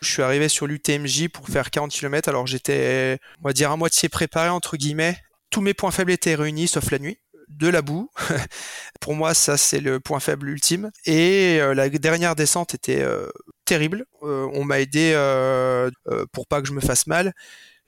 Je 0.00 0.12
suis 0.12 0.22
arrivé 0.22 0.48
sur 0.48 0.66
l'UTMJ 0.66 1.28
pour 1.28 1.46
faire 1.48 1.70
40 1.70 1.90
km, 1.90 2.28
alors 2.30 2.46
j'étais, 2.46 3.18
on 3.42 3.48
va 3.48 3.52
dire, 3.52 3.70
à 3.70 3.76
moitié 3.76 4.08
préparé, 4.08 4.48
entre 4.48 4.78
guillemets. 4.78 5.18
Tous 5.50 5.60
mes 5.60 5.74
points 5.74 5.90
faibles 5.90 6.12
étaient 6.12 6.34
réunis, 6.34 6.68
sauf 6.68 6.90
la 6.90 6.98
nuit. 6.98 7.18
De 7.48 7.68
la 7.68 7.82
boue. 7.82 8.10
pour 9.00 9.14
moi, 9.14 9.34
ça, 9.34 9.58
c'est 9.58 9.78
le 9.80 10.00
point 10.00 10.18
faible 10.18 10.48
ultime. 10.48 10.90
Et 11.04 11.58
euh, 11.60 11.74
la 11.74 11.88
dernière 11.90 12.34
descente 12.34 12.74
était 12.74 13.02
euh, 13.02 13.28
terrible. 13.66 14.06
Euh, 14.22 14.48
on 14.54 14.64
m'a 14.64 14.80
aidé 14.80 15.12
pour 16.32 16.46
pas 16.46 16.62
que 16.62 16.68
je 16.68 16.72
me 16.72 16.80
fasse 16.80 17.06
mal. 17.06 17.34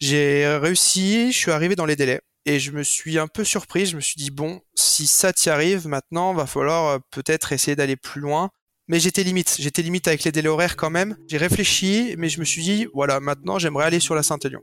J'ai 0.00 0.46
réussi, 0.60 1.32
je 1.32 1.38
suis 1.38 1.50
arrivé 1.50 1.76
dans 1.76 1.86
les 1.86 1.96
délais. 1.96 2.20
Et 2.46 2.60
je 2.60 2.70
me 2.70 2.82
suis 2.82 3.18
un 3.18 3.26
peu 3.26 3.44
surpris, 3.44 3.86
je 3.86 3.96
me 3.96 4.00
suis 4.00 4.16
dit, 4.16 4.30
bon, 4.30 4.60
si 4.74 5.06
ça 5.06 5.32
t'y 5.32 5.50
arrive, 5.50 5.86
maintenant, 5.86 6.32
va 6.32 6.46
falloir 6.46 7.00
peut-être 7.10 7.52
essayer 7.52 7.76
d'aller 7.76 7.96
plus 7.96 8.20
loin 8.20 8.50
mais 8.88 8.98
j'étais 8.98 9.22
limite. 9.22 9.56
J'étais 9.60 9.82
limite 9.82 10.08
avec 10.08 10.24
les 10.24 10.32
délais 10.32 10.48
horaires 10.48 10.76
quand 10.76 10.90
même. 10.90 11.16
J'ai 11.28 11.36
réfléchi, 11.36 12.14
mais 12.18 12.28
je 12.28 12.40
me 12.40 12.44
suis 12.44 12.62
dit, 12.62 12.86
voilà, 12.94 13.20
maintenant 13.20 13.58
j'aimerais 13.58 13.84
aller 13.84 14.00
sur 14.00 14.14
la 14.14 14.22
Saint-Élion. 14.22 14.60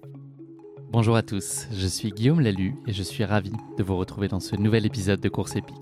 Bonjour 0.92 1.16
à 1.16 1.22
tous, 1.22 1.68
je 1.72 1.88
suis 1.88 2.12
Guillaume 2.12 2.40
Lalu 2.40 2.74
et 2.88 2.94
je 2.94 3.04
suis 3.04 3.24
ravi 3.24 3.52
de 3.78 3.84
vous 3.84 3.98
retrouver 3.98 4.28
dans 4.28 4.40
ce 4.40 4.56
nouvel 4.56 4.86
épisode 4.86 5.20
de 5.20 5.30
Course 5.30 5.56
épique. 5.56 5.76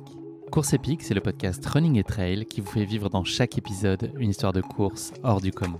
Course 0.52 0.74
épique, 0.74 1.04
c'est 1.04 1.14
le 1.14 1.22
podcast 1.22 1.66
Running 1.66 1.98
et 1.98 2.04
Trail 2.04 2.46
qui 2.46 2.62
vous 2.62 2.72
fait 2.72 2.86
vivre 2.86 3.10
dans 3.10 3.24
chaque 3.24 3.58
épisode 3.58 4.12
une 4.18 4.30
histoire 4.30 4.54
de 4.54 4.62
course 4.62 5.14
hors 5.24 5.42
du 5.42 5.52
commun. 5.52 5.80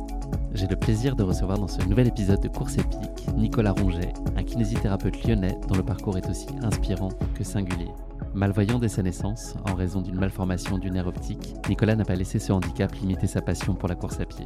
J'ai 0.53 0.67
le 0.67 0.75
plaisir 0.75 1.15
de 1.15 1.23
recevoir 1.23 1.57
dans 1.57 1.67
ce 1.67 1.81
nouvel 1.83 2.07
épisode 2.07 2.41
de 2.41 2.49
Course 2.49 2.77
épique 2.77 3.27
Nicolas 3.37 3.71
Ronget, 3.71 4.13
un 4.35 4.43
kinésithérapeute 4.43 5.23
lyonnais 5.25 5.57
dont 5.69 5.75
le 5.75 5.83
parcours 5.83 6.17
est 6.17 6.29
aussi 6.29 6.47
inspirant 6.61 7.09
que 7.35 7.43
singulier. 7.45 7.87
Malvoyant 8.33 8.77
dès 8.77 8.89
sa 8.89 9.01
naissance, 9.01 9.55
en 9.69 9.75
raison 9.75 10.01
d'une 10.01 10.19
malformation 10.19 10.77
du 10.77 10.91
nerf 10.91 11.07
optique, 11.07 11.55
Nicolas 11.69 11.95
n'a 11.95 12.03
pas 12.03 12.15
laissé 12.15 12.37
ce 12.37 12.51
handicap 12.51 12.93
limiter 12.95 13.27
sa 13.27 13.41
passion 13.41 13.75
pour 13.75 13.87
la 13.87 13.95
course 13.95 14.19
à 14.19 14.25
pied. 14.25 14.45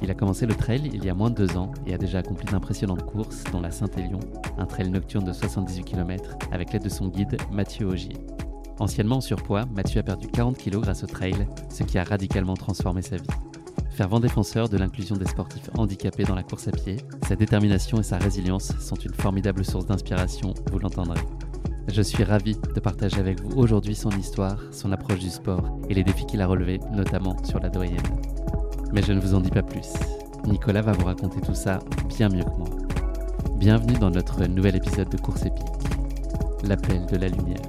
Il 0.00 0.10
a 0.10 0.14
commencé 0.14 0.46
le 0.46 0.54
trail 0.54 0.90
il 0.92 1.04
y 1.04 1.10
a 1.10 1.14
moins 1.14 1.30
de 1.30 1.46
deux 1.46 1.56
ans 1.58 1.72
et 1.86 1.92
a 1.92 1.98
déjà 1.98 2.18
accompli 2.18 2.46
d'impressionnantes 2.46 3.04
courses, 3.04 3.44
dont 3.52 3.60
la 3.60 3.70
Saint-Élion, 3.70 4.20
un 4.56 4.66
trail 4.66 4.90
nocturne 4.90 5.24
de 5.24 5.32
78 5.32 5.84
km, 5.84 6.36
avec 6.52 6.72
l'aide 6.72 6.84
de 6.84 6.88
son 6.88 7.08
guide 7.08 7.36
Mathieu 7.52 7.86
Augier. 7.86 8.16
Anciennement 8.78 9.16
en 9.16 9.20
surpoids, 9.20 9.66
Mathieu 9.66 10.00
a 10.00 10.02
perdu 10.02 10.26
40 10.26 10.56
kg 10.56 10.80
grâce 10.80 11.04
au 11.04 11.06
trail, 11.06 11.46
ce 11.68 11.82
qui 11.82 11.98
a 11.98 12.04
radicalement 12.04 12.54
transformé 12.54 13.02
sa 13.02 13.16
vie. 13.16 13.28
Fervent 13.94 14.18
défenseur 14.18 14.68
de 14.68 14.76
l'inclusion 14.76 15.16
des 15.16 15.24
sportifs 15.24 15.70
handicapés 15.78 16.24
dans 16.24 16.34
la 16.34 16.42
course 16.42 16.66
à 16.66 16.72
pied, 16.72 16.96
sa 17.28 17.36
détermination 17.36 18.00
et 18.00 18.02
sa 18.02 18.18
résilience 18.18 18.72
sont 18.80 18.96
une 18.96 19.14
formidable 19.14 19.64
source 19.64 19.86
d'inspiration, 19.86 20.52
vous 20.72 20.80
l'entendrez. 20.80 21.20
Je 21.86 22.02
suis 22.02 22.24
ravi 22.24 22.56
de 22.56 22.80
partager 22.80 23.20
avec 23.20 23.40
vous 23.40 23.56
aujourd'hui 23.56 23.94
son 23.94 24.10
histoire, 24.10 24.58
son 24.72 24.90
approche 24.90 25.20
du 25.20 25.30
sport 25.30 25.78
et 25.88 25.94
les 25.94 26.02
défis 26.02 26.26
qu'il 26.26 26.40
a 26.40 26.48
relevés, 26.48 26.80
notamment 26.90 27.36
sur 27.44 27.60
la 27.60 27.68
doyenne. 27.68 28.02
Mais 28.92 29.02
je 29.02 29.12
ne 29.12 29.20
vous 29.20 29.32
en 29.32 29.40
dis 29.40 29.50
pas 29.50 29.62
plus. 29.62 29.92
Nicolas 30.44 30.82
va 30.82 30.90
vous 30.90 31.04
raconter 31.04 31.40
tout 31.40 31.54
ça 31.54 31.78
bien 32.08 32.28
mieux 32.28 32.42
que 32.42 32.58
moi. 32.58 32.70
Bienvenue 33.58 33.98
dans 34.00 34.10
notre 34.10 34.44
nouvel 34.46 34.74
épisode 34.74 35.08
de 35.08 35.18
Course 35.18 35.46
épique, 35.46 35.62
l'appel 36.64 37.06
de 37.06 37.16
la 37.16 37.28
lumière. 37.28 37.62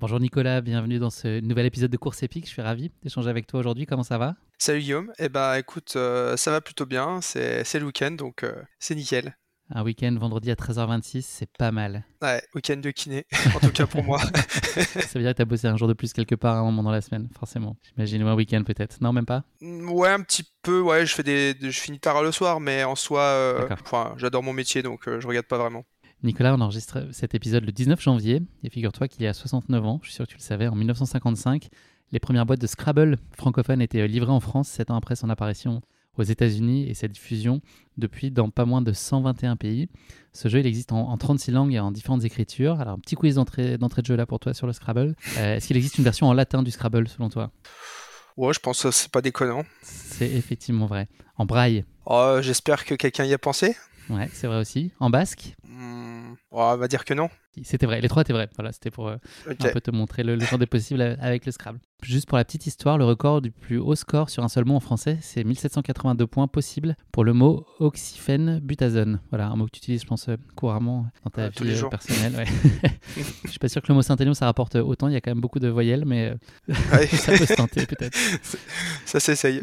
Bonjour 0.00 0.20
Nicolas, 0.20 0.60
bienvenue 0.60 1.00
dans 1.00 1.10
ce 1.10 1.40
nouvel 1.40 1.66
épisode 1.66 1.90
de 1.90 1.96
Course 1.96 2.22
épique. 2.22 2.44
Je 2.44 2.50
suis 2.50 2.62
ravi 2.62 2.92
d'échanger 3.02 3.28
avec 3.30 3.48
toi 3.48 3.58
aujourd'hui. 3.58 3.84
Comment 3.84 4.04
ça 4.04 4.16
va? 4.16 4.36
Salut 4.56 4.78
Guillaume. 4.80 5.12
Eh 5.18 5.28
ben 5.28 5.56
écoute, 5.56 5.94
euh, 5.96 6.36
ça 6.36 6.52
va 6.52 6.60
plutôt 6.60 6.86
bien. 6.86 7.20
C'est 7.20 7.64
le 7.74 7.84
week-end, 7.86 8.12
donc 8.12 8.44
euh, 8.44 8.62
c'est 8.78 8.94
nickel. 8.94 9.36
Un 9.70 9.82
week-end 9.82 10.16
vendredi 10.18 10.50
à 10.50 10.54
13h26, 10.54 11.22
c'est 11.28 11.50
pas 11.58 11.72
mal. 11.72 12.04
Ouais, 12.22 12.40
week-end 12.54 12.76
de 12.76 12.90
kiné, 12.90 13.26
en 13.54 13.58
tout 13.60 13.72
cas 13.72 13.86
pour 13.86 14.02
moi. 14.04 14.18
ça 14.62 15.18
veut 15.18 15.20
dire 15.22 15.32
que 15.32 15.36
tu 15.36 15.42
as 15.42 15.44
bossé 15.44 15.66
un 15.66 15.76
jour 15.76 15.88
de 15.88 15.92
plus 15.92 16.12
quelque 16.12 16.36
part 16.36 16.54
à 16.54 16.58
un 16.60 16.64
moment 16.64 16.84
dans 16.84 16.92
la 16.92 17.00
semaine, 17.02 17.28
forcément. 17.38 17.76
J'imagine, 17.82 18.22
un 18.22 18.34
week-end 18.34 18.62
peut-être. 18.64 18.98
Non, 19.00 19.12
même 19.12 19.26
pas? 19.26 19.42
Mm, 19.60 19.90
Ouais, 19.90 20.10
un 20.10 20.22
petit 20.22 20.44
peu. 20.62 20.80
Ouais, 20.80 21.04
je, 21.06 21.14
fais 21.14 21.22
des, 21.24 21.54
je 21.60 21.80
finis 21.80 21.98
tard 21.98 22.22
le 22.22 22.30
soir, 22.32 22.60
mais 22.60 22.84
en 22.84 22.94
soi, 22.94 23.20
euh, 23.20 23.68
j'adore 24.16 24.42
mon 24.44 24.52
métier, 24.52 24.82
donc 24.82 25.02
je 25.06 25.26
regarde 25.26 25.46
pas 25.46 25.58
vraiment. 25.58 25.84
Nicolas, 26.22 26.54
on 26.54 26.60
enregistre 26.60 27.06
cet 27.12 27.34
épisode 27.34 27.64
le 27.64 27.72
19 27.72 28.00
janvier, 28.00 28.42
et 28.64 28.70
figure-toi 28.70 29.06
qu'il 29.06 29.22
y 29.22 29.26
a 29.26 29.34
69 29.34 29.84
ans, 29.84 30.00
je 30.02 30.08
suis 30.08 30.16
sûr 30.16 30.26
que 30.26 30.32
tu 30.32 30.36
le 30.36 30.42
savais, 30.42 30.66
en 30.66 30.74
1955, 30.74 31.68
les 32.10 32.18
premières 32.18 32.46
boîtes 32.46 32.60
de 32.60 32.66
Scrabble 32.66 33.18
francophones 33.36 33.80
étaient 33.80 34.06
livrées 34.08 34.32
en 34.32 34.40
France, 34.40 34.68
7 34.68 34.90
ans 34.90 34.96
après 34.96 35.14
son 35.14 35.30
apparition 35.30 35.80
aux 36.16 36.24
États-Unis 36.24 36.88
et 36.88 36.94
sa 36.94 37.06
diffusion 37.06 37.60
depuis 37.96 38.30
dans 38.30 38.50
pas 38.50 38.64
moins 38.64 38.82
de 38.82 38.92
121 38.92 39.56
pays. 39.56 39.88
Ce 40.32 40.48
jeu, 40.48 40.58
il 40.58 40.66
existe 40.66 40.90
en, 40.92 41.16
36 41.16 41.52
langues 41.52 41.74
et 41.74 41.78
en 41.78 41.92
différentes 41.92 42.24
écritures. 42.24 42.80
Alors, 42.80 42.94
un 42.94 42.98
petit 42.98 43.14
quiz 43.14 43.36
d'entrée 43.36 43.76
de 43.78 44.06
jeu 44.06 44.16
là 44.16 44.26
pour 44.26 44.40
toi 44.40 44.54
sur 44.54 44.66
le 44.66 44.72
Scrabble. 44.72 45.14
Euh, 45.36 45.56
est-ce 45.56 45.68
qu'il 45.68 45.76
existe 45.76 45.98
une 45.98 46.04
version 46.04 46.26
en 46.26 46.32
latin 46.32 46.62
du 46.62 46.72
Scrabble 46.72 47.06
selon 47.08 47.28
toi? 47.28 47.52
Ouais, 48.36 48.52
je 48.52 48.60
pense 48.60 48.82
que 48.82 48.90
c'est 48.90 49.10
pas 49.10 49.22
déconnant. 49.22 49.62
C'est 49.82 50.30
effectivement 50.30 50.86
vrai. 50.86 51.08
En 51.36 51.44
braille? 51.44 51.84
Oh, 52.06 52.38
J'espère 52.40 52.84
que 52.84 52.94
quelqu'un 52.94 53.24
y 53.24 53.34
a 53.34 53.38
pensé. 53.38 53.76
Ouais, 54.10 54.28
c'est 54.32 54.46
vrai 54.46 54.58
aussi. 54.58 54.90
En 55.00 55.10
basque? 55.10 55.54
On 56.50 56.76
va 56.76 56.88
dire 56.88 57.04
que 57.04 57.14
non. 57.14 57.30
C'était 57.64 57.86
vrai, 57.86 58.00
les 58.00 58.08
trois 58.08 58.22
étaient 58.22 58.32
vrais. 58.32 58.48
Voilà, 58.56 58.72
c'était 58.72 58.90
pour 58.90 59.08
euh, 59.08 59.16
un 59.48 59.68
peu 59.70 59.80
te 59.80 59.90
montrer 59.90 60.22
le, 60.22 60.36
le 60.36 60.44
champ 60.44 60.58
des 60.58 60.66
possibles 60.66 61.02
avec 61.20 61.46
le 61.46 61.52
Scrabble. 61.52 61.80
Juste 62.04 62.28
pour 62.28 62.38
la 62.38 62.44
petite 62.44 62.64
histoire, 62.68 62.96
le 62.96 63.04
record 63.04 63.42
du 63.42 63.50
plus 63.50 63.76
haut 63.76 63.96
score 63.96 64.30
sur 64.30 64.44
un 64.44 64.48
seul 64.48 64.64
mot 64.64 64.76
en 64.76 64.80
français, 64.80 65.18
c'est 65.20 65.42
1782 65.42 66.28
points 66.28 66.46
possibles 66.46 66.96
pour 67.10 67.24
le 67.24 67.32
mot 67.32 67.66
oxyphène 67.80 68.60
butazone. 68.60 69.20
Voilà, 69.30 69.48
un 69.48 69.56
mot 69.56 69.66
que 69.66 69.72
tu 69.72 69.78
utilises, 69.78 70.02
je 70.02 70.06
pense, 70.06 70.28
euh, 70.28 70.36
couramment 70.54 71.10
dans 71.24 71.30
ta 71.30 71.48
vie 71.48 71.72
euh, 71.72 71.88
personnelle. 71.88 72.36
Ouais. 72.36 72.44
je 73.44 73.50
suis 73.50 73.58
pas 73.58 73.68
sûr 73.68 73.82
que 73.82 73.88
le 73.88 73.94
mot 73.94 74.02
Saint-Élion, 74.02 74.32
ça 74.32 74.46
rapporte 74.46 74.76
autant. 74.76 75.08
Il 75.08 75.14
y 75.14 75.16
a 75.16 75.20
quand 75.20 75.32
même 75.32 75.40
beaucoup 75.40 75.58
de 75.58 75.66
voyelles, 75.66 76.04
mais 76.06 76.34
ça 76.68 77.32
peut 77.32 77.46
se 77.46 77.54
tenter 77.54 77.84
peut-être. 77.84 78.16
Ça 79.04 79.18
s'essaye. 79.18 79.60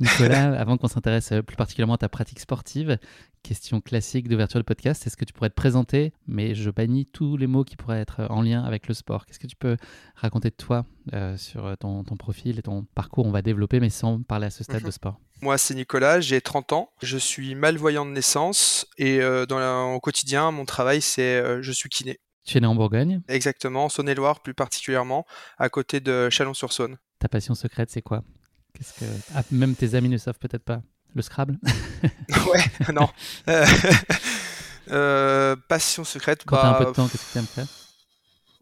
Nicolas, 0.00 0.58
avant 0.58 0.78
qu'on 0.78 0.88
s'intéresse 0.88 1.34
plus 1.46 1.56
particulièrement 1.56 1.94
à 1.94 1.98
ta 1.98 2.08
pratique 2.08 2.40
sportive, 2.40 2.96
question 3.42 3.82
classique 3.82 4.26
d'ouverture 4.28 4.58
de 4.58 4.64
podcast, 4.64 5.06
est-ce 5.06 5.18
que 5.18 5.26
tu 5.26 5.34
pourrais 5.34 5.50
te 5.50 5.54
présenter, 5.54 6.14
mais 6.26 6.54
je 6.54 6.70
bannis 6.70 7.01
tous 7.06 7.36
les 7.36 7.46
mots 7.46 7.64
qui 7.64 7.76
pourraient 7.76 8.00
être 8.00 8.26
en 8.30 8.42
lien 8.42 8.62
avec 8.62 8.88
le 8.88 8.94
sport. 8.94 9.26
Qu'est-ce 9.26 9.38
que 9.38 9.46
tu 9.46 9.56
peux 9.56 9.76
raconter 10.14 10.50
de 10.50 10.54
toi 10.54 10.84
euh, 11.12 11.36
sur 11.36 11.76
ton, 11.78 12.04
profil 12.04 12.58
et 12.58 12.62
ton 12.62 12.84
parcours 12.94 13.26
On 13.26 13.30
va 13.30 13.42
développer, 13.42 13.80
mais 13.80 13.90
sans 13.90 14.22
parler 14.22 14.46
à 14.46 14.50
ce 14.50 14.64
stade 14.64 14.80
mhm. 14.80 14.86
de 14.86 14.90
sport? 14.90 15.20
Moi, 15.40 15.58
c'est 15.58 15.74
Nicolas, 15.74 16.20
j'ai 16.20 16.40
30 16.40 16.72
ans, 16.72 16.90
je 17.02 17.18
suis 17.18 17.54
malvoyant 17.54 18.06
de 18.06 18.12
naissance 18.12 18.86
et 18.96 19.20
euh, 19.20 19.44
dans 19.44 19.92
au 19.92 20.00
quotidien, 20.00 20.52
mon 20.52 20.64
travail, 20.64 21.02
c'est 21.02 21.36
euh, 21.36 21.60
je 21.62 21.72
suis 21.72 21.88
kiné. 21.88 22.20
Tu 22.44 22.58
es 22.58 22.60
né 22.60 22.66
en 22.66 22.74
Bourgogne? 22.74 23.22
Exactement, 23.28 23.86
en 23.86 23.88
Saône-et-Loire 23.88 24.40
plus 24.40 24.54
particulièrement, 24.54 25.26
à 25.58 25.68
côté 25.68 26.00
de 26.00 26.28
Chalon-sur-Saône. 26.30 26.96
Ta 27.18 27.28
passion 27.28 27.54
secrète, 27.54 27.90
c'est 27.90 28.02
quoi? 28.02 28.22
Qu'est-ce 28.74 28.94
que 28.94 29.04
ah, 29.34 29.42
même 29.50 29.74
tes 29.74 29.94
amis 29.94 30.08
ne 30.08 30.16
savent 30.16 30.38
peut-être 30.38 30.64
pas 30.64 30.82
le 31.14 31.22
Scrabble? 31.22 31.58
Ouais, 32.46 32.92
non. 32.92 33.08
passion 35.68 36.04
secrète. 36.04 36.42
Quand 36.44 36.56
t'as 36.56 36.70
un 36.70 36.74
peu 36.74 36.86
de 36.86 36.90
temps, 36.90 37.08
qu'est-ce 37.08 37.28
que 37.28 37.32
tu 37.32 37.38
aimes 37.38 37.46
faire? 37.46 37.66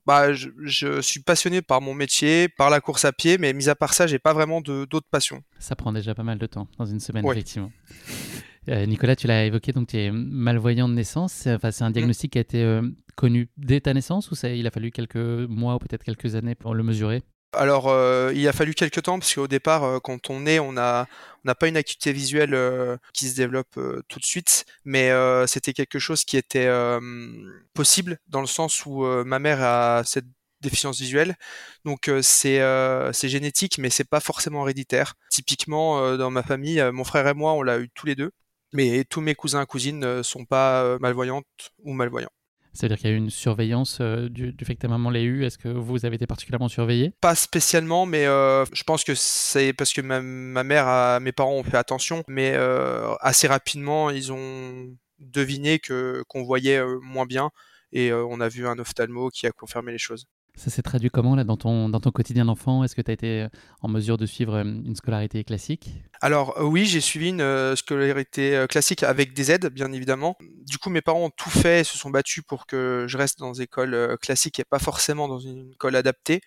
Bah, 0.07 0.33
je, 0.33 1.01
suis 1.03 1.21
passionné 1.21 1.63
par 1.63 1.81
mon 1.81 1.95
métier, 1.95 2.49
par 2.49 2.71
la 2.71 2.81
course 2.81 3.05
à 3.05 3.13
pied, 3.13 3.39
mais 3.39 3.53
mis 3.53 3.69
à 3.69 3.75
part 3.75 3.95
ça, 3.95 4.07
j'ai 4.07 4.19
pas 4.19 4.33
vraiment 4.33 4.61
d'autres 4.61 5.07
passions. 5.11 5.43
Ça 5.59 5.77
prend 5.77 5.93
déjà 5.93 6.15
pas 6.15 6.23
mal 6.23 6.39
de 6.39 6.47
temps 6.47 6.69
dans 6.79 6.87
une 6.87 7.01
semaine, 7.01 7.25
effectivement. 7.27 7.71
Euh, 8.69 8.87
Nicolas, 8.87 9.17
tu 9.17 9.27
l'as 9.27 9.45
évoqué, 9.45 9.73
donc 9.73 9.89
tu 9.89 9.99
es 9.99 10.11
malvoyant 10.11 10.89
de 10.89 10.95
naissance. 10.95 11.47
Enfin, 11.47 11.71
c'est 11.71 11.85
un 11.85 11.91
mm. 11.91 11.95
diagnostic 11.95 12.33
qui 12.33 12.39
a 12.39 12.41
été 12.41 12.63
euh, 12.63 12.83
connu 13.17 13.49
dès 13.57 13.81
ta 13.81 13.95
naissance 13.95 14.31
ou 14.31 14.35
ça, 14.35 14.51
il 14.51 14.67
a 14.67 14.71
fallu 14.71 14.91
quelques 14.91 15.17
mois 15.17 15.75
ou 15.75 15.79
peut-être 15.79 16.05
quelques 16.05 16.35
années 16.35 16.55
pour 16.55 16.75
le 16.75 16.83
mesurer? 16.83 17.23
Alors, 17.52 17.88
euh, 17.88 18.32
il 18.35 18.47
a 18.47 18.52
fallu 18.52 18.75
quelques 18.75 19.02
temps 19.02 19.19
parce 19.19 19.35
qu'au 19.35 19.49
départ, 19.49 19.82
euh, 19.85 19.99
quand 19.99 20.31
on 20.31 20.47
est, 20.47 20.61
on 20.61 20.73
n'a 20.73 21.06
on 21.44 21.52
pas 21.55 21.69
une 21.69 21.76
acuité 21.76 22.12
visuelle 22.12 22.55
euh, 22.55 22.97
qui 23.12 23.29
se 23.29 23.35
développe 23.35 23.79
tout 24.08 24.19
de 24.19 24.25
suite, 24.25 24.67
mais 24.85 25.11
c'était 25.47 25.73
quelque 25.73 25.99
chose 25.99 26.25
qui 26.25 26.37
était 26.37 26.69
possible 27.75 28.19
dans 28.29 28.41
le 28.41 28.47
sens 28.47 28.85
où 28.87 29.05
ma 29.25 29.38
mère 29.38 29.62
a 29.62 30.02
cette 30.05 30.26
déficience 30.61 31.00
visuelle, 31.00 31.37
donc 31.85 32.11
c'est 32.23 32.61
c'est 33.12 33.29
génétique, 33.29 33.79
mais 33.79 33.91
c'est 33.91 34.05
pas 34.08 34.20
forcément 34.20 34.64
héréditaire. 34.64 35.14
Typiquement, 35.31 36.17
dans 36.17 36.31
ma 36.31 36.43
famille, 36.43 36.82
mon 36.93 37.05
frère 37.05 37.26
et 37.29 37.35
moi, 37.35 37.52
on 37.55 37.62
l'a 37.62 37.79
eu 37.79 37.88
tous 37.94 38.06
les 38.06 38.14
deux, 38.14 38.32
mais 38.73 39.05
tous 39.05 39.20
mes 39.23 39.35
cousins 39.35 39.62
et 39.62 39.67
cousines 39.67 39.99
ne 39.99 40.23
sont 40.23 40.44
pas 40.44 40.99
malvoyantes 41.00 41.47
ou 41.85 41.93
malvoyants. 41.94 42.31
Ça 42.73 42.87
veut 42.87 42.89
dire 42.89 42.99
qu'il 42.99 43.11
y 43.11 43.13
a 43.13 43.17
eu 43.17 43.19
une 43.19 43.31
surveillance 43.31 43.99
euh, 44.01 44.29
du, 44.29 44.55
fait 44.65 44.75
que 44.75 44.81
ta 44.81 44.89
maman 44.89 45.11
l'ait 45.11 45.25
eu. 45.25 45.45
Est-ce 45.45 45.59
que 45.59 45.69
vous 45.69 46.05
avez 46.07 46.17
été 46.17 46.27
particulièrement 46.27 46.69
surveillé? 46.69 47.13
Pas 47.21 47.35
spécialement, 47.35 48.07
mais 48.07 48.27
euh, 48.27 48.65
je 48.73 48.83
pense 48.85 49.05
que 49.05 49.15
c'est 49.15 49.73
parce 49.73 49.93
que 49.93 50.01
ma, 50.01 50.21
mère, 50.63 51.21
mes 51.21 51.33
parents 51.33 51.55
ont 51.55 51.65
fait 51.65 51.77
attention, 51.77 52.23
mais 52.29 52.53
euh, 52.55 53.15
assez 53.21 53.49
rapidement, 53.49 54.11
ils 54.11 54.33
ont 54.33 54.97
deviné 55.19 55.79
que 55.79 56.23
qu'on 56.29 56.45
voyait 56.45 56.83
moins 57.03 57.27
bien 57.27 57.51
et 57.93 58.13
on 58.13 58.41
a 58.41 58.49
vu 58.49 58.67
un 58.67 58.79
ophtalmo 58.79 59.31
qui 59.31 59.47
a 59.47 59.51
confirmé 59.51 59.93
les 59.93 59.99
choses. 59.99 60.27
Ça 60.55 60.70
s'est 60.70 60.82
traduit 60.82 61.11
comment 61.11 61.35
là 61.35 61.44
dans 61.44 61.56
ton, 61.56 61.88
dans 61.88 62.00
ton 62.00 62.11
quotidien 62.11 62.44
d'enfant? 62.44 62.85
Est-ce 62.85 62.94
que 62.94 63.02
tu 63.02 63.11
as 63.11 63.14
été 63.14 63.43
euh, 63.43 63.49
en 63.81 63.88
mesure 63.88 64.19
de 64.19 64.26
suivre 64.26 64.55
euh, 64.55 64.62
une 64.62 64.94
scolarité 64.94 65.43
classique? 65.44 65.91
Alors 66.20 66.58
euh, 66.58 66.64
oui, 66.64 66.87
j'ai 66.87 67.00
suivi 67.00 67.29
une 67.31 67.76
scolarité 67.76 68.67
classique 68.69 69.02
avec 69.02 69.32
des 69.32 69.50
aides, 69.50 69.67
bien 69.73 69.91
évidemment. 69.93 70.37
Du 70.67 70.79
coup, 70.79 70.91
mes 70.91 71.00
parents 71.00 71.25
ont 71.25 71.31
tout 71.31 71.50
fait, 71.50 71.85
se 71.85 71.97
sont 71.97 72.11
battus 72.11 72.44
pour 72.47 72.67
que 72.67 73.06
je 73.08 73.17
reste 73.17 73.38
dans 73.38 73.52
des 73.52 73.62
écoles 73.62 74.17
classiques 74.20 74.61
et 74.61 74.64
pas 74.64 74.79
forcément 74.79 75.29
dans 75.29 75.38
une 75.38 75.73
école 75.73 75.97
adaptée. 75.97 76.43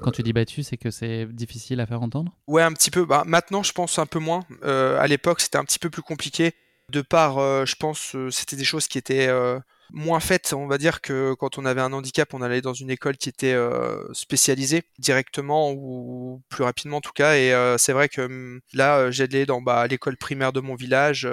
Quand 0.00 0.12
tu 0.12 0.22
dis 0.22 0.32
battu, 0.32 0.62
c'est 0.62 0.78
que 0.78 0.90
c'est 0.90 1.26
difficile 1.26 1.80
à 1.80 1.86
faire 1.86 2.00
entendre? 2.00 2.34
Ouais, 2.46 2.62
un 2.62 2.72
petit 2.72 2.90
peu. 2.90 3.04
Bah, 3.04 3.22
maintenant, 3.26 3.62
je 3.62 3.72
pense 3.72 3.98
un 3.98 4.06
peu 4.06 4.18
moins. 4.18 4.44
à 4.62 5.06
l'époque, 5.06 5.40
c'était 5.40 5.58
un 5.58 5.64
petit 5.64 5.78
peu 5.78 5.90
plus 5.90 6.02
compliqué. 6.02 6.52
De 6.90 7.02
part, 7.02 7.66
je 7.66 7.74
pense, 7.76 8.16
c'était 8.30 8.56
des 8.56 8.64
choses 8.64 8.88
qui 8.88 8.98
étaient 8.98 9.30
moins 9.92 10.20
faite, 10.20 10.52
on 10.54 10.66
va 10.66 10.78
dire, 10.78 11.00
que 11.00 11.34
quand 11.34 11.58
on 11.58 11.64
avait 11.64 11.80
un 11.80 11.92
handicap, 11.92 12.34
on 12.34 12.42
allait 12.42 12.60
dans 12.62 12.72
une 12.72 12.90
école 12.90 13.16
qui 13.16 13.28
était 13.28 13.52
euh, 13.52 14.02
spécialisée 14.12 14.82
directement 14.98 15.72
ou 15.72 16.42
plus 16.48 16.64
rapidement 16.64 16.98
en 16.98 17.00
tout 17.00 17.12
cas. 17.12 17.36
Et 17.36 17.52
euh, 17.52 17.78
c'est 17.78 17.92
vrai 17.92 18.08
que 18.08 18.22
hum, 18.22 18.60
là, 18.72 18.98
euh, 18.98 19.10
j'allais 19.10 19.46
dans 19.46 19.60
bah, 19.60 19.86
l'école 19.86 20.16
primaire 20.16 20.52
de 20.52 20.60
mon 20.60 20.74
village 20.74 21.28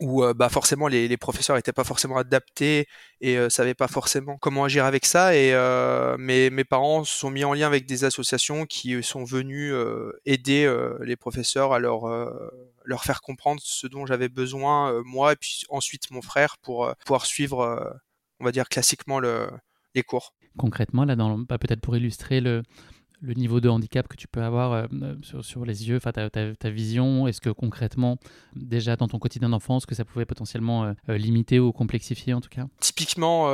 où 0.00 0.24
bah 0.34 0.48
forcément 0.48 0.88
les, 0.88 1.08
les 1.08 1.16
professeurs 1.16 1.56
n'étaient 1.56 1.72
pas 1.72 1.84
forcément 1.84 2.16
adaptés 2.16 2.86
et 3.20 3.36
euh, 3.36 3.50
savaient 3.50 3.74
pas 3.74 3.88
forcément 3.88 4.38
comment 4.38 4.64
agir 4.64 4.84
avec 4.84 5.04
ça 5.04 5.36
et 5.36 5.52
mes, 6.18 6.50
mes 6.50 6.64
parents 6.64 7.04
se 7.04 7.18
sont 7.18 7.30
mis 7.30 7.44
en 7.44 7.54
lien 7.54 7.66
avec 7.66 7.86
des 7.86 8.04
associations 8.04 8.66
qui 8.66 9.02
sont 9.02 9.24
venues 9.24 9.72
aider 10.24 10.72
les 11.02 11.16
professeurs 11.16 11.72
à 11.72 11.78
leur 11.78 12.06
leur 12.84 13.04
faire 13.04 13.20
comprendre 13.20 13.60
ce 13.62 13.86
dont 13.86 14.06
j'avais 14.06 14.28
besoin 14.28 15.02
moi 15.04 15.32
et 15.32 15.36
puis 15.36 15.62
ensuite 15.68 16.10
mon 16.10 16.22
frère 16.22 16.56
pour 16.62 16.92
pouvoir 17.04 17.26
suivre 17.26 18.00
on 18.40 18.44
va 18.44 18.52
dire 18.52 18.68
classiquement 18.68 19.20
le, 19.20 19.48
les 19.94 20.02
cours. 20.02 20.34
Concrètement 20.58 21.04
là 21.04 21.14
dans 21.14 21.38
bah, 21.38 21.58
peut-être 21.58 21.80
pour 21.80 21.96
illustrer 21.96 22.40
le 22.40 22.62
le 23.22 23.34
niveau 23.34 23.60
de 23.60 23.68
handicap 23.68 24.08
que 24.08 24.16
tu 24.16 24.28
peux 24.28 24.42
avoir 24.42 24.72
euh, 24.72 24.86
sur, 25.42 25.64
les 25.64 25.88
yeux, 25.88 26.00
ta, 26.00 26.30
ta, 26.30 26.70
vision 26.70 27.26
Est-ce 27.26 27.40
que 27.40 27.50
concrètement, 27.50 28.18
déjà 28.54 28.96
dans 28.96 29.08
ton 29.08 29.18
quotidien 29.18 29.48
d'enfance, 29.48 29.86
que 29.86 29.94
ça 29.94 30.04
pouvait 30.04 30.24
potentiellement 30.24 30.84
euh, 30.84 30.92
euh, 31.08 31.18
limiter 31.18 31.60
ou 31.60 31.72
complexifier 31.72 32.34
en 32.34 32.40
tout 32.40 32.48
cas? 32.48 32.66
Typiquement, 32.80 33.50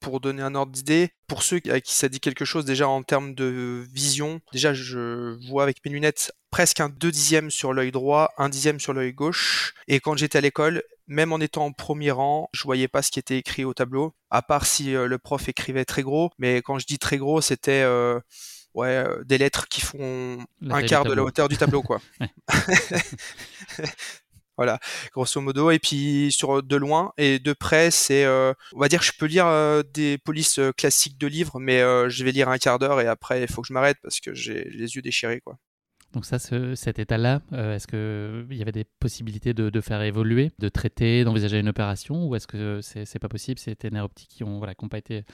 pour 0.00 0.20
donner 0.20 0.42
un 0.42 0.54
ordre 0.54 0.72
d'idée, 0.72 1.10
pour 1.26 1.42
ceux 1.42 1.60
à 1.70 1.80
qui 1.80 1.94
ça 1.94 2.08
dit 2.08 2.20
quelque 2.20 2.44
chose 2.44 2.64
déjà 2.64 2.88
en 2.88 3.02
termes 3.02 3.34
de 3.34 3.84
vision, 3.92 4.40
déjà 4.52 4.74
je 4.74 5.36
vois 5.48 5.62
avec 5.62 5.84
mes 5.84 5.90
lunettes 5.90 6.32
presque 6.50 6.80
un 6.80 6.88
2 6.88 7.10
dixièmes 7.10 7.50
sur 7.50 7.72
l'œil 7.72 7.90
droit, 7.90 8.30
un 8.38 8.48
dixième 8.48 8.80
sur 8.80 8.92
l'œil 8.92 9.12
gauche. 9.12 9.74
Et 9.88 10.00
quand 10.00 10.16
j'étais 10.16 10.38
à 10.38 10.40
l'école, 10.40 10.82
même 11.06 11.32
en 11.32 11.38
étant 11.38 11.66
en 11.66 11.72
premier 11.72 12.10
rang, 12.10 12.48
je 12.52 12.62
voyais 12.64 12.88
pas 12.88 13.02
ce 13.02 13.10
qui 13.10 13.18
était 13.18 13.38
écrit 13.38 13.64
au 13.64 13.74
tableau, 13.74 14.14
à 14.30 14.42
part 14.42 14.66
si 14.66 14.92
le 14.92 15.18
prof 15.18 15.48
écrivait 15.48 15.84
très 15.84 16.02
gros. 16.02 16.30
Mais 16.38 16.62
quand 16.62 16.78
je 16.78 16.86
dis 16.86 16.98
très 16.98 17.18
gros, 17.18 17.40
c'était 17.40 17.84
ouais, 18.76 18.88
euh, 18.88 19.24
des 19.24 19.38
lettres 19.38 19.66
qui 19.68 19.80
font 19.80 20.38
un 20.70 20.82
quart 20.82 21.04
de 21.04 21.12
la 21.12 21.24
hauteur 21.24 21.48
du 21.48 21.56
tableau, 21.56 21.82
quoi. 21.82 22.00
voilà, 24.56 24.78
grosso 25.12 25.40
modo. 25.40 25.70
Et 25.70 25.80
puis 25.80 26.30
sur 26.30 26.62
de 26.62 26.76
loin 26.76 27.12
et 27.16 27.38
de 27.38 27.52
près, 27.52 27.90
c'est, 27.90 28.24
euh, 28.24 28.52
on 28.74 28.78
va 28.78 28.88
dire, 28.88 29.02
je 29.02 29.12
peux 29.18 29.26
lire 29.26 29.46
euh, 29.46 29.82
des 29.94 30.18
polices 30.18 30.60
classiques 30.76 31.18
de 31.18 31.26
livres, 31.26 31.58
mais 31.58 31.80
je 32.08 32.24
vais 32.24 32.32
lire 32.32 32.48
un 32.48 32.58
quart 32.58 32.78
d'heure 32.78 33.00
et 33.00 33.08
après 33.08 33.42
il 33.42 33.48
faut 33.48 33.62
que 33.62 33.68
je 33.68 33.72
m'arrête 33.72 33.98
parce 34.02 34.20
que 34.20 34.34
j'ai 34.34 34.68
les 34.70 34.94
yeux 34.94 35.02
déchirés, 35.02 35.40
quoi. 35.40 35.58
Donc 36.12 36.24
ça, 36.24 36.38
cet 36.38 36.98
état-là, 36.98 37.42
est-ce 37.52 37.86
qu'il 37.86 38.56
y 38.56 38.62
avait 38.62 38.72
des 38.72 38.84
possibilités 38.84 39.52
de, 39.52 39.80
faire 39.82 40.00
évoluer, 40.00 40.50
de 40.58 40.70
traiter, 40.70 41.24
d'envisager 41.24 41.58
une 41.58 41.68
opération, 41.68 42.26
ou 42.26 42.36
est-ce 42.36 42.46
que 42.46 42.80
c'est 42.80 43.18
pas 43.18 43.28
possible? 43.28 43.58
C'est 43.58 43.82
des 43.82 43.90
nerfs 43.90 44.04
optiques 44.04 44.30
qui 44.30 44.44
n'ont 44.44 44.58
voilà, 44.58 44.74
pas 44.74 44.98
été 44.98 45.24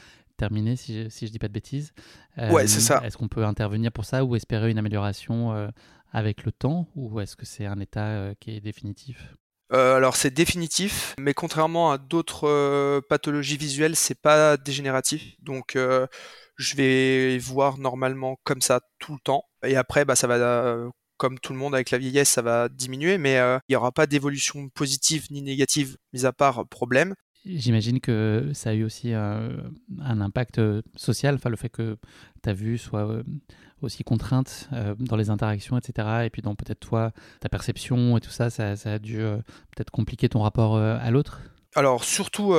terminé, 0.42 0.74
si 0.74 1.04
je, 1.04 1.08
si 1.08 1.28
je 1.28 1.30
dis 1.30 1.38
pas 1.38 1.46
de 1.46 1.52
bêtises. 1.52 1.92
ouais, 2.36 2.66
c'est 2.66 2.80
ça. 2.80 3.00
Est-ce 3.04 3.16
qu'on 3.16 3.28
peut 3.28 3.44
intervenir 3.44 3.92
pour 3.92 4.04
ça 4.04 4.24
ou 4.24 4.34
espérer 4.34 4.72
une 4.72 4.78
amélioration 4.78 5.52
euh, 5.52 5.68
avec 6.10 6.44
le 6.44 6.50
temps 6.50 6.88
ou 6.96 7.20
est-ce 7.20 7.36
que 7.36 7.46
c'est 7.46 7.64
un 7.64 7.78
état 7.78 8.06
euh, 8.06 8.34
qui 8.40 8.50
est 8.50 8.60
définitif? 8.60 9.36
Euh, 9.72 9.94
alors 9.94 10.16
c'est 10.16 10.32
définitif, 10.32 11.14
mais 11.16 11.32
contrairement 11.32 11.92
à 11.92 11.98
d'autres 11.98 13.00
pathologies 13.08 13.56
visuelles, 13.56 13.94
c'est 13.94 14.20
pas 14.20 14.56
dégénératif. 14.56 15.36
Donc 15.40 15.78
je 16.56 16.76
vais 16.76 17.38
voir 17.38 17.78
normalement 17.78 18.36
comme 18.42 18.60
ça 18.60 18.80
tout 18.98 19.12
le 19.12 19.20
temps. 19.20 19.44
Et 19.64 19.76
après, 19.76 20.04
bah, 20.04 20.16
ça 20.16 20.26
va, 20.26 20.76
comme 21.18 21.38
tout 21.38 21.52
le 21.52 21.58
monde 21.60 21.74
avec 21.74 21.92
la 21.92 21.98
vieillesse, 21.98 22.30
ça 22.30 22.42
va 22.42 22.68
diminuer, 22.68 23.16
mais 23.16 23.36
il 23.36 23.70
n'y 23.70 23.76
aura 23.76 23.92
pas 23.92 24.06
d'évolution 24.06 24.68
positive 24.70 25.28
ni 25.30 25.40
négative, 25.40 25.96
mis 26.12 26.26
à 26.26 26.32
part 26.32 26.66
problème. 26.68 27.14
J'imagine 27.44 28.00
que 28.00 28.50
ça 28.54 28.70
a 28.70 28.72
eu 28.72 28.84
aussi 28.84 29.12
un, 29.12 29.50
impact 29.98 30.58
euh, 30.58 30.80
social, 30.94 31.34
enfin 31.34 31.50
le 31.50 31.56
fait 31.56 31.68
que 31.68 31.96
ta 32.40 32.52
vue 32.52 32.78
soit 32.78 33.08
euh, 33.08 33.24
aussi 33.80 34.04
contrainte 34.04 34.68
euh, 34.72 34.94
dans 34.98 35.16
les 35.16 35.28
interactions, 35.28 35.76
etc. 35.76 36.24
Et 36.24 36.30
puis 36.30 36.40
dans 36.40 36.54
peut-être 36.54 36.78
toi, 36.78 37.10
ta 37.40 37.48
perception 37.48 38.16
et 38.16 38.20
tout 38.20 38.30
ça, 38.30 38.48
ça, 38.48 38.74
a 38.84 38.98
dû 39.00 39.16
peut-être 39.16 39.90
compliquer 39.90 40.28
ton 40.28 40.42
rapport 40.42 40.76
à 40.76 41.10
l'autre? 41.10 41.40
Alors 41.74 42.04
surtout 42.04 42.54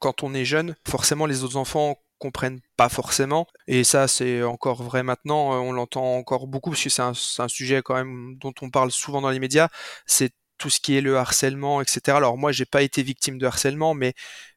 quand 0.00 0.22
on 0.22 0.32
est 0.34 0.44
jeune, 0.44 0.76
forcément 0.88 1.26
les 1.26 1.44
autres 1.44 1.56
enfants 1.56 1.98
comprennent 2.18 2.60
pas 2.76 2.88
forcément. 2.88 3.48
Et 3.66 3.82
ça, 3.82 4.06
c'est 4.06 4.44
encore 4.44 4.80
vrai 4.84 5.02
maintenant. 5.02 5.60
On 5.60 5.72
l'entend 5.72 6.16
encore 6.16 6.46
beaucoup 6.46 6.70
parce 6.70 6.84
que 6.84 6.88
c'est 6.88 7.02
un, 7.02 7.14
un, 7.38 7.48
sujet 7.48 7.82
quand 7.82 7.96
même 7.96 8.36
dont 8.38 8.54
on 8.62 8.70
parle 8.70 8.92
souvent 8.92 9.20
dans 9.20 9.30
les 9.30 9.40
médias. 9.40 9.68
C'est 10.06 10.32
tout 10.62 10.70
ce 10.70 10.78
qui 10.78 10.96
est 10.96 11.00
le 11.00 11.16
harcèlement, 11.18 11.82
etc. 11.82 12.16
Alors 12.16 12.38
moi, 12.38 12.52
j'ai 12.52 12.64
pas 12.64 12.82
été 12.82 13.02
victime 13.02 13.36
de 13.36 13.46
harcèlement, 13.46 13.94
mais 13.94 14.14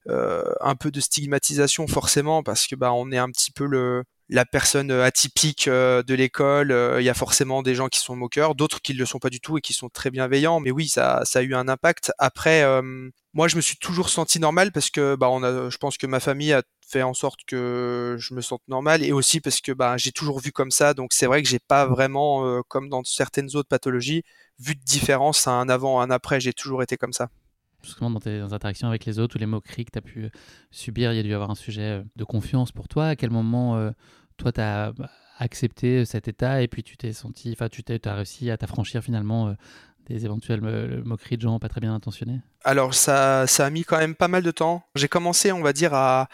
euh, 0.08 0.44
un 0.62 0.76
peu 0.76 0.92
de 0.92 1.00
stigmatisation 1.00 1.88
forcément 1.88 2.44
parce 2.44 2.68
que 2.68 2.76
bah 2.76 2.94
on 2.94 3.12
est 3.12 3.18
un 3.18 3.32
petit 3.32 3.52
peu 3.52 3.66
le 3.66 4.04
la 4.30 4.46
personne 4.46 4.92
atypique 4.92 5.68
euh, 5.68 6.04
de 6.04 6.14
l'école. 6.16 6.72
Euh, 6.72 7.02
il 7.02 7.06
y 7.06 7.10
a 7.10 7.14
forcément 7.14 7.62
des 7.62 7.76
gens 7.76 7.88
qui 7.88 8.00
sont 8.00 8.16
moqueurs, 8.16 8.56
d'autres 8.56 8.82
qui 8.82 8.94
ne 8.94 9.00
le 9.00 9.06
sont 9.06 9.20
pas 9.20 9.30
du 9.30 9.40
tout 9.40 9.58
et 9.58 9.62
qui 9.62 9.74
sont 9.74 9.90
très 9.90 10.12
bienveillants. 10.12 10.60
Mais 10.60 10.72
oui, 10.72 10.88
ça, 10.88 11.22
ça 11.26 11.40
a 11.40 11.42
eu 11.42 11.54
un 11.54 11.68
impact. 11.68 12.12
Après, 12.18 12.64
moi, 13.34 13.48
je 13.48 13.56
me 13.56 13.62
suis 13.62 13.78
toujours 13.78 14.10
senti 14.10 14.40
normal 14.40 14.72
parce 14.72 14.90
que 14.90 15.16
bah 15.16 15.30
on 15.30 15.44
a, 15.44 15.70
je 15.70 15.78
pense 15.78 15.98
que 15.98 16.08
ma 16.08 16.20
famille 16.20 16.54
a 16.54 16.64
fait 16.88 17.04
en 17.04 17.14
sorte 17.14 17.40
que 17.48 18.16
je 18.20 18.34
me 18.34 18.42
sente 18.42 18.62
normal 18.68 19.04
et 19.04 19.12
aussi 19.12 19.42
parce 19.42 19.62
que 19.62 19.72
bah, 19.72 19.98
j'ai 19.98 20.12
toujours 20.12 20.40
vu 20.40 20.52
comme 20.52 20.72
ça. 20.72 20.94
Donc 20.94 21.14
c'est 21.14 21.26
vrai 21.26 21.44
que 21.44 21.50
j'ai 21.50 21.60
pas 21.60 21.86
vraiment, 21.86 22.62
comme 22.68 22.90
dans 22.90 23.04
certaines 23.04 23.56
autres 23.56 23.70
pathologies, 23.70 24.24
vu 24.60 24.76
de 24.76 24.84
différence 24.84 25.48
à 25.48 25.52
un 25.52 25.70
avant, 25.70 26.00
un 26.02 26.10
après. 26.10 26.40
J'ai 26.40 26.54
toujours 26.54 26.84
été 26.84 26.98
comme 26.98 27.14
ça. 27.14 27.30
Justement, 27.86 28.10
dans 28.10 28.20
tes 28.20 28.40
interactions 28.40 28.88
avec 28.88 29.06
les 29.06 29.20
autres 29.20 29.36
ou 29.36 29.40
les 29.40 29.46
moqueries 29.46 29.86
que 29.86 29.92
tu 29.92 29.98
as 30.00 30.02
pu 30.02 30.24
euh, 30.24 30.30
subir, 30.72 31.14
il 31.14 31.18
y 31.18 31.20
a 31.20 31.24
dû 31.24 31.30
y 31.30 31.34
avoir 31.34 31.52
un 31.52 31.56
sujet 31.56 32.00
euh, 32.00 32.04
de 32.16 32.24
confiance 32.24 32.72
pour 32.72 32.88
toi. 32.88 33.10
À 33.10 33.16
quel 33.16 33.30
moment, 33.30 33.78
euh, 33.78 33.92
toi, 34.38 34.52
tu 34.52 34.62
as 34.62 34.92
bah, 34.92 35.10
accepté 35.38 36.04
cet 36.06 36.28
état 36.28 36.62
et 36.62 36.68
puis 36.68 36.84
tu 36.84 36.98
t'es 36.98 37.14
senti, 37.14 37.52
enfin, 37.54 37.70
tu 37.70 37.84
as 38.04 38.16
réussi 38.16 38.50
à 38.50 38.58
t'affranchir 38.58 39.04
finalement 39.04 39.56
des 40.08 40.26
éventuelles 40.26 40.62
moqueries 41.04 41.38
de 41.38 41.42
gens 41.42 41.60
pas 41.60 41.68
très 41.68 41.82
bien 41.82 41.94
intentionnés? 41.94 42.42
Alors, 42.64 42.94
ça, 42.94 43.46
ça 43.48 43.66
a 43.66 43.70
mis 43.70 43.84
quand 43.84 43.98
même 43.98 44.16
pas 44.16 44.28
mal 44.28 44.44
de 44.44 44.52
temps. 44.52 44.84
J'ai 44.96 45.08
commencé, 45.08 45.52
on 45.52 45.62
va 45.62 45.74
dire, 45.74 45.94
à, 45.94 46.30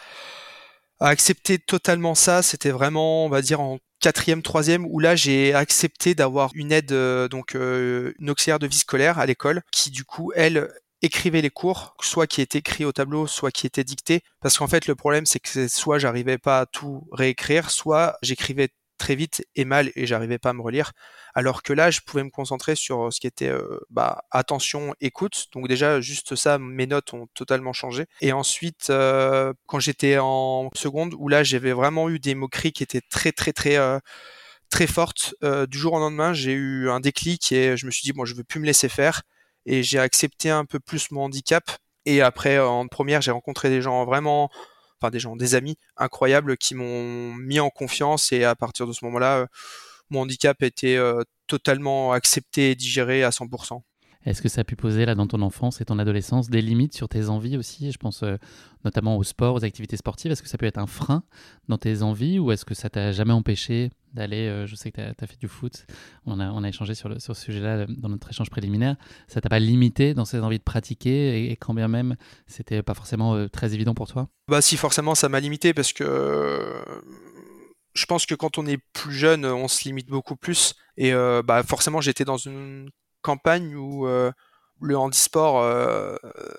à 1.00 1.08
accepter 1.08 1.58
totalement 1.58 2.14
ça. 2.14 2.42
C'était 2.42 2.70
vraiment, 2.70 3.24
on 3.24 3.28
va 3.28 3.42
dire, 3.42 3.60
en 3.60 3.78
quatrième, 4.00 4.42
troisième, 4.42 4.86
où 4.86 4.98
là 4.98 5.14
j'ai 5.16 5.54
accepté 5.54 6.14
d'avoir 6.14 6.50
une 6.54 6.72
aide, 6.72 6.92
donc 7.30 7.54
une 7.54 8.30
auxiliaire 8.30 8.58
de 8.58 8.66
vie 8.66 8.78
scolaire 8.78 9.18
à 9.18 9.26
l'école, 9.26 9.62
qui 9.72 9.90
du 9.90 10.04
coup, 10.04 10.32
elle, 10.34 10.68
écrivait 11.02 11.42
les 11.42 11.50
cours, 11.50 11.94
soit 12.00 12.26
qui 12.26 12.40
étaient 12.40 12.58
écrits 12.58 12.84
au 12.84 12.92
tableau, 12.92 13.26
soit 13.26 13.50
qui 13.50 13.66
étaient 13.66 13.84
dictés. 13.84 14.22
Parce 14.40 14.56
qu'en 14.58 14.68
fait, 14.68 14.86
le 14.86 14.94
problème, 14.94 15.26
c'est 15.26 15.40
que 15.40 15.68
soit 15.68 15.98
j'arrivais 15.98 16.38
pas 16.38 16.60
à 16.60 16.66
tout 16.66 17.06
réécrire, 17.12 17.70
soit 17.70 18.16
j'écrivais 18.22 18.70
très 19.02 19.16
vite 19.16 19.44
et 19.56 19.64
mal 19.64 19.90
et 19.96 20.06
j'arrivais 20.06 20.38
pas 20.38 20.50
à 20.50 20.52
me 20.52 20.62
relire. 20.62 20.92
Alors 21.34 21.64
que 21.64 21.72
là, 21.72 21.90
je 21.90 22.00
pouvais 22.06 22.22
me 22.22 22.30
concentrer 22.30 22.76
sur 22.76 23.06
euh, 23.06 23.10
ce 23.10 23.18
qui 23.18 23.26
était 23.26 23.48
euh, 23.48 23.80
bah, 23.90 24.22
attention, 24.30 24.94
écoute. 25.00 25.48
Donc 25.52 25.66
déjà, 25.66 26.00
juste 26.00 26.36
ça, 26.36 26.58
mes 26.58 26.86
notes 26.86 27.12
ont 27.12 27.26
totalement 27.34 27.72
changé. 27.72 28.06
Et 28.20 28.32
ensuite, 28.32 28.90
euh, 28.90 29.52
quand 29.66 29.80
j'étais 29.80 30.18
en 30.18 30.70
seconde, 30.76 31.14
où 31.18 31.28
là, 31.28 31.42
j'avais 31.42 31.72
vraiment 31.72 32.08
eu 32.10 32.20
des 32.20 32.36
moqueries 32.36 32.72
qui 32.72 32.84
étaient 32.84 33.00
très, 33.00 33.32
très, 33.32 33.52
très... 33.52 33.76
très 34.70 34.86
fortes. 34.86 35.34
du 35.68 35.78
jour 35.78 35.94
au 35.94 35.98
lendemain, 35.98 36.32
j'ai 36.32 36.52
eu 36.52 36.88
un 36.88 37.00
déclic 37.00 37.52
et 37.52 37.76
je 37.76 37.86
me 37.86 37.90
suis 37.90 38.02
dit 38.04 38.12
bon, 38.12 38.24
je 38.24 38.34
veux 38.34 38.44
plus 38.44 38.60
me 38.60 38.66
laisser 38.66 38.88
faire 38.88 39.22
et 39.66 39.82
j'ai 39.82 39.98
accepté 39.98 40.50
un 40.50 40.64
peu 40.64 40.80
plus 40.80 41.10
mon 41.10 41.24
handicap. 41.24 41.64
Et 42.04 42.20
après, 42.20 42.58
en 42.58 42.86
première, 42.88 43.22
j'ai 43.22 43.30
rencontré 43.30 43.68
des 43.68 43.80
gens 43.80 44.04
vraiment, 44.04 44.50
enfin 45.00 45.10
des 45.10 45.20
gens, 45.20 45.36
des 45.36 45.54
amis 45.54 45.76
incroyables 45.96 46.56
qui 46.56 46.74
m'ont 46.74 47.34
mis 47.34 47.60
en 47.60 47.70
confiance 47.70 48.32
et 48.32 48.44
à 48.44 48.54
partir 48.54 48.86
de 48.86 48.92
ce 48.92 49.04
moment-là, 49.04 49.38
euh, 49.38 49.46
mon 50.10 50.22
handicap 50.22 50.62
était 50.62 50.96
euh, 50.96 51.22
totalement 51.46 52.12
accepté 52.12 52.72
et 52.72 52.74
digéré 52.74 53.22
à 53.24 53.30
100%. 53.30 53.82
Est-ce 54.24 54.40
que 54.40 54.48
ça 54.48 54.60
a 54.60 54.64
pu 54.64 54.76
poser 54.76 55.04
là 55.04 55.14
dans 55.14 55.26
ton 55.26 55.42
enfance 55.42 55.80
et 55.80 55.84
ton 55.84 55.98
adolescence 55.98 56.48
des 56.48 56.62
limites 56.62 56.94
sur 56.94 57.08
tes 57.08 57.28
envies 57.28 57.56
aussi? 57.56 57.90
Je 57.90 57.98
pense 57.98 58.22
euh, 58.22 58.36
notamment 58.84 59.16
au 59.16 59.24
sport, 59.24 59.54
aux 59.54 59.64
activités 59.64 59.96
sportives. 59.96 60.30
Est-ce 60.30 60.42
que 60.42 60.48
ça 60.48 60.58
peut 60.58 60.66
être 60.66 60.78
un 60.78 60.86
frein 60.86 61.24
dans 61.68 61.78
tes 61.78 62.02
envies 62.02 62.38
ou 62.38 62.52
est-ce 62.52 62.64
que 62.64 62.74
ça 62.74 62.88
t'a 62.88 63.10
jamais 63.10 63.32
empêché 63.32 63.90
d'aller 64.12 64.48
euh, 64.48 64.66
Je 64.66 64.74
sais 64.74 64.90
que 64.90 65.12
tu 65.12 65.24
as, 65.24 65.26
fait 65.26 65.38
du 65.38 65.48
foot, 65.48 65.86
on 66.26 66.40
a, 66.40 66.50
on 66.50 66.62
a 66.64 66.68
échangé 66.68 66.94
sur, 66.94 67.08
le, 67.08 67.18
sur 67.18 67.36
ce 67.36 67.42
sujet-là 67.44 67.76
euh, 67.76 67.86
dans 67.88 68.08
notre 68.08 68.30
échange 68.30 68.50
préliminaire. 68.50 68.96
Ça 69.28 69.40
t'a 69.40 69.48
pas 69.48 69.58
limité 69.58 70.14
dans 70.14 70.24
ces 70.24 70.40
envies 70.40 70.58
de 70.58 70.64
pratiquer 70.64 71.50
et, 71.50 71.56
quand 71.56 71.74
bien 71.74 71.88
même 71.88 72.16
c'était 72.46 72.82
pas 72.82 72.94
forcément 72.94 73.48
très 73.48 73.74
évident 73.74 73.94
pour 73.94 74.08
toi? 74.08 74.28
Bah 74.48 74.62
si, 74.62 74.76
forcément 74.76 75.14
ça 75.14 75.28
m'a 75.28 75.40
limité 75.40 75.74
parce 75.74 75.92
que 75.92 76.82
je 77.94 78.06
pense 78.06 78.26
que 78.26 78.34
quand 78.34 78.58
on 78.58 78.66
est 78.66 78.78
plus 78.92 79.14
jeune, 79.14 79.44
on 79.44 79.68
se 79.68 79.84
limite 79.84 80.08
beaucoup 80.08 80.36
plus. 80.36 80.74
Et 80.96 81.12
bah 81.44 81.62
forcément, 81.62 82.00
j'étais 82.00 82.24
dans 82.24 82.36
une 82.38 82.90
campagne 83.22 83.74
où 83.74 84.06
euh, 84.06 84.30
le 84.80 84.98
handisport 84.98 85.62
euh, 85.62 86.16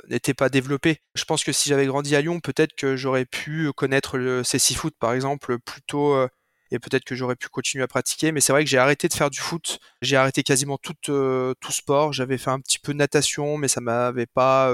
n'était 0.09 0.33
pas 0.33 0.49
développé. 0.49 1.01
Je 1.13 1.25
pense 1.25 1.43
que 1.43 1.51
si 1.51 1.69
j'avais 1.69 1.85
grandi 1.85 2.15
à 2.15 2.21
Lyon, 2.21 2.39
peut-être 2.39 2.73
que 2.75 2.95
j'aurais 2.95 3.25
pu 3.25 3.71
connaître 3.73 4.17
le 4.17 4.43
CC 4.43 4.73
Foot 4.73 4.95
par 4.99 5.13
exemple 5.13 5.59
plus 5.59 5.81
tôt 5.83 6.15
euh, 6.15 6.27
et 6.73 6.79
peut-être 6.79 7.05
que 7.05 7.15
j'aurais 7.15 7.35
pu 7.35 7.47
continuer 7.49 7.83
à 7.83 7.87
pratiquer. 7.87 8.31
Mais 8.31 8.41
c'est 8.41 8.51
vrai 8.51 8.63
que 8.63 8.69
j'ai 8.69 8.77
arrêté 8.77 9.07
de 9.07 9.13
faire 9.13 9.29
du 9.29 9.39
foot. 9.39 9.79
J'ai 10.01 10.17
arrêté 10.17 10.43
quasiment 10.43 10.77
tout, 10.77 10.93
tout 11.03 11.71
sport. 11.71 12.13
J'avais 12.13 12.37
fait 12.37 12.49
un 12.51 12.59
petit 12.59 12.79
peu 12.79 12.93
de 12.93 12.97
natation, 12.97 13.57
mais 13.57 13.67
ça 13.67 13.81
m'avait 13.81 14.25
pas 14.25 14.71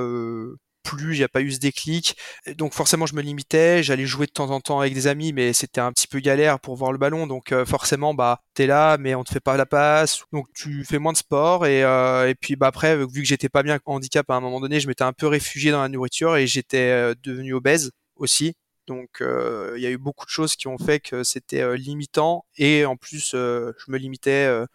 plus, 0.83 1.15
il 1.15 1.19
n'y 1.19 1.23
a 1.23 1.29
pas 1.29 1.41
eu 1.41 1.51
ce 1.51 1.59
déclic. 1.59 2.15
Donc 2.57 2.73
forcément, 2.73 3.05
je 3.05 3.15
me 3.15 3.21
limitais, 3.21 3.83
j'allais 3.83 4.05
jouer 4.05 4.25
de 4.25 4.31
temps 4.31 4.49
en 4.49 4.59
temps 4.59 4.79
avec 4.79 4.93
des 4.93 5.07
amis, 5.07 5.33
mais 5.33 5.53
c'était 5.53 5.81
un 5.81 5.91
petit 5.91 6.07
peu 6.07 6.19
galère 6.19 6.59
pour 6.59 6.75
voir 6.75 6.91
le 6.91 6.97
ballon. 6.97 7.27
Donc 7.27 7.51
euh, 7.51 7.65
forcément, 7.65 8.13
bah, 8.13 8.41
t'es 8.53 8.67
là, 8.67 8.97
mais 8.97 9.15
on 9.15 9.23
te 9.23 9.31
fait 9.31 9.39
pas 9.39 9.57
la 9.57 9.65
passe. 9.65 10.23
Donc 10.33 10.47
tu 10.53 10.83
fais 10.85 10.99
moins 10.99 11.13
de 11.13 11.17
sport. 11.17 11.65
Et, 11.65 11.83
euh, 11.83 12.29
et 12.29 12.35
puis 12.35 12.55
bah, 12.55 12.67
après, 12.67 12.97
vu 12.97 13.21
que 13.21 13.27
j'étais 13.27 13.49
pas 13.49 13.63
bien 13.63 13.79
handicap 13.85 14.29
à 14.29 14.35
un 14.35 14.41
moment 14.41 14.59
donné, 14.59 14.79
je 14.79 14.87
m'étais 14.87 15.03
un 15.03 15.13
peu 15.13 15.27
réfugié 15.27 15.71
dans 15.71 15.81
la 15.81 15.89
nourriture 15.89 16.35
et 16.37 16.47
j'étais 16.47 16.89
euh, 16.91 17.13
devenu 17.23 17.53
obèse 17.53 17.91
aussi. 18.15 18.55
Donc 18.89 19.21
il 19.21 19.81
y 19.81 19.85
a 19.85 19.91
eu 19.91 19.97
beaucoup 19.97 20.25
de 20.25 20.31
choses 20.31 20.55
qui 20.57 20.67
ont 20.67 20.77
fait 20.77 20.99
que 20.99 21.23
c'était 21.23 21.77
limitant. 21.77 22.45
Et 22.57 22.85
en 22.85 22.97
plus, 22.97 23.31
je 23.31 23.91
me 23.91 23.97
limitais 23.97 24.65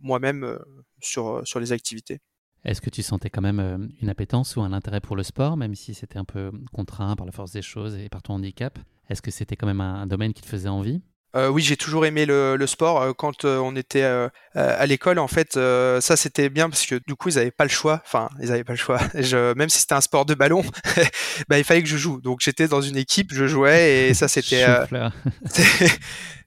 moi-même 0.00 0.58
sur, 1.00 1.60
les 1.60 1.72
activités. 1.72 2.20
Est-ce 2.64 2.80
que 2.80 2.90
tu 2.90 3.02
sentais 3.02 3.28
quand 3.28 3.42
même 3.42 3.58
euh, 3.58 3.78
une 4.00 4.08
appétence 4.08 4.54
ou 4.56 4.60
un 4.60 4.72
intérêt 4.72 5.00
pour 5.00 5.16
le 5.16 5.24
sport, 5.24 5.56
même 5.56 5.74
si 5.74 5.94
c'était 5.94 6.18
un 6.18 6.24
peu 6.24 6.52
contraint 6.72 7.16
par 7.16 7.26
la 7.26 7.32
force 7.32 7.50
des 7.50 7.62
choses 7.62 7.96
et 7.96 8.08
par 8.08 8.22
ton 8.22 8.34
handicap? 8.34 8.78
Est-ce 9.08 9.20
que 9.20 9.32
c'était 9.32 9.56
quand 9.56 9.66
même 9.66 9.80
un, 9.80 10.06
domaine 10.06 10.32
qui 10.32 10.42
te 10.42 10.46
faisait 10.46 10.68
envie? 10.68 11.02
Euh, 11.34 11.48
oui, 11.48 11.62
j'ai 11.62 11.76
toujours 11.76 12.04
aimé 12.04 12.26
le, 12.26 12.66
sport. 12.66 13.02
Euh, 13.02 13.12
quand 13.12 13.44
on 13.44 13.74
était 13.76 14.04
à 14.54 14.86
l'école, 14.86 15.18
en 15.18 15.28
fait, 15.28 15.54
ça 15.54 16.16
c'était 16.16 16.48
bien 16.48 16.68
parce 16.68 16.86
que 16.86 17.00
du 17.06 17.14
coup, 17.14 17.28
ils 17.28 17.36
n'avaient 17.36 17.50
pas 17.50 17.64
le 17.64 17.70
choix. 17.70 18.02
Enfin, 18.04 18.28
ils 18.40 18.48
n'avaient 18.48 18.64
pas 18.64 18.72
le 18.72 18.78
choix. 18.78 19.00
Je, 19.14 19.54
même 19.54 19.68
si 19.68 19.78
c'était 19.78 19.94
un 19.94 20.00
sport 20.00 20.26
de 20.26 20.34
ballon, 20.34 20.64
bah, 21.48 21.58
il 21.58 21.64
fallait 21.64 21.82
que 21.82 21.88
je 21.88 21.96
joue. 21.96 22.20
Donc 22.20 22.40
j'étais 22.40 22.68
dans 22.68 22.80
une 22.80 22.96
équipe, 22.96 23.32
je 23.32 23.46
jouais 23.46 24.08
et 24.08 24.14
ça 24.14 24.28
c'était. 24.28 24.66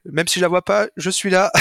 même 0.06 0.27
si 0.27 0.39
je 0.39 0.42
la 0.42 0.48
vois 0.48 0.63
pas, 0.63 0.88
je 0.98 1.10
suis 1.10 1.30
là. 1.30 1.51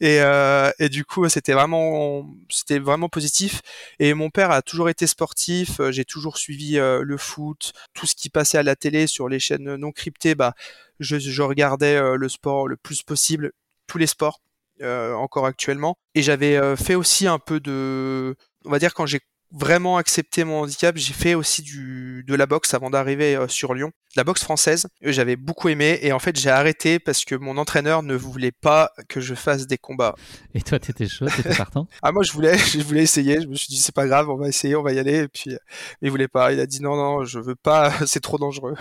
Et, 0.00 0.20
euh, 0.20 0.70
et, 0.78 0.88
du 0.88 1.04
coup, 1.04 1.28
c'était 1.28 1.52
vraiment, 1.52 2.26
c'était 2.48 2.78
vraiment 2.78 3.08
positif. 3.08 3.62
Et 3.98 4.14
mon 4.14 4.30
père 4.30 4.50
a 4.50 4.62
toujours 4.62 4.88
été 4.88 5.06
sportif. 5.06 5.80
J'ai 5.90 6.04
toujours 6.04 6.38
suivi 6.38 6.78
euh, 6.78 7.02
le 7.02 7.16
foot, 7.16 7.72
tout 7.94 8.06
ce 8.06 8.14
qui 8.14 8.30
passait 8.30 8.58
à 8.58 8.62
la 8.62 8.76
télé 8.76 9.06
sur 9.06 9.28
les 9.28 9.38
chaînes 9.38 9.76
non 9.76 9.92
cryptées. 9.92 10.34
Bah, 10.34 10.54
je, 11.00 11.42
regardais 11.42 11.96
euh, 11.96 12.16
le 12.16 12.28
sport 12.28 12.68
le 12.68 12.76
plus 12.76 13.02
possible, 13.02 13.52
tous 13.86 13.98
les 13.98 14.06
sports. 14.06 14.40
Euh, 14.80 15.12
encore 15.14 15.44
actuellement 15.44 15.98
et 16.14 16.22
j'avais 16.22 16.56
fait 16.76 16.94
aussi 16.94 17.26
un 17.26 17.40
peu 17.40 17.58
de 17.58 18.36
on 18.64 18.70
va 18.70 18.78
dire 18.78 18.94
quand 18.94 19.06
j'ai 19.06 19.18
vraiment 19.50 19.96
accepté 19.96 20.44
mon 20.44 20.62
handicap, 20.62 20.96
j'ai 20.96 21.12
fait 21.12 21.34
aussi 21.34 21.62
du, 21.62 22.24
de 22.26 22.34
la 22.34 22.46
boxe 22.46 22.74
avant 22.74 22.90
d'arriver 22.90 23.36
euh, 23.36 23.48
sur 23.48 23.74
Lyon. 23.74 23.92
La 24.16 24.24
boxe 24.24 24.42
française, 24.42 24.86
j'avais 25.02 25.36
beaucoup 25.36 25.68
aimé 25.68 25.98
et 26.02 26.12
en 26.12 26.18
fait 26.18 26.36
j'ai 26.38 26.50
arrêté 26.50 26.98
parce 26.98 27.24
que 27.24 27.34
mon 27.34 27.56
entraîneur 27.56 28.02
ne 28.02 28.14
voulait 28.14 28.52
pas 28.52 28.92
que 29.08 29.20
je 29.20 29.34
fasse 29.34 29.66
des 29.66 29.78
combats. 29.78 30.14
Et 30.54 30.60
toi 30.60 30.78
t'étais 30.78 31.08
chaud, 31.08 31.26
t'étais 31.34 31.54
partant? 31.56 31.86
Ah 32.02 32.12
moi 32.12 32.22
je 32.22 32.32
voulais, 32.32 32.58
je 32.72 32.80
voulais 32.80 33.02
essayer, 33.02 33.40
je 33.40 33.46
me 33.46 33.54
suis 33.54 33.68
dit 33.68 33.78
c'est 33.78 33.94
pas 33.94 34.06
grave, 34.06 34.28
on 34.28 34.36
va 34.36 34.48
essayer, 34.48 34.76
on 34.76 34.82
va 34.82 34.92
y 34.92 34.98
aller 34.98 35.22
et 35.22 35.28
puis 35.28 35.54
euh, 35.54 35.58
il 36.02 36.10
voulait 36.10 36.28
pas, 36.28 36.52
il 36.52 36.60
a 36.60 36.66
dit 36.66 36.82
non 36.82 36.96
non, 36.96 37.24
je 37.24 37.38
veux 37.38 37.56
pas, 37.56 37.92
c'est 38.06 38.20
trop 38.20 38.38
dangereux. 38.38 38.74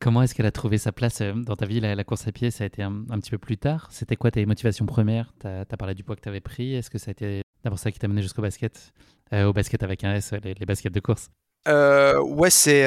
Comment 0.00 0.22
est-ce 0.22 0.34
qu'elle 0.34 0.46
a 0.46 0.52
trouvé 0.52 0.78
sa 0.78 0.90
place 0.90 1.20
euh, 1.20 1.32
dans 1.32 1.54
ta 1.54 1.64
vie 1.64 1.78
la, 1.78 2.02
course 2.02 2.26
à 2.26 2.32
pied? 2.32 2.50
Ça 2.50 2.64
a 2.64 2.66
été 2.66 2.82
un, 2.82 3.04
petit 3.20 3.30
peu 3.30 3.38
plus 3.38 3.56
tard? 3.56 3.86
C'était 3.92 4.16
quoi 4.16 4.32
tes 4.32 4.44
motivations 4.46 4.84
premières? 4.84 5.32
Tu 5.40 5.46
as, 5.46 5.64
parlé 5.78 5.94
du 5.94 6.02
poids 6.02 6.16
que 6.16 6.20
tu 6.20 6.28
avais 6.28 6.40
pris? 6.40 6.74
Est-ce 6.74 6.90
que 6.90 6.98
ça 6.98 7.10
a 7.10 7.12
été 7.12 7.42
d'abord 7.64 7.78
ça 7.78 7.90
qui 7.92 7.98
t'a 7.98 8.08
mené 8.08 8.22
jusqu'au 8.22 8.42
basket 8.42 8.92
euh, 9.32 9.44
Au 9.44 9.52
basket 9.52 9.82
avec 9.82 10.04
un 10.04 10.14
S, 10.14 10.32
les, 10.42 10.54
baskets 10.66 10.92
de 10.92 11.00
course 11.00 11.28
euh, 11.68 12.20
ouais, 12.20 12.50
c'est 12.50 12.84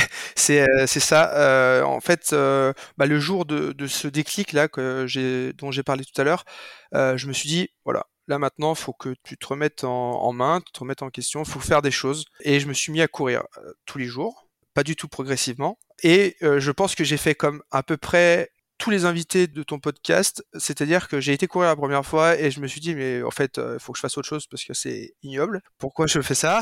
c'est 0.34 0.66
c'est 0.86 1.00
ça. 1.00 1.84
en 1.86 2.00
fait, 2.00 2.32
bah, 2.32 3.06
le 3.06 3.20
jour 3.20 3.44
de, 3.44 3.86
ce 3.86 4.08
déclic 4.08 4.52
là 4.52 4.66
que 4.66 5.06
dont 5.52 5.70
j'ai 5.70 5.82
parlé 5.84 6.04
tout 6.04 6.20
à 6.20 6.24
l'heure, 6.24 6.44
je 6.92 7.26
me 7.28 7.32
suis 7.32 7.48
dit 7.48 7.68
voilà, 7.84 8.04
là 8.26 8.40
maintenant, 8.40 8.74
faut 8.74 8.92
que 8.92 9.14
tu 9.22 9.36
te 9.36 9.46
remettes 9.46 9.84
en, 9.84 10.32
main, 10.32 10.60
tu 10.60 10.72
te 10.72 10.80
remettes 10.80 11.02
en 11.02 11.10
question, 11.10 11.44
faut 11.44 11.60
faire 11.60 11.82
des 11.82 11.92
choses. 11.92 12.24
Et 12.40 12.58
je 12.58 12.66
me 12.66 12.72
suis 12.72 12.90
mis 12.90 13.00
à 13.00 13.06
courir 13.06 13.44
tous 13.84 13.98
les 13.98 14.06
jours 14.06 14.46
pas 14.76 14.84
du 14.84 14.94
tout 14.94 15.08
progressivement. 15.08 15.78
Et 16.02 16.36
euh, 16.42 16.60
je 16.60 16.70
pense 16.70 16.94
que 16.94 17.02
j'ai 17.02 17.16
fait 17.16 17.34
comme 17.34 17.62
à 17.70 17.82
peu 17.82 17.96
près 17.96 18.50
les 18.90 19.04
invités 19.04 19.46
de 19.46 19.62
ton 19.62 19.78
podcast, 19.78 20.44
c'est-à-dire 20.58 21.08
que 21.08 21.20
j'ai 21.20 21.32
été 21.32 21.46
courir 21.46 21.68
la 21.68 21.76
première 21.76 22.04
fois 22.04 22.38
et 22.38 22.50
je 22.50 22.60
me 22.60 22.66
suis 22.66 22.80
dit 22.80 22.94
mais 22.94 23.22
en 23.22 23.30
fait 23.30 23.54
il 23.56 23.62
euh, 23.62 23.78
faut 23.78 23.92
que 23.92 23.98
je 23.98 24.02
fasse 24.02 24.16
autre 24.18 24.28
chose 24.28 24.46
parce 24.46 24.64
que 24.64 24.74
c'est 24.74 25.14
ignoble. 25.22 25.62
Pourquoi 25.78 26.06
je 26.06 26.20
fais 26.20 26.34
ça? 26.34 26.60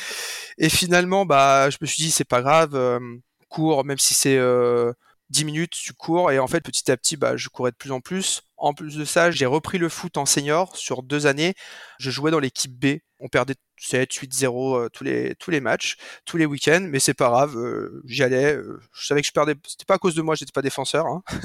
Et 0.58 0.70
finalement 0.70 1.26
bah 1.26 1.68
je 1.70 1.76
me 1.80 1.86
suis 1.86 2.02
dit 2.02 2.10
c'est 2.10 2.24
pas 2.24 2.40
grave, 2.40 2.74
euh, 2.74 2.98
cours 3.48 3.84
même 3.84 3.98
si 3.98 4.14
c'est 4.14 4.38
10 5.30 5.44
minutes, 5.44 5.72
tu 5.72 5.92
cours 5.92 6.30
et 6.30 6.38
en 6.38 6.46
fait 6.46 6.60
petit 6.60 6.90
à 6.90 6.96
petit 6.96 7.16
bah 7.16 7.36
je 7.36 7.48
courais 7.48 7.72
de 7.72 7.76
plus 7.76 7.92
en 7.92 8.00
plus. 8.00 8.42
En 8.56 8.74
plus 8.74 8.96
de 8.96 9.04
ça, 9.04 9.30
j'ai 9.30 9.46
repris 9.46 9.78
le 9.78 9.88
foot 9.88 10.16
en 10.16 10.26
senior 10.26 10.76
sur 10.76 11.02
deux 11.02 11.26
années. 11.26 11.54
Je 11.98 12.10
jouais 12.10 12.30
dans 12.30 12.40
l'équipe 12.40 12.72
B. 12.72 12.98
On 13.18 13.28
perdait 13.28 13.54
7, 13.78 14.12
8, 14.12 14.32
0 14.32 14.88
tous 14.90 15.04
les 15.04 15.34
tous 15.36 15.50
les 15.50 15.60
matchs, 15.60 15.96
tous 16.24 16.36
les 16.36 16.46
week-ends, 16.46 16.86
mais 16.88 17.00
c'est 17.00 17.14
pas 17.14 17.28
grave, 17.28 17.56
euh, 17.56 18.02
j'y 18.06 18.22
allais. 18.22 18.54
Euh, 18.54 18.80
je 18.92 19.06
savais 19.06 19.20
que 19.20 19.26
je 19.26 19.32
perdais. 19.32 19.54
C'était 19.66 19.84
pas 19.84 19.94
à 19.94 19.98
cause 19.98 20.14
de 20.14 20.22
moi, 20.22 20.34
j'étais 20.34 20.52
pas 20.52 20.62
défenseur. 20.62 21.06
Hein. 21.06 21.22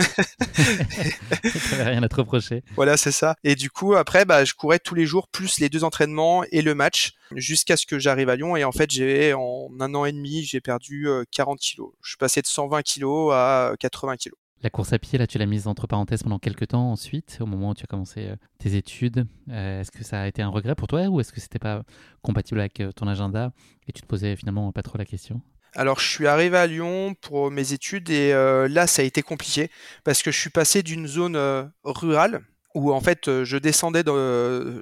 rien 1.80 2.04
à 2.04 2.10
te 2.10 2.16
reprocher. 2.16 2.64
Voilà, 2.76 2.98
c'est 2.98 3.12
ça. 3.12 3.36
Et 3.44 3.56
du 3.56 3.70
coup, 3.70 3.96
après, 3.96 4.26
bah, 4.26 4.46
je 4.46 4.54
courais 4.54 4.80
tous 4.80 4.96
les 4.96 5.06
jours, 5.06 5.28
plus 5.28 5.60
les 5.60 5.70
deux 5.70 5.84
entraînements 5.84 6.44
et 6.52 6.62
le 6.62 6.76
match, 6.76 7.14
jusqu'à 7.36 7.78
ce 7.78 7.86
que 7.86 8.00
j'arrive 8.00 8.30
à 8.30 8.36
Lyon. 8.36 8.56
Et 8.56 8.64
en 8.64 8.72
fait, 8.72 8.92
j'ai 8.92 9.34
en 9.34 9.70
un 9.80 9.96
an 9.96 10.06
et 10.06 10.12
demi, 10.12 10.44
j'ai 10.44 10.62
perdu 10.62 11.08
40 11.32 11.56
euh, 11.56 11.60
kilos. 11.60 11.92
Je 12.02 12.10
suis 12.10 12.18
passé 12.18 12.42
de 12.42 12.48
120 12.48 12.82
kilos 12.82 13.32
à 13.34 13.74
80 13.80 14.18
kilos. 14.18 14.38
La 14.64 14.70
course 14.70 14.94
à 14.94 15.00
pied, 15.00 15.18
là, 15.18 15.26
tu 15.26 15.40
l'as 15.40 15.48
mise 15.48 15.66
entre 15.66 15.88
parenthèses 15.88 16.22
pendant 16.22 16.38
quelques 16.38 16.68
temps 16.68 16.92
ensuite, 16.92 17.40
au 17.42 17.48
moment 17.48 17.72
où 17.72 17.74
tu 17.74 17.84
as 17.84 17.88
commencé 17.88 18.28
euh, 18.28 18.36
tes 18.60 18.76
études. 18.76 19.26
Euh, 19.50 19.82
est-ce 19.82 19.90
que 19.90 20.04
ça 20.04 20.22
a 20.22 20.28
été 20.28 20.44
un 20.44 20.50
regret 20.50 20.76
pour 20.76 20.88
toi 20.88 21.08
ou 21.08 21.20
est-ce 21.20 21.34
que 21.34 21.42
c'était 21.42 21.58
pas 21.58 21.82
compatible 22.22 22.60
avec 22.60 22.80
euh, 22.80 22.92
ton 22.92 23.08
agenda 23.08 23.54
et 23.88 23.92
tu 23.92 24.04
te 24.04 24.06
posais 24.06 24.36
finalement 24.36 24.72
pas 24.72 24.84
trop 24.84 25.00
la 25.00 25.06
question? 25.06 25.42
Alors 25.74 26.00
je 26.00 26.08
suis 26.08 26.28
arrivé 26.28 26.58
à 26.58 26.68
Lyon 26.68 27.16
pour 27.22 27.50
mes 27.50 27.72
études 27.72 28.10
et 28.10 28.34
là 28.34 28.88
ça 28.88 29.04
a 29.04 29.06
été 29.06 29.22
compliqué 29.22 29.72
parce 30.04 30.22
que 30.22 30.30
je 30.30 30.38
suis 30.38 30.50
passé 30.50 30.84
d'une 30.84 31.08
zone 31.08 31.38
rurale 31.86 32.42
où 32.76 32.92
en 32.92 33.00
fait 33.00 33.44
je 33.46 33.56
descendais 33.56 34.04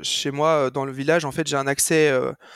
chez 0.01 0.31
moi 0.31 0.71
dans 0.71 0.85
le 0.85 0.91
village. 0.91 1.25
En 1.25 1.31
fait 1.31 1.45
j'ai 1.45 1.57
un 1.57 1.67
accès 1.67 2.11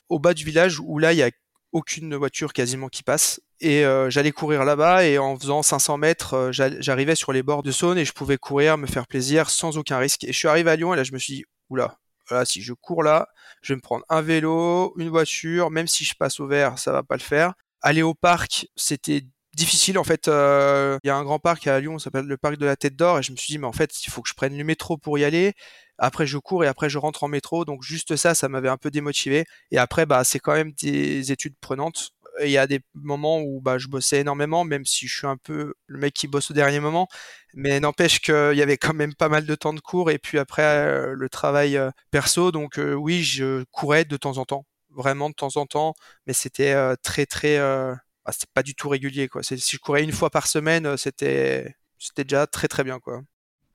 au 0.09 0.17
bas 0.17 0.33
du 0.33 0.45
village 0.45 0.79
où 0.79 0.97
là 0.97 1.13
il 1.13 1.19
y 1.19 1.21
a 1.21 1.29
aucune 1.73 2.15
voiture 2.15 2.53
quasiment 2.53 2.87
qui 2.87 3.03
passe 3.03 3.39
et 3.59 3.83
j'allais 4.09 4.31
courir 4.31 4.65
là-bas 4.65 5.05
et 5.05 5.17
en 5.17 5.37
faisant 5.37 5.63
500 5.63 5.97
mètres, 5.97 6.49
j'arrivais 6.51 7.15
sur 7.15 7.33
les 7.33 7.43
bords 7.43 7.63
de 7.63 7.71
Saône 7.71 7.97
et 7.97 8.05
je 8.05 8.13
pouvais 8.13 8.37
courir, 8.37 8.77
me 8.77 8.87
faire 8.87 9.07
plaisir 9.07 9.49
sans 9.49 9.77
aucun 9.77 9.97
risque. 9.97 10.23
Et 10.23 10.33
je 10.33 10.37
suis 10.37 10.47
arrivé 10.47 10.71
à 10.71 10.75
Lyon 10.75 10.93
et 10.93 10.97
là 10.97 11.03
je 11.03 11.13
me 11.13 11.17
suis 11.17 11.33
dit, 11.35 11.45
oula, 11.69 11.97
voilà, 12.29 12.45
si 12.45 12.61
je 12.61 12.73
cours 12.73 13.03
là, 13.03 13.27
je 13.61 13.73
vais 13.73 13.77
me 13.77 13.81
prendre 13.81 14.03
un 14.09 14.21
vélo, 14.21 14.93
une 14.97 15.09
voiture, 15.09 15.71
même 15.71 15.87
si 15.87 16.03
je 16.05 16.13
passe 16.15 16.39
au 16.39 16.47
vert, 16.47 16.77
ça 16.79 16.91
va 16.91 17.03
pas 17.03 17.15
le 17.15 17.21
faire. 17.21 17.53
Aller 17.81 18.01
au 18.01 18.13
parc, 18.13 18.67
c'était 18.75 19.23
difficile 19.55 19.97
en 19.97 20.03
fait. 20.03 20.27
Il 20.27 21.07
y 21.07 21.09
a 21.09 21.15
un 21.15 21.23
grand 21.23 21.39
parc 21.39 21.67
à 21.67 21.79
Lyon, 21.79 21.99
ça 21.99 22.05
s'appelle 22.05 22.25
le 22.25 22.37
parc 22.37 22.57
de 22.57 22.65
la 22.65 22.75
Tête 22.75 22.95
d'Or, 22.95 23.19
et 23.19 23.23
je 23.23 23.31
me 23.31 23.37
suis 23.37 23.53
dit 23.53 23.57
mais 23.57 23.67
en 23.67 23.73
fait 23.73 24.05
il 24.05 24.09
faut 24.09 24.21
que 24.21 24.29
je 24.29 24.33
prenne 24.33 24.57
le 24.57 24.63
métro 24.63 24.97
pour 24.97 25.17
y 25.17 25.23
aller. 25.23 25.53
Après 25.99 26.25
je 26.25 26.37
cours 26.37 26.63
et 26.63 26.67
après 26.67 26.89
je 26.89 26.97
rentre 26.97 27.23
en 27.23 27.27
métro, 27.27 27.65
donc 27.65 27.83
juste 27.83 28.15
ça, 28.15 28.33
ça 28.33 28.49
m'avait 28.49 28.69
un 28.69 28.77
peu 28.77 28.89
démotivé. 28.89 29.45
Et 29.71 29.77
après 29.77 30.05
bah 30.05 30.23
c'est 30.23 30.39
quand 30.39 30.53
même 30.53 30.71
des 30.73 31.31
études 31.31 31.55
prenantes 31.61 32.11
il 32.41 32.49
y 32.49 32.57
a 32.57 32.67
des 32.67 32.81
moments 32.93 33.41
où 33.41 33.61
bah, 33.61 33.77
je 33.77 33.87
bossais 33.87 34.21
énormément, 34.21 34.63
même 34.63 34.85
si 34.85 35.07
je 35.07 35.17
suis 35.17 35.27
un 35.27 35.37
peu 35.37 35.73
le 35.87 35.99
mec 35.99 36.13
qui 36.13 36.27
bosse 36.27 36.51
au 36.51 36.53
dernier 36.53 36.79
moment. 36.79 37.07
Mais 37.53 37.79
n'empêche 37.79 38.19
qu'il 38.19 38.55
y 38.55 38.61
avait 38.61 38.77
quand 38.77 38.93
même 38.93 39.13
pas 39.13 39.29
mal 39.29 39.45
de 39.45 39.55
temps 39.55 39.73
de 39.73 39.79
cours 39.79 40.09
et 40.11 40.17
puis 40.17 40.39
après 40.39 40.63
euh, 40.63 41.13
le 41.15 41.29
travail 41.29 41.77
euh, 41.77 41.91
perso. 42.11 42.51
Donc 42.51 42.79
euh, 42.79 42.93
oui, 42.93 43.23
je 43.23 43.63
courais 43.71 44.05
de 44.05 44.17
temps 44.17 44.37
en 44.37 44.45
temps, 44.45 44.65
vraiment 44.89 45.29
de 45.29 45.35
temps 45.35 45.55
en 45.57 45.65
temps, 45.65 45.93
mais 46.27 46.33
c'était 46.33 46.75
très 47.03 47.25
très, 47.25 47.57
bah, 47.59 48.31
c'était 48.31 48.51
pas 48.53 48.63
du 48.63 48.75
tout 48.75 48.89
régulier 48.89 49.27
quoi. 49.27 49.43
Si 49.43 49.57
je 49.57 49.77
courais 49.77 50.03
une 50.03 50.11
fois 50.11 50.29
par 50.29 50.47
semaine, 50.47 50.97
c'était 50.97 51.75
c'était 51.99 52.23
déjà 52.23 52.47
très 52.47 52.67
très 52.67 52.83
bien 52.83 52.99
quoi. 52.99 53.21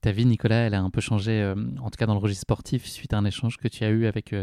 Ta 0.01 0.11
vie, 0.11 0.25
Nicolas, 0.25 0.67
elle 0.67 0.75
a 0.75 0.81
un 0.81 0.89
peu 0.89 1.01
changé, 1.01 1.53
en 1.79 1.89
tout 1.89 1.97
cas 1.97 2.05
dans 2.05 2.13
le 2.13 2.19
registre 2.19 2.43
sportif, 2.43 2.85
suite 2.85 3.13
à 3.13 3.17
un 3.17 3.25
échange 3.25 3.57
que 3.57 3.67
tu 3.67 3.83
as 3.83 3.89
eu 3.89 4.05
avec 4.05 4.33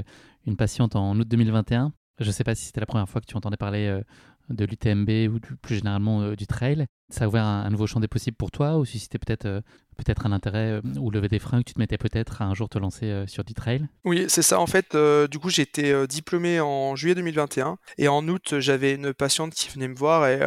une 0.46 0.56
patiente 0.56 0.96
en 0.96 1.18
août 1.18 1.26
2021. 1.26 1.92
Je 2.18 2.26
ne 2.26 2.32
sais 2.32 2.44
pas 2.44 2.54
si 2.54 2.64
c'était 2.64 2.80
la 2.80 2.87
première 2.87 3.08
fois 3.08 3.20
que 3.20 3.26
tu 3.26 3.37
entendais 3.37 3.58
parler 3.58 3.87
euh, 3.87 4.00
de 4.49 4.64
l'UTMB 4.64 5.35
ou 5.35 5.40
plus 5.61 5.76
généralement 5.76 6.23
euh, 6.23 6.37
du 6.37 6.46
trail. 6.46 6.87
Ça 7.11 7.25
a 7.25 7.28
ouvert 7.28 7.44
un, 7.44 7.68
nouveau 7.68 7.87
champ 7.87 8.00
des 8.00 8.08
possibles 8.08 8.37
pour 8.37 8.50
toi 8.50 8.78
ou 8.78 8.85
si 8.85 8.99
c'était 8.99 9.18
peut-être 9.18 9.44
euh, 9.44 9.61
peut-être 9.96 10.25
un 10.25 10.32
intérêt 10.32 10.80
ou 10.99 11.11
lever 11.11 11.28
des 11.28 11.38
freins 11.38 11.61
que 11.61 11.64
tu 11.64 11.75
te 11.75 11.78
mettais 11.78 11.99
peut-être 11.99 12.42
à 12.42 12.46
un 12.46 12.54
jour 12.54 12.68
te 12.68 12.78
lancer 12.78 13.25
sur 13.26 13.44
du 13.44 13.54
trail? 13.54 13.87
Oui, 14.04 14.26
c'est 14.28 14.42
ça. 14.42 14.61
En 14.61 14.66
fait, 14.66 14.94
du 15.30 15.38
coup, 15.38 15.49
j'étais 15.49 16.06
diplômé 16.06 16.61
en 16.61 16.94
juillet 16.96 17.14
2021 17.14 17.78
et 17.96 18.06
en 18.06 18.28
août, 18.28 18.58
j'avais 18.58 18.92
une 18.92 19.14
patiente 19.14 19.54
qui 19.54 19.70
venait 19.70 19.88
me 19.88 19.94
voir 19.94 20.28
et 20.28 20.38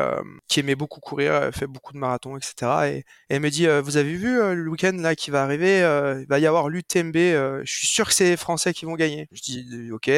qui 0.48 0.60
aimait 0.60 0.76
beaucoup 0.76 1.00
courir, 1.00 1.34
elle 1.34 1.52
fait 1.52 1.66
beaucoup 1.66 1.94
de 1.94 1.98
marathons, 1.98 2.38
etc. 2.38 2.90
Et, 2.90 3.06
elle 3.30 3.42
me 3.42 3.50
dit 3.50 3.66
Vous 3.84 3.98
avez 3.98 4.14
vu 4.14 4.38
le 4.38 4.70
week-end 4.70 4.96
là 5.00 5.16
qui 5.16 5.32
va 5.32 5.42
arriver 5.42 5.80
Il 6.22 6.28
va 6.28 6.38
y 6.38 6.46
avoir 6.46 6.70
l'UTMB. 6.70 7.16
je 7.16 7.64
suis 7.66 7.88
sûr 7.88 8.08
que 8.08 8.14
c'est 8.14 8.30
les 8.30 8.38
Français 8.38 8.72
qui 8.72 8.86
vont 8.86 8.94
gagner. 8.94 9.28
Je 9.32 9.42
dis 9.42 9.92
Ok 9.92 10.12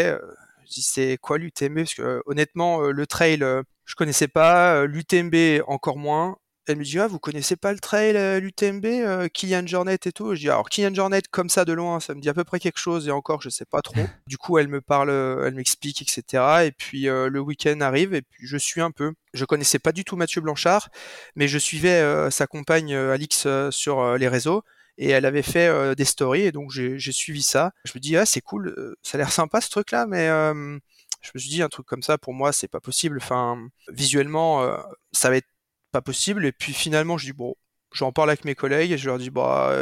dis 0.71 0.81
c'est 0.81 1.17
quoi 1.21 1.37
l'UTMB 1.37 1.75
Parce 1.75 1.93
que 1.93 2.21
honnêtement, 2.25 2.83
euh, 2.83 2.91
le 2.91 3.07
trail, 3.07 3.43
euh, 3.43 3.63
je 3.85 3.95
connaissais 3.95 4.27
pas, 4.27 4.75
euh, 4.75 4.87
l'UTMB 4.87 5.63
encore 5.67 5.97
moins. 5.97 6.37
Elle 6.67 6.77
me 6.77 6.83
dit 6.83 6.99
ah 6.99 7.07
vous 7.07 7.17
connaissez 7.17 7.55
pas 7.55 7.73
le 7.73 7.79
trail 7.79 8.13
l'UTMB 8.39 9.29
Kylian 9.33 9.65
Jornet 9.65 9.97
et 10.05 10.11
tout? 10.11 10.35
Je 10.35 10.41
dis 10.41 10.49
alors 10.49 10.69
Kylian 10.69 10.93
Jornet 10.93 11.23
comme 11.31 11.49
ça 11.49 11.65
de 11.65 11.73
loin, 11.73 11.99
ça 11.99 12.13
me 12.13 12.21
dit 12.21 12.29
à 12.29 12.35
peu 12.35 12.43
près 12.43 12.59
quelque 12.59 12.77
chose 12.77 13.07
et 13.07 13.11
encore 13.11 13.41
je 13.41 13.49
sais 13.49 13.65
pas 13.65 13.81
trop. 13.81 13.95
Du 14.27 14.37
coup 14.37 14.59
elle 14.59 14.67
me 14.67 14.79
parle, 14.79 15.09
elle 15.09 15.55
m'explique 15.55 16.03
etc. 16.03 16.43
Et 16.67 16.71
puis 16.71 17.05
le 17.05 17.39
week-end 17.39 17.81
arrive 17.81 18.13
et 18.13 18.21
puis 18.21 18.45
je 18.45 18.57
suis 18.57 18.79
un 18.79 18.91
peu. 18.91 19.13
Je 19.33 19.43
connaissais 19.43 19.79
pas 19.79 19.91
du 19.91 20.05
tout 20.05 20.15
Mathieu 20.15 20.39
Blanchard, 20.39 20.89
mais 21.35 21.47
je 21.47 21.57
suivais 21.57 22.29
sa 22.29 22.45
compagne 22.45 22.93
Alix 22.93 23.47
sur 23.71 24.17
les 24.17 24.27
réseaux 24.27 24.63
et 25.01 25.09
elle 25.09 25.25
avait 25.25 25.41
fait 25.41 25.67
euh, 25.67 25.95
des 25.95 26.05
stories 26.05 26.43
et 26.43 26.51
donc 26.51 26.69
j'ai 26.71 27.11
suivi 27.11 27.41
ça. 27.41 27.71
Je 27.85 27.93
me 27.95 27.99
dis 27.99 28.15
ah 28.17 28.25
c'est 28.25 28.39
cool, 28.41 28.67
euh, 28.77 28.95
ça 29.01 29.17
a 29.17 29.19
l'air 29.19 29.31
sympa 29.31 29.59
ce 29.59 29.69
truc 29.69 29.89
là, 29.91 30.05
mais 30.05 30.29
euh, 30.29 30.77
je 31.21 31.31
me 31.33 31.39
suis 31.39 31.49
dit 31.49 31.63
un 31.63 31.69
truc 31.69 31.87
comme 31.87 32.03
ça 32.03 32.19
pour 32.19 32.33
moi 32.35 32.53
c'est 32.53 32.67
pas 32.67 32.79
possible. 32.79 33.17
Enfin 33.21 33.67
visuellement 33.89 34.77
ça 35.11 35.29
va 35.31 35.37
être 35.37 35.49
pas 35.91 36.01
possible 36.01 36.45
et 36.45 36.51
puis 36.51 36.73
finalement 36.73 37.17
je 37.17 37.25
dis 37.25 37.33
bon 37.33 37.55
j'en 37.91 38.11
parle 38.11 38.29
avec 38.29 38.45
mes 38.45 38.55
collègues 38.55 38.91
et 38.91 38.97
je 38.99 39.07
leur 39.07 39.17
dis 39.17 39.31
bah 39.31 39.75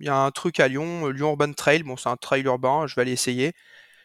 il 0.00 0.04
y 0.04 0.08
a 0.08 0.16
un 0.16 0.30
truc 0.32 0.58
à 0.60 0.68
Lyon, 0.68 1.08
Lyon 1.08 1.30
Urban 1.30 1.52
Trail, 1.52 1.84
bon 1.84 1.96
c'est 1.96 2.08
un 2.08 2.16
trail 2.16 2.42
urbain, 2.42 2.86
je 2.88 2.96
vais 2.96 3.02
aller 3.02 3.12
essayer. 3.12 3.52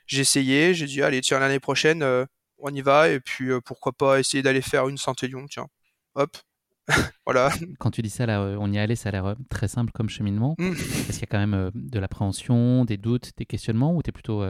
J'ai 0.06 0.22
essayé, 0.22 0.74
j'ai 0.76 0.86
dit 0.86 1.02
allez 1.02 1.22
tiens 1.22 1.40
l'année 1.40 1.60
prochaine 1.60 2.04
on 2.60 2.74
y 2.74 2.82
va 2.82 3.10
et 3.10 3.20
puis 3.20 3.50
pourquoi 3.66 3.92
pas 3.94 4.20
essayer 4.20 4.44
d'aller 4.44 4.62
faire 4.62 4.88
une 4.88 4.98
Saint-Élion 4.98 5.48
tiens. 5.50 5.68
Hop, 6.16 6.38
voilà. 7.26 7.52
Quand 7.80 7.92
tu 7.92 8.02
dis 8.02 8.10
ça, 8.10 8.26
là, 8.26 8.42
euh, 8.42 8.58
on 8.60 8.72
y 8.72 8.78
allait, 8.78 8.96
ça 8.96 9.10
a 9.10 9.12
l'air 9.12 9.26
euh, 9.26 9.36
très 9.50 9.68
simple 9.68 9.92
comme 9.94 10.10
cheminement. 10.10 10.56
Mm. 10.58 10.72
Est-ce 10.72 11.14
qu'il 11.14 11.22
y 11.22 11.24
a 11.24 11.28
quand 11.28 11.40
même 11.40 11.54
euh, 11.54 11.72
de 11.74 12.00
l'appréhension, 12.00 12.86
des 12.86 12.98
doutes, 12.98 13.32
des 13.38 13.46
questionnements, 13.46 13.96
ou 13.96 14.04
tu 14.04 14.10
es 14.10 14.12
plutôt 14.12 14.44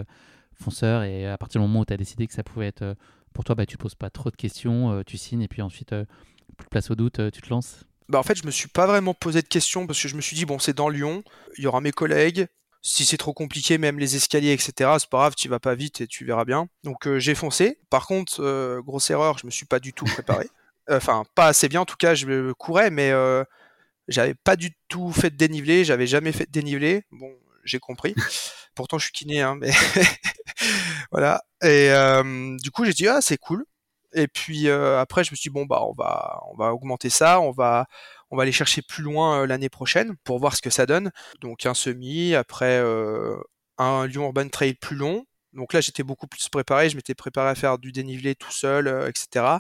fonceur 0.54 1.04
et 1.04 1.28
à 1.28 1.38
partir 1.38 1.60
du 1.60 1.68
moment 1.68 1.82
où 1.82 1.86
tu 1.86 1.94
as 1.94 1.98
décidé 1.98 2.28
que 2.28 2.34
ça 2.34 2.44
pouvait 2.44 2.68
être 2.68 2.96
pour 3.34 3.44
toi, 3.44 3.56
bah, 3.56 3.66
tu 3.66 3.78
poses 3.78 3.96
pas 3.96 4.10
trop 4.10 4.30
de 4.30 4.36
questions, 4.36 5.04
tu 5.06 5.18
signes 5.18 5.42
et 5.42 5.48
puis 5.48 5.62
ensuite, 5.62 5.90
plus 5.90 6.66
de 6.66 6.70
place 6.70 6.92
au 6.92 6.96
doute, 6.96 7.20
tu 7.32 7.42
te 7.42 7.50
lances? 7.50 7.84
Bah 8.10 8.20
en 8.20 8.24
fait, 8.24 8.38
je 8.38 8.46
me 8.46 8.52
suis 8.52 8.68
pas 8.68 8.86
vraiment 8.86 9.14
posé 9.14 9.42
de 9.42 9.48
questions 9.48 9.88
parce 9.88 10.02
que 10.02 10.08
je 10.08 10.16
me 10.16 10.22
suis 10.22 10.36
dit, 10.36 10.46
bon, 10.46 10.60
c'est 10.60 10.76
dans 10.76 10.90
Lyon, 10.90 11.24
il 11.58 11.64
y 11.64 11.68
aura 11.68 11.82
mes 11.82 11.92
collègues, 11.92 12.48
si 12.82 13.06
c'est 13.06 13.18
trop 13.18 13.34
compliqué, 13.34 13.78
même 13.78 13.98
les 13.98 14.16
escaliers, 14.16 14.52
etc., 14.52 14.92
c'est 15.00 15.10
pas 15.10 15.18
grave, 15.20 15.34
tu 15.36 15.50
vas 15.50 15.60
pas 15.60 15.74
vite 15.74 16.02
et 16.02 16.08
tu 16.08 16.26
verras 16.26 16.46
bien. 16.46 16.68
Donc 16.84 17.10
j'ai 17.18 17.36
foncé. 17.36 17.80
Par 17.90 18.06
contre, 18.06 18.82
grosse 18.82 19.10
erreur, 19.10 19.38
je 19.40 19.46
me 19.46 19.52
suis 19.52 19.66
pas 19.66 19.80
du 19.80 19.94
tout 19.94 20.06
préparé. 20.06 20.48
enfin 20.90 21.24
pas 21.36 21.48
assez 21.48 21.70
bien 21.70 21.82
en 21.82 21.86
tout 21.86 21.96
cas, 21.98 22.16
je 22.16 22.52
courais, 22.54 22.90
mais 22.90 23.12
euh, 23.12 23.44
j'avais 24.08 24.36
pas 24.36 24.56
du 24.56 24.72
tout 24.88 25.12
fait 25.12 25.30
de 25.30 25.38
dénivelé, 25.38 25.86
j'avais 25.86 26.08
jamais 26.08 26.32
fait 26.32 26.46
de 26.46 26.52
dénivelé. 26.52 27.04
Bon, 27.12 27.32
j'ai 27.64 27.80
compris. 27.80 28.16
Pourtant, 28.76 28.98
je 28.98 29.06
suis 29.06 29.14
kiné, 29.14 29.42
hein, 29.42 29.56
mais 29.56 29.72
voilà. 31.12 31.44
Et 31.62 31.90
euh, 31.92 32.58
du 32.62 32.72
coup, 32.72 32.86
j'ai 32.86 32.94
dit 32.94 33.08
ah 33.08 33.22
c'est 33.22 33.38
cool. 33.38 33.66
Et 34.14 34.28
puis 34.28 34.68
euh, 34.68 35.00
après, 35.00 35.24
je 35.24 35.32
me 35.32 35.36
suis 35.36 35.50
dit 35.50 35.54
bon 35.54 35.66
bah 35.66 35.84
on 35.84 35.94
va 35.94 36.42
on 36.52 36.56
va 36.56 36.74
augmenter 36.74 37.10
ça, 37.10 37.40
on 37.40 37.52
va 37.52 37.88
on 38.32 38.38
va 38.38 38.44
aller 38.44 38.52
chercher 38.52 38.82
plus 38.82 39.04
loin 39.04 39.46
l'année 39.46 39.70
prochaine 39.70 40.16
pour 40.24 40.40
voir 40.40 40.56
ce 40.56 40.62
que 40.62 40.70
ça 40.70 40.86
donne. 40.86 41.12
Donc 41.42 41.66
un 41.66 41.74
semi, 41.74 42.36
après 42.36 42.82
un 43.78 44.08
Lyon 44.08 44.26
Urban 44.26 44.50
Trail 44.50 44.76
plus 44.76 44.96
long. 44.96 45.26
Donc 45.54 45.74
là, 45.74 45.82
j'étais 45.82 46.04
beaucoup 46.04 46.28
plus 46.28 46.50
préparé. 46.50 46.90
Je 46.90 46.96
m'étais 46.96 47.14
préparé 47.14 47.50
à 47.50 47.56
faire 47.56 47.78
du 47.78 47.92
dénivelé 47.92 48.34
tout 48.36 48.52
seul, 48.52 48.88
etc. 49.08 49.60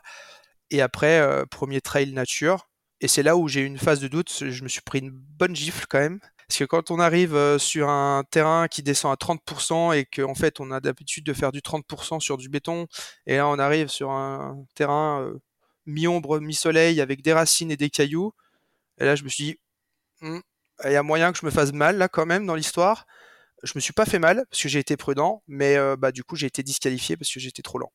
Et 0.71 0.81
après, 0.81 1.19
euh, 1.19 1.45
premier 1.45 1.81
trail 1.81 2.13
nature. 2.13 2.69
Et 3.01 3.07
c'est 3.07 3.23
là 3.23 3.35
où 3.37 3.47
j'ai 3.47 3.61
eu 3.61 3.65
une 3.65 3.77
phase 3.77 3.99
de 3.99 4.07
doute. 4.07 4.31
Je 4.49 4.63
me 4.63 4.69
suis 4.69 4.81
pris 4.81 4.99
une 4.99 5.11
bonne 5.11 5.55
gifle 5.55 5.85
quand 5.89 5.99
même. 5.99 6.19
Parce 6.47 6.59
que 6.59 6.63
quand 6.65 6.91
on 6.91 6.99
arrive 6.99 7.35
euh, 7.35 7.57
sur 7.57 7.89
un 7.89 8.23
terrain 8.29 8.67
qui 8.67 8.83
descend 8.83 9.11
à 9.11 9.15
30% 9.15 9.95
et 9.95 10.05
qu'en 10.05 10.35
fait 10.35 10.59
on 10.59 10.71
a 10.71 10.79
d'habitude 10.79 11.25
de 11.25 11.33
faire 11.33 11.51
du 11.51 11.61
30% 11.61 12.19
sur 12.19 12.37
du 12.37 12.49
béton, 12.49 12.87
et 13.25 13.37
là 13.37 13.47
on 13.47 13.57
arrive 13.59 13.87
sur 13.87 14.11
un 14.11 14.63
terrain 14.75 15.21
euh, 15.21 15.39
mi-ombre, 15.85 16.39
mi-soleil 16.39 17.01
avec 17.01 17.21
des 17.21 17.33
racines 17.33 17.71
et 17.71 17.77
des 17.77 17.89
cailloux, 17.89 18.33
et 18.99 19.05
là 19.05 19.15
je 19.15 19.23
me 19.23 19.29
suis 19.29 19.43
dit, 19.45 19.59
hmm, 20.21 20.39
il 20.85 20.91
y 20.91 20.95
a 20.95 21.03
moyen 21.03 21.31
que 21.31 21.39
je 21.39 21.45
me 21.45 21.51
fasse 21.51 21.73
mal 21.73 21.97
là 21.97 22.07
quand 22.09 22.25
même 22.25 22.45
dans 22.45 22.55
l'histoire. 22.55 23.07
Je 23.63 23.71
me 23.75 23.79
suis 23.79 23.93
pas 23.93 24.05
fait 24.05 24.19
mal 24.19 24.45
parce 24.49 24.61
que 24.61 24.69
j'ai 24.69 24.79
été 24.79 24.97
prudent, 24.97 25.43
mais 25.47 25.77
bah, 25.97 26.11
du 26.11 26.23
coup 26.23 26.35
j'ai 26.35 26.47
été 26.47 26.63
disqualifié 26.63 27.17
parce 27.17 27.31
que 27.33 27.39
j'étais 27.39 27.61
trop 27.61 27.79
lent. 27.79 27.91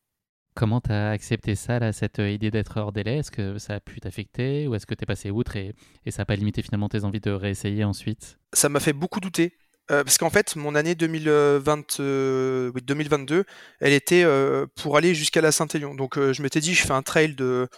Comment 0.59 0.81
tu 0.81 0.91
as 0.91 1.11
accepté 1.11 1.55
ça, 1.55 1.79
là, 1.79 1.93
cette 1.93 2.19
euh, 2.19 2.29
idée 2.29 2.51
d'être 2.51 2.81
hors 2.81 2.91
délai? 2.91 3.19
Est-ce 3.19 3.31
que 3.31 3.59
ça 3.59 3.75
a 3.75 3.81
pu 3.81 4.01
t'affecter? 4.01 4.67
Ou 4.67 4.75
est-ce 4.75 4.87
que 4.87 4.95
tu 4.97 5.07
passé 5.07 5.31
outre 5.31 5.55
et, 5.55 5.73
ça 6.09 6.23
n'a 6.23 6.27
pas 6.27 6.35
limité 6.35 6.63
finalement 6.63 6.89
tes 6.89 7.05
envies 7.05 7.21
de 7.21 7.31
réessayer 7.31 7.85
ensuite? 7.85 8.41
Ça 8.53 8.69
m'a 8.69 8.81
fait 8.81 8.93
beaucoup 8.93 9.21
douter. 9.21 9.57
Euh, 9.93 10.03
parce 10.03 10.19
qu'en 10.19 10.31
fait, 10.31 10.57
mon 10.57 10.75
année 10.75 10.97
2020, 10.97 12.01
2022, 12.01 13.37
euh, 13.37 13.45
elle 13.79 13.93
était 13.93 14.27
pour 14.75 14.97
aller 14.97 15.15
jusqu'à 15.15 15.41
la 15.41 15.53
Saint-Élion. 15.53 15.95
Donc 15.95 16.19
je 16.19 16.43
m'étais 16.43 16.59
dit, 16.59 16.75
je 16.75 16.85
fais 16.85 16.93
un 16.93 17.03
trail 17.03 17.37
de 17.37 17.69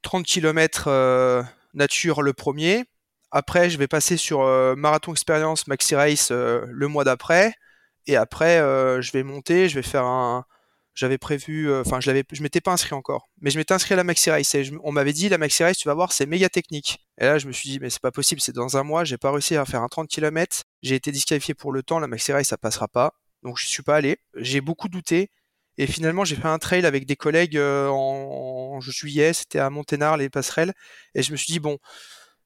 30 0.00 0.24
km 0.24 1.44
nature 1.74 2.22
le 2.22 2.32
premier. 2.32 2.86
Après, 3.30 3.68
je 3.68 3.76
vais 3.76 3.88
passer 3.88 4.16
sur 4.16 4.40
Marathon 4.74 5.12
Experience 5.12 5.66
Maxi 5.66 5.94
Race 5.94 6.30
le 6.30 6.86
mois 6.86 7.04
d'après. 7.04 7.52
Et 8.06 8.16
après, 8.16 8.56
je 9.02 9.12
vais 9.12 9.22
monter, 9.22 9.68
je 9.68 9.74
vais 9.74 9.82
faire 9.82 10.06
un, 10.06 10.46
j'avais 10.94 11.18
prévu, 11.18 11.70
euh, 11.70 11.82
enfin, 11.84 12.00
je 12.00 12.08
l'avais, 12.08 12.24
je 12.32 12.42
m'étais 12.42 12.60
pas 12.60 12.72
inscrit 12.72 12.94
encore, 12.94 13.28
mais 13.40 13.50
je 13.50 13.58
m'étais 13.58 13.74
inscrit 13.74 13.94
à 13.94 13.96
la 13.96 14.04
Maxi 14.04 14.30
Race. 14.30 14.56
On 14.82 14.92
m'avait 14.92 15.12
dit, 15.12 15.28
la 15.28 15.38
Maxi 15.38 15.62
Race, 15.62 15.76
tu 15.78 15.88
vas 15.88 15.94
voir, 15.94 16.12
c'est 16.12 16.26
méga 16.26 16.48
technique. 16.48 16.98
Et 17.20 17.24
là, 17.24 17.38
je 17.38 17.46
me 17.46 17.52
suis 17.52 17.68
dit, 17.68 17.78
mais 17.80 17.90
c'est 17.90 18.02
pas 18.02 18.10
possible, 18.10 18.40
c'est 18.40 18.54
dans 18.54 18.76
un 18.76 18.82
mois, 18.82 19.04
j'ai 19.04 19.18
pas 19.18 19.30
réussi 19.30 19.56
à 19.56 19.64
faire 19.64 19.82
un 19.82 19.88
30 19.88 20.08
km, 20.08 20.64
j'ai 20.82 20.94
été 20.94 21.12
disqualifié 21.12 21.54
pour 21.54 21.72
le 21.72 21.82
temps, 21.82 21.98
la 21.98 22.08
Maxi 22.08 22.32
Race, 22.32 22.48
ça 22.48 22.58
passera 22.58 22.88
pas. 22.88 23.14
Donc, 23.42 23.58
je 23.58 23.66
suis 23.66 23.82
pas 23.82 23.96
allé. 23.96 24.18
J'ai 24.36 24.60
beaucoup 24.60 24.88
douté. 24.88 25.30
Et 25.78 25.86
finalement, 25.86 26.24
j'ai 26.24 26.36
fait 26.36 26.48
un 26.48 26.58
trail 26.58 26.84
avec 26.84 27.06
des 27.06 27.16
collègues 27.16 27.56
euh, 27.56 27.88
en, 27.88 28.80
juillet, 28.80 29.32
c'était 29.32 29.58
à 29.58 29.70
Monténard, 29.70 30.16
les 30.16 30.28
passerelles. 30.28 30.74
Et 31.14 31.22
je 31.22 31.32
me 31.32 31.36
suis 31.36 31.52
dit, 31.52 31.60
bon, 31.60 31.78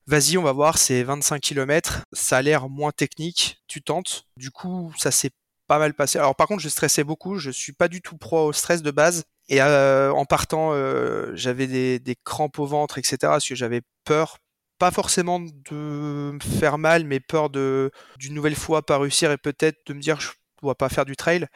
vas-y, 0.07 0.39
on 0.39 0.43
va 0.43 0.53
voir, 0.53 0.79
c'est 0.79 1.03
25 1.03 1.41
km, 1.41 2.05
ça 2.13 2.39
a 2.39 2.43
l'air 2.43 2.69
moins 2.69 2.93
technique, 2.93 3.63
tu 3.67 3.83
tentes. 3.83 4.27
Du 4.37 4.51
coup, 4.51 4.93
ça 4.99 5.11
s'est 5.11 5.31
pas 5.67 5.79
mal 5.79 5.95
passé. 5.95 6.19
Alors 6.19 6.37
par 6.37 6.47
contre, 6.47 6.63
je 6.63 6.69
stressais 6.69 7.05
beaucoup. 7.05 7.39
Je 7.39 7.51
suis 7.51 7.73
pas 7.73 7.89
du 7.89 8.01
tout 8.03 8.17
pro 8.17 8.47
au 8.47 8.53
stress 8.53 8.83
de 8.83 8.91
base. 8.91 9.25
Et 9.49 9.61
euh, 9.61 10.11
en 10.13 10.25
partant, 10.25 10.71
euh, 10.73 11.33
j'avais 11.35 11.67
des, 11.67 11.99
des, 11.99 12.17
crampes 12.17 12.59
au 12.59 12.67
ventre, 12.67 12.99
etc. 12.99 13.19
Parce 13.23 13.47
que 13.47 13.55
j'avais 13.55 13.83
peur, 14.05 14.39
pas 14.79 14.91
forcément 14.91 15.41
de 15.41 16.33
me 16.33 16.41
faire 16.41 16.79
mal, 16.79 17.05
mais 17.05 17.21
peur 17.21 17.51
de 17.51 17.91
d'une 18.19 18.35
nouvelle 18.35 18.55
fois 18.55 18.83
pas 18.83 18.99
réussir 18.99 19.31
et 19.31 19.37
peut-être 19.37 19.79
de 19.87 19.95
me 19.95 20.01
dire 20.01 20.21
je 20.21 20.31
dois 20.63 20.75
pas 20.75 20.89
faire 20.89 21.05
du 21.05 21.17
trail. 21.17 21.47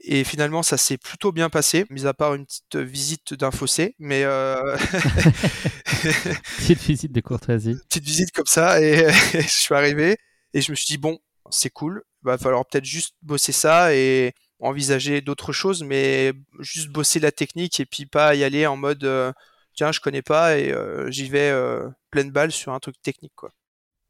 Et 0.00 0.22
finalement, 0.22 0.62
ça 0.62 0.76
s'est 0.76 0.96
plutôt 0.96 1.32
bien 1.32 1.50
passé, 1.50 1.84
mis 1.90 2.06
à 2.06 2.14
part 2.14 2.34
une 2.34 2.46
petite 2.46 2.76
visite 2.76 3.34
d'un 3.34 3.50
fossé. 3.50 3.96
Mais 3.98 4.22
euh... 4.24 4.76
petite 6.58 6.80
visite 6.80 7.12
de 7.12 7.20
courtoisie. 7.20 7.76
Petite 7.88 8.04
visite 8.04 8.30
comme 8.30 8.46
ça, 8.46 8.80
et 8.80 9.10
je 9.32 9.48
suis 9.48 9.74
arrivé 9.74 10.16
et 10.54 10.60
je 10.60 10.70
me 10.70 10.76
suis 10.76 10.86
dit 10.86 10.98
bon, 10.98 11.18
c'est 11.50 11.70
cool. 11.70 12.02
Il 12.22 12.26
va 12.26 12.38
falloir 12.38 12.66
peut-être 12.66 12.84
juste 12.84 13.14
bosser 13.22 13.52
ça 13.52 13.94
et 13.94 14.34
envisager 14.60 15.20
d'autres 15.20 15.52
choses, 15.52 15.82
mais 15.82 16.32
juste 16.58 16.88
bosser 16.88 17.20
la 17.20 17.32
technique 17.32 17.80
et 17.80 17.86
puis 17.86 18.06
pas 18.06 18.34
y 18.34 18.44
aller 18.44 18.66
en 18.66 18.76
mode 18.76 19.04
euh, 19.04 19.32
tiens, 19.74 19.92
je 19.92 20.00
connais 20.00 20.22
pas 20.22 20.58
et 20.58 20.72
euh, 20.72 21.10
j'y 21.10 21.28
vais 21.28 21.50
euh, 21.50 21.88
pleine 22.10 22.30
balle 22.30 22.52
sur 22.52 22.72
un 22.72 22.80
truc 22.80 23.00
technique 23.02 23.34
quoi. 23.36 23.52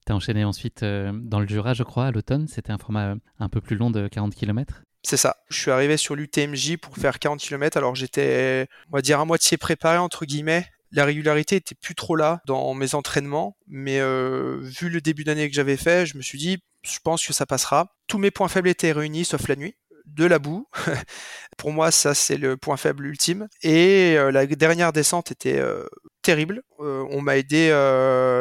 T'as 0.06 0.14
enchaîné 0.14 0.42
ensuite 0.42 0.82
dans 0.82 1.38
le 1.38 1.46
Jura, 1.46 1.74
je 1.74 1.82
crois, 1.82 2.06
à 2.06 2.10
l'automne. 2.10 2.48
C'était 2.48 2.72
un 2.72 2.78
format 2.78 3.16
un 3.38 3.48
peu 3.50 3.60
plus 3.60 3.76
long 3.76 3.90
de 3.90 4.08
40 4.08 4.34
km. 4.34 4.82
C'est 5.02 5.18
ça. 5.18 5.36
Je 5.50 5.58
suis 5.58 5.70
arrivé 5.70 5.98
sur 5.98 6.16
l'UTMJ 6.16 6.78
pour 6.78 6.96
faire 6.96 7.18
40 7.18 7.38
km. 7.38 7.76
Alors 7.76 7.94
j'étais, 7.94 8.68
on 8.90 8.96
va 8.96 9.02
dire, 9.02 9.20
à 9.20 9.26
moitié 9.26 9.58
préparé 9.58 9.98
entre 9.98 10.24
guillemets. 10.24 10.64
La 10.92 11.04
régularité 11.04 11.56
était 11.56 11.74
plus 11.74 11.94
trop 11.94 12.16
là 12.16 12.40
dans 12.46 12.72
mes 12.72 12.94
entraînements, 12.94 13.58
mais 13.66 13.98
vu 13.98 14.88
le 14.88 15.02
début 15.02 15.24
d'année 15.24 15.46
que 15.46 15.54
j'avais 15.54 15.76
fait, 15.76 16.06
je 16.06 16.16
me 16.16 16.22
suis 16.22 16.38
dit, 16.38 16.56
je 16.88 16.98
pense 17.00 17.26
que 17.26 17.32
ça 17.32 17.46
passera. 17.46 17.94
Tous 18.06 18.18
mes 18.18 18.30
points 18.30 18.48
faibles 18.48 18.68
étaient 18.68 18.92
réunis, 18.92 19.24
sauf 19.24 19.48
la 19.48 19.56
nuit 19.56 19.76
de 20.14 20.24
la 20.24 20.38
boue. 20.38 20.66
Pour 21.58 21.72
moi, 21.72 21.90
ça, 21.90 22.14
c'est 22.14 22.36
le 22.36 22.56
point 22.56 22.76
faible 22.76 23.06
ultime. 23.06 23.48
Et 23.62 24.14
euh, 24.16 24.30
la 24.30 24.46
dernière 24.46 24.92
descente 24.92 25.30
était 25.30 25.58
euh, 25.58 25.86
terrible. 26.22 26.62
Euh, 26.80 27.06
on 27.10 27.20
m'a 27.20 27.36
aidé, 27.36 27.68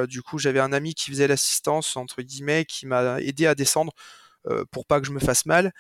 du 0.10 0.22
coup, 0.22 0.40
j'avais 0.40 0.60
un 0.60 0.74
ami 0.74 0.94
qui 0.94 1.12
faisait 1.12 1.28
l'assistance, 1.28 1.98
entre 1.98 2.22
guillemets, 2.22 2.66
qui 2.66 2.86
m'a 2.86 3.22
aidé 3.22 3.48
à 3.48 3.56
descendre 3.56 3.94
pour 4.72 4.86
pas 4.86 5.02
que 5.02 5.08
je 5.08 5.12
me 5.12 5.20
fasse 5.20 5.46
mal. 5.46 5.74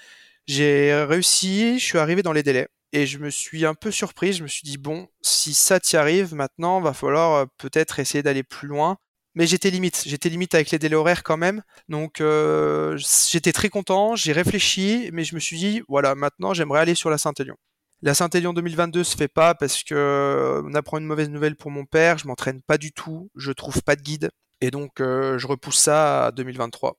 J'ai 0.46 0.94
réussi, 1.08 1.80
je 1.80 1.86
suis 1.86 1.98
arrivé 1.98 2.22
dans 2.22 2.34
les 2.34 2.44
délais. 2.44 2.68
Et 2.94 3.06
je 3.06 3.18
me 3.18 3.30
suis 3.30 3.66
un 3.66 3.76
peu 3.76 3.92
surpris, 3.92 4.34
je 4.34 4.44
me 4.44 4.48
suis 4.48 4.64
dit, 4.64 4.78
bon, 4.78 5.08
si 5.22 5.54
ça 5.54 5.80
t'y 5.80 5.98
arrive, 5.98 6.34
maintenant, 6.34 6.80
va 6.80 6.94
falloir 6.94 7.48
peut-être 7.58 8.00
essayer 8.00 8.24
d'aller 8.24 8.44
plus 8.44 8.68
loin 8.68 8.98
mais 9.38 9.46
j'étais 9.46 9.70
limite. 9.70 10.04
J'étais 10.08 10.30
limite 10.30 10.56
avec 10.56 10.72
les 10.72 10.80
délais 10.80 10.96
horaires 10.96 11.22
quand 11.22 11.38
même. 11.38 11.62
Donc 11.90 12.22
euh, 12.22 12.98
j'étais 13.30 13.52
très 13.52 13.70
content, 13.70 14.16
j'ai 14.16 14.32
réfléchi, 14.32 15.12
mais 15.14 15.24
je 15.24 15.36
me 15.36 15.40
suis 15.40 15.58
dit, 15.58 15.84
voilà, 15.88 16.16
maintenant 16.16 16.56
j'aimerais 16.56 16.80
aller 16.80 16.96
sur 16.96 17.12
la 17.12 17.20
Saint-Élion. 17.20 17.56
La 18.02 18.16
Saint-Élion 18.16 18.54
2022 18.54 19.04
se 19.04 19.16
fait 19.16 19.28
pas 19.28 19.54
parce 19.54 19.84
que 19.84 20.64
on 20.66 20.74
apprend 20.74 20.98
une 20.98 21.06
mauvaise 21.06 21.30
nouvelle 21.30 21.56
pour 21.56 21.70
mon 21.70 21.86
père, 21.86 22.18
je 22.18 22.28
m'entraîne 22.28 22.64
pas 22.64 22.80
du 22.80 22.92
tout, 22.92 23.30
je 23.36 23.52
trouve 23.52 23.84
pas 23.84 23.96
de 23.96 24.02
guide, 24.02 24.32
et 24.60 24.72
donc 24.72 25.00
euh, 25.02 25.38
je 25.38 25.46
repousse 25.46 25.78
ça 25.78 26.26
à 26.26 26.32
2023. 26.32 26.98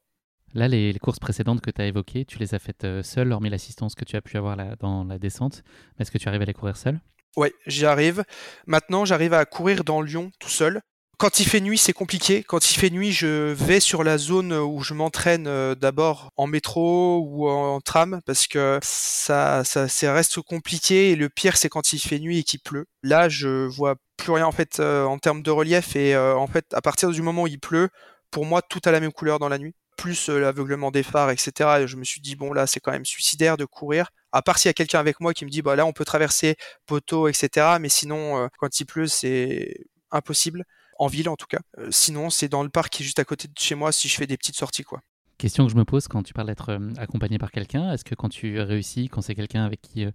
Là, 0.55 0.69
les, 0.69 0.97
courses 1.01 1.19
précédentes 1.19 1.61
que 1.61 1.73
tu 1.73 1.83
as 1.83 1.87
évoquées, 1.87 2.25
tu 2.25 2.39
les 2.39 2.55
as 2.55 2.61
faites 2.61 2.85
euh, 2.85 3.03
seul, 3.03 3.33
hormis 3.33 3.51
l'assistance 3.51 3.97
que 3.97 4.05
tu 4.05 4.15
as 4.15 4.23
pu 4.23 4.37
avoir 4.37 4.55
là, 4.55 4.77
dans 4.79 5.05
la 5.05 5.19
descente. 5.19 5.63
Est-ce 5.99 6.11
que 6.13 6.19
tu 6.19 6.29
arrives 6.29 6.43
à 6.43 6.47
les 6.47 6.55
courir 6.55 6.77
seul 6.77 7.01
Oui, 7.37 7.49
j'y 7.67 7.85
arrive. 7.85 8.25
Maintenant, 8.67 9.05
j'arrive 9.05 9.35
à 9.35 9.45
courir 9.45 9.85
dans 9.85 10.01
Lyon 10.01 10.31
tout 10.39 10.49
seul. 10.49 10.81
Quand 11.19 11.41
il 11.41 11.47
fait 11.47 11.61
nuit, 11.61 11.79
c'est 11.79 11.93
compliqué. 11.93 12.45
Quand 12.45 12.71
il 12.71 12.79
fait 12.79 12.91
nuit, 12.91 13.11
je 13.11 13.53
vais 13.53 13.81
sur 13.81 14.05
la 14.05 14.19
zone 14.19 14.53
où 14.53 14.85
je 14.85 14.95
m'entraîne 14.95 15.49
euh, 15.49 15.75
d'abord 15.75 16.31
en 16.37 16.47
métro 16.47 17.25
ou 17.27 17.49
en 17.49 17.81
tram 17.81 18.21
parce 18.25 18.47
que 18.47 18.79
ça, 18.83 19.65
ça, 19.65 20.13
reste 20.15 20.41
compliqué. 20.43 21.11
Et 21.11 21.17
le 21.17 21.29
pire, 21.29 21.57
c'est 21.57 21.69
quand 21.69 21.93
il 21.93 21.99
fait 21.99 22.21
nuit 22.21 22.39
et 22.39 22.43
qu'il 22.45 22.61
pleut. 22.61 22.87
Là, 23.03 23.29
je 23.29 23.67
vois 23.67 23.97
plus 24.17 24.31
rien 24.31 24.47
en 24.47 24.53
fait 24.53 24.79
euh, 24.79 25.05
en 25.07 25.19
termes 25.19 25.43
de 25.43 25.51
relief 25.51 25.97
et 25.97 26.15
euh, 26.15 26.37
en 26.37 26.47
fait, 26.47 26.67
à 26.73 26.81
partir 26.81 27.11
du 27.11 27.21
moment 27.21 27.43
où 27.43 27.47
il 27.49 27.59
pleut, 27.59 27.89
pour 28.31 28.47
moi, 28.47 28.63
tout 28.63 28.81
a 28.85 28.93
la 28.93 29.01
même 29.01 29.13
couleur 29.13 29.41
dans 29.41 29.49
la 29.49 29.59
nuit. 29.59 29.75
Plus 29.97 30.29
l'aveuglement 30.29 30.93
des 30.93 31.03
phares, 31.03 31.33
etc. 31.33 31.81
Et 31.81 31.89
je 31.89 31.97
me 31.97 32.05
suis 32.05 32.21
dit 32.21 32.37
bon 32.37 32.53
là, 32.53 32.69
c'est 32.69 32.79
quand 32.79 32.93
même 32.93 33.05
suicidaire 33.05 33.57
de 33.57 33.65
courir. 33.65 34.11
À 34.31 34.41
part 34.41 34.59
s'il 34.61 34.69
y 34.69 34.71
a 34.71 34.75
quelqu'un 34.75 35.01
avec 35.01 35.19
moi 35.19 35.35
qui 35.35 35.45
me 35.45 35.51
dit 35.51 35.63
bah 35.63 35.75
là, 35.75 35.85
on 35.85 35.93
peut 35.93 36.05
traverser 36.05 36.55
poteau, 36.87 37.27
etc. 37.27 37.79
Mais 37.81 37.89
sinon, 37.89 38.49
quand 38.59 38.79
il 38.79 38.87
pleut, 38.87 39.09
c'est 39.09 39.75
impossible 40.13 40.65
en 40.99 41.07
ville 41.07 41.29
en 41.29 41.37
tout 41.37 41.47
cas. 41.47 41.61
Euh, 41.79 41.89
sinon, 41.91 42.31
c'est 42.31 42.49
dans 42.49 42.63
le 42.63 42.69
parc 42.69 42.93
qui 42.93 43.03
est 43.03 43.07
juste 43.07 43.19
à 43.19 43.25
côté 43.25 43.49
de 43.49 43.55
chez 43.59 43.75
moi 43.75 43.93
si 43.93 44.09
je 44.09 44.17
fais 44.17 44.27
des 44.27 44.37
petites 44.37 44.57
sorties 44.57 44.85
quoi. 44.85 45.01
Question 45.39 45.67
que 45.67 45.73
je 45.73 45.77
me 45.77 45.85
pose 45.85 46.09
quand 46.09 46.25
tu 46.25 46.35
parles 46.35 46.49
d'être 46.49 46.71
euh, 46.71 46.93
accompagné 46.99 47.39
par 47.39 47.53
quelqu'un, 47.53 47.93
est-ce 47.93 48.05
que 48.05 48.17
quand 48.17 48.29
tu 48.29 48.61
réussis, 48.61 49.09
quand 49.09 49.21
c'est 49.21 49.37
quelqu'un 49.37 49.65
avec 49.65 49.81
qui 49.81 50.05
euh, 50.05 50.11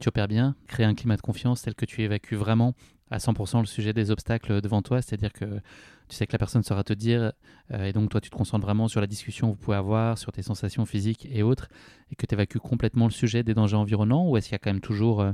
tu 0.00 0.08
opères 0.08 0.28
bien, 0.28 0.54
créer 0.68 0.84
un 0.84 0.94
climat 0.94 1.16
de 1.16 1.22
confiance 1.22 1.62
tel 1.62 1.74
que 1.74 1.86
tu 1.86 2.02
évacues 2.02 2.36
vraiment 2.36 2.74
à 3.10 3.16
100% 3.16 3.60
le 3.60 3.66
sujet 3.66 3.94
des 3.94 4.10
obstacles 4.10 4.60
devant 4.60 4.82
toi, 4.82 5.00
c'est-à-dire 5.00 5.32
que 5.32 5.60
tu 6.08 6.16
sais 6.16 6.26
que 6.26 6.32
la 6.32 6.38
personne 6.38 6.62
saura 6.62 6.84
te 6.84 6.92
dire, 6.92 7.32
et 7.72 7.92
donc 7.92 8.10
toi 8.10 8.20
tu 8.20 8.30
te 8.30 8.36
concentres 8.36 8.66
vraiment 8.66 8.88
sur 8.88 9.00
la 9.00 9.06
discussion 9.06 9.46
que 9.46 9.52
vous 9.52 9.62
pouvez 9.62 9.76
avoir, 9.76 10.18
sur 10.18 10.32
tes 10.32 10.42
sensations 10.42 10.84
physiques 10.86 11.26
et 11.30 11.44
autres, 11.44 11.68
et 12.10 12.16
que 12.16 12.26
tu 12.26 12.34
évacues 12.34 12.58
complètement 12.58 13.06
le 13.06 13.12
sujet 13.12 13.44
des 13.44 13.54
dangers 13.54 13.76
environnants, 13.76 14.28
ou 14.28 14.36
est-ce 14.36 14.48
qu'il 14.48 14.54
y 14.54 14.56
a 14.56 14.58
quand 14.58 14.72
même 14.72 14.80
toujours 14.80 15.24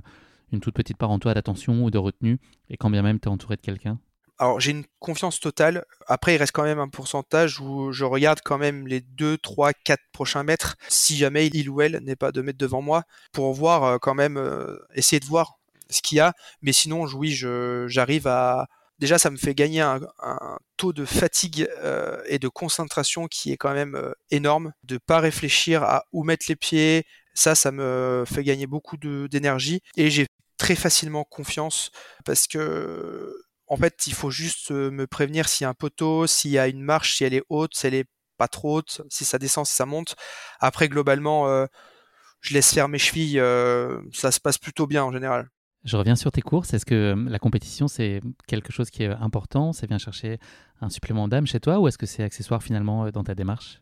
une 0.52 0.60
toute 0.60 0.74
petite 0.74 0.98
part 0.98 1.10
en 1.10 1.18
toi 1.18 1.32
d'attention 1.32 1.82
ou 1.82 1.90
de 1.90 1.96
retenue, 1.96 2.38
et 2.68 2.76
quand 2.76 2.90
bien 2.90 3.00
même 3.00 3.18
tu 3.18 3.28
es 3.28 3.32
entouré 3.32 3.56
de 3.56 3.62
quelqu'un? 3.62 3.98
Alors 4.38 4.60
j'ai 4.60 4.72
une 4.72 4.84
confiance 4.98 5.40
totale. 5.40 5.84
Après, 6.06 6.34
il 6.34 6.38
reste 6.38 6.52
quand 6.52 6.64
même 6.64 6.78
un 6.78 6.88
pourcentage 6.88 7.60
où 7.60 7.92
je 7.92 8.04
regarde 8.04 8.40
quand 8.44 8.58
même 8.58 8.86
les 8.86 9.00
2, 9.00 9.38
3, 9.38 9.72
4 9.72 10.00
prochains 10.12 10.42
mètres, 10.42 10.76
si 10.88 11.16
jamais 11.16 11.46
il 11.46 11.70
ou 11.70 11.80
elle 11.80 12.00
n'est 12.02 12.16
pas 12.16 12.32
2 12.32 12.42
mètres 12.42 12.58
devant 12.58 12.82
moi, 12.82 13.04
pour 13.32 13.52
voir 13.52 13.84
euh, 13.84 13.98
quand 13.98 14.14
même, 14.14 14.36
euh, 14.36 14.78
essayer 14.94 15.20
de 15.20 15.26
voir 15.26 15.58
ce 15.90 16.02
qu'il 16.02 16.16
y 16.18 16.20
a. 16.20 16.32
Mais 16.62 16.72
sinon, 16.72 17.06
oui, 17.06 17.32
j'arrive 17.86 18.26
à... 18.26 18.66
Déjà, 18.98 19.18
ça 19.18 19.30
me 19.30 19.36
fait 19.36 19.54
gagner 19.54 19.80
un, 19.80 20.00
taux 20.76 20.92
de 20.92 21.04
fatigue 21.04 21.68
euh, 21.78 22.20
et 22.26 22.38
de 22.38 22.48
concentration 22.48 23.26
qui 23.26 23.52
est 23.52 23.56
quand 23.56 23.74
même 23.74 24.12
énorme. 24.30 24.72
De 24.84 24.98
pas 24.98 25.18
réfléchir 25.18 25.82
à 25.82 26.04
où 26.12 26.22
mettre 26.24 26.46
les 26.48 26.56
pieds, 26.56 27.04
ça, 27.34 27.54
ça 27.54 27.72
me 27.72 28.24
fait 28.26 28.44
gagner 28.44 28.66
beaucoup 28.66 28.96
d'énergie. 28.96 29.82
Et 29.96 30.10
j'ai 30.10 30.28
très 30.56 30.76
facilement 30.76 31.24
confiance 31.24 31.90
parce 32.24 32.46
que 32.46 33.34
en 33.72 33.76
fait, 33.78 34.06
il 34.06 34.12
faut 34.12 34.30
juste 34.30 34.70
euh, 34.70 34.90
me 34.90 35.06
prévenir 35.06 35.48
s'il 35.48 35.64
y 35.64 35.66
a 35.66 35.70
un 35.70 35.74
poteau, 35.74 36.26
s'il 36.26 36.50
y 36.50 36.58
a 36.58 36.68
une 36.68 36.82
marche, 36.82 37.16
si 37.16 37.24
elle 37.24 37.32
est 37.32 37.42
haute, 37.48 37.74
si 37.74 37.86
elle 37.86 37.94
est 37.94 38.04
pas 38.36 38.46
trop 38.46 38.76
haute, 38.76 39.00
si 39.08 39.24
ça 39.24 39.38
descend, 39.38 39.64
si 39.64 39.74
ça 39.74 39.86
monte. 39.86 40.14
Après, 40.60 40.90
globalement, 40.90 41.48
euh, 41.48 41.64
je 42.42 42.52
laisse 42.52 42.74
faire 42.74 42.88
mes 42.88 42.98
chevilles, 42.98 43.40
euh, 43.40 43.98
ça 44.12 44.30
se 44.30 44.40
passe 44.40 44.58
plutôt 44.58 44.86
bien 44.86 45.02
en 45.04 45.10
général. 45.10 45.48
Je 45.84 45.96
reviens 45.96 46.16
sur 46.16 46.30
tes 46.30 46.42
courses. 46.42 46.74
Est-ce 46.74 46.84
que 46.84 47.16
la 47.26 47.38
compétition, 47.38 47.88
c'est 47.88 48.20
quelque 48.46 48.74
chose 48.74 48.90
qui 48.90 49.04
est 49.04 49.08
important? 49.08 49.72
Ça 49.72 49.86
vient 49.86 49.96
chercher 49.96 50.38
un 50.82 50.90
supplément 50.90 51.26
d'âme 51.26 51.46
chez 51.46 51.58
toi 51.58 51.80
ou 51.80 51.88
est-ce 51.88 51.96
que 51.96 52.06
c'est 52.06 52.22
accessoire 52.22 52.62
finalement 52.62 53.10
dans 53.10 53.24
ta 53.24 53.34
démarche? 53.34 53.80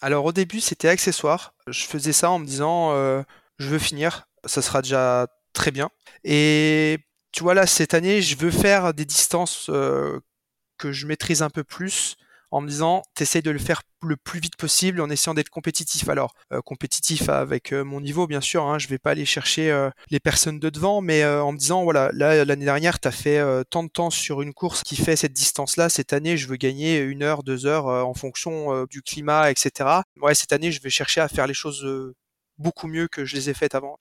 Alors 0.00 0.26
au 0.26 0.32
début, 0.32 0.60
c'était 0.60 0.88
accessoire. 0.88 1.54
Je 1.66 1.86
faisais 1.86 2.12
ça 2.12 2.30
en 2.30 2.38
me 2.38 2.46
disant, 2.46 2.92
je 3.58 3.68
veux 3.68 3.78
finir, 3.80 4.28
ça 4.44 4.62
sera 4.62 4.80
déjà 4.80 5.26
très 5.52 5.72
bien. 5.72 5.90
Et 6.22 7.00
tu 7.34 7.42
vois 7.42 7.54
là 7.54 7.66
cette 7.66 7.94
année 7.94 8.22
je 8.22 8.36
veux 8.36 8.52
faire 8.52 8.94
des 8.94 9.04
distances 9.04 9.66
euh, 9.68 10.20
que 10.78 10.92
je 10.92 11.06
maîtrise 11.06 11.42
un 11.42 11.50
peu 11.50 11.64
plus 11.64 12.14
en 12.52 12.60
me 12.60 12.68
disant 12.68 13.02
t'essayes 13.16 13.42
de 13.42 13.50
le 13.50 13.58
faire 13.58 13.82
le 14.04 14.16
plus 14.16 14.38
vite 14.38 14.54
possible 14.54 15.00
en 15.00 15.10
essayant 15.10 15.34
d'être 15.34 15.48
compétitif. 15.48 16.08
Alors 16.08 16.32
euh, 16.52 16.60
compétitif 16.60 17.28
avec 17.28 17.72
euh, 17.72 17.82
mon 17.82 18.00
niveau 18.00 18.28
bien 18.28 18.40
sûr 18.40 18.62
hein, 18.62 18.78
je 18.78 18.86
vais 18.86 18.98
pas 18.98 19.10
aller 19.10 19.24
chercher 19.24 19.88
les 20.10 20.20
personnes 20.20 20.60
de 20.60 20.70
devant 20.70 21.00
mais 21.00 21.24
en 21.24 21.50
me 21.50 21.58
disant 21.58 21.82
voilà 21.82 22.10
là 22.12 22.44
l'année 22.44 22.66
dernière 22.66 23.00
tu 23.00 23.08
as 23.08 23.10
fait 23.10 23.42
tant 23.68 23.82
de 23.82 23.88
temps 23.88 24.10
sur 24.10 24.40
une 24.40 24.54
course 24.54 24.84
qui 24.84 24.94
fait 24.94 25.16
cette 25.16 25.32
distance 25.32 25.76
là 25.76 25.88
cette 25.88 26.12
année 26.12 26.36
je 26.36 26.46
veux 26.46 26.56
gagner 26.56 26.98
une 26.98 27.24
heure 27.24 27.42
deux 27.42 27.66
heures 27.66 27.86
en 27.86 28.14
fonction 28.14 28.84
du 28.84 29.02
climat 29.02 29.50
etc 29.50 29.90
ouais 30.22 30.36
cette 30.36 30.52
année 30.52 30.70
je 30.70 30.80
vais 30.80 30.90
chercher 30.90 31.20
à 31.20 31.26
faire 31.26 31.48
les 31.48 31.54
choses 31.54 31.84
beaucoup 32.58 32.86
mieux 32.86 33.08
que 33.08 33.24
je 33.24 33.34
les 33.34 33.50
ai 33.50 33.54
faites 33.54 33.74
avant 33.74 33.98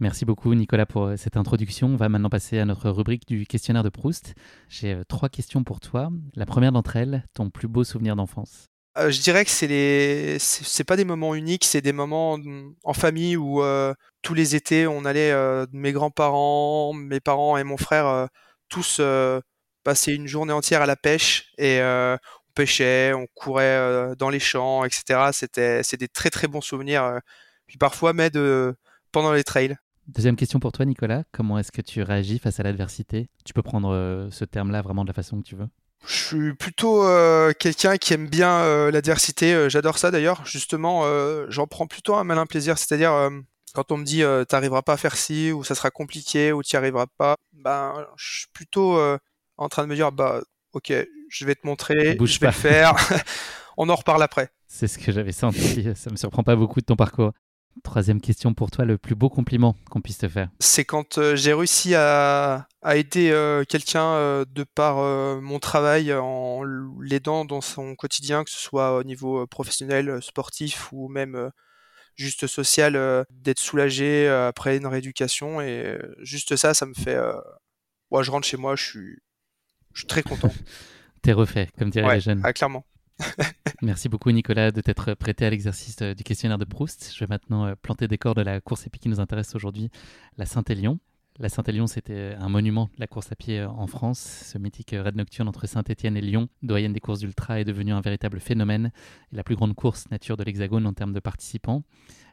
Merci 0.00 0.24
beaucoup 0.24 0.54
Nicolas 0.54 0.86
pour 0.86 1.04
euh, 1.04 1.16
cette 1.16 1.36
introduction. 1.36 1.88
On 1.88 1.96
va 1.96 2.08
maintenant 2.08 2.30
passer 2.30 2.58
à 2.58 2.64
notre 2.64 2.90
rubrique 2.90 3.26
du 3.26 3.46
questionnaire 3.46 3.84
de 3.84 3.88
Proust. 3.88 4.34
J'ai 4.68 4.94
euh, 4.94 5.04
trois 5.04 5.28
questions 5.28 5.62
pour 5.64 5.80
toi. 5.80 6.10
La 6.34 6.46
première 6.46 6.72
d'entre 6.72 6.96
elles, 6.96 7.24
ton 7.34 7.50
plus 7.50 7.68
beau 7.68 7.84
souvenir 7.84 8.16
d'enfance 8.16 8.66
euh, 8.98 9.10
Je 9.10 9.20
dirais 9.20 9.44
que 9.44 9.50
c'est 9.50 9.68
les, 9.68 10.38
c'est 10.38 10.84
pas 10.84 10.96
des 10.96 11.04
moments 11.04 11.34
uniques, 11.34 11.64
c'est 11.64 11.82
des 11.82 11.92
moments 11.92 12.38
en 12.84 12.92
famille 12.94 13.36
où 13.36 13.62
tous 14.22 14.34
les 14.34 14.56
étés 14.56 14.86
on 14.86 15.04
allait, 15.04 15.34
mes 15.72 15.92
grands-parents, 15.92 16.92
mes 16.92 17.20
parents 17.20 17.56
et 17.56 17.64
mon 17.64 17.76
frère, 17.76 18.28
tous 18.68 19.00
passer 19.84 20.14
une 20.14 20.26
journée 20.26 20.52
entière 20.52 20.82
à 20.82 20.86
la 20.86 20.96
pêche 20.96 21.52
et 21.58 21.80
on 21.80 22.52
pêchait, 22.54 23.12
on 23.12 23.26
courait 23.34 24.16
dans 24.16 24.30
les 24.30 24.40
champs, 24.40 24.84
etc. 24.84 25.30
C'était, 25.32 25.82
c'est 25.82 25.96
des 25.96 26.08
très 26.08 26.30
très 26.30 26.48
bons 26.48 26.60
souvenirs. 26.60 27.20
Puis 27.66 27.78
parfois, 27.78 28.12
mais 28.12 28.30
de 28.30 28.74
pendant 29.12 29.32
les 29.32 29.44
trails. 29.44 29.76
Deuxième 30.08 30.36
question 30.36 30.58
pour 30.58 30.72
toi, 30.72 30.84
Nicolas. 30.84 31.22
Comment 31.30 31.58
est-ce 31.58 31.70
que 31.70 31.80
tu 31.80 32.02
réagis 32.02 32.38
face 32.38 32.58
à 32.58 32.64
l'adversité? 32.64 33.28
Tu 33.44 33.52
peux 33.52 33.62
prendre 33.62 33.94
euh, 33.94 34.28
ce 34.30 34.44
terme-là 34.44 34.82
vraiment 34.82 35.04
de 35.04 35.08
la 35.08 35.14
façon 35.14 35.40
que 35.40 35.46
tu 35.46 35.54
veux. 35.54 35.68
Je 36.04 36.14
suis 36.14 36.54
plutôt 36.54 37.06
euh, 37.06 37.52
quelqu'un 37.56 37.96
qui 37.96 38.12
aime 38.12 38.26
bien 38.26 38.50
euh, 38.50 38.90
l'adversité. 38.90 39.70
J'adore 39.70 39.98
ça 39.98 40.10
d'ailleurs. 40.10 40.44
Justement, 40.44 41.04
j'en 41.48 41.68
prends 41.68 41.86
plutôt 41.86 42.16
un 42.16 42.24
malin 42.24 42.46
plaisir. 42.46 42.78
C'est-à-dire, 42.78 43.30
quand 43.74 43.92
on 43.92 43.98
me 43.98 44.04
dit 44.04 44.18
tu 44.18 44.54
n'arriveras 44.54 44.82
pas 44.82 44.94
à 44.94 44.96
faire 44.96 45.14
ci, 45.14 45.52
ou 45.52 45.62
ça 45.62 45.76
sera 45.76 45.90
compliqué, 45.90 46.52
ou 46.52 46.64
tu 46.64 46.74
n'y 46.74 46.78
arriveras 46.78 47.06
pas, 47.16 47.36
ben, 47.52 47.94
je 48.16 48.40
suis 48.40 48.48
plutôt 48.52 48.98
en 49.56 49.68
train 49.68 49.84
de 49.84 49.88
me 49.88 49.94
dire 49.94 50.10
bah, 50.10 50.42
ok, 50.72 50.92
je 51.28 51.44
vais 51.44 51.54
te 51.54 51.64
montrer, 51.64 52.18
je 52.20 52.40
vais 52.40 52.46
le 52.48 52.52
faire. 52.52 52.96
on 53.76 53.88
en 53.88 53.94
reparle 53.94 54.22
après. 54.22 54.50
C'est 54.66 54.88
ce 54.88 54.98
que 54.98 55.12
j'avais 55.12 55.32
senti. 55.32 55.86
Ça 55.94 56.10
me 56.10 56.16
surprend 56.16 56.42
pas 56.42 56.56
beaucoup 56.56 56.80
de 56.80 56.86
ton 56.86 56.96
parcours. 56.96 57.32
Troisième 57.82 58.20
question 58.20 58.54
pour 58.54 58.70
toi, 58.70 58.84
le 58.84 58.98
plus 58.98 59.14
beau 59.14 59.28
compliment 59.28 59.76
qu'on 59.90 60.00
puisse 60.00 60.18
te 60.18 60.28
faire 60.28 60.50
C'est 60.60 60.84
quand 60.84 61.18
euh, 61.18 61.36
j'ai 61.36 61.54
réussi 61.54 61.94
à, 61.94 62.68
aider 62.84 63.30
euh, 63.30 63.64
quelqu'un 63.64 64.04
euh, 64.04 64.44
de 64.48 64.64
par 64.64 64.96
mon 65.40 65.58
travail 65.58 66.12
en 66.12 66.62
l'aidant 67.00 67.44
dans 67.44 67.60
son 67.60 67.94
quotidien, 67.94 68.44
que 68.44 68.50
ce 68.50 68.58
soit 68.58 68.96
au 68.96 69.04
niveau 69.04 69.46
professionnel, 69.46 70.22
sportif 70.22 70.92
ou 70.92 71.08
même 71.08 71.50
juste 72.14 72.46
social, 72.46 73.24
d'être 73.30 73.58
soulagé 73.58 74.28
après 74.28 74.76
une 74.76 74.86
rééducation. 74.86 75.60
Et 75.60 75.98
juste 76.20 76.56
ça, 76.56 76.74
ça 76.74 76.86
me 76.86 76.94
fait... 76.94 77.18
Moi, 78.10 78.22
je 78.22 78.30
rentre 78.30 78.46
chez 78.46 78.58
moi, 78.58 78.76
je 78.76 78.84
suis, 78.84 79.16
je 79.94 80.00
suis 80.00 80.06
très 80.06 80.22
content. 80.22 80.52
T'es 81.22 81.32
refait, 81.32 81.68
comme 81.78 81.88
dirait 81.88 82.14
les 82.14 82.20
jeunes. 82.20 82.42
Ah, 82.44 82.52
clairement. 82.52 82.84
Merci 83.82 84.08
beaucoup 84.08 84.30
Nicolas 84.30 84.70
de 84.70 84.80
t'être 84.80 85.14
prêté 85.14 85.44
à 85.46 85.50
l'exercice 85.50 85.96
euh, 86.02 86.14
du 86.14 86.22
questionnaire 86.24 86.58
de 86.58 86.64
Proust. 86.64 87.12
Je 87.14 87.20
vais 87.20 87.28
maintenant 87.28 87.66
euh, 87.66 87.74
planter 87.74 88.08
des 88.08 88.18
corps 88.18 88.34
de 88.34 88.42
la 88.42 88.60
course 88.60 88.86
épique 88.86 89.02
qui 89.02 89.08
nous 89.08 89.20
intéresse 89.20 89.54
aujourd'hui, 89.54 89.90
la 90.38 90.46
Saint-Élion. 90.46 90.98
La 91.38 91.48
Saint-Élion, 91.48 91.86
c'était 91.86 92.34
un 92.38 92.50
monument 92.50 92.90
de 92.94 93.00
la 93.00 93.06
course 93.06 93.32
à 93.32 93.36
pied 93.36 93.60
euh, 93.60 93.68
en 93.68 93.86
France. 93.86 94.18
Ce 94.20 94.58
mythique 94.58 94.94
raid 94.94 95.16
nocturne 95.16 95.48
entre 95.48 95.66
Saint-Étienne 95.66 96.14
et 96.14 96.20
Lyon, 96.20 96.50
doyenne 96.62 96.92
des 96.92 97.00
courses 97.00 97.20
d'ultra, 97.20 97.58
est 97.58 97.64
devenu 97.64 97.92
un 97.92 98.02
véritable 98.02 98.38
phénomène 98.38 98.92
et 99.32 99.36
la 99.36 99.42
plus 99.42 99.56
grande 99.56 99.74
course 99.74 100.10
nature 100.10 100.36
de 100.36 100.44
l'Hexagone 100.44 100.86
en 100.86 100.92
termes 100.92 101.14
de 101.14 101.20
participants. 101.20 101.84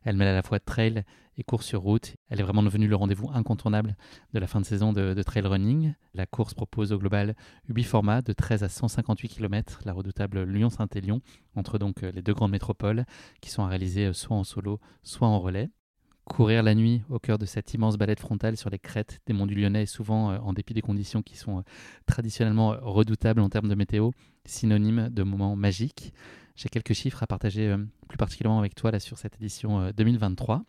Elle 0.04 0.18
mêle 0.18 0.28
à 0.28 0.34
la 0.34 0.44
fois 0.44 0.60
trail 0.60 1.06
et 1.38 1.44
course 1.46 1.66
sur 1.66 1.82
route. 1.82 2.18
Elle 2.28 2.42
est 2.42 2.44
vraiment 2.44 2.62
devenue 2.62 2.90
le 2.90 2.96
rendez-vous 2.98 3.30
incontournable 3.34 3.96
de 4.34 4.40
la 4.40 4.48
fin 4.48 4.60
de 4.60 4.66
saison 4.66 4.92
de, 4.92 5.24
trail 5.24 5.48
running. 5.48 5.94
La 6.14 6.26
course 6.26 6.54
propose 6.54 6.92
au 6.92 6.98
global 6.98 7.36
8 7.70 7.84
formats 7.84 8.22
de 8.22 8.34
13 8.34 8.64
à 8.64 8.70
158 8.70 9.30
km, 9.30 9.80
la 9.86 9.94
redoutable 9.94 10.44
Lyon-Saint-Élion, 10.44 11.22
entre 11.56 11.78
donc 11.78 12.02
les 12.02 12.22
deux 12.22 12.34
grandes 12.34 12.52
métropoles, 12.52 13.06
qui 13.40 13.50
sont 13.50 13.64
à 13.64 13.68
réaliser 13.68 14.12
soit 14.12 14.36
en 14.36 14.44
solo, 14.44 14.82
soit 15.04 15.28
en 15.28 15.40
relais. 15.40 15.70
Courir 16.30 16.64
la 16.64 16.74
nuit 16.74 17.02
au 17.10 17.20
cœur 17.20 17.38
de 17.38 17.46
cette 17.46 17.74
immense 17.74 17.98
balade 17.98 18.20
frontale 18.20 18.56
sur 18.56 18.70
les 18.70 18.80
crêtes 18.80 19.20
des 19.26 19.34
monts 19.34 19.46
du 19.46 19.56
Lyonnais, 19.56 19.86
souvent 19.86 20.32
euh, 20.32 20.38
en 20.38 20.54
dépit 20.54 20.74
des 20.74 20.82
conditions 20.82 21.22
qui 21.22 21.36
sont 21.36 21.60
euh, 21.60 21.62
traditionnellement 22.06 22.78
redoutables 22.82 23.42
en 23.42 23.50
termes 23.50 23.68
de 23.68 23.76
météo, 23.76 24.12
synonyme 24.46 25.10
de 25.10 25.24
moments 25.24 25.58
magiques. 25.58 26.14
J'ai 26.60 26.68
quelques 26.68 26.92
chiffres 26.92 27.24
à 27.24 27.28
partager 27.28 27.70
euh, 27.70 27.78
plus 28.10 28.18
particulièrement 28.18 28.60
avec 28.60 28.76
toi 28.76 28.92
là, 28.92 29.00
sur 29.00 29.18
cette 29.18 29.36
édition 29.36 29.92
2023. 29.96 30.58
Euh, 30.58 30.60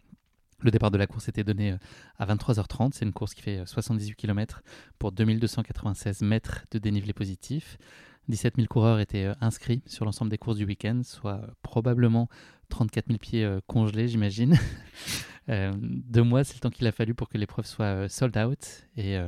Le 0.60 0.70
départ 0.70 0.92
de 0.92 0.96
la 0.96 1.08
course 1.08 1.28
était 1.28 1.42
donné 1.42 1.72
euh, 1.72 1.78
à 2.16 2.26
23h30. 2.26 2.92
C'est 2.92 3.04
une 3.04 3.12
course 3.12 3.34
qui 3.34 3.42
fait 3.42 3.66
78 3.66 4.14
km 4.14 4.62
pour 5.00 5.10
2296 5.10 6.22
mètres 6.22 6.64
de 6.70 6.78
dénivelé 6.78 7.12
positif. 7.12 7.76
17 8.28 8.54
000 8.54 8.68
coureurs 8.68 9.00
étaient 9.00 9.32
inscrits 9.40 9.82
sur 9.86 10.04
l'ensemble 10.04 10.30
des 10.30 10.38
courses 10.38 10.58
du 10.58 10.64
week-end, 10.64 11.00
soit 11.02 11.40
probablement 11.62 12.28
34 12.68 13.08
000 13.08 13.18
pieds 13.18 13.58
congelés, 13.66 14.06
j'imagine. 14.06 14.56
deux 15.50 16.22
mois, 16.22 16.44
c'est 16.44 16.54
le 16.54 16.60
temps 16.60 16.70
qu'il 16.70 16.86
a 16.86 16.92
fallu 16.92 17.14
pour 17.14 17.28
que 17.28 17.36
l'épreuve 17.36 17.66
soit 17.66 18.08
sold 18.08 18.36
out. 18.38 18.86
Et 18.96 19.18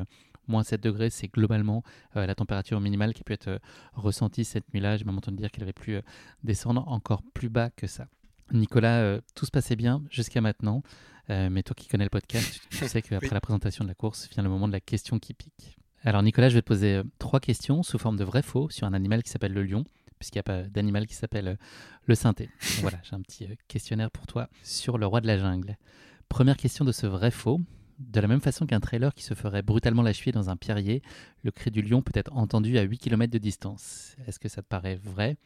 moins 0.49 0.63
7 0.63 0.81
degrés, 0.81 1.11
c'est 1.11 1.29
globalement 1.29 1.83
euh, 2.17 2.27
la 2.27 2.35
température 2.35 2.81
minimale 2.81 3.15
qui 3.15 3.25
peut 3.25 3.33
être 3.33 3.49
euh, 3.49 3.59
ressentie 3.95 4.45
cette 4.45 4.73
nuit-là. 4.73 4.97
J'ai 4.97 5.05
même 5.05 5.17
entendu 5.17 5.39
dire 5.39 5.51
qu'elle 5.51 5.65
avait 5.65 5.73
pu 5.73 5.95
euh, 5.95 6.03
descendre 6.43 6.87
encore 6.89 7.23
plus 7.35 7.49
bas 7.49 7.71
que 7.71 7.87
ça. 7.87 8.07
Nicolas, 8.53 9.19
tout 9.35 9.47
se 9.47 9.51
passait 9.51 9.77
bien 9.77 10.03
jusqu'à 10.11 10.43
maintenant, 10.43 10.83
mais 11.31 11.63
toi 11.63 11.75
qui 11.75 11.89
connais 11.89 12.05
le 12.05 12.11
podcast, 12.11 12.61
tu, 12.69 12.87
sais 12.87 13.01
qu'après 13.03 13.31
la 13.31 13.41
présentation 13.41 13.83
de 13.83 13.89
la 13.89 13.95
course 13.95 14.29
vient 14.29 14.43
le 14.43 14.51
moment 14.51 14.69
de 14.69 14.75
la 14.75 14.81
question 14.81 15.19
qui 15.19 15.33
pique. 15.33 15.79
Alors 16.03 16.23
Nicolas, 16.23 16.51
je 16.51 16.55
vais 16.57 16.61
te 16.61 16.67
poser 16.67 17.01
trois 17.19 17.41
questions 17.41 17.83
sous 17.83 17.97
forme 17.97 18.19
de 18.19 18.25
vrai-faux 18.25 18.69
sur 18.69 18.87
un 18.87 18.93
animal 18.93 19.23
qui 19.23 19.31
s'appelle 19.31 19.55
le 19.55 19.63
lion, 19.63 19.85
puisqu'il 20.19 20.37
n'y 20.37 20.41
a 20.41 20.43
pas 20.43 20.63
d'animal 20.65 21.07
qui 21.07 21.15
s'appelle 21.15 21.57
le 22.05 22.15
synthé. 22.15 22.51
voilà, 22.83 22.99
j'ai 23.05 23.15
un 23.15 23.23
petit 23.23 23.49
questionnaire 23.69 24.11
pour 24.11 24.27
toi 24.27 24.51
sur 24.63 24.99
le 24.99 25.07
roi 25.07 25.23
de 25.23 25.29
la 25.29 25.39
jungle. 25.39 25.79
Première 26.33 26.57
question 26.57 26.87
de 26.87 26.92
ce 26.92 27.07
vrai-faux. 27.07 27.61
De 27.99 28.18
la 28.18 28.27
même 28.27 28.40
façon 28.40 28.64
qu'un 28.64 28.81
trailer 28.81 29.12
qui 29.12 29.23
se 29.23 29.35
ferait 29.35 29.61
brutalement 29.61 30.01
la 30.01 30.12
dans 30.33 30.49
un 30.49 30.57
pierrier, 30.57 31.03
le 31.45 31.51
cri 31.51 31.71
du 31.71 31.83
lion 31.83 32.01
peut 32.01 32.12
être 32.14 32.33
entendu 32.35 32.79
à 32.79 32.83
8 32.83 32.97
km 32.97 33.31
de 33.31 33.37
distance. 33.37 34.16
Est-ce 34.27 34.40
que 34.40 34.49
ça 34.49 34.62
te 34.62 34.66
paraît 34.66 34.95
vrai 34.95 35.37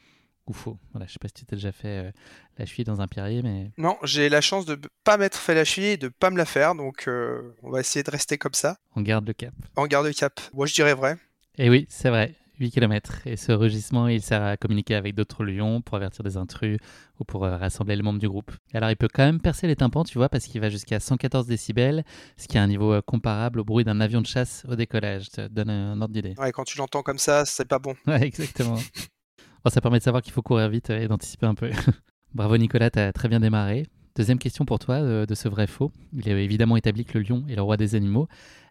ou 0.46 0.52
faux? 0.52 0.78
Voilà, 0.92 1.08
Je 1.08 1.14
sais 1.14 1.18
pas 1.18 1.26
si 1.26 1.34
tu 1.34 1.44
t'es 1.44 1.56
déjà 1.56 1.72
fait 1.72 2.06
euh, 2.06 2.12
la 2.56 2.66
cheville 2.66 2.84
dans 2.84 3.00
un 3.00 3.08
pierrier, 3.08 3.42
mais... 3.42 3.72
Non, 3.78 3.96
j'ai 4.04 4.28
la 4.28 4.40
chance 4.40 4.64
de 4.64 4.76
ne 4.76 4.86
pas 5.02 5.16
m'être 5.16 5.36
fait 5.36 5.56
la 5.56 5.64
cheville 5.64 5.90
et 5.90 5.96
de 5.96 6.06
pas 6.06 6.30
me 6.30 6.36
la 6.36 6.46
faire, 6.46 6.76
donc 6.76 7.08
euh, 7.08 7.52
on 7.64 7.70
va 7.70 7.80
essayer 7.80 8.04
de 8.04 8.10
rester 8.12 8.38
comme 8.38 8.54
ça. 8.54 8.78
On 8.94 9.02
garde 9.02 9.26
le 9.26 9.32
cap. 9.32 9.54
On 9.74 9.88
garde 9.88 10.06
le 10.06 10.12
cap. 10.12 10.40
Moi, 10.54 10.66
je 10.66 10.74
dirais 10.74 10.94
vrai. 10.94 11.16
Et 11.58 11.68
oui, 11.68 11.86
c'est 11.88 12.10
vrai. 12.10 12.36
8 12.58 12.70
km. 12.70 13.20
Et 13.26 13.36
ce 13.36 13.52
rugissement, 13.52 14.08
il 14.08 14.22
sert 14.22 14.42
à 14.42 14.56
communiquer 14.56 14.94
avec 14.94 15.14
d'autres 15.14 15.44
lions 15.44 15.80
pour 15.80 15.96
avertir 15.96 16.24
des 16.24 16.36
intrus 16.36 16.78
ou 17.20 17.24
pour 17.24 17.44
euh, 17.44 17.56
rassembler 17.56 17.96
les 17.96 18.02
membres 18.02 18.18
du 18.18 18.28
groupe. 18.28 18.52
alors, 18.72 18.90
il 18.90 18.96
peut 18.96 19.08
quand 19.12 19.24
même 19.24 19.40
percer 19.40 19.66
les 19.66 19.76
tympans, 19.76 20.04
tu 20.04 20.18
vois, 20.18 20.28
parce 20.28 20.46
qu'il 20.46 20.60
va 20.60 20.68
jusqu'à 20.68 21.00
114 21.00 21.46
décibels, 21.46 22.04
ce 22.36 22.48
qui 22.48 22.56
est 22.56 22.60
un 22.60 22.66
niveau 22.66 22.92
euh, 22.92 23.02
comparable 23.02 23.60
au 23.60 23.64
bruit 23.64 23.84
d'un 23.84 24.00
avion 24.00 24.20
de 24.20 24.26
chasse 24.26 24.64
au 24.68 24.76
décollage. 24.76 25.28
Ça 25.30 25.48
te 25.48 25.54
donne 25.54 25.70
un 25.70 26.00
ordre 26.00 26.14
d'idée. 26.14 26.34
Ouais, 26.38 26.52
quand 26.52 26.64
tu 26.64 26.78
l'entends 26.78 27.02
comme 27.02 27.18
ça, 27.18 27.44
c'est 27.44 27.66
pas 27.66 27.78
bon. 27.78 27.94
Ouais, 28.06 28.22
exactement. 28.22 28.76
bon, 28.76 29.70
ça 29.70 29.80
permet 29.80 29.98
de 29.98 30.04
savoir 30.04 30.22
qu'il 30.22 30.32
faut 30.32 30.42
courir 30.42 30.68
vite 30.68 30.90
et 30.90 31.08
d'anticiper 31.08 31.46
un 31.46 31.54
peu. 31.54 31.70
Bravo 32.34 32.56
Nicolas, 32.56 32.90
tu 32.90 32.98
as 32.98 33.12
très 33.12 33.28
bien 33.28 33.40
démarré. 33.40 33.86
Deuxième 34.14 34.38
question 34.38 34.64
pour 34.64 34.78
toi 34.78 35.00
de, 35.00 35.26
de 35.28 35.34
ce 35.34 35.48
vrai 35.48 35.66
faux. 35.66 35.90
Il 36.12 36.28
est 36.28 36.44
évidemment 36.44 36.76
établi 36.76 37.04
que 37.04 37.18
le 37.18 37.24
lion 37.24 37.44
est 37.48 37.56
le 37.56 37.62
roi 37.62 37.76
des 37.76 37.94
animaux. 37.94 38.28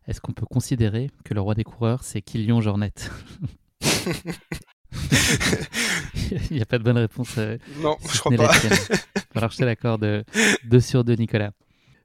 Est-ce 0.07 0.21
qu'on 0.21 0.33
peut 0.33 0.45
considérer 0.45 1.09
que 1.23 1.33
le 1.33 1.41
roi 1.41 1.55
des 1.55 1.63
coureurs, 1.63 2.03
c'est 2.03 2.21
Kilian 2.21 2.61
Jornet? 2.61 2.93
Il 6.51 6.55
n'y 6.55 6.61
a 6.61 6.65
pas 6.65 6.77
de 6.77 6.83
bonne 6.83 6.97
réponse. 6.97 7.37
Euh, 7.37 7.57
non, 7.79 7.97
je 8.11 8.19
crois 8.19 8.35
pas. 8.35 8.51
Alors 9.35 9.51
je 9.51 9.57
te 9.57 9.63
l'accorde 9.63 10.25
2 10.65 10.79
sur 10.79 11.03
2, 11.03 11.15
Nicolas. 11.15 11.51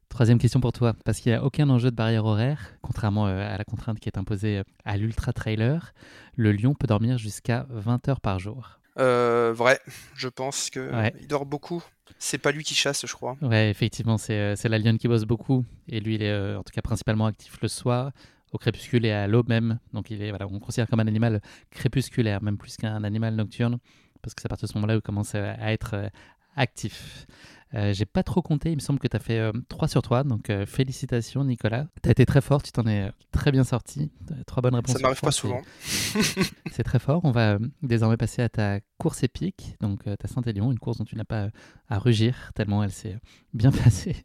Troisième 0.08 0.38
question 0.38 0.60
pour 0.60 0.72
toi, 0.72 0.94
parce 1.04 1.20
qu'il 1.20 1.30
n'y 1.30 1.38
a 1.38 1.44
aucun 1.44 1.68
enjeu 1.70 1.92
de 1.92 1.96
barrière 1.96 2.24
horaire, 2.24 2.72
contrairement 2.82 3.28
euh, 3.28 3.46
à 3.46 3.56
la 3.56 3.64
contrainte 3.64 4.00
qui 4.00 4.08
est 4.08 4.18
imposée 4.18 4.58
euh, 4.58 4.64
à 4.84 4.96
l'ultra 4.96 5.32
trailer, 5.32 5.94
le 6.34 6.50
lion 6.50 6.74
peut 6.74 6.88
dormir 6.88 7.16
jusqu'à 7.16 7.66
20 7.70 8.08
heures 8.08 8.20
par 8.20 8.40
jour. 8.40 8.80
vrai, 8.96 9.78
je 10.16 10.28
pense 10.28 10.70
qu'il 10.70 10.90
il 11.20 11.28
dort 11.28 11.46
beaucoup. 11.46 11.84
C'est 12.18 12.38
pas 12.38 12.50
lui 12.50 12.64
qui 12.64 12.74
chasse, 12.74 13.06
je 13.06 13.14
crois. 13.14 13.36
Ouais, 13.40 13.70
effectivement, 13.70 14.18
c'est 14.18 14.56
la 14.64 14.78
lionne 14.78 14.98
qui 14.98 15.06
bosse 15.06 15.24
beaucoup. 15.24 15.64
Et 15.86 16.00
lui, 16.00 16.16
il 16.16 16.24
est 16.24 16.56
en 16.56 16.64
tout 16.64 16.72
cas 16.72 16.82
principalement 16.82 17.26
actif 17.26 17.56
le 17.62 17.68
soir 17.68 18.10
au 18.52 18.58
crépuscule 18.58 19.06
et 19.06 19.12
à 19.12 19.26
l'aube 19.26 19.48
même. 19.48 19.78
Donc 19.92 20.10
il 20.10 20.22
est, 20.22 20.30
voilà, 20.30 20.46
on 20.46 20.58
considère 20.58 20.88
comme 20.88 21.00
un 21.00 21.06
animal 21.06 21.40
crépusculaire, 21.70 22.42
même 22.42 22.58
plus 22.58 22.76
qu'un 22.76 23.04
animal 23.04 23.34
nocturne, 23.34 23.78
parce 24.22 24.34
que 24.34 24.42
c'est 24.42 24.46
à 24.46 24.50
partir 24.50 24.66
de 24.66 24.72
ce 24.72 24.78
moment-là 24.78 24.94
où 24.94 24.98
il 24.98 25.02
commence 25.02 25.34
à 25.34 25.72
être 25.72 25.94
euh, 25.94 26.08
actif. 26.56 27.26
Euh, 27.72 27.92
j'ai 27.92 28.04
pas 28.04 28.24
trop 28.24 28.42
compté, 28.42 28.72
il 28.72 28.74
me 28.74 28.80
semble 28.80 28.98
que 28.98 29.06
tu 29.06 29.16
as 29.16 29.20
fait 29.20 29.52
3 29.68 29.84
euh, 29.84 29.88
sur 29.88 30.02
3, 30.02 30.24
donc 30.24 30.50
félicitations 30.66 31.44
Nicolas. 31.44 31.86
Tu 32.02 32.08
as 32.08 32.12
été 32.12 32.26
très 32.26 32.40
fort, 32.40 32.64
tu 32.64 32.72
t'en 32.72 32.84
es 32.88 33.12
très 33.30 33.52
bien 33.52 33.62
sorti. 33.62 34.10
Trois 34.44 34.60
bonnes 34.60 34.74
réponses. 34.74 34.96
Ça 34.96 35.00
m'arrive 35.00 35.20
pas 35.20 35.30
souvent. 35.30 35.62
C'est 36.72 36.82
très 36.82 36.98
fort. 36.98 37.20
On 37.22 37.30
va 37.30 37.58
désormais 37.82 38.16
passer 38.16 38.42
à 38.42 38.48
ta 38.48 38.80
course 38.98 39.22
épique, 39.22 39.76
donc 39.80 40.02
ta 40.02 40.26
Saint-Élion, 40.26 40.72
une 40.72 40.80
course 40.80 40.98
dont 40.98 41.04
tu 41.04 41.14
n'as 41.14 41.22
pas 41.22 41.50
à 41.88 42.00
rugir, 42.00 42.50
tellement 42.56 42.82
elle 42.82 42.90
s'est 42.90 43.16
bien 43.54 43.70
passée. 43.84 44.16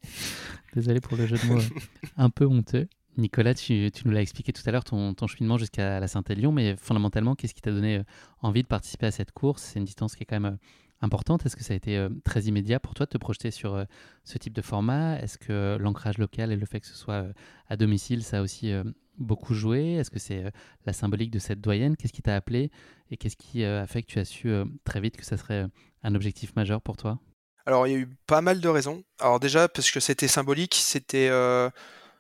Désolé 0.74 1.00
pour 1.00 1.16
le 1.16 1.28
jeu 1.28 1.38
de 1.38 1.46
mots 1.46 1.62
un 2.18 2.32
peu 2.32 2.48
honteux. 2.48 2.88
Nicolas, 3.18 3.54
tu, 3.54 3.92
nous 4.04 4.12
l'as 4.12 4.22
expliqué 4.22 4.52
tout 4.52 4.62
à 4.66 4.72
l'heure, 4.72 4.84
ton, 4.84 5.16
cheminement 5.28 5.58
jusqu'à 5.58 6.00
la 6.00 6.08
Saint-Élion, 6.08 6.52
mais 6.52 6.76
fondamentalement, 6.76 7.36
qu'est-ce 7.36 7.54
qui 7.54 7.62
t'a 7.62 7.72
donné 7.72 7.98
euh, 7.98 8.04
envie 8.42 8.62
de 8.62 8.68
participer 8.68 9.06
à 9.06 9.12
cette 9.12 9.32
course? 9.32 9.64
C'est 9.64 9.80
une 9.80 9.86
distance 9.86 10.16
qui 10.16 10.24
est 10.24 10.26
quand 10.26 10.40
même 10.40 10.54
euh, 10.54 10.58
importante. 11.02 11.46
Est-ce 11.46 11.56
que 11.56 11.64
ça 11.64 11.74
a 11.74 11.78
été 11.78 11.98
euh, 11.98 12.10
très 12.26 12.42
immédiat 12.44 12.80
pour 12.80 12.94
toi 12.94 13.06
de 13.06 13.12
te 13.12 13.18
projeter 13.18 13.52
sur 13.52 13.86
ce 14.24 14.38
type 14.38 14.54
de 14.54 14.62
format? 14.62 15.18
Est-ce 15.20 15.38
que 15.38 15.78
l'ancrage 15.80 16.18
local 16.18 16.52
et 16.52 16.58
le 16.58 16.66
fait 16.66 16.82
que 16.82 16.88
ce 16.88 16.96
soit 16.96 17.28
à 17.70 17.78
domicile, 17.78 18.24
ça 18.24 18.40
a 18.40 18.42
aussi 18.42 18.74
beaucoup 19.18 19.54
joué? 19.54 19.94
Est-ce 19.94 20.12
que 20.12 20.20
c'est 20.20 20.52
la 20.86 20.94
symbolique 20.94 21.32
de 21.32 21.40
cette 21.40 21.62
doyenne? 21.62 21.96
Qu'est-ce 21.96 22.14
qui 22.14 22.22
t'a 22.22 22.36
appelé 22.36 22.72
Et 23.12 23.18
qu'est-ce 23.18 23.38
qui 23.38 23.64
a 23.64 23.86
fait 23.88 24.02
que 24.02 24.08
tu 24.08 24.20
as 24.20 24.26
su 24.26 24.50
très 24.84 25.00
vite 25.00 25.16
que 25.16 25.26
ça 25.26 25.38
serait 25.38 25.68
un 26.04 26.16
objectif 26.16 26.56
majeur 26.56 26.82
pour 26.82 26.98
toi? 26.98 27.20
Alors, 27.66 27.88
il 27.88 27.94
y 27.94 27.96
a 27.96 28.00
eu 28.00 28.10
pas 28.28 28.42
mal 28.42 28.62
de 28.62 28.70
raisons. 28.70 29.04
Alors 29.20 29.40
déjà, 29.40 29.68
parce 29.68 29.92
que 29.92 30.00
c'était 30.00 30.28
symbolique, 30.28 30.76
c'était 30.76 31.30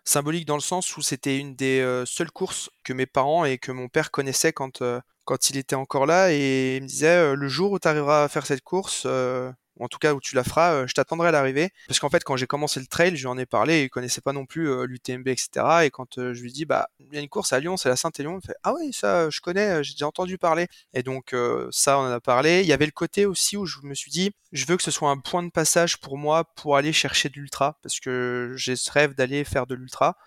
symbolique 0.05 0.45
dans 0.45 0.55
le 0.55 0.61
sens 0.61 0.95
où 0.97 1.01
c'était 1.01 1.37
une 1.37 1.55
des 1.55 2.03
seules 2.05 2.31
courses 2.31 2.69
que 2.83 2.93
mes 2.93 3.05
parents 3.05 3.45
et 3.45 3.57
que 3.57 3.71
mon 3.71 3.89
père 3.89 4.11
connaissaient 4.11 4.53
quand, 4.53 4.83
quand 5.25 5.49
il 5.49 5.57
était 5.57 5.75
encore 5.75 6.05
là 6.05 6.31
et 6.31 6.77
il 6.77 6.83
me 6.83 6.87
disait 6.87 7.35
le 7.35 7.47
jour 7.47 7.71
où 7.71 7.79
tu 7.79 7.87
arriveras 7.87 8.23
à 8.23 8.29
faire 8.29 8.45
cette 8.45 8.61
course 8.61 9.05
ou 9.05 9.64
en 9.79 9.87
tout 9.87 9.97
cas 9.97 10.13
où 10.13 10.21
tu 10.21 10.35
la 10.35 10.43
feras, 10.43 10.73
euh, 10.73 10.87
je 10.87 10.93
t'attendrai 10.93 11.29
à 11.29 11.31
l'arrivée. 11.31 11.69
Parce 11.87 11.99
qu'en 11.99 12.09
fait, 12.09 12.23
quand 12.23 12.37
j'ai 12.37 12.47
commencé 12.47 12.79
le 12.79 12.87
trail, 12.87 13.15
je 13.15 13.21
lui 13.21 13.27
en 13.27 13.37
ai 13.37 13.45
parlé, 13.45 13.83
il 13.83 13.89
connaissait 13.89 14.21
pas 14.21 14.33
non 14.33 14.45
plus 14.45 14.69
euh, 14.69 14.85
l'UTMB, 14.85 15.27
etc. 15.27 15.49
Et 15.83 15.89
quand 15.91 16.17
euh, 16.17 16.33
je 16.33 16.41
lui 16.41 16.51
dis, 16.51 16.65
bah, 16.65 16.89
il 16.99 17.13
y 17.13 17.17
a 17.17 17.21
une 17.21 17.29
course 17.29 17.53
à 17.53 17.59
Lyon, 17.59 17.77
c'est 17.77 17.89
la 17.89 17.95
Saint-Élion, 17.95 18.39
il 18.41 18.45
fait, 18.45 18.55
ah 18.63 18.73
oui, 18.73 18.93
ça, 18.93 19.29
je 19.29 19.41
connais, 19.41 19.83
j'ai 19.83 19.93
déjà 19.93 20.07
entendu 20.07 20.37
parler. 20.37 20.67
Et 20.93 21.03
donc, 21.03 21.35
ça, 21.71 21.99
on 21.99 22.03
en 22.03 22.11
a 22.11 22.19
parlé. 22.19 22.61
Il 22.61 22.67
y 22.67 22.73
avait 22.73 22.85
le 22.85 22.91
côté 22.91 23.25
aussi 23.25 23.57
où 23.57 23.65
je 23.65 23.79
me 23.83 23.93
suis 23.93 24.11
dit, 24.11 24.31
je 24.51 24.65
veux 24.65 24.77
que 24.77 24.83
ce 24.83 24.91
soit 24.91 25.09
un 25.09 25.17
point 25.17 25.43
de 25.43 25.49
passage 25.49 25.97
pour 25.99 26.17
moi 26.17 26.43
pour 26.55 26.77
aller 26.77 26.93
chercher 26.93 27.29
de 27.29 27.35
l'ultra, 27.35 27.77
parce 27.81 27.99
que 27.99 28.53
j'ai 28.55 28.75
ce 28.75 28.91
rêve 28.91 29.15
d'aller 29.15 29.43
faire 29.43 29.67
de 29.67 29.75
l'ultra. 29.75 30.17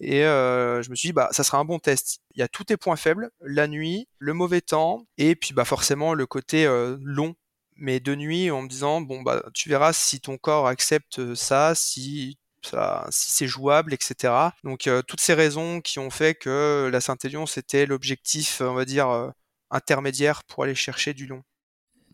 Et 0.00 0.20
je 0.22 0.90
me 0.90 0.94
suis 0.94 1.08
dit, 1.08 1.12
bah, 1.12 1.28
ça 1.32 1.44
sera 1.44 1.58
un 1.58 1.64
bon 1.64 1.78
test. 1.78 2.20
Il 2.34 2.40
y 2.40 2.42
a 2.42 2.48
tous 2.48 2.64
tes 2.64 2.76
points 2.76 2.96
faibles, 2.96 3.30
la 3.40 3.66
nuit, 3.66 4.08
le 4.18 4.32
mauvais 4.32 4.60
temps, 4.60 5.06
et 5.16 5.34
puis 5.34 5.54
bah, 5.54 5.64
forcément 5.64 6.14
le 6.14 6.26
côté 6.26 6.66
long 7.02 7.34
mais 7.78 8.00
de 8.00 8.14
nuit 8.14 8.50
en 8.50 8.62
me 8.62 8.68
disant 8.68 9.00
bon 9.00 9.22
bah 9.22 9.42
tu 9.54 9.68
verras 9.68 9.92
si 9.92 10.20
ton 10.20 10.36
corps 10.36 10.66
accepte 10.66 11.34
ça, 11.34 11.74
si 11.74 12.38
ça, 12.62 13.06
si 13.10 13.30
c'est 13.30 13.46
jouable, 13.46 13.94
etc. 13.94 14.32
Donc 14.64 14.88
toutes 15.06 15.20
ces 15.20 15.34
raisons 15.34 15.80
qui 15.80 15.98
ont 15.98 16.10
fait 16.10 16.34
que 16.34 16.90
la 16.92 17.00
Saint-Élion 17.00 17.46
c'était 17.46 17.86
l'objectif, 17.86 18.60
on 18.60 18.74
va 18.74 18.84
dire 18.84 19.32
intermédiaire 19.70 20.42
pour 20.44 20.64
aller 20.64 20.74
chercher 20.74 21.14
du 21.14 21.26
long. 21.26 21.42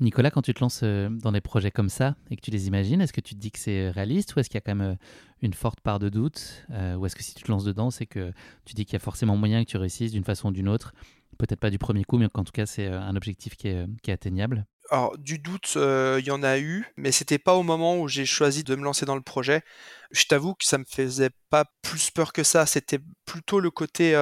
Nicolas, 0.00 0.30
quand 0.30 0.42
tu 0.42 0.52
te 0.52 0.60
lances 0.60 0.82
dans 0.82 1.32
des 1.32 1.40
projets 1.40 1.70
comme 1.70 1.88
ça 1.88 2.16
et 2.30 2.36
que 2.36 2.40
tu 2.40 2.50
les 2.50 2.66
imagines, 2.66 3.00
est-ce 3.00 3.12
que 3.12 3.20
tu 3.20 3.34
te 3.34 3.40
dis 3.40 3.52
que 3.52 3.58
c'est 3.58 3.90
réaliste 3.90 4.34
ou 4.34 4.40
est-ce 4.40 4.50
qu'il 4.50 4.56
y 4.56 4.58
a 4.58 4.60
quand 4.60 4.74
même 4.74 4.96
une 5.40 5.54
forte 5.54 5.80
part 5.80 5.98
de 5.98 6.08
doute 6.08 6.66
Ou 6.70 7.06
est-ce 7.06 7.14
que 7.14 7.22
si 7.22 7.34
tu 7.34 7.44
te 7.44 7.50
lances 7.50 7.64
dedans, 7.64 7.90
c'est 7.90 8.06
que 8.06 8.32
tu 8.64 8.74
dis 8.74 8.84
qu'il 8.84 8.94
y 8.94 8.96
a 8.96 9.00
forcément 9.00 9.36
moyen 9.36 9.64
que 9.64 9.70
tu 9.70 9.76
réussisses 9.76 10.12
d'une 10.12 10.24
façon 10.24 10.48
ou 10.48 10.52
d'une 10.52 10.68
autre 10.68 10.92
Peut-être 11.38 11.60
pas 11.60 11.70
du 11.70 11.78
premier 11.78 12.04
coup, 12.04 12.18
mais 12.18 12.28
qu'en 12.28 12.44
tout 12.44 12.52
cas, 12.52 12.66
c'est 12.66 12.86
un 12.86 13.16
objectif 13.16 13.56
qui 13.56 13.68
est 13.68 14.08
atteignable? 14.08 14.66
Alors, 14.90 15.16
du 15.18 15.38
doute, 15.38 15.72
il 15.76 16.24
y 16.24 16.30
en 16.30 16.42
a 16.42 16.58
eu, 16.58 16.84
mais 16.96 17.10
c'était 17.12 17.38
pas 17.38 17.54
au 17.54 17.62
moment 17.62 17.98
où 17.98 18.08
j'ai 18.08 18.26
choisi 18.26 18.64
de 18.64 18.74
me 18.74 18.84
lancer 18.84 19.06
dans 19.06 19.16
le 19.16 19.22
projet. 19.22 19.62
Je 20.10 20.24
t'avoue 20.26 20.54
que 20.54 20.64
ça 20.64 20.78
me 20.78 20.84
faisait 20.84 21.30
pas 21.50 21.64
plus 21.82 22.10
peur 22.10 22.32
que 22.32 22.42
ça. 22.42 22.66
C'était 22.66 23.00
plutôt 23.24 23.60
le 23.60 23.70
côté 23.70 24.14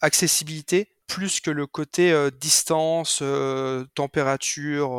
accessibilité, 0.00 0.88
plus 1.06 1.40
que 1.40 1.50
le 1.50 1.66
côté 1.66 2.14
distance, 2.38 3.22
température, 3.94 4.90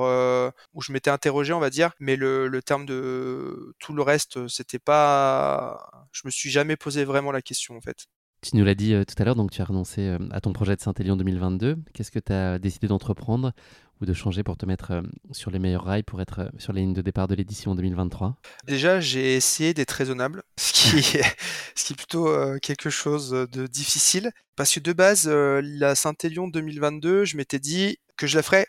où 0.73 0.81
je 0.81 0.91
m'étais 0.91 1.12
interrogé, 1.12 1.53
on 1.53 1.60
va 1.60 1.69
dire. 1.69 1.91
Mais 1.99 2.15
le, 2.15 2.47
le 2.47 2.62
terme 2.62 2.86
de 2.86 3.75
tout 3.79 3.93
le 3.93 4.01
reste, 4.01 4.47
c'était 4.47 4.79
pas. 4.79 6.07
Je 6.12 6.21
me 6.25 6.31
suis 6.31 6.49
jamais 6.49 6.75
posé 6.75 7.05
vraiment 7.05 7.31
la 7.31 7.41
question, 7.41 7.77
en 7.77 7.81
fait. 7.81 8.07
Tu 8.41 8.57
nous 8.57 8.65
l'as 8.65 8.73
dit 8.73 8.95
tout 9.05 9.13
à 9.21 9.23
l'heure, 9.23 9.36
donc 9.36 9.51
tu 9.51 9.62
as 9.62 9.65
renoncé 9.65 10.17
à 10.31 10.41
ton 10.41 10.51
projet 10.51 10.75
de 10.75 10.81
Saint-Élion 10.81 11.15
2022. 11.15 11.77
Qu'est-ce 11.93 12.10
que 12.10 12.17
tu 12.17 12.34
as 12.34 12.57
décidé 12.57 12.88
d'entreprendre? 12.88 13.53
Ou 14.01 14.05
de 14.05 14.13
changer 14.13 14.43
pour 14.43 14.57
te 14.57 14.65
mettre 14.65 14.91
euh, 14.91 15.01
sur 15.31 15.51
les 15.51 15.59
meilleurs 15.59 15.85
rails 15.85 16.03
pour 16.03 16.21
être 16.21 16.39
euh, 16.39 16.49
sur 16.57 16.73
les 16.73 16.81
lignes 16.81 16.93
de 16.93 17.01
départ 17.01 17.27
de 17.27 17.35
l'édition 17.35 17.75
2023 17.75 18.35
Déjà, 18.65 18.99
j'ai 18.99 19.35
essayé 19.35 19.73
d'être 19.73 19.91
raisonnable, 19.91 20.43
ce 20.57 20.73
qui 20.73 20.97
est, 21.17 21.35
ce 21.75 21.85
qui 21.85 21.93
est 21.93 21.95
plutôt 21.95 22.27
euh, 22.27 22.57
quelque 22.59 22.89
chose 22.89 23.29
de 23.29 23.67
difficile. 23.67 24.31
Parce 24.55 24.73
que 24.73 24.79
de 24.79 24.93
base, 24.93 25.27
la 25.27 25.95
Saint-Élion 25.95 26.47
2022, 26.47 27.25
je 27.25 27.37
m'étais 27.37 27.57
dit 27.57 27.97
que 28.17 28.27
je 28.27 28.35
la 28.35 28.43
ferais 28.43 28.67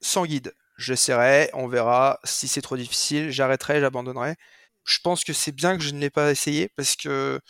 sans 0.00 0.24
guide. 0.24 0.52
J'essaierai, 0.78 1.50
on 1.52 1.68
verra. 1.68 2.18
Si 2.24 2.48
c'est 2.48 2.62
trop 2.62 2.76
difficile, 2.76 3.30
j'arrêterai, 3.30 3.80
j'abandonnerai. 3.80 4.34
Je 4.84 4.98
pense 5.02 5.22
que 5.22 5.32
c'est 5.32 5.52
bien 5.52 5.76
que 5.76 5.84
je 5.84 5.90
ne 5.90 6.00
l'ai 6.00 6.10
pas 6.10 6.30
essayé 6.30 6.70
parce 6.76 6.96
que 6.96 7.40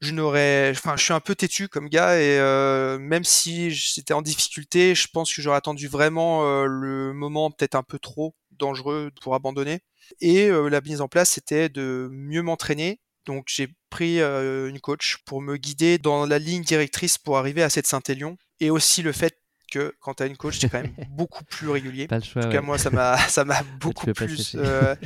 je 0.00 0.12
n'aurais, 0.12 0.70
enfin, 0.70 0.96
je 0.96 1.04
suis 1.04 1.12
un 1.12 1.20
peu 1.20 1.34
têtu 1.34 1.68
comme 1.68 1.88
gars 1.88 2.16
et 2.18 2.38
euh, 2.38 2.98
même 2.98 3.24
si 3.24 3.70
j'étais 3.70 4.14
en 4.14 4.22
difficulté, 4.22 4.94
je 4.94 5.08
pense 5.12 5.34
que 5.34 5.42
j'aurais 5.42 5.58
attendu 5.58 5.88
vraiment 5.88 6.46
euh, 6.46 6.64
le 6.66 7.12
moment 7.12 7.50
peut-être 7.50 7.74
un 7.74 7.82
peu 7.82 7.98
trop 7.98 8.34
dangereux 8.50 9.10
pour 9.20 9.34
abandonner. 9.34 9.80
Et 10.20 10.48
euh, 10.48 10.68
la 10.68 10.80
mise 10.80 11.02
en 11.02 11.08
place, 11.08 11.30
c'était 11.30 11.68
de 11.68 12.08
mieux 12.12 12.42
m'entraîner. 12.42 12.98
Donc 13.26 13.48
j'ai 13.48 13.68
pris 13.90 14.20
une 14.20 14.80
coach 14.80 15.18
pour 15.26 15.42
me 15.42 15.56
guider 15.58 15.98
dans 15.98 16.24
la 16.24 16.38
ligne 16.38 16.62
directrice 16.62 17.18
pour 17.18 17.36
arriver 17.36 17.62
à 17.62 17.68
cette 17.68 17.86
Saint-Élion. 17.86 18.38
Et 18.60 18.70
aussi 18.70 19.02
le 19.02 19.12
fait 19.12 19.36
que 19.70 19.94
quand 20.00 20.14
tu 20.14 20.22
as 20.22 20.26
une 20.26 20.38
coach, 20.38 20.58
c'est 20.58 20.70
quand 20.70 20.80
même 20.80 20.94
beaucoup 21.10 21.44
plus 21.44 21.68
régulier. 21.68 22.06
Pas 22.06 22.18
le 22.18 22.24
choix, 22.24 22.42
en 22.42 22.46
tout 22.46 22.50
cas, 22.50 22.62
moi, 22.62 22.78
ça 22.78 22.88
m'a, 22.90 23.18
ça 23.28 23.44
m'a 23.44 23.62
beaucoup 23.78 24.06
plus. 24.06 24.56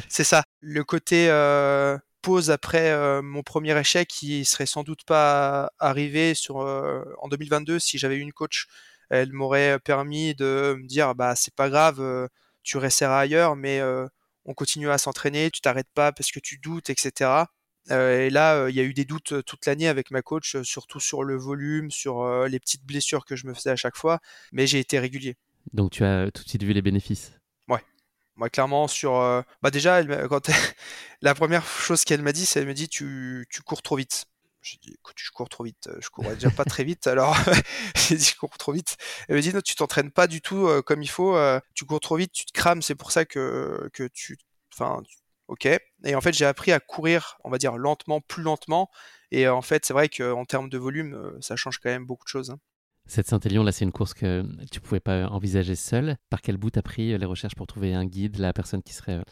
c'est 0.09 0.25
ça. 0.25 0.45
Le 0.61 0.85
côté 0.85 1.29
après 2.49 2.91
euh, 2.91 3.23
mon 3.23 3.43
premier 3.43 3.79
échec 3.79 4.09
qui 4.09 4.45
serait 4.45 4.67
sans 4.67 4.83
doute 4.83 5.05
pas 5.05 5.71
arrivé 5.79 6.35
sur 6.35 6.63
euh, 6.63 7.05
en 7.19 7.29
2022 7.29 7.79
si 7.79 7.99
j'avais 7.99 8.17
eu 8.17 8.21
une 8.21 8.33
coach. 8.33 8.67
Elle 9.11 9.33
m'aurait 9.33 9.79
permis 9.79 10.35
de 10.35 10.77
me 10.79 10.87
dire 10.87 11.15
bah 11.15 11.37
c'est 11.37 11.55
pas 11.55 11.69
grave, 11.69 12.01
euh, 12.01 12.27
tu 12.63 12.79
resteras 12.79 13.21
ailleurs, 13.21 13.57
mais 13.57 13.83
on 14.47 14.55
continue 14.55 14.91
à 14.91 14.99
s'entraîner, 14.99 15.51
tu 15.51 15.61
t'arrêtes 15.61 15.91
pas 15.95 16.13
parce 16.13 16.31
que 16.31 16.41
tu 16.41 16.59
doutes, 16.59 16.89
etc. 16.89 17.45
et 17.91 18.31
là, 18.31 18.69
il 18.69 18.75
y 18.75 18.81
a 18.81 18.83
eu 18.83 18.95
des 18.95 19.05
doutes 19.05 19.45
toute 19.45 19.67
l'année 19.67 19.89
avec 19.89 20.11
ma 20.11 20.23
coach, 20.23 20.57
surtout 20.63 21.01
sur 21.01 21.23
le 21.23 21.37
volume, 21.37 21.91
sur 21.91 22.47
les 22.47 22.59
petites 22.59 22.85
blessures 22.85 23.27
que 23.27 23.37
je 23.37 23.47
me 23.47 23.53
faisais 23.53 23.71
à 23.71 23.77
chaque 23.77 23.97
fois, 23.97 24.21
mais 24.53 24.67
j'ai 24.67 24.79
été 24.79 24.99
régulier. 24.99 25.37
Donc 25.75 25.91
tu 25.91 26.05
as 26.05 26.31
tout 26.31 26.43
de 26.43 26.49
suite 26.49 26.63
vu 26.63 26.73
les 26.73 26.83
bénéfices? 26.83 27.33
Moi, 28.37 28.51
clairement, 28.51 28.89
sur. 28.89 29.17
Euh, 29.17 29.43
bah, 29.63 29.71
déjà, 29.71 30.03
la 31.23 31.35
première 31.35 31.67
chose 31.67 32.05
qu'elle 32.05 32.23
m'a 32.23 32.33
dit, 32.33 32.47
c'est 32.47 32.61
elle 32.61 32.67
me 32.67 32.75
dit 32.75 32.89
tu, 32.89 33.47
tu 33.51 33.63
cours 33.63 33.83
trop 33.83 33.97
vite. 33.97 34.27
J'ai 34.63 34.79
dit 34.79 34.95
écoute, 34.95 35.17
je 35.19 35.31
cours 35.31 35.49
trop 35.49 35.65
vite. 35.65 35.91
Je 36.01 36.09
courais 36.09 36.35
déjà 36.35 36.51
pas 36.51 36.65
très 36.65 36.85
vite, 36.85 37.07
alors 37.07 37.37
j'ai 37.97 38.17
dit 38.17 38.25
je 38.25 38.37
cours 38.37 38.57
trop 38.59 38.73
vite. 38.73 38.97
Elle 39.29 39.37
me 39.37 39.43
dit 39.43 39.53
non, 39.53 39.61
tu 39.61 39.75
t'entraînes 39.75 40.11
pas 40.11 40.27
du 40.27 40.41
tout 40.41 40.67
euh, 40.67 40.83
comme 40.83 41.03
il 41.03 41.09
faut. 41.11 41.37
Euh, 41.37 41.61
tu 41.75 41.85
cours 41.85 42.01
trop 42.01 42.17
vite, 42.17 42.33
tu 42.33 42.47
te 42.47 42.53
crames. 42.53 42.83
C'est 42.83 42.95
pour 42.95 43.13
ça 43.13 43.25
que, 43.25 43.91
que 43.93 44.05
tu. 44.09 44.39
Enfin, 44.73 45.03
ok. 45.49 45.67
Et 46.05 46.15
en 46.15 46.21
fait, 46.21 46.33
j'ai 46.33 46.47
appris 46.47 46.73
à 46.73 46.81
courir, 46.81 47.39
on 47.45 47.51
va 47.51 47.59
dire 47.59 47.77
lentement, 47.77 48.21
plus 48.21 48.43
lentement. 48.43 48.91
Et 49.31 49.49
en 49.49 49.63
fait, 49.63 49.85
c'est 49.85 49.93
vrai 49.93 50.09
qu'en 50.09 50.45
termes 50.45 50.69
de 50.71 50.79
volume, 50.79 51.37
ça 51.41 51.57
change 51.57 51.79
quand 51.79 51.91
même 51.91 52.07
beaucoup 52.07 52.25
de 52.25 52.29
choses. 52.29 52.51
Hein. 52.51 52.59
Cette 53.07 53.29
Saint-Élion, 53.29 53.63
là, 53.63 53.71
c'est 53.71 53.85
une 53.85 53.93
course 53.93 54.15
que 54.15 54.45
tu 54.71 54.81
pouvais 54.81 55.01
pas 55.01 55.27
envisager 55.27 55.77
seul. 55.77 56.17
Par 56.31 56.41
quel 56.41 56.57
bout 56.57 56.75
as 56.77 56.83
pris 56.83 57.13
euh, 57.13 57.19
les 57.19 57.27
recherches 57.27 57.55
pour 57.55 57.67
trouver 57.67 57.95
un 57.95 58.07
guide, 58.07 58.39
la 58.39 58.53
personne 58.53 58.83
qui 58.83 58.95
serait 58.95 59.19
euh, 59.19 59.23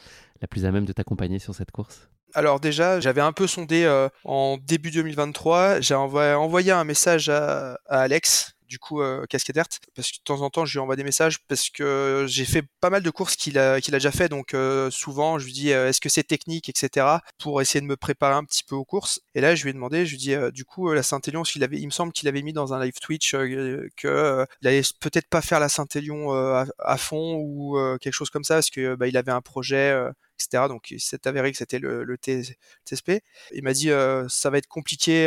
la 0.43 0.49
plus 0.49 0.67
à 0.67 0.73
même 0.73 0.85
de 0.85 0.93
t'accompagner 0.93 1.39
sur 1.39 1.55
cette 1.55 1.71
course? 1.71 2.11
Alors 2.35 2.61
déjà, 2.61 3.01
j'avais 3.01 3.21
un 3.21 3.33
peu 3.33 3.47
sondé 3.47 3.85
euh, 3.85 4.09
en 4.25 4.59
début 4.59 4.91
2023. 4.91 5.81
J'ai 5.81 5.95
envoyé, 5.95 6.71
un 6.71 6.85
message 6.85 7.31
à 7.31 7.79
Alex, 7.89 8.53
du 8.73 8.79
coup 8.79 9.03
euh, 9.03 9.27
casquette 9.27 9.55
verte. 9.57 9.81
Parce 9.95 10.11
que 10.11 10.17
de 10.17 10.23
temps 10.25 10.41
en 10.41 10.49
temps 10.49 10.65
je 10.65 10.73
lui 10.73 10.79
envoie 10.79 10.97
des 10.97 11.05
messages 11.05 11.39
parce 11.47 11.69
que 11.69 12.25
j'ai 12.27 12.47
fait 12.47 12.65
pas 12.81 12.89
mal 12.89 13.03
de 13.03 13.11
courses 13.11 13.37
qu'il 13.37 13.59
a 13.59 13.81
déjà 13.81 14.11
fait. 14.11 14.31
Donc 14.31 14.55
euh, 14.55 14.91
souvent 14.91 15.39
je 15.39 15.45
lui 15.45 15.53
dis 15.53 15.73
euh, 15.73 15.91
est-ce 15.91 16.01
que 16.01 16.09
c'est 16.09 16.23
technique 16.23 16.71
etc 16.71 17.07
pour 17.39 17.61
essayer 17.61 17.83
de 17.83 17.87
me 17.87 17.97
préparer 17.97 18.35
un 18.35 18.45
petit 18.45 18.65
peu 18.65 18.75
aux 18.75 18.87
courses. 18.87 19.21
Et 19.35 19.43
là 19.43 19.55
je 19.55 19.63
lui 19.63 19.71
ai 19.71 19.73
demandé 19.75 20.07
je 20.07 20.13
lui 20.13 20.19
dis 20.19 20.35
du 20.53 20.65
coup 20.65 20.91
la 20.91 21.03
Saint-Élion 21.03 21.43
il 21.55 21.63
avait 21.63 21.79
il 21.79 21.87
me 21.87 21.91
semble 21.91 22.13
qu'il 22.13 22.29
avait 22.29 22.43
mis 22.43 22.55
dans 22.55 22.73
un 22.73 22.83
live 22.83 22.99
Twitch 23.01 23.33
que 23.33 24.47
il 24.63 24.69
allait 24.69 24.83
peut-être 25.01 25.29
pas 25.29 25.43
faire 25.43 25.61
la 25.61 25.69
Saint-Élion 25.69 26.33
à, 26.33 26.97
fond 26.97 27.35
ou 27.37 27.77
quelque 28.01 28.15
chose 28.15 28.31
comme 28.31 28.45
ça 28.45 28.55
parce 28.55 28.71
que 28.71 28.95
bah, 28.95 29.07
il 29.07 29.19
avait 29.19 29.33
un 29.33 29.43
projet 29.43 29.95
etc. 30.45 30.69
Donc 30.69 30.91
il 30.91 31.01
s'est 31.01 31.27
avéré 31.27 31.53
que 31.53 31.59
c'était 31.59 31.79
le, 31.79 32.05
le, 32.05 32.17
TSP. 32.17 33.23
Il 33.53 33.63
m'a 33.63 33.73
dit 33.73 33.91
ça 34.29 34.51
va 34.51 34.59
être 34.59 34.67
compliqué, 34.67 35.27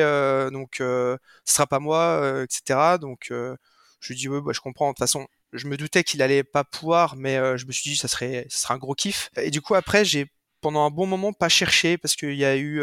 donc 0.52 0.76
ce 0.78 1.18
sera 1.46 1.68
pas 1.68 1.80
moi, 1.80 2.44
etc. 2.44 2.98
Donc 3.00 3.28
je 3.30 4.08
lui 4.08 4.16
dis 4.16 4.30
oui, 4.30 4.40
bah, 4.42 4.52
je 4.54 4.62
comprends. 4.62 4.90
De 4.90 4.94
toute 4.94 5.00
façon, 5.00 5.28
je 5.54 5.68
me 5.68 5.78
doutais 5.78 6.04
qu'il 6.04 6.22
allait 6.22 6.44
pas 6.44 6.64
pouvoir, 6.64 7.16
mais 7.16 7.58
je 7.58 7.66
me 7.66 7.72
suis 7.72 7.90
dit 7.90 7.98
ça 7.98 8.08
serait, 8.08 8.46
ça 8.50 8.60
serait 8.60 8.74
un 8.74 8.78
gros 8.78 8.96
kiff. 8.96 9.30
Et 9.38 9.52
du 9.52 9.62
coup 9.62 9.76
après 9.76 10.06
j'ai 10.06 10.32
pendant 10.62 10.86
un 10.86 10.90
bon 10.90 11.08
moment 11.08 11.34
pas 11.34 11.50
cherché 11.50 11.98
parce 11.98 12.16
qu'il 12.16 12.36
y 12.36 12.46
a 12.46 12.58
eu 12.58 12.82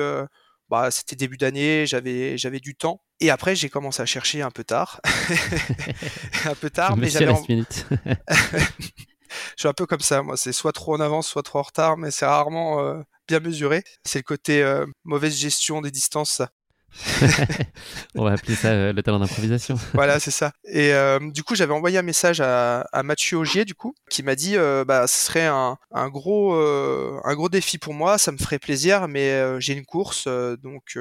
bah, 0.73 0.90
c'était 0.90 1.16
début 1.16 1.37
d'année, 1.37 1.85
j'avais 1.87 2.38
j'avais 2.38 2.61
du 2.61 2.75
temps. 2.75 3.03
Et 3.21 3.31
après, 3.31 3.55
j'ai 3.55 3.68
commencé 3.68 4.03
à 4.03 4.07
chercher 4.07 4.42
un 4.42 4.51
peu 4.51 4.64
tard. 4.64 5.01
un 6.45 6.55
peu 6.55 6.71
tard, 6.71 6.97
mais 6.97 7.09
j'avais. 7.09 7.35
je 9.57 9.62
suis 9.62 9.68
un 9.68 9.73
peu 9.73 9.87
comme 9.87 10.01
ça, 10.01 10.23
moi. 10.23 10.37
C'est 10.37 10.53
soit 10.53 10.73
trop 10.73 10.95
en 10.95 11.01
avance, 11.01 11.29
soit 11.29 11.42
trop 11.42 11.59
en 11.59 11.62
retard, 11.62 11.97
mais 11.97 12.11
c'est 12.11 12.27
rarement 12.27 12.81
euh, 12.81 13.01
bien 13.29 13.40
mesuré. 13.40 13.83
C'est 14.05 14.21
le 14.21 14.25
côté 14.25 14.62
euh, 14.62 14.87
mauvaise 15.05 15.37
gestion 15.37 15.81
des 15.81 15.90
distances, 15.90 16.31
ça. 16.31 16.51
On 18.14 18.25
va 18.25 18.33
appeler 18.33 18.55
ça 18.55 18.68
euh, 18.68 18.92
le 18.92 19.03
talent 19.03 19.18
d'improvisation. 19.18 19.79
voilà, 19.95 20.21
c'est 20.21 20.31
ça. 20.31 20.53
Et 20.64 20.92
du 21.33 21.42
coup, 21.42 21.55
j'avais 21.55 21.73
envoyé 21.73 21.99
un 21.99 22.03
message 22.03 22.40
à, 22.40 22.85
Mathieu 23.03 23.38
Augier, 23.38 23.64
du 23.64 23.75
coup, 23.75 23.95
qui 24.11 24.23
m'a 24.23 24.35
dit, 24.35 24.57
bah, 24.87 25.07
ce 25.07 25.27
serait 25.27 25.47
un, 25.47 25.79
gros, 26.09 26.55
un 26.55 27.35
gros 27.35 27.49
défi 27.49 27.79
pour 27.79 27.95
moi, 27.95 28.18
ça 28.18 28.33
me 28.33 28.38
ferait 28.38 28.59
plaisir, 28.59 29.09
mais 29.09 29.61
j'ai 29.61 29.73
une 29.73 29.87
course, 29.87 30.29
donc 30.62 30.99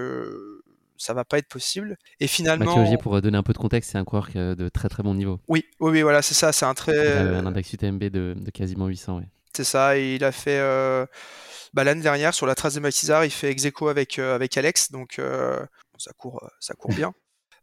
ça 1.02 1.14
va 1.14 1.26
pas 1.26 1.40
être 1.40 1.48
possible. 1.48 1.98
Et 2.20 2.28
finalement. 2.28 2.78
Mathieu 2.78 2.98
pour 2.98 3.20
donner 3.22 3.38
un 3.38 3.44
peu 3.44 3.54
de 3.54 3.58
contexte, 3.58 3.92
c'est 3.92 3.98
un 3.98 4.04
coureur 4.04 4.30
de 4.36 4.70
très 4.70 4.88
très 4.88 5.04
bon 5.04 5.16
niveau. 5.16 5.40
Oui, 5.48 5.66
oui, 5.80 5.92
oui 5.92 6.02
voilà, 6.04 6.22
c'est 6.22 6.36
ça. 6.36 6.52
C'est 6.52 6.66
un 6.66 6.74
très. 6.74 7.18
un 7.18 7.46
index 7.46 7.74
UTMB 7.74 8.04
de, 8.06 8.36
de 8.38 8.52
quasiment 8.52 8.88
800, 8.88 9.18
oui. 9.18 9.24
C'est 9.56 9.64
ça. 9.64 9.98
Et 9.98 10.16
il 10.16 10.24
a 10.24 10.32
fait. 10.32 10.60
Euh, 10.60 11.06
bah, 11.74 11.84
l'année 11.84 12.02
dernière, 12.02 12.34
sur 12.34 12.46
la 12.46 12.56
trace 12.56 12.76
de 12.76 12.80
Maquisard, 12.80 13.26
il 13.26 13.32
fait 13.32 13.50
ex 13.50 13.66
avec, 13.88 14.20
euh, 14.20 14.36
avec 14.36 14.56
Alex. 14.58 14.92
Donc, 14.92 15.18
euh, 15.20 15.60
ça, 15.98 16.12
court, 16.14 16.48
ça 16.60 16.74
court 16.76 16.92
bien. 16.92 17.14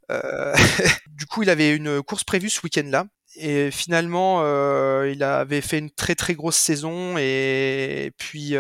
du 1.09 1.27
coup, 1.27 1.43
il 1.43 1.51
avait 1.51 1.77
une 1.77 2.03
course 2.03 2.25
prévue 2.25 2.49
ce 2.49 2.61
week-end-là. 2.65 3.05
Et 3.37 3.71
finalement, 3.71 4.43
il 5.05 5.23
avait 5.23 5.61
fait 5.61 5.79
une 5.79 5.91
très 5.91 6.15
très 6.15 6.35
grosse 6.35 6.57
saison. 6.57 7.19
Et 7.19 8.13
puis 8.17 8.55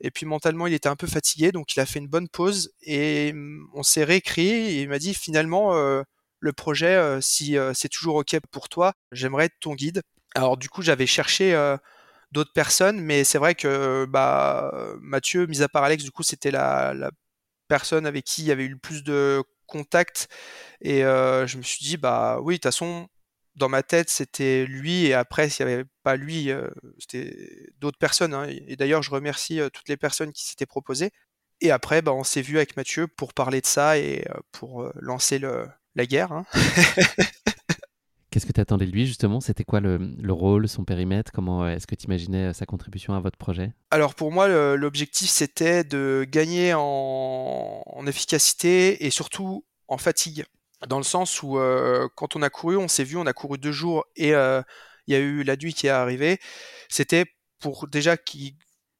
et 0.00 0.10
puis 0.10 0.26
mentalement, 0.26 0.66
il 0.66 0.74
était 0.74 0.88
un 0.88 0.96
peu 0.96 1.06
fatigué, 1.06 1.52
donc 1.52 1.74
il 1.76 1.80
a 1.80 1.86
fait 1.86 1.98
une 1.98 2.08
bonne 2.08 2.28
pause 2.28 2.72
et 2.82 3.32
mm, 3.32 3.68
on 3.74 3.82
s'est 3.82 4.04
réécrit. 4.04 4.48
Et 4.48 4.82
il 4.82 4.88
m'a 4.88 4.98
dit 4.98 5.14
finalement, 5.14 5.74
euh, 5.76 6.02
le 6.40 6.52
projet, 6.52 6.94
euh, 6.96 7.20
si 7.20 7.58
euh, 7.58 7.72
c'est 7.74 7.88
toujours 7.88 8.16
ok 8.16 8.38
pour 8.50 8.68
toi, 8.68 8.94
j'aimerais 9.12 9.46
être 9.46 9.60
ton 9.60 9.74
guide. 9.74 10.02
Alors 10.34 10.56
du 10.56 10.68
coup, 10.68 10.82
j'avais 10.82 11.06
cherché 11.06 11.54
d'autres 12.32 12.52
personnes, 12.52 13.00
mais 13.00 13.24
c'est 13.24 13.38
vrai 13.38 13.54
que 13.56 14.06
bah, 14.08 14.72
Mathieu, 15.00 15.46
mis 15.46 15.62
à 15.62 15.68
part 15.68 15.84
Alex, 15.84 16.04
du 16.04 16.12
coup, 16.12 16.22
c'était 16.22 16.52
la, 16.52 16.94
la, 16.94 17.10
personne 17.68 18.06
avec 18.06 18.24
qui 18.24 18.42
il 18.42 18.46
y 18.48 18.52
avait 18.52 18.64
eu 18.64 18.68
le 18.70 18.78
plus 18.78 19.02
de 19.04 19.42
contact. 19.66 20.28
Et 20.82 21.00
je 21.02 21.56
me 21.56 21.62
suis 21.62 21.84
dit, 21.84 21.96
bah 21.96 22.38
oui, 22.42 22.54
de 22.54 22.58
toute 22.58 22.64
façon, 22.64 23.08
dans 23.56 23.68
ma 23.68 23.82
tête, 23.82 24.08
c'était 24.10 24.64
lui, 24.66 25.06
et 25.06 25.14
après, 25.14 25.48
s'il 25.48 25.66
n'y 25.66 25.72
avait 25.72 25.84
pas 26.02 26.16
lui, 26.16 26.50
c'était 26.98 27.70
d'autres 27.78 27.98
personnes. 27.98 28.34
Hein. 28.34 28.46
Et 28.48 28.76
d'ailleurs, 28.76 29.02
je 29.02 29.10
remercie 29.10 29.60
toutes 29.72 29.88
les 29.88 29.96
personnes 29.96 30.32
qui 30.32 30.46
s'étaient 30.46 30.66
proposées. 30.66 31.10
Et 31.60 31.70
après, 31.70 32.00
bah, 32.00 32.12
on 32.12 32.24
s'est 32.24 32.42
vu 32.42 32.56
avec 32.56 32.76
Mathieu 32.76 33.06
pour 33.06 33.34
parler 33.34 33.60
de 33.60 33.66
ça 33.66 33.98
et 33.98 34.24
pour 34.52 34.90
lancer 34.94 35.38
le, 35.38 35.66
la 35.94 36.06
guerre. 36.06 36.32
Hein. 36.32 36.46
Qu'est-ce 38.30 38.46
que 38.46 38.52
tu 38.52 38.60
attendais 38.60 38.86
de 38.86 38.92
lui 38.92 39.06
justement? 39.06 39.40
C'était 39.40 39.64
quoi 39.64 39.80
le, 39.80 40.32
rôle, 40.32 40.68
son 40.68 40.84
périmètre? 40.84 41.32
Comment 41.32 41.68
est-ce 41.68 41.88
que 41.88 41.96
tu 41.96 42.06
imaginais 42.06 42.54
sa 42.54 42.64
contribution 42.64 43.14
à 43.14 43.20
votre 43.20 43.36
projet? 43.36 43.72
Alors 43.90 44.14
pour 44.14 44.30
moi, 44.30 44.46
l'objectif 44.76 45.28
c'était 45.28 45.82
de 45.82 46.24
gagner 46.30 46.72
en, 46.74 48.04
efficacité 48.06 49.04
et 49.04 49.10
surtout 49.10 49.64
en 49.88 49.98
fatigue. 49.98 50.44
Dans 50.86 50.98
le 50.98 51.04
sens 51.04 51.42
où 51.42 51.58
quand 52.16 52.36
on 52.36 52.42
a 52.42 52.50
couru, 52.50 52.76
on 52.76 52.88
s'est 52.88 53.04
vu, 53.04 53.16
on 53.16 53.26
a 53.26 53.32
couru 53.32 53.58
deux 53.58 53.72
jours 53.72 54.04
et 54.16 54.30
il 54.30 55.12
y 55.12 55.14
a 55.14 55.18
eu 55.18 55.42
la 55.42 55.56
nuit 55.56 55.74
qui 55.74 55.86
est 55.86 55.90
arrivée. 55.90 56.38
C'était 56.88 57.26
pour 57.60 57.88
déjà 57.88 58.16
qu'il 58.16 58.54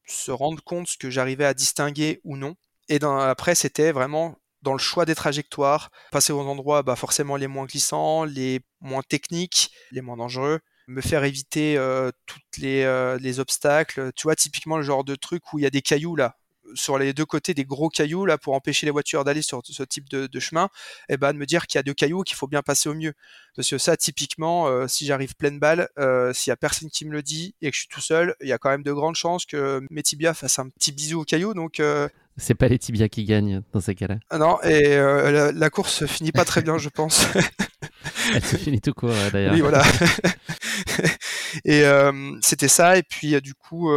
se 0.06 0.30
rende 0.30 0.60
compte 0.60 0.88
ce 0.88 0.98
que 0.98 1.10
j'arrivais 1.10 1.46
à 1.46 1.54
distinguer 1.54 2.20
ou 2.24 2.36
non. 2.36 2.56
Et 2.88 2.98
après, 3.02 3.54
c'était 3.54 3.92
vraiment 3.92 4.36
dans 4.62 4.72
le 4.72 4.78
choix 4.78 5.04
des 5.06 5.14
trajectoires, 5.14 5.90
passer 6.10 6.32
aux 6.32 6.40
endroits 6.40 6.82
bah, 6.82 6.96
forcément 6.96 7.36
les 7.36 7.46
moins 7.46 7.64
glissants, 7.64 8.24
les 8.24 8.60
moins 8.80 9.02
techniques, 9.02 9.70
les 9.90 10.02
moins 10.02 10.16
dangereux, 10.16 10.60
me 10.86 11.00
faire 11.00 11.24
éviter 11.24 11.78
euh, 11.78 12.10
toutes 12.26 12.58
les, 12.58 12.82
euh, 12.82 13.16
les, 13.18 13.40
obstacles. 13.40 14.12
Tu 14.16 14.24
vois, 14.24 14.36
typiquement 14.36 14.76
le 14.76 14.82
genre 14.82 15.04
de 15.04 15.14
truc 15.14 15.52
où 15.52 15.58
il 15.58 15.62
y 15.62 15.66
a 15.66 15.70
des 15.70 15.82
cailloux 15.82 16.16
là, 16.16 16.36
sur 16.74 16.98
les 16.98 17.12
deux 17.12 17.24
côtés 17.24 17.54
des 17.54 17.64
gros 17.64 17.88
cailloux 17.88 18.26
là 18.26 18.38
pour 18.38 18.54
empêcher 18.54 18.86
les 18.86 18.92
voitures 18.92 19.24
d'aller 19.24 19.42
sur 19.42 19.62
ce 19.64 19.82
type 19.82 20.08
de, 20.08 20.40
chemin, 20.40 20.66
et 21.08 21.14
eh 21.14 21.16
ben 21.16 21.32
de 21.32 21.38
me 21.38 21.46
dire 21.46 21.66
qu'il 21.66 21.78
y 21.78 21.80
a 21.80 21.82
deux 21.82 21.94
cailloux 21.94 22.22
qu'il 22.22 22.36
faut 22.36 22.46
bien 22.46 22.62
passer 22.62 22.88
au 22.88 22.94
mieux. 22.94 23.12
Parce 23.56 23.68
que 23.68 23.78
ça, 23.78 23.96
typiquement, 23.96 24.68
euh, 24.68 24.86
si 24.86 25.06
j'arrive 25.06 25.34
pleine 25.34 25.58
balle, 25.58 25.88
s'il 26.32 26.50
y 26.50 26.52
a 26.52 26.56
personne 26.56 26.90
qui 26.90 27.04
me 27.04 27.12
le 27.12 27.22
dit 27.22 27.54
et 27.62 27.70
que 27.70 27.74
je 27.74 27.80
suis 27.80 27.88
tout 27.88 28.00
seul, 28.00 28.34
il 28.40 28.48
y 28.48 28.52
a 28.52 28.58
quand 28.58 28.70
même 28.70 28.82
de 28.82 28.92
grandes 28.92 29.16
chances 29.16 29.46
que 29.46 29.82
mes 29.90 30.02
tibias 30.02 30.34
fassent 30.34 30.58
un 30.58 30.68
petit 30.68 30.92
bisou 30.92 31.20
au 31.20 31.24
caillou. 31.24 31.54
Donc 31.54 31.80
c'est 32.40 32.54
pas 32.54 32.68
les 32.68 32.78
tibias 32.78 33.08
qui 33.08 33.24
gagnent 33.24 33.62
dans 33.72 33.80
ces 33.80 33.94
cas-là. 33.94 34.18
Ah 34.30 34.38
non, 34.38 34.60
et 34.62 34.96
euh, 34.96 35.52
la, 35.52 35.70
course 35.70 35.92
se 35.92 36.06
finit 36.06 36.32
pas 36.32 36.44
très 36.44 36.62
bien, 36.62 36.78
je 36.78 36.88
pense. 36.88 37.26
Elle 38.34 38.44
se 38.44 38.56
finit 38.56 38.80
tout 38.80 38.94
court, 38.94 39.12
d'ailleurs. 39.32 39.52
Oui, 39.52 39.60
voilà. 39.60 39.82
et 41.64 41.84
euh, 41.84 42.38
c'était 42.40 42.68
ça, 42.68 42.96
et 42.96 43.02
puis 43.02 43.34
euh, 43.34 43.40
du 43.40 43.54
coup, 43.54 43.90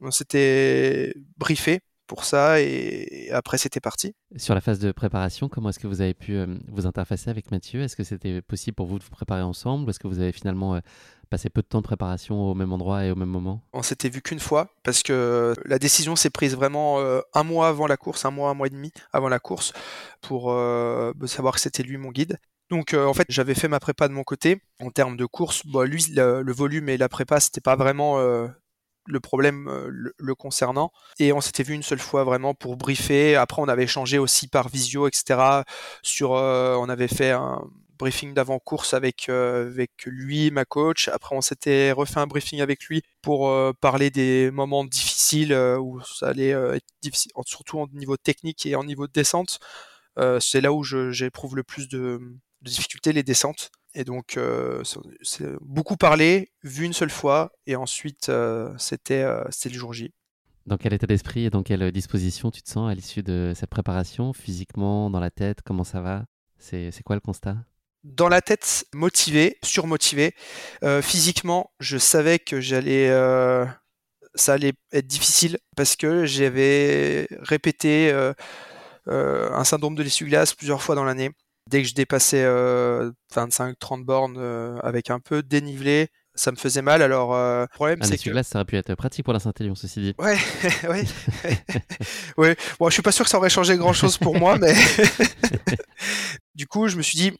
on 0.00 0.10
s'était 0.10 1.12
briefé 1.36 1.80
pour 2.10 2.24
ça, 2.24 2.60
et, 2.60 3.30
après 3.30 3.56
c'était 3.56 3.78
parti. 3.78 4.16
Sur 4.36 4.56
la 4.56 4.60
phase 4.60 4.80
de 4.80 4.90
préparation, 4.90 5.48
comment 5.48 5.68
est-ce 5.68 5.78
que 5.78 5.86
vous 5.86 6.00
avez 6.00 6.12
pu 6.12 6.36
vous 6.66 6.84
interfacer 6.84 7.30
avec 7.30 7.52
Mathieu? 7.52 7.82
Est-ce 7.82 7.94
que 7.94 8.02
c'était 8.02 8.42
possible 8.42 8.74
pour 8.74 8.86
vous 8.86 8.98
de 8.98 9.04
vous 9.04 9.10
préparer 9.10 9.42
ensemble, 9.42 9.88
est-ce 9.88 10.00
que 10.00 10.08
vous 10.08 10.18
avez 10.18 10.32
finalement 10.32 10.80
passer 11.30 11.48
peu 11.48 11.62
de 11.62 11.68
temps 11.68 11.78
de 11.78 11.84
préparation 11.84 12.50
au 12.50 12.54
même 12.54 12.72
endroit 12.72 13.04
et 13.04 13.12
au 13.12 13.14
même 13.14 13.28
moment? 13.28 13.62
On 13.72 13.82
s'était 13.82 14.08
vu 14.08 14.22
qu'une 14.22 14.40
fois 14.40 14.74
parce 14.82 15.04
que 15.04 15.54
la 15.64 15.78
décision 15.78 16.16
s'est 16.16 16.30
prise 16.30 16.56
vraiment 16.56 16.98
euh, 16.98 17.20
un 17.32 17.44
mois 17.44 17.68
avant 17.68 17.86
la 17.86 17.96
course, 17.96 18.24
un 18.24 18.32
mois, 18.32 18.50
un 18.50 18.54
mois 18.54 18.66
et 18.66 18.70
demi 18.70 18.90
avant 19.12 19.28
la 19.28 19.38
course 19.38 19.72
pour 20.20 20.50
euh, 20.50 21.12
savoir 21.26 21.54
que 21.54 21.60
c'était 21.60 21.84
lui 21.84 21.96
mon 21.96 22.10
guide. 22.10 22.38
Donc 22.70 22.92
euh, 22.92 23.06
en 23.06 23.14
fait 23.14 23.26
j'avais 23.28 23.54
fait 23.54 23.68
ma 23.68 23.78
prépa 23.78 24.08
de 24.08 24.12
mon 24.12 24.24
côté 24.24 24.60
en 24.80 24.90
termes 24.90 25.16
de 25.16 25.26
course. 25.26 25.64
Bon, 25.64 25.88
lui 25.88 26.04
le, 26.10 26.52
volume 26.52 26.88
et 26.88 26.96
la 26.96 27.08
prépa 27.08 27.38
c'était 27.38 27.60
pas 27.60 27.76
vraiment 27.76 28.18
le 29.06 29.20
problème 29.20 29.68
le, 29.88 30.34
concernant. 30.34 30.92
Et 31.18 31.32
on 31.32 31.40
s'était 31.40 31.62
vu 31.62 31.74
une 31.74 31.82
seule 31.82 31.98
fois 31.98 32.24
vraiment 32.24 32.54
pour 32.54 32.76
briefer. 32.76 33.36
Après, 33.36 33.60
on 33.60 33.68
avait 33.68 33.84
échangé 33.84 34.18
aussi 34.18 34.48
par 34.48 34.68
visio, 34.68 35.08
etc. 35.08 35.62
Sur, 36.02 36.30
on 36.30 36.88
avait 36.88 37.08
fait 37.08 37.30
un, 37.30 37.62
briefing 38.00 38.32
d'avant-course 38.32 38.94
avec, 38.94 39.28
euh, 39.28 39.66
avec 39.66 39.90
lui, 40.06 40.50
ma 40.50 40.64
coach. 40.64 41.08
Après, 41.08 41.36
on 41.36 41.42
s'était 41.42 41.92
refait 41.92 42.18
un 42.18 42.26
briefing 42.26 42.60
avec 42.62 42.84
lui 42.86 43.02
pour 43.22 43.48
euh, 43.48 43.72
parler 43.78 44.10
des 44.10 44.50
moments 44.50 44.84
difficiles 44.84 45.52
euh, 45.52 45.78
où 45.78 46.00
ça 46.00 46.28
allait 46.28 46.48
être 46.48 46.86
difficile, 47.02 47.30
surtout 47.46 47.78
en 47.78 47.86
niveau 47.92 48.16
technique 48.16 48.64
et 48.66 48.74
en 48.74 48.84
niveau 48.84 49.06
de 49.06 49.12
descente. 49.12 49.60
c'est 50.40 50.60
là 50.60 50.72
où 50.72 50.82
j'éprouve 50.82 51.56
le 51.56 51.62
plus 51.62 51.88
de, 51.88 52.20
difficultés, 52.62 53.12
les 53.12 53.22
descentes. 53.22 53.70
Et 53.94 54.04
donc, 54.04 54.38
c'est 55.22 55.48
beaucoup 55.60 55.96
parlé, 55.96 56.52
vu 56.62 56.84
une 56.84 56.92
seule 56.92 57.10
fois, 57.10 57.52
et 57.66 57.76
ensuite, 57.76 58.30
c'était 58.78 59.24
le 59.24 59.72
jour 59.72 59.92
J. 59.92 60.12
Dans 60.66 60.76
quel 60.76 60.92
état 60.92 61.06
d'esprit 61.06 61.46
et 61.46 61.50
dans 61.50 61.62
quelle 61.62 61.90
disposition 61.90 62.50
tu 62.50 62.62
te 62.62 62.70
sens 62.70 62.90
à 62.90 62.94
l'issue 62.94 63.22
de 63.22 63.52
cette 63.56 63.70
préparation 63.70 64.32
Physiquement, 64.32 65.10
dans 65.10 65.20
la 65.20 65.30
tête, 65.30 65.62
comment 65.64 65.84
ça 65.84 66.00
va? 66.00 66.24
C'est 66.58 67.02
quoi 67.04 67.16
le 67.16 67.20
constat? 67.20 67.56
Dans 68.04 68.28
la 68.28 68.40
tête 68.40 68.86
motivé, 68.94 69.58
surmotivé. 69.62 70.34
Euh, 70.84 71.02
physiquement, 71.02 71.70
je 71.80 71.98
savais 71.98 72.38
que 72.38 72.60
j'allais, 72.60 73.10
euh, 73.10 73.66
ça 74.34 74.54
allait 74.54 74.72
être 74.92 75.06
difficile 75.06 75.58
parce 75.76 75.96
que 75.96 76.24
j'avais 76.24 77.26
répété 77.40 78.10
euh, 78.10 78.32
un 79.06 79.64
syndrome 79.64 79.96
de 79.96 80.02
l'essuie-glace 80.02 80.54
plusieurs 80.54 80.82
fois 80.82 80.94
dans 80.94 81.04
l'année. 81.04 81.30
Dès 81.70 81.82
que 81.82 81.88
je 81.88 81.94
dépassais 81.94 82.44
25-30 83.34 84.04
bornes 84.04 84.38
avec 84.82 85.10
un 85.10 85.20
peu 85.20 85.42
de 85.42 85.48
dénivelé, 85.48 86.08
ça 86.34 86.50
me 86.50 86.56
faisait 86.56 86.82
mal. 86.82 87.02
Alors, 87.02 87.32
le 87.32 87.66
problème, 87.72 88.02
c'est 88.02 88.18
que. 88.18 88.30
glace 88.30 88.48
ça 88.48 88.58
aurait 88.58 88.64
pu 88.64 88.76
être 88.76 88.94
pratique 88.96 89.24
pour 89.24 89.32
la 89.32 89.40
Saint-Élion, 89.40 89.74
ceci 89.74 90.00
dit. 90.00 90.14
Ouais, 90.18 90.36
ouais. 90.88 91.04
ouais. 92.36 92.56
Bon, 92.78 92.88
je 92.88 92.94
suis 92.94 93.02
pas 93.02 93.12
sûr 93.12 93.24
que 93.24 93.30
ça 93.30 93.38
aurait 93.38 93.50
changé 93.50 93.76
grand 93.76 93.92
chose 93.92 94.18
pour 94.18 94.36
moi, 94.36 94.58
mais. 94.58 94.74
du 96.54 96.66
coup, 96.66 96.88
je 96.88 96.96
me 96.96 97.02
suis 97.02 97.16
dit, 97.16 97.32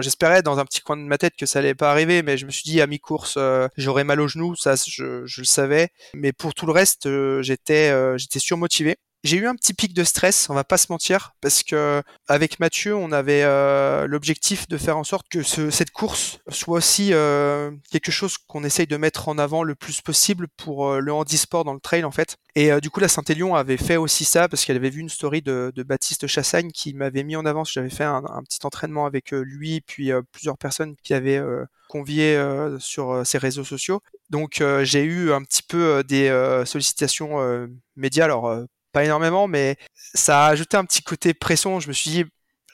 J'espérais 0.00 0.42
dans 0.42 0.58
un 0.58 0.64
petit 0.64 0.80
coin 0.80 0.96
de 0.96 1.02
ma 1.02 1.16
tête 1.16 1.34
que 1.36 1.46
ça 1.46 1.60
allait 1.60 1.74
pas 1.74 1.90
arriver, 1.90 2.22
mais 2.22 2.36
je 2.36 2.44
me 2.44 2.50
suis 2.50 2.64
dit 2.64 2.80
à 2.80 2.86
mi-course 2.86 3.34
euh, 3.38 3.68
j'aurais 3.76 4.04
mal 4.04 4.20
au 4.20 4.28
genou, 4.28 4.54
ça 4.54 4.74
je, 4.76 5.24
je, 5.24 5.40
le 5.40 5.46
savais. 5.46 5.88
Mais 6.14 6.32
pour 6.32 6.54
tout 6.54 6.66
le 6.66 6.72
reste, 6.72 7.06
euh, 7.06 7.40
j'étais 7.42 7.90
euh, 7.90 8.18
j'étais 8.18 8.38
surmotivé. 8.38 8.96
J'ai 9.24 9.36
eu 9.38 9.48
un 9.48 9.56
petit 9.56 9.74
pic 9.74 9.94
de 9.94 10.04
stress, 10.04 10.48
on 10.48 10.54
va 10.54 10.62
pas 10.62 10.76
se 10.76 10.86
mentir, 10.90 11.34
parce 11.40 11.64
que 11.64 12.04
avec 12.28 12.60
Mathieu, 12.60 12.94
on 12.94 13.10
avait 13.10 13.42
euh, 13.42 14.06
l'objectif 14.06 14.68
de 14.68 14.76
faire 14.78 14.96
en 14.96 15.02
sorte 15.02 15.28
que 15.28 15.42
ce, 15.42 15.70
cette 15.70 15.90
course 15.90 16.38
soit 16.50 16.76
aussi 16.76 17.12
euh, 17.12 17.72
quelque 17.90 18.12
chose 18.12 18.38
qu'on 18.38 18.62
essaye 18.62 18.86
de 18.86 18.96
mettre 18.96 19.28
en 19.28 19.36
avant 19.36 19.64
le 19.64 19.74
plus 19.74 20.02
possible 20.02 20.46
pour 20.56 20.86
euh, 20.86 21.00
le 21.00 21.12
handisport 21.12 21.64
dans 21.64 21.74
le 21.74 21.80
trail 21.80 22.04
en 22.04 22.12
fait. 22.12 22.36
Et 22.54 22.80
du 22.80 22.90
coup, 22.90 23.00
la 23.00 23.08
Saint-Élion 23.08 23.54
avait 23.54 23.76
fait 23.76 23.96
aussi 23.96 24.24
ça 24.24 24.48
parce 24.48 24.64
qu'elle 24.64 24.76
avait 24.76 24.90
vu 24.90 25.00
une 25.00 25.08
story 25.08 25.42
de, 25.42 25.72
de 25.74 25.82
Baptiste 25.82 26.26
Chassagne 26.26 26.70
qui 26.70 26.94
m'avait 26.94 27.22
mis 27.22 27.36
en 27.36 27.44
avant. 27.44 27.64
J'avais 27.64 27.90
fait 27.90 28.04
un, 28.04 28.24
un, 28.28 28.42
petit 28.42 28.58
entraînement 28.64 29.06
avec 29.06 29.30
lui, 29.30 29.80
puis 29.80 30.10
plusieurs 30.32 30.58
personnes 30.58 30.96
qui 31.04 31.14
avaient 31.14 31.40
convié 31.88 32.36
sur 32.80 33.24
ses 33.24 33.38
réseaux 33.38 33.62
sociaux. 33.62 34.00
Donc 34.30 34.60
j'ai 34.82 35.04
eu 35.04 35.30
un 35.30 35.42
petit 35.42 35.62
peu 35.62 36.02
des 36.02 36.62
sollicitations 36.66 37.68
médias. 37.94 38.24
Alors 38.24 38.66
énormément, 39.04 39.48
mais 39.48 39.76
ça 40.14 40.46
a 40.46 40.50
ajouté 40.50 40.76
un 40.76 40.84
petit 40.84 41.02
côté 41.02 41.34
pression. 41.34 41.80
Je 41.80 41.88
me 41.88 41.92
suis 41.92 42.10
dit, 42.10 42.24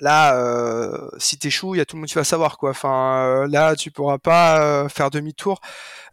là, 0.00 0.36
euh, 0.36 1.08
si 1.18 1.38
t'échoues, 1.38 1.74
il 1.74 1.78
y 1.78 1.80
a 1.80 1.86
tout 1.86 1.96
le 1.96 2.00
monde 2.00 2.08
qui 2.08 2.14
va 2.14 2.24
savoir 2.24 2.58
quoi. 2.58 2.70
Enfin, 2.70 3.24
euh, 3.26 3.48
là, 3.48 3.76
tu 3.76 3.90
pourras 3.90 4.18
pas 4.18 4.60
euh, 4.60 4.88
faire 4.88 5.10
demi-tour. 5.10 5.60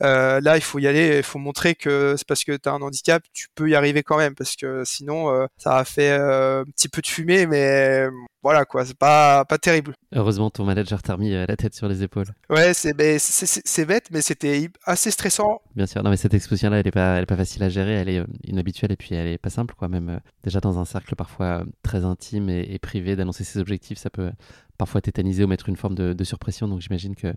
Euh, 0.02 0.41
là, 0.41 0.58
il 0.58 0.62
faut 0.62 0.80
y 0.80 0.88
aller. 0.88 1.18
Il 1.18 1.24
faut 1.24 1.39
montrer 1.39 1.76
que 1.76 2.16
c'est 2.18 2.28
parce 2.28 2.43
que 2.43 2.56
tu 2.58 2.70
as 2.70 2.74
un 2.74 2.82
handicap, 2.82 3.24
tu 3.34 3.47
peux 3.56 3.70
y 3.70 3.76
arriver 3.76 4.04
quand 4.04 4.18
même, 4.18 4.36
parce 4.36 4.56
que 4.56 4.84
sinon, 4.86 5.47
ça 5.58 5.78
a 5.78 5.86
fait 5.86 6.12
un 6.12 6.64
petit 6.66 6.89
peu 6.89 7.02
de 7.02 7.08
fumée, 7.08 7.45
mais 7.45 8.08
voilà 8.43 8.66
quoi, 8.66 8.86
c'est 8.86 8.97
pas 8.97 9.45
pas 9.45 9.58
terrible. 9.58 9.93
Heureusement, 10.14 10.49
ton 10.49 10.66
manager 10.66 11.02
t'a 11.02 11.14
remis 11.14 11.32
la 11.32 11.56
tête 11.56 11.76
sur 11.76 11.88
les 11.88 12.04
épaules. 12.04 12.28
Ouais, 12.49 12.74
c'est 12.74 12.93
c'est 13.20 13.86
bête, 13.86 14.08
mais 14.12 14.22
c'était 14.22 14.70
assez 14.86 15.12
stressant. 15.12 15.62
Bien 15.76 15.86
sûr, 15.86 16.04
non 16.04 16.10
mais 16.10 16.18
cette 16.18 16.34
exposition 16.34 16.70
là, 16.70 16.80
elle 16.80 16.88
est 16.88 16.91
pas 16.91 17.18
elle 17.18 17.24
est 17.24 17.28
pas 17.28 17.38
facile 17.38 17.64
à 17.64 17.70
gérer, 17.70 17.93
elle 17.93 18.10
est 18.10 18.24
inhabituelle 18.45 18.91
et 18.91 18.95
puis 18.95 19.14
elle 19.14 19.28
est 19.28 19.38
pas 19.38 19.49
simple 19.49 19.76
quoi, 19.78 19.88
même 19.88 20.20
déjà 20.43 20.60
dans 20.60 20.80
un 20.80 20.86
cercle 20.86 21.16
parfois 21.16 21.64
très 21.84 22.04
intime 22.06 22.49
et, 22.49 22.62
et 22.70 22.80
privé 22.80 23.16
d'annoncer 23.16 23.43
ses 23.43 23.60
objectifs 23.60 23.99
ça 23.99 24.10
peut 24.10 24.32
parfois 24.78 25.02
tétaniser 25.02 25.43
ou 25.43 25.47
mettre 25.47 25.70
une 25.70 25.78
forme 25.78 25.93
de, 25.93 26.24
surpression. 26.24 26.68
Donc 26.68 26.82
j'imagine 26.82 27.16
que 27.16 27.34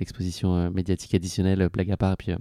l'exposition 0.00 0.56
euh, 0.56 0.70
médiatique 0.70 1.14
additionnelle, 1.14 1.62
euh, 1.62 1.68
blague 1.68 1.90
à 1.90 1.96
part, 1.96 2.16
puis 2.16 2.32
euh, 2.32 2.36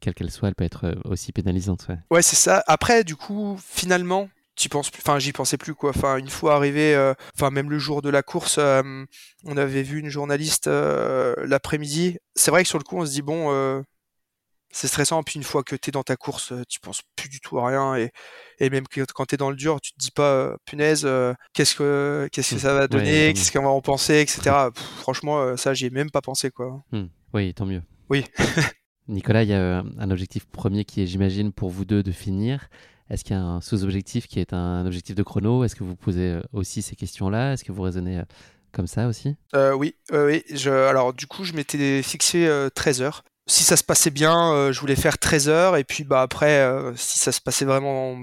quelle 0.00 0.14
qu'elle 0.14 0.30
soit, 0.30 0.48
elle 0.48 0.54
peut 0.54 0.64
être 0.64 0.94
aussi 1.04 1.32
pénalisante. 1.32 1.88
Ouais, 2.10 2.22
c'est 2.22 2.36
ça. 2.36 2.62
Après, 2.66 3.04
du 3.04 3.16
coup, 3.16 3.58
finalement, 3.60 4.28
tu 4.54 4.70
penses 4.70 4.90
enfin 4.96 5.18
j'y 5.18 5.32
pensais 5.32 5.58
plus 5.58 5.74
quoi 5.74 5.90
enfin 5.90 6.16
une 6.16 6.30
fois 6.30 6.54
arrivé 6.54 6.96
enfin 7.34 7.50
même 7.50 7.68
le 7.68 7.78
jour 7.78 8.00
de 8.00 8.08
la 8.08 8.22
course 8.22 8.58
on 8.58 9.56
avait 9.58 9.82
vu 9.82 9.98
une 9.98 10.08
journaliste 10.08 10.66
l'après-midi 10.66 12.16
c'est 12.34 12.50
vrai 12.50 12.62
que 12.62 12.68
sur 12.70 12.78
le 12.78 12.84
coup 12.84 12.96
on 12.96 13.04
se 13.04 13.10
dit 13.10 13.20
bon 13.20 13.84
c'est 14.70 14.88
stressant. 14.88 15.22
Puis 15.22 15.36
une 15.36 15.42
fois 15.42 15.62
que 15.62 15.76
tu 15.76 15.90
es 15.90 15.92
dans 15.92 16.02
ta 16.02 16.16
course, 16.16 16.52
euh, 16.52 16.62
tu 16.68 16.80
penses 16.80 17.02
plus 17.16 17.28
du 17.28 17.40
tout 17.40 17.58
à 17.58 17.66
rien. 17.66 17.96
Et, 17.96 18.10
et 18.58 18.70
même 18.70 18.84
quand 19.14 19.26
tu 19.26 19.34
es 19.34 19.38
dans 19.38 19.50
le 19.50 19.56
dur, 19.56 19.80
tu 19.80 19.92
te 19.92 19.98
dis 19.98 20.10
pas, 20.10 20.32
euh, 20.32 20.56
punaise, 20.64 21.02
euh, 21.04 21.34
qu'est-ce 21.52 21.74
que 21.74 22.28
qu'est-ce 22.32 22.50
que 22.50 22.56
mmh. 22.56 22.60
ça 22.60 22.74
va 22.74 22.88
donner, 22.88 23.32
qu'est-ce 23.34 23.52
qu'on 23.52 23.62
va 23.62 23.70
en 23.70 23.80
penser, 23.80 24.20
etc. 24.20 24.68
franchement, 24.98 25.56
ça, 25.56 25.74
j'y 25.74 25.86
ai 25.86 25.90
même 25.90 26.10
pas 26.10 26.20
pensé. 26.20 26.50
quoi. 26.50 26.82
Mmh. 26.92 27.04
Oui, 27.34 27.54
tant 27.54 27.66
mieux. 27.66 27.82
Oui. 28.10 28.24
Nicolas, 29.08 29.44
il 29.44 29.50
y 29.50 29.54
a 29.54 29.84
un 29.98 30.10
objectif 30.10 30.46
premier 30.46 30.84
qui 30.84 31.02
est, 31.02 31.06
j'imagine, 31.06 31.52
pour 31.52 31.70
vous 31.70 31.84
deux 31.84 32.02
de 32.02 32.12
finir. 32.12 32.68
Est-ce 33.08 33.22
qu'il 33.22 33.36
y 33.36 33.38
a 33.38 33.42
un 33.42 33.60
sous-objectif 33.60 34.26
qui 34.26 34.40
est 34.40 34.52
un 34.52 34.84
objectif 34.84 35.14
de 35.14 35.22
chrono? 35.22 35.62
Est-ce 35.62 35.76
que 35.76 35.84
vous 35.84 35.94
posez 35.94 36.40
aussi 36.52 36.82
ces 36.82 36.96
questions-là? 36.96 37.52
Est-ce 37.52 37.62
que 37.62 37.70
vous 37.70 37.82
raisonnez 37.82 38.20
comme 38.72 38.88
ça 38.88 39.06
aussi? 39.06 39.36
Oui, 39.54 39.94
oui. 40.10 40.42
Je, 40.52 40.70
alors 40.70 41.14
du 41.14 41.28
coup, 41.28 41.44
je 41.44 41.52
m'étais 41.52 42.02
fixé 42.02 42.50
13 42.74 43.02
heures 43.02 43.22
si 43.46 43.64
ça 43.64 43.76
se 43.76 43.84
passait 43.84 44.10
bien, 44.10 44.70
je 44.72 44.80
voulais 44.80 44.96
faire 44.96 45.18
13 45.18 45.48
heures. 45.48 45.76
Et 45.76 45.84
puis 45.84 46.04
bah 46.04 46.22
après, 46.22 46.68
si 46.96 47.18
ça 47.18 47.32
se 47.32 47.40
passait 47.40 47.64
vraiment 47.64 48.16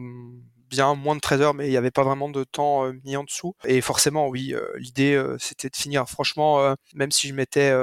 bien, 0.70 0.96
moins 0.96 1.16
de 1.16 1.22
13 1.22 1.42
heures, 1.42 1.54
mais 1.54 1.68
il 1.68 1.70
n'y 1.70 1.78
avait 1.78 1.92
pas 1.92 2.04
vraiment 2.04 2.30
de 2.30 2.44
temps 2.44 2.92
mis 3.06 3.16
en 3.16 3.24
dessous. 3.24 3.56
Et 3.66 3.82
forcément, 3.82 4.28
oui, 4.28 4.54
l'idée 4.78 5.22
c'était 5.40 5.70
de 5.70 5.76
finir. 5.76 6.08
Franchement, 6.10 6.76
même 6.94 7.12
si 7.12 7.28
je 7.28 7.34
m'étais, 7.34 7.74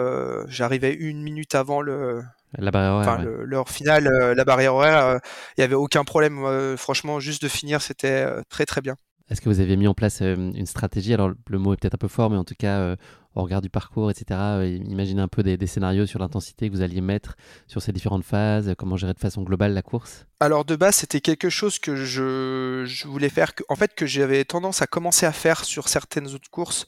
j'arrivais 0.49 0.93
une 0.93 1.23
minute 1.23 1.55
avant 1.55 1.81
le, 1.81 2.23
la 2.59 2.71
barrière 2.71 2.93
horaire. 2.93 3.09
Enfin, 3.09 3.23
l'heure 3.23 3.69
finale, 3.69 4.05
la 4.37 4.45
barrière 4.45 4.75
horaire, 4.75 5.21
il 5.57 5.61
n'y 5.61 5.65
avait 5.65 5.75
aucun 5.75 6.05
problème. 6.05 6.77
franchement, 6.77 7.21
juste 7.21 7.43
de 7.43 7.49
finir, 7.49 7.81
c'était 7.81 8.27
très 8.49 8.67
très 8.67 8.81
bien. 8.81 8.97
Est-ce 9.31 9.41
que 9.41 9.49
vous 9.49 9.61
avez 9.61 9.77
mis 9.77 9.87
en 9.87 9.95
place 9.95 10.21
une 10.23 10.67
stratégie? 10.67 11.15
Alors, 11.15 11.31
le 11.49 11.59
mot 11.59 11.73
est 11.73 11.77
peut-être 11.77 11.95
un 11.95 11.99
peu 11.99 12.09
fort, 12.09 12.31
mais 12.31 12.37
en 12.37 12.45
tout 12.45 12.57
cas, 12.59 12.97
au 13.35 13.43
regard 13.43 13.63
du 13.63 13.71
parcours, 13.71 14.11
etc. 14.11 14.41
Imaginez 14.87 15.23
un 15.23 15.29
peu 15.29 15.43
des, 15.43 15.67
scénarios 15.67 16.07
sur 16.07 16.19
l'intensité 16.19 16.69
que 16.69 16.75
vous 16.75 16.83
alliez 16.83 17.01
mettre 17.01 17.37
sur 17.67 17.81
ces 17.83 17.93
différentes 17.93 18.25
phases, 18.25 18.75
comment 18.77 18.97
gérer 18.97 19.15
de 19.15 19.19
façon 19.19 19.43
globale 19.43 19.73
la 19.73 19.83
course 19.83 20.27
Alors 20.41 20.65
de 20.65 20.77
base, 20.77 20.97
c'était 20.97 21.21
quelque 21.21 21.49
chose 21.49 21.79
que 21.79 21.95
je, 21.95 23.07
voulais 23.07 23.29
faire, 23.29 23.53
en 23.69 23.77
fait 23.77 23.95
que 23.95 24.07
j'avais 24.07 24.45
tendance 24.45 24.83
à 24.83 24.87
commencer 24.87 25.27
à 25.27 25.33
faire 25.33 25.65
sur 25.65 25.89
certaines 25.89 26.35
autres 26.35 26.51
courses 26.51 26.87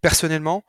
personnellement. 0.00 0.64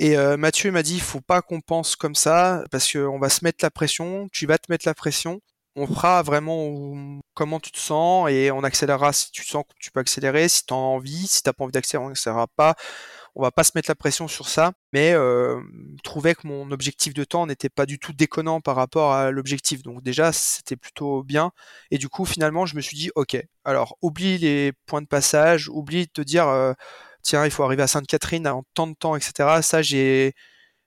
Et 0.00 0.16
euh, 0.16 0.36
Mathieu 0.36 0.70
m'a 0.70 0.82
dit, 0.82 1.00
faut 1.00 1.20
pas 1.20 1.42
qu'on 1.42 1.60
pense 1.60 1.96
comme 1.96 2.14
ça, 2.14 2.62
parce 2.70 2.92
qu'on 2.92 3.18
va 3.18 3.28
se 3.28 3.44
mettre 3.44 3.64
la 3.64 3.70
pression, 3.70 4.28
tu 4.32 4.46
vas 4.46 4.58
te 4.58 4.70
mettre 4.70 4.86
la 4.86 4.94
pression, 4.94 5.40
on 5.78 5.86
fera 5.86 6.22
vraiment 6.22 7.20
comment 7.34 7.60
tu 7.60 7.70
te 7.70 7.78
sens 7.78 8.28
et 8.30 8.50
on 8.50 8.64
accélérera 8.64 9.12
si 9.12 9.30
tu 9.30 9.44
sens 9.44 9.64
que 9.64 9.74
tu 9.78 9.90
peux 9.90 10.00
accélérer, 10.00 10.48
si 10.48 10.66
tu 10.66 10.74
as 10.74 10.76
envie, 10.76 11.26
si 11.26 11.42
tu 11.42 11.48
n'as 11.48 11.52
pas 11.52 11.64
envie 11.64 11.72
d'accélérer, 11.72 12.04
on 12.04 12.08
n'accélérera 12.08 12.48
pas 12.48 12.74
on 13.38 13.42
va 13.42 13.52
pas 13.52 13.62
se 13.62 13.70
mettre 13.76 13.88
la 13.88 13.94
pression 13.94 14.26
sur 14.26 14.48
ça, 14.48 14.72
mais 14.92 15.12
euh, 15.12 15.60
trouvais 16.02 16.34
que 16.34 16.46
mon 16.48 16.72
objectif 16.72 17.14
de 17.14 17.22
temps 17.22 17.46
n'était 17.46 17.68
pas 17.68 17.86
du 17.86 18.00
tout 18.00 18.12
déconnant 18.12 18.60
par 18.60 18.74
rapport 18.74 19.12
à 19.12 19.30
l'objectif. 19.30 19.82
Donc 19.84 20.02
déjà, 20.02 20.32
c'était 20.32 20.76
plutôt 20.76 21.22
bien. 21.22 21.52
Et 21.92 21.98
du 21.98 22.08
coup, 22.08 22.24
finalement, 22.24 22.66
je 22.66 22.74
me 22.74 22.80
suis 22.80 22.96
dit, 22.96 23.10
ok, 23.14 23.36
alors 23.64 23.96
oublie 24.02 24.38
les 24.38 24.72
points 24.86 25.02
de 25.02 25.06
passage, 25.06 25.68
oublie 25.68 26.06
de 26.06 26.10
te 26.12 26.20
dire, 26.20 26.48
euh, 26.48 26.72
tiens, 27.22 27.44
il 27.44 27.52
faut 27.52 27.62
arriver 27.62 27.84
à 27.84 27.86
Sainte-Catherine 27.86 28.48
en 28.48 28.64
tant 28.74 28.88
de 28.88 28.94
temps, 28.94 29.14
etc. 29.16 29.62
Ça, 29.62 29.82
j'ai 29.82 30.34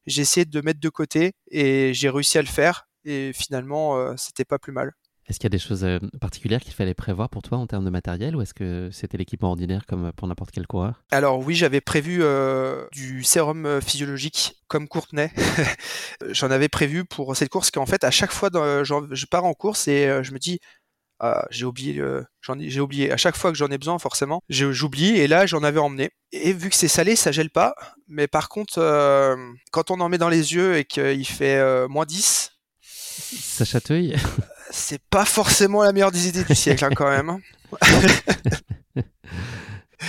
j'ai 0.08 0.22
essayé 0.24 0.46
de 0.46 0.62
mettre 0.62 0.80
de 0.82 0.90
côté 0.90 1.34
et 1.52 1.94
j'ai 1.94 2.10
réussi 2.10 2.38
à 2.38 2.42
le 2.42 2.48
faire. 2.48 2.88
Et 3.06 3.32
finalement, 3.34 3.98
euh, 3.98 4.14
c'était 4.18 4.46
pas 4.46 4.60
plus 4.60 4.74
mal. 4.74 4.94
Est-ce 5.28 5.40
qu'il 5.40 5.46
y 5.46 5.48
a 5.48 5.58
des 5.58 5.60
choses 5.60 5.84
euh, 5.84 6.00
particulières 6.20 6.62
qu'il 6.62 6.74
fallait 6.74 6.94
prévoir 6.94 7.30
pour 7.30 7.42
toi 7.42 7.58
en 7.58 7.68
termes 7.68 7.86
de 7.86 7.90
matériel 7.90 8.36
ou 8.36 8.42
est-ce 8.42 8.54
que 8.54 8.90
c'était 8.92 9.18
l'équipement 9.18 9.50
ordinaire 9.50 9.86
comme 9.86 10.12
pour 10.14 10.28
n'importe 10.28 10.52
quel 10.52 10.68
coureur? 10.68 11.04
Alors 11.12 11.40
oui, 11.40 11.56
j'avais 11.56 11.82
prévu 11.82 12.20
euh, 12.22 12.86
du 12.92 13.24
sérum 13.24 13.66
euh, 13.66 13.82
physiologique 13.82 14.56
comme 14.68 14.88
Courtenay. 14.88 15.32
J'en 16.32 16.50
avais 16.50 16.70
prévu 16.70 17.06
pour 17.06 17.36
cette 17.36 17.50
course 17.50 17.72
qu'en 17.72 17.86
fait 17.86 18.04
à 18.04 18.12
chaque 18.12 18.32
fois 18.32 18.50
je 18.54 19.26
pars 19.26 19.46
en 19.46 19.54
course 19.54 19.88
et 19.88 20.24
je 20.24 20.32
me 20.32 20.40
dis 20.40 20.60
ah, 21.24 21.46
j'ai 21.52 21.66
oublié, 21.66 22.02
j'ai 22.62 22.80
oublié. 22.80 23.12
À 23.12 23.18
chaque 23.18 23.38
fois 23.38 23.52
que 23.52 23.58
j'en 23.58 23.68
ai 23.68 23.78
besoin, 23.78 24.00
forcément, 24.00 24.42
j'oublie. 24.50 25.18
Et 25.18 25.28
là, 25.28 25.46
j'en 25.46 25.62
avais 25.62 25.80
emmené. 25.80 26.10
Et 26.32 26.52
vu 26.52 26.72
que 26.72 26.76
c'est 26.76 26.88
salé, 26.88 27.16
ça 27.16 27.32
gèle 27.32 27.52
pas. 27.52 27.76
Mais 28.08 28.28
par 28.28 28.50
contre, 28.50 28.80
quand 29.72 29.92
on 29.92 30.00
en 30.00 30.10
met 30.10 30.18
dans 30.18 30.30
les 30.30 30.56
yeux 30.56 30.78
et 30.78 30.84
qu'il 30.84 31.28
fait 31.28 31.88
moins 31.88 32.06
10, 32.06 32.52
ça 33.12 33.66
chatouille 33.66 34.16
c'est 34.72 35.02
pas 35.10 35.26
forcément 35.26 35.84
la 35.84 35.92
meilleure 35.92 36.12
des 36.12 36.28
idées 36.28 36.44
du 36.44 36.56
siècle, 36.56 36.86
hein, 36.86 36.90
quand 36.96 37.10
même. 37.10 37.30
Hein. 37.30 37.40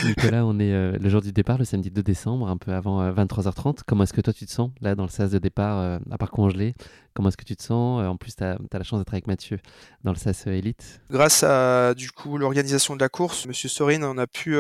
Nicolas, 0.05 0.45
on 0.47 0.59
est 0.59 0.73
euh, 0.73 0.97
le 0.99 1.09
jour 1.11 1.21
du 1.21 1.33
départ, 1.33 1.59
le 1.59 1.65
samedi 1.65 1.91
2 1.91 2.03
décembre, 2.03 2.49
un 2.49 2.57
peu 2.57 2.73
avant 2.73 3.13
23h30. 3.13 3.69
Euh, 3.69 3.83
Comment 3.87 4.05
est-ce 4.05 4.13
que 4.13 4.21
toi 4.21 4.33
tu 4.33 4.47
te 4.47 4.51
sens 4.51 4.71
là 4.81 4.95
dans 4.95 5.05
le 5.05 5.11
sas 5.11 5.31
de 5.31 5.39
départ, 5.39 5.79
euh, 5.79 5.99
à 6.11 6.19
part 6.19 6.31
congelé? 6.31 6.75
Comment 7.15 7.29
est-ce 7.29 7.37
que 7.37 7.45
tu 7.45 7.57
te 7.57 7.63
sens? 7.63 8.03
En 8.03 8.17
plus, 8.17 8.35
tu 8.35 8.43
as, 8.43 8.57
la 8.73 8.83
chance 8.83 8.99
d'être 9.01 9.13
avec 9.13 9.27
Mathieu 9.27 9.59
dans 10.03 10.13
le 10.13 10.17
sas 10.17 10.47
élite. 10.47 11.03
Grâce 11.11 11.43
à 11.43 11.93
du 11.95 12.11
coup 12.11 12.39
l'organisation 12.39 12.97
de 12.97 13.01
la 13.01 13.11
course, 13.11 13.47
Monsieur 13.47 13.69
Sorin, 13.69 14.03
on 14.03 14.17
a 14.17 14.27
pu 14.27 14.57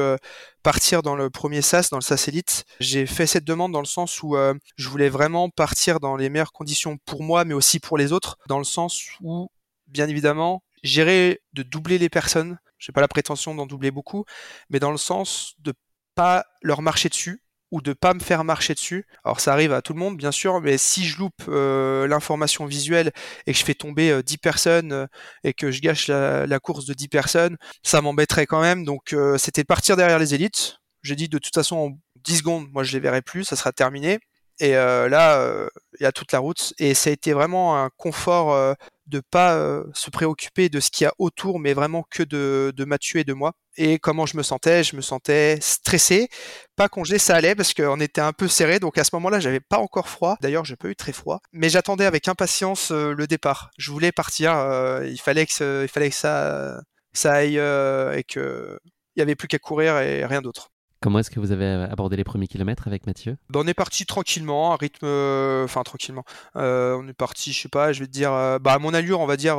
partir 0.63 1.03
dans 1.03 1.17
le 1.17 1.31
premier 1.31 1.63
sas, 1.63 1.89
dans 1.89 1.97
le 1.97 2.03
sas 2.03 2.29
élite. 2.29 2.65
J'ai 2.79 3.07
fait 3.07 3.27
cette 3.27 3.45
demande 3.45 3.73
dans 3.73 3.81
le 3.81 3.87
sens 3.87 4.23
où 4.23 4.37
je 4.77 4.89
voulais 4.91 5.09
vraiment 5.09 5.49
partir 5.49 5.99
dans 5.99 6.15
les 6.17 6.29
meilleures 6.29 6.53
conditions 6.53 6.99
pour 7.07 7.23
moi, 7.23 7.47
mais 7.47 7.55
aussi 7.55 7.81
pour 7.81 7.97
les 7.97 8.13
autres, 8.13 8.37
dans 8.49 8.59
le 8.59 8.65
sens 8.65 9.03
où 9.23 9.49
bien 9.93 10.09
évidemment, 10.09 10.63
gérer 10.83 11.41
de 11.53 11.63
doubler 11.63 11.99
les 11.99 12.09
personnes. 12.09 12.59
Je 12.79 12.91
n'ai 12.91 12.93
pas 12.93 13.01
la 13.01 13.09
prétention 13.09 13.55
d'en 13.55 13.67
doubler 13.67 13.91
beaucoup, 13.91 14.25
mais 14.71 14.81
dans 14.81 14.91
le 14.91 14.99
sens 14.99 15.55
de 15.61 15.73
pas 16.15 16.45
leur 16.63 16.83
marcher 16.83 17.09
dessus 17.09 17.43
ou 17.71 17.81
de 17.81 17.95
pas 17.95 18.13
me 18.13 18.21
faire 18.21 18.45
marcher 18.45 18.75
dessus. 18.75 19.07
Alors 19.25 19.41
ça 19.41 19.53
arrive 19.53 19.73
à 19.73 19.81
tout 19.81 19.95
le 19.95 19.99
monde 19.99 20.17
bien 20.17 20.31
sûr, 20.31 20.61
mais 20.61 20.77
si 20.79 21.05
je 21.07 21.19
loupe 21.19 21.43
euh, 21.49 22.07
l'information 22.07 22.67
visuelle 22.67 23.13
et 23.47 23.53
que 23.53 23.59
je 23.59 23.65
fais 23.65 23.75
tomber 23.75 24.23
10 24.23 24.35
euh, 24.35 24.37
personnes 24.41 24.93
euh, 24.93 25.07
et 25.43 25.55
que 25.55 25.71
je 25.71 25.81
gâche 25.81 26.09
la, 26.09 26.61
course 26.61 26.85
de 26.85 26.93
10 26.93 27.09
personnes, 27.09 27.57
ça 27.83 28.03
m'embêterait 28.03 28.47
quand 28.47 28.61
même. 28.61 28.85
Donc 28.85 29.17
c'était 29.39 29.63
de 29.63 29.67
partir 29.67 29.97
derrière 29.97 30.19
les 30.19 30.35
élites. 30.35 30.79
J'ai 31.03 31.17
dit 31.17 31.29
de 31.29 31.39
toute 31.39 31.55
façon 31.55 31.77
en 31.77 31.91
10 32.25 32.39
secondes, 32.39 32.69
moi 32.71 32.85
je 32.85 32.93
les 32.93 33.01
verrai 33.01 33.23
plus, 33.23 33.45
ça 33.45 33.57
sera 33.57 33.73
terminé. 33.73 34.19
Et 34.61 34.73
là, 34.73 35.69
il 35.99 36.03
y 36.03 36.07
a 36.07 36.13
toute 36.13 36.33
la 36.33 36.39
route. 36.39 36.73
Et 36.79 36.95
ça 36.95 37.11
a 37.11 37.13
été 37.13 37.33
vraiment 37.33 37.83
un 37.83 37.91
confort 37.97 38.77
de 39.13 39.21
pas 39.21 39.55
euh, 39.55 39.85
se 39.95 40.11
préoccuper 40.11 40.69
de 40.69 40.81
ce 40.81 40.91
qu'il 40.91 41.05
y 41.05 41.09
a 41.09 41.13
autour, 41.19 41.61
mais 41.61 41.75
vraiment 41.75 42.05
que 42.11 42.23
de, 42.23 42.73
de 42.75 42.85
Mathieu 42.85 43.21
et 43.21 43.25
de 43.25 43.33
moi. 43.35 43.53
Et 43.77 43.99
comment 43.99 44.27
je 44.27 44.37
me 44.37 44.43
sentais, 44.43 44.83
je 44.85 44.97
me 44.97 45.03
sentais 45.03 45.59
stressé, 45.61 46.29
pas 46.77 46.89
congelé, 46.89 47.19
ça 47.19 47.37
allait 47.37 47.55
parce 47.55 47.75
qu'on 47.75 48.01
était 48.01 48.21
un 48.21 48.33
peu 48.33 48.49
serré, 48.49 48.81
donc 48.81 48.99
à 48.99 49.05
ce 49.05 49.11
moment-là, 49.15 49.41
j'avais 49.41 49.61
pas 49.61 49.79
encore 49.79 50.09
froid. 50.09 50.37
D'ailleurs, 50.41 50.65
j'ai 50.65 50.77
pas 50.77 50.89
eu 50.89 50.97
très 50.97 51.13
froid, 51.13 51.41
mais 51.53 51.69
j'attendais 51.69 52.05
avec 52.07 52.29
impatience 52.29 52.91
euh, 52.91 53.15
le 53.15 53.27
départ. 53.27 53.71
Je 53.79 53.91
voulais 53.91 54.13
partir, 54.13 54.55
euh, 54.57 55.07
il 55.07 55.21
fallait 55.21 55.47
que, 55.47 55.83
il 55.85 55.89
fallait 55.89 56.11
que 56.11 56.17
ça, 56.17 56.81
ça 57.13 57.33
aille 57.35 57.57
et 57.57 58.25
que 58.25 58.79
il 59.17 59.21
y 59.21 59.23
avait 59.23 59.35
plus 59.35 59.49
qu'à 59.49 59.59
courir 59.59 59.99
et 59.99 60.25
rien 60.25 60.41
d'autre. 60.41 60.71
Comment 61.03 61.19
est-ce 61.19 61.33
que 61.33 61.41
vous 61.41 61.51
avez 61.51 61.67
abordé 61.67 62.17
les 62.17 62.23
premiers 62.23 62.47
kilomètres 62.47 62.87
avec 62.87 63.09
Mathieu? 63.09 63.37
Ben, 63.51 63.61
On 63.61 63.67
est 63.67 63.75
parti 63.75 64.07
tranquillement, 64.07 64.73
à 64.73 64.77
rythme. 64.77 65.05
Euh, 65.05 65.65
enfin, 65.65 65.83
tranquillement. 65.83 66.25
Euh, 66.55 66.97
on 66.97 67.09
est 67.09 67.13
parti, 67.13 67.53
je 67.53 67.63
sais 67.63 67.69
pas, 67.69 67.93
je 67.93 67.99
vais 67.99 68.07
te 68.07 68.13
dire. 68.13 68.33
Euh, 68.33 68.61
bah, 68.61 68.75
à 68.75 68.79
mon 68.79 68.95
allure, 68.95 69.19
on 69.19 69.27
va 69.27 69.37
dire. 69.37 69.59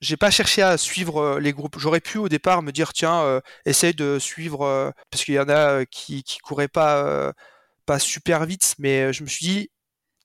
j'ai 0.00 0.16
pas 0.16 0.32
cherché 0.32 0.60
à 0.60 0.76
suivre 0.76 1.38
les 1.38 1.52
groupes. 1.52 1.78
J'aurais 1.78 2.00
pu 2.00 2.18
au 2.18 2.28
départ 2.28 2.62
me 2.62 2.72
dire, 2.72 2.92
tiens, 2.92 3.40
essaye 3.64 3.94
de 3.94 4.18
suivre. 4.18 4.92
parce 5.10 5.24
qu'il 5.24 5.34
y 5.34 5.38
en 5.38 5.48
a 5.48 5.86
qui, 5.86 6.24
qui 6.24 6.38
couraient 6.38 6.66
pas 6.66 7.32
super 7.98 8.44
vite, 8.44 8.74
mais 8.80 9.12
je 9.12 9.22
me 9.22 9.28
suis 9.28 9.46
dit, 9.46 9.70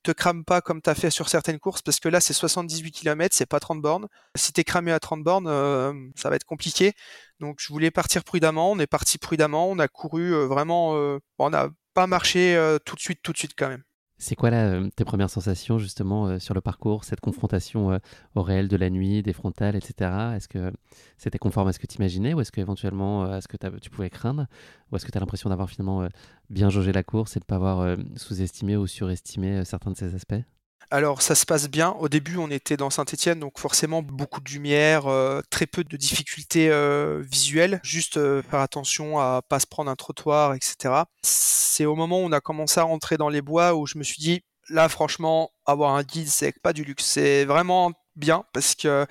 te 0.02 0.10
crame 0.12 0.44
pas 0.44 0.60
comme 0.60 0.82
tu 0.82 0.90
as 0.90 0.94
fait 0.94 1.10
sur 1.10 1.28
certaines 1.28 1.58
courses 1.58 1.82
parce 1.82 2.00
que 2.00 2.08
là 2.08 2.20
c'est 2.20 2.32
78 2.32 2.90
km, 2.92 3.34
c'est 3.34 3.46
pas 3.46 3.60
30 3.60 3.80
bornes. 3.80 4.08
Si 4.34 4.52
tu 4.52 4.60
es 4.60 4.64
cramé 4.64 4.92
à 4.92 5.00
30 5.00 5.22
bornes, 5.22 5.46
euh, 5.48 5.92
ça 6.16 6.30
va 6.30 6.36
être 6.36 6.44
compliqué. 6.44 6.94
Donc 7.40 7.58
je 7.60 7.68
voulais 7.72 7.90
partir 7.90 8.24
prudemment, 8.24 8.72
on 8.72 8.78
est 8.78 8.86
parti 8.86 9.18
prudemment, 9.18 9.70
on 9.70 9.78
a 9.78 9.88
couru 9.88 10.32
euh, 10.34 10.46
vraiment, 10.46 10.96
euh, 10.96 11.18
on 11.38 11.50
n'a 11.50 11.70
pas 11.94 12.06
marché 12.06 12.56
tout 12.84 12.94
de 12.94 13.00
suite, 13.00 13.20
tout 13.22 13.32
de 13.32 13.38
suite 13.38 13.54
quand 13.56 13.68
même. 13.68 13.82
C'est 14.20 14.34
quoi 14.34 14.50
là, 14.50 14.66
euh, 14.66 14.88
tes 14.96 15.04
premières 15.04 15.30
sensations 15.30 15.78
justement 15.78 16.26
euh, 16.26 16.38
sur 16.40 16.52
le 16.52 16.60
parcours, 16.60 17.04
cette 17.04 17.20
confrontation 17.20 17.92
euh, 17.92 17.98
au 18.34 18.42
réel 18.42 18.66
de 18.66 18.76
la 18.76 18.90
nuit, 18.90 19.22
des 19.22 19.32
frontales, 19.32 19.76
etc. 19.76 20.10
Est-ce 20.36 20.48
que 20.48 20.72
c'était 21.16 21.38
conforme 21.38 21.68
à 21.68 21.72
ce 21.72 21.78
que 21.78 21.86
tu 21.86 21.98
imaginais 21.98 22.34
ou 22.34 22.40
est-ce 22.40 22.50
qu'éventuellement 22.50 23.22
à 23.22 23.40
ce 23.40 23.46
que 23.46 23.56
tu 23.78 23.90
pouvais 23.90 24.10
craindre? 24.10 24.46
Ou 24.90 24.96
est-ce 24.96 25.06
que 25.06 25.12
tu 25.12 25.18
as 25.18 25.20
l'impression 25.20 25.50
d'avoir 25.50 25.70
finalement 25.70 26.08
bien 26.50 26.68
jaugé 26.68 26.92
la 26.92 27.04
course 27.04 27.36
et 27.36 27.40
de 27.40 27.44
ne 27.44 27.46
pas 27.46 27.56
avoir 27.56 27.96
sous-estimé 28.16 28.76
ou 28.76 28.86
surestimé 28.86 29.64
certains 29.64 29.92
de 29.92 29.96
ces 29.96 30.14
aspects? 30.14 30.42
Alors 30.90 31.22
ça 31.22 31.34
se 31.34 31.44
passe 31.44 31.68
bien. 31.68 31.90
Au 32.00 32.08
début, 32.08 32.36
on 32.38 32.50
était 32.50 32.76
dans 32.76 32.90
Saint-Étienne, 32.90 33.40
donc 33.40 33.58
forcément 33.58 34.02
beaucoup 34.02 34.40
de 34.40 34.50
lumière, 34.50 35.06
euh, 35.06 35.40
très 35.50 35.66
peu 35.66 35.84
de 35.84 35.96
difficultés 35.96 36.70
euh, 36.70 37.22
visuelles. 37.30 37.80
Juste 37.82 38.16
euh, 38.16 38.42
faire 38.42 38.60
attention 38.60 39.18
à 39.18 39.42
pas 39.46 39.60
se 39.60 39.66
prendre 39.66 39.90
un 39.90 39.96
trottoir, 39.96 40.54
etc. 40.54 41.02
C'est 41.22 41.84
au 41.84 41.94
moment 41.94 42.20
où 42.20 42.24
on 42.24 42.32
a 42.32 42.40
commencé 42.40 42.80
à 42.80 42.84
rentrer 42.84 43.16
dans 43.18 43.28
les 43.28 43.42
bois 43.42 43.74
où 43.74 43.86
je 43.86 43.98
me 43.98 44.02
suis 44.02 44.20
dit, 44.20 44.42
là 44.70 44.88
franchement, 44.88 45.50
avoir 45.66 45.94
un 45.94 46.02
guide, 46.02 46.28
c'est 46.28 46.58
pas 46.60 46.72
du 46.72 46.84
luxe. 46.84 47.04
C'est 47.04 47.44
vraiment 47.44 47.92
bien 48.16 48.44
parce 48.54 48.74
que 48.74 49.06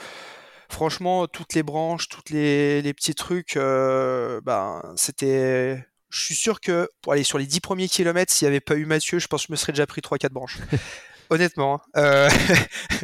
franchement, 0.70 1.28
toutes 1.28 1.54
les 1.54 1.64
branches, 1.64 2.10
toutes 2.10 2.32
les, 2.32 2.94
petits 2.94 3.16
trucs, 3.16 3.56
ben 3.56 4.82
c'était 4.96 5.86
je 6.10 6.24
suis 6.24 6.36
sûr 6.36 6.62
que 6.62 6.90
pour 7.02 7.14
aller 7.14 7.24
sur 7.24 7.38
les 7.38 7.46
10 7.46 7.60
premiers 7.60 7.88
kilomètres, 7.88 8.34
s'il 8.34 8.48
n'y 8.48 8.50
avait 8.50 8.60
pas 8.62 8.76
eu 8.76 8.86
Mathieu, 8.86 9.20
je 9.20 9.28
pense 9.28 9.44
que 9.44 9.48
je 9.48 9.52
me 9.54 9.58
serais 9.58 9.74
déjà 9.74 9.86
pris 9.86 10.02
3-4 10.02 10.30
branches. 10.30 10.58
honnêtement. 11.30 11.76
Hein. 11.76 11.80
Euh, 11.98 12.30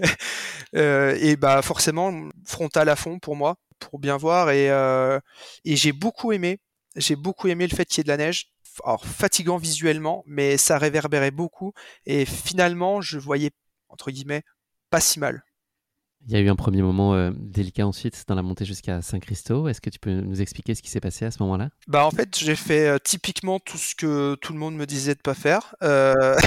euh, 0.76 1.18
et 1.20 1.36
bah 1.36 1.62
forcément 1.62 2.30
frontal 2.46 2.90
à 2.90 2.96
fond 2.96 3.20
pour 3.20 3.36
moi, 3.36 3.56
pour 3.80 4.00
bien 4.00 4.18
voir. 4.18 4.52
Et, 4.52 4.70
euh, 4.70 5.20
et 5.66 5.76
j'ai 5.76 5.92
beaucoup 5.92 6.32
aimé. 6.32 6.60
J'ai 6.96 7.16
beaucoup 7.16 7.48
aimé 7.48 7.68
le 7.68 7.76
fait 7.76 7.86
qu'il 7.86 8.00
y 8.00 8.02
ait 8.02 8.04
de 8.04 8.10
la 8.10 8.18
neige. 8.18 8.48
Alors 8.84 9.06
fatigant 9.06 9.58
visuellement, 9.58 10.24
mais 10.26 10.58
ça 10.58 10.78
réverbérait 10.78 11.32
beaucoup. 11.32 11.74
Et 12.06 12.26
finalement, 12.26 13.02
je 13.02 13.20
voyais 13.20 13.52
entre 13.90 14.12
guillemets 14.12 14.44
pas 14.90 15.00
si 15.00 15.20
mal. 15.20 15.44
Il 16.28 16.34
y 16.34 16.38
a 16.38 16.40
eu 16.40 16.50
un 16.50 16.56
premier 16.56 16.82
moment 16.82 17.16
euh, 17.16 17.32
délicat 17.36 17.86
ensuite 17.86 18.24
dans 18.28 18.36
la 18.36 18.42
montée 18.42 18.64
jusqu'à 18.64 19.02
Saint-Christo. 19.02 19.68
Est-ce 19.68 19.82
que 19.82 19.90
tu 19.90 20.00
peux 20.00 20.12
nous 20.12 20.42
expliquer 20.42 20.74
ce 20.74 20.82
qui 20.82 20.90
s'est 20.90 21.02
passé 21.02 21.26
à 21.26 21.32
ce 21.32 21.44
moment-là? 21.44 21.70
Bah 21.88 22.06
en 22.06 22.12
fait, 22.12 22.38
j'ai 22.38 22.56
fait 22.56 22.88
euh, 22.88 22.98
typiquement 22.98 23.60
tout 23.60 23.78
ce 23.78 23.94
que 23.94 24.36
tout 24.36 24.54
le 24.54 24.60
monde 24.60 24.76
me 24.76 24.86
disait 24.86 25.16
de 25.16 25.20
pas 25.20 25.34
faire. 25.34 25.76
Euh... 25.84 26.38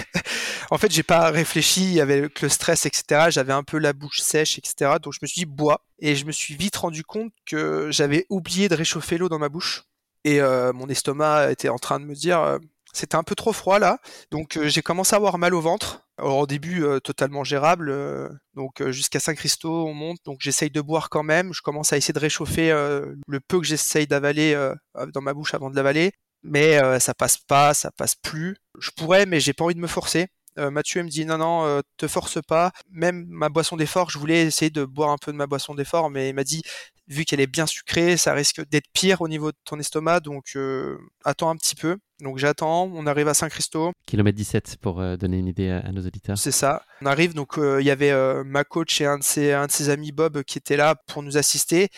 en 0.70 0.78
fait, 0.78 0.90
j'ai 0.90 1.02
pas 1.02 1.30
réfléchi 1.30 2.00
avec 2.00 2.40
le 2.40 2.48
stress, 2.48 2.86
etc. 2.86 3.26
J'avais 3.28 3.52
un 3.52 3.64
peu 3.64 3.78
la 3.78 3.92
bouche 3.92 4.20
sèche, 4.20 4.58
etc. 4.58 4.92
Donc 5.02 5.12
je 5.12 5.18
me 5.20 5.26
suis 5.26 5.40
dit 5.40 5.46
bois 5.46 5.84
et 5.98 6.16
je 6.16 6.24
me 6.24 6.32
suis 6.32 6.54
vite 6.54 6.76
rendu 6.76 7.04
compte 7.04 7.32
que 7.44 7.88
j'avais 7.90 8.24
oublié 8.30 8.68
de 8.68 8.74
réchauffer 8.74 9.18
l'eau 9.18 9.28
dans 9.28 9.38
ma 9.38 9.50
bouche 9.50 9.84
et 10.24 10.40
mon 10.74 10.88
estomac 10.88 11.50
était 11.52 11.68
en 11.68 11.78
train 11.78 12.00
de 12.00 12.04
me 12.04 12.14
dire 12.14 12.58
c'était 12.98 13.16
un 13.16 13.22
peu 13.22 13.34
trop 13.34 13.52
froid 13.52 13.78
là, 13.78 13.98
donc 14.30 14.56
euh, 14.56 14.68
j'ai 14.68 14.82
commencé 14.82 15.14
à 15.14 15.16
avoir 15.16 15.38
mal 15.38 15.54
au 15.54 15.60
ventre. 15.60 16.02
Alors, 16.18 16.38
au 16.38 16.46
début, 16.48 16.82
euh, 16.82 16.98
totalement 16.98 17.44
gérable, 17.44 17.90
euh, 17.90 18.28
donc 18.54 18.82
jusqu'à 18.90 19.20
Saint-Christo, 19.20 19.86
on 19.86 19.94
monte, 19.94 20.18
donc 20.24 20.38
j'essaye 20.40 20.70
de 20.70 20.80
boire 20.80 21.10
quand 21.10 21.22
même. 21.22 21.52
Je 21.54 21.62
commence 21.62 21.92
à 21.92 21.96
essayer 21.96 22.12
de 22.12 22.18
réchauffer 22.18 22.70
le 22.70 23.40
peu 23.40 23.60
que 23.60 23.66
j'essaye 23.66 24.08
d'avaler 24.08 24.72
dans 25.14 25.20
ma 25.20 25.32
bouche 25.32 25.54
avant 25.54 25.70
de 25.70 25.76
l'avaler, 25.76 26.10
mais 26.42 26.78
ça 26.98 27.14
passe 27.14 27.38
pas, 27.38 27.72
ça 27.72 27.92
passe 27.92 28.16
plus. 28.16 28.56
Je 28.80 28.90
pourrais, 28.90 29.26
mais 29.26 29.38
j'ai 29.38 29.52
pas 29.52 29.64
envie 29.64 29.76
de 29.76 29.80
me 29.80 29.86
forcer. 29.86 30.26
Mathieu 30.56 31.04
me 31.04 31.08
dit 31.08 31.24
non 31.24 31.38
non, 31.38 31.80
te 31.96 32.08
force 32.08 32.40
pas. 32.48 32.72
Même 32.90 33.26
ma 33.28 33.48
boisson 33.48 33.76
d'effort, 33.76 34.10
je 34.10 34.18
voulais 34.18 34.46
essayer 34.46 34.70
de 34.70 34.84
boire 34.84 35.10
un 35.10 35.18
peu 35.18 35.30
de 35.30 35.36
ma 35.36 35.46
boisson 35.46 35.76
d'effort, 35.76 36.10
mais 36.10 36.30
il 36.30 36.34
m'a 36.34 36.42
dit 36.42 36.62
vu 37.08 37.24
qu'elle 37.24 37.40
est 37.40 37.46
bien 37.46 37.66
sucrée, 37.66 38.16
ça 38.16 38.32
risque 38.34 38.66
d'être 38.68 38.88
pire 38.92 39.20
au 39.20 39.28
niveau 39.28 39.50
de 39.50 39.56
ton 39.64 39.78
estomac, 39.78 40.20
donc 40.20 40.52
euh, 40.56 40.98
attends 41.24 41.50
un 41.50 41.56
petit 41.56 41.74
peu. 41.74 41.96
Donc 42.20 42.38
j'attends, 42.38 42.90
on 42.92 43.06
arrive 43.06 43.28
à 43.28 43.34
Saint-Christo. 43.34 43.92
Kilomètre 44.06 44.36
17 44.36 44.76
pour 44.80 45.00
euh, 45.00 45.16
donner 45.16 45.38
une 45.38 45.46
idée 45.46 45.70
à, 45.70 45.78
à, 45.78 45.92
nos 45.92 46.04
auditeurs. 46.04 46.36
C'est 46.36 46.50
ça. 46.52 46.82
On 47.00 47.06
arrive, 47.06 47.32
donc 47.34 47.58
il 47.58 47.84
y 47.84 47.90
avait 47.90 48.12
ma 48.44 48.64
coach 48.64 49.00
et 49.00 49.06
un 49.06 49.18
de, 49.18 49.24
ses, 49.24 49.52
un 49.52 49.66
de 49.66 49.72
ses 49.72 49.88
amis 49.88 50.12
Bob 50.12 50.42
qui 50.42 50.58
étaient 50.58 50.76
là 50.76 50.94
pour 50.94 51.22
nous 51.22 51.36
assister. 51.36 51.88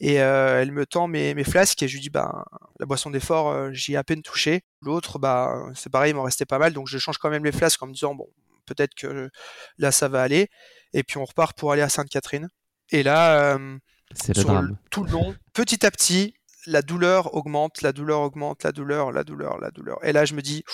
Et 0.00 0.14
elle 0.14 0.70
me 0.70 0.86
tend 0.86 1.08
mes, 1.08 1.34
mes 1.34 1.42
flasques 1.42 1.82
et 1.82 1.88
je 1.88 1.94
lui 1.94 2.00
dis 2.00 2.10
bah 2.10 2.44
la 2.78 2.86
boisson 2.86 3.10
d'effort 3.10 3.72
j'y 3.72 3.94
ai 3.94 3.96
à 3.96 4.04
peine 4.04 4.22
touché. 4.22 4.62
L'autre 4.80 5.18
bah 5.18 5.60
c'est 5.74 5.90
pareil 5.90 6.12
il 6.12 6.14
m'en 6.14 6.22
restait 6.22 6.46
pas 6.46 6.60
mal 6.60 6.72
donc 6.72 6.86
je 6.86 6.98
change 6.98 7.18
quand 7.18 7.30
même 7.30 7.44
les 7.44 7.50
flasques 7.50 7.82
en 7.82 7.88
me 7.88 7.92
disant 7.92 8.14
bon 8.14 8.28
peut-être 8.64 8.94
que 8.94 9.28
là 9.78 9.90
ça 9.90 10.06
va 10.06 10.22
aller 10.22 10.48
et 10.92 11.02
puis 11.02 11.18
on 11.18 11.24
repart 11.24 11.56
pour 11.58 11.72
aller 11.72 11.82
à 11.82 11.88
Sainte-Catherine. 11.88 12.48
Et 12.90 13.02
là 13.02 13.56
euh, 13.56 13.78
c'est 14.14 14.36
le 14.36 14.42
drame. 14.42 14.78
tout 14.90 15.04
le 15.04 15.10
long, 15.10 15.34
petit 15.52 15.84
à 15.84 15.90
petit, 15.90 16.34
la 16.66 16.82
douleur 16.82 17.34
augmente, 17.34 17.82
la 17.82 17.92
douleur 17.92 18.20
augmente, 18.20 18.64
la 18.64 18.72
douleur, 18.72 19.12
la 19.12 19.24
douleur, 19.24 19.58
la 19.58 19.70
douleur. 19.70 19.98
Et 20.04 20.12
là, 20.12 20.24
je 20.24 20.34
me 20.34 20.42
dis, 20.42 20.64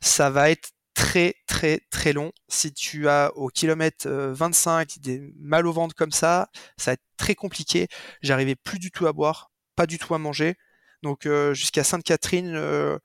ça 0.00 0.30
va 0.30 0.50
être 0.50 0.70
très, 0.94 1.34
très, 1.46 1.80
très 1.90 2.12
long. 2.12 2.32
Si 2.48 2.72
tu 2.72 3.08
as 3.08 3.32
au 3.36 3.48
kilomètre 3.48 4.08
25 4.08 4.98
des 5.00 5.32
mal 5.38 5.66
au 5.66 5.72
ventre 5.72 5.94
comme 5.94 6.12
ça, 6.12 6.48
ça 6.76 6.90
va 6.90 6.94
être 6.94 7.04
très 7.16 7.34
compliqué. 7.34 7.88
J'arrivais 8.22 8.56
plus 8.56 8.78
du 8.78 8.90
tout 8.90 9.06
à 9.06 9.12
boire, 9.12 9.50
pas 9.76 9.86
du 9.86 9.98
tout 9.98 10.14
à 10.14 10.18
manger. 10.18 10.56
Donc, 11.02 11.26
euh, 11.26 11.54
jusqu'à 11.54 11.84
Sainte-Catherine, 11.84 12.54
euh, 12.54 12.98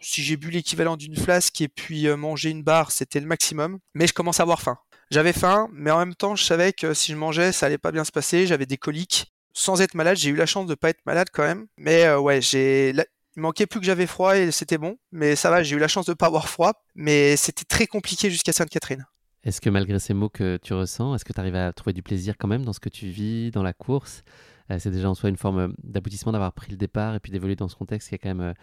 si 0.00 0.22
j'ai 0.22 0.36
bu 0.36 0.50
l'équivalent 0.50 0.96
d'une 0.96 1.16
flasque 1.16 1.60
et 1.60 1.68
puis 1.68 2.06
euh, 2.06 2.16
manger 2.16 2.50
une 2.50 2.62
barre, 2.62 2.92
c'était 2.92 3.20
le 3.20 3.26
maximum. 3.26 3.78
Mais 3.94 4.06
je 4.06 4.12
commence 4.12 4.40
à 4.40 4.44
avoir 4.44 4.62
faim. 4.62 4.78
J'avais 5.10 5.32
faim, 5.32 5.68
mais 5.72 5.90
en 5.90 5.98
même 5.98 6.14
temps, 6.14 6.36
je 6.36 6.44
savais 6.44 6.72
que 6.72 6.94
si 6.94 7.12
je 7.12 7.16
mangeais, 7.16 7.52
ça 7.52 7.66
allait 7.66 7.78
pas 7.78 7.92
bien 7.92 8.04
se 8.04 8.12
passer. 8.12 8.46
J'avais 8.46 8.66
des 8.66 8.76
coliques. 8.76 9.32
Sans 9.52 9.80
être 9.80 9.94
malade, 9.94 10.16
j'ai 10.16 10.30
eu 10.30 10.36
la 10.36 10.46
chance 10.46 10.66
de 10.66 10.74
pas 10.74 10.90
être 10.90 11.04
malade 11.06 11.28
quand 11.32 11.44
même. 11.44 11.66
Mais 11.78 12.04
euh, 12.04 12.18
ouais, 12.18 12.40
j'ai 12.40 12.92
il 13.36 13.40
manquait 13.42 13.66
plus 13.66 13.80
que 13.80 13.86
j'avais 13.86 14.06
froid 14.06 14.36
et 14.36 14.50
c'était 14.52 14.78
bon. 14.78 14.96
Mais 15.12 15.34
ça 15.36 15.50
va, 15.50 15.62
j'ai 15.62 15.76
eu 15.76 15.78
la 15.78 15.88
chance 15.88 16.06
de 16.06 16.14
pas 16.14 16.26
avoir 16.26 16.48
froid. 16.48 16.72
Mais 16.94 17.36
c'était 17.36 17.64
très 17.64 17.86
compliqué 17.86 18.30
jusqu'à 18.30 18.52
Sainte-Catherine. 18.52 19.06
Est-ce 19.42 19.60
que 19.60 19.70
malgré 19.70 19.98
ces 19.98 20.14
mots 20.14 20.28
que 20.28 20.58
tu 20.62 20.72
ressens, 20.72 21.14
est-ce 21.14 21.24
que 21.24 21.32
tu 21.32 21.40
arrives 21.40 21.56
à 21.56 21.72
trouver 21.72 21.92
du 21.92 22.02
plaisir 22.02 22.34
quand 22.38 22.48
même 22.48 22.64
dans 22.64 22.72
ce 22.72 22.80
que 22.80 22.88
tu 22.88 23.08
vis, 23.08 23.50
dans 23.50 23.62
la 23.62 23.72
course? 23.72 24.22
Euh, 24.70 24.78
C'est 24.78 24.90
déjà 24.90 25.10
en 25.10 25.14
soi 25.14 25.28
une 25.28 25.36
forme 25.36 25.74
d'aboutissement 25.82 26.32
d'avoir 26.32 26.52
pris 26.52 26.70
le 26.70 26.76
départ 26.76 27.14
et 27.14 27.20
puis 27.20 27.30
d'évoluer 27.32 27.56
dans 27.56 27.68
ce 27.68 27.76
contexte 27.76 28.08
qui 28.08 28.14
est 28.14 28.18
quand 28.18 28.28
même 28.30 28.40
euh, 28.40 28.54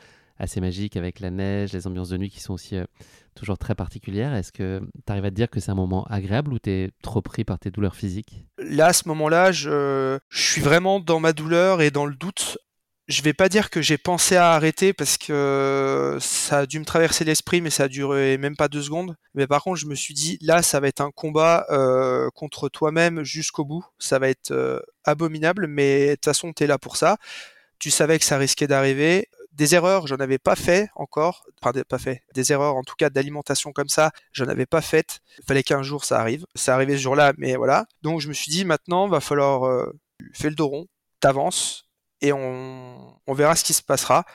assez 0.41 0.59
magique 0.59 0.97
avec 0.97 1.19
la 1.19 1.29
neige, 1.29 1.71
les 1.71 1.87
ambiances 1.87 2.09
de 2.09 2.17
nuit 2.17 2.29
qui 2.29 2.39
sont 2.39 2.53
aussi 2.53 2.75
euh, 2.75 2.85
toujours 3.35 3.57
très 3.57 3.75
particulières. 3.75 4.33
Est-ce 4.33 4.51
que 4.51 4.81
tu 5.05 5.11
arrives 5.11 5.25
à 5.25 5.29
te 5.29 5.35
dire 5.35 5.49
que 5.49 5.59
c'est 5.59 5.71
un 5.71 5.75
moment 5.75 6.03
agréable 6.05 6.51
ou 6.51 6.59
tu 6.59 6.71
es 6.71 6.91
trop 7.03 7.21
pris 7.21 7.43
par 7.43 7.59
tes 7.59 7.69
douleurs 7.69 7.95
physiques? 7.95 8.43
Là, 8.57 8.87
à 8.87 8.93
ce 8.93 9.07
moment-là, 9.07 9.51
je, 9.51 10.17
je 10.29 10.41
suis 10.41 10.61
vraiment 10.61 10.99
dans 10.99 11.19
ma 11.19 11.31
douleur 11.31 11.81
et 11.81 11.91
dans 11.91 12.05
le 12.05 12.15
doute. 12.15 12.57
Je 13.07 13.21
vais 13.23 13.33
pas 13.33 13.49
dire 13.49 13.69
que 13.69 13.81
j'ai 13.81 13.97
pensé 13.97 14.35
à 14.35 14.53
arrêter 14.53 14.93
parce 14.93 15.17
que 15.17 16.17
ça 16.21 16.59
a 16.59 16.65
dû 16.65 16.79
me 16.79 16.85
traverser 16.85 17.25
l'esprit, 17.25 17.59
mais 17.59 17.69
ça 17.69 17.83
a 17.83 17.87
duré 17.87 18.37
même 18.37 18.55
pas 18.55 18.67
deux 18.67 18.81
secondes. 18.81 19.15
Mais 19.35 19.47
par 19.47 19.63
contre, 19.63 19.79
je 19.79 19.85
me 19.85 19.95
suis 19.95 20.13
dit, 20.13 20.37
là, 20.41 20.61
ça 20.61 20.79
va 20.79 20.87
être 20.87 21.01
un 21.01 21.11
combat 21.11 21.65
euh, 21.69 22.29
contre 22.33 22.69
toi-même 22.69 23.23
jusqu'au 23.23 23.65
bout. 23.65 23.85
Ça 23.99 24.17
va 24.17 24.29
être 24.29 24.51
euh, 24.51 24.79
abominable, 25.03 25.67
mais 25.67 26.09
de 26.09 26.15
toute 26.15 26.25
façon, 26.25 26.53
tu 26.53 26.63
es 26.63 26.67
là 26.67 26.77
pour 26.77 26.95
ça. 26.95 27.17
Tu 27.79 27.91
savais 27.91 28.17
que 28.17 28.25
ça 28.25 28.37
risquait 28.37 28.67
d'arriver 28.67 29.27
des 29.51 29.75
erreurs, 29.75 30.07
j'en 30.07 30.17
avais 30.17 30.37
pas 30.37 30.55
fait 30.55 30.89
encore, 30.95 31.45
enfin 31.61 31.73
pas 31.87 31.97
fait, 31.97 32.23
des 32.33 32.51
erreurs 32.51 32.75
en 32.75 32.83
tout 32.83 32.95
cas 32.97 33.09
d'alimentation 33.09 33.71
comme 33.73 33.89
ça, 33.89 34.11
j'en 34.31 34.47
avais 34.47 34.65
pas 34.65 34.81
faites. 34.81 35.19
Il 35.39 35.45
fallait 35.45 35.63
qu'un 35.63 35.83
jour 35.83 36.05
ça 36.05 36.19
arrive. 36.19 36.45
Ça 36.55 36.73
arrivait 36.75 36.97
ce 36.97 37.01
jour-là, 37.01 37.33
mais 37.37 37.55
voilà. 37.55 37.85
Donc 38.01 38.21
je 38.21 38.27
me 38.27 38.33
suis 38.33 38.51
dit 38.51 38.65
maintenant 38.65 39.07
va 39.07 39.19
falloir 39.19 39.65
euh, 39.65 39.91
faire 40.33 40.49
le 40.49 40.55
dos 40.55 40.67
rond, 40.67 40.87
t'avances 41.19 41.85
et 42.21 42.33
on, 42.33 43.17
verra 43.29 43.55
ce 43.55 43.63
qui 43.63 43.73
se 43.73 43.81
passera. 43.81 44.25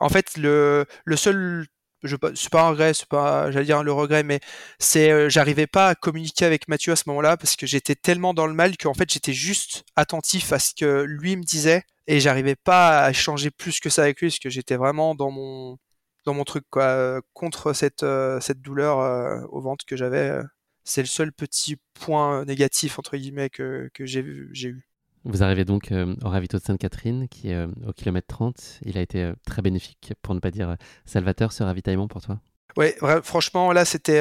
En 0.00 0.08
fait, 0.08 0.36
le, 0.36 0.84
le 1.04 1.16
seul 1.16 1.66
je 2.02 2.16
c'est 2.34 2.50
pas 2.50 2.62
un 2.62 2.70
regret, 2.70 2.94
c'est 2.94 3.08
pas, 3.08 3.50
j'allais 3.50 3.64
dire 3.64 3.82
le 3.82 3.92
regret, 3.92 4.22
mais 4.22 4.40
c'est, 4.78 5.10
euh, 5.10 5.28
j'arrivais 5.28 5.66
pas 5.66 5.88
à 5.88 5.94
communiquer 5.94 6.44
avec 6.44 6.68
Mathieu 6.68 6.92
à 6.92 6.96
ce 6.96 7.04
moment-là 7.06 7.36
parce 7.36 7.56
que 7.56 7.66
j'étais 7.66 7.94
tellement 7.94 8.34
dans 8.34 8.46
le 8.46 8.54
mal 8.54 8.76
qu'en 8.76 8.94
fait 8.94 9.10
j'étais 9.10 9.32
juste 9.32 9.84
attentif 9.96 10.52
à 10.52 10.58
ce 10.58 10.72
que 10.74 11.02
lui 11.02 11.36
me 11.36 11.42
disait 11.42 11.82
et 12.06 12.20
j'arrivais 12.20 12.56
pas 12.56 13.00
à 13.04 13.10
échanger 13.10 13.50
plus 13.50 13.80
que 13.80 13.88
ça 13.90 14.02
avec 14.02 14.20
lui 14.20 14.28
parce 14.28 14.38
que 14.38 14.50
j'étais 14.50 14.76
vraiment 14.76 15.14
dans 15.14 15.30
mon 15.30 15.78
dans 16.24 16.34
mon 16.34 16.44
truc 16.44 16.64
quoi, 16.70 16.84
euh, 16.84 17.20
contre 17.34 17.72
cette 17.72 18.02
euh, 18.02 18.40
cette 18.40 18.60
douleur 18.60 19.00
euh, 19.00 19.40
au 19.50 19.60
ventre 19.60 19.84
que 19.84 19.96
j'avais. 19.96 20.40
c'est 20.84 21.02
le 21.02 21.06
seul 21.06 21.32
petit 21.32 21.76
point 21.94 22.44
négatif 22.44 22.98
entre 22.98 23.16
guillemets 23.16 23.50
que, 23.50 23.88
que 23.94 24.06
j'ai 24.06 24.20
eu. 24.20 24.86
Vous 25.24 25.42
arrivez 25.42 25.64
donc 25.64 25.90
euh, 25.90 26.14
au 26.22 26.28
ravito 26.28 26.56
de 26.56 26.62
Sainte-Catherine, 26.62 27.26
qui 27.28 27.50
est 27.50 27.54
euh, 27.54 27.66
au 27.86 27.92
kilomètre 27.92 28.28
30. 28.28 28.78
Il 28.84 28.96
a 28.96 29.00
été 29.00 29.24
euh, 29.24 29.32
très 29.44 29.60
bénéfique, 29.60 30.12
pour 30.22 30.34
ne 30.36 30.38
pas 30.40 30.52
dire 30.52 30.76
salvateur, 31.04 31.50
ce 31.52 31.64
ravitaillement 31.64 32.06
pour 32.06 32.22
toi? 32.22 32.38
Vra- 32.76 33.22
franchement, 33.24 33.72
là, 33.72 33.84
c'était 33.84 34.20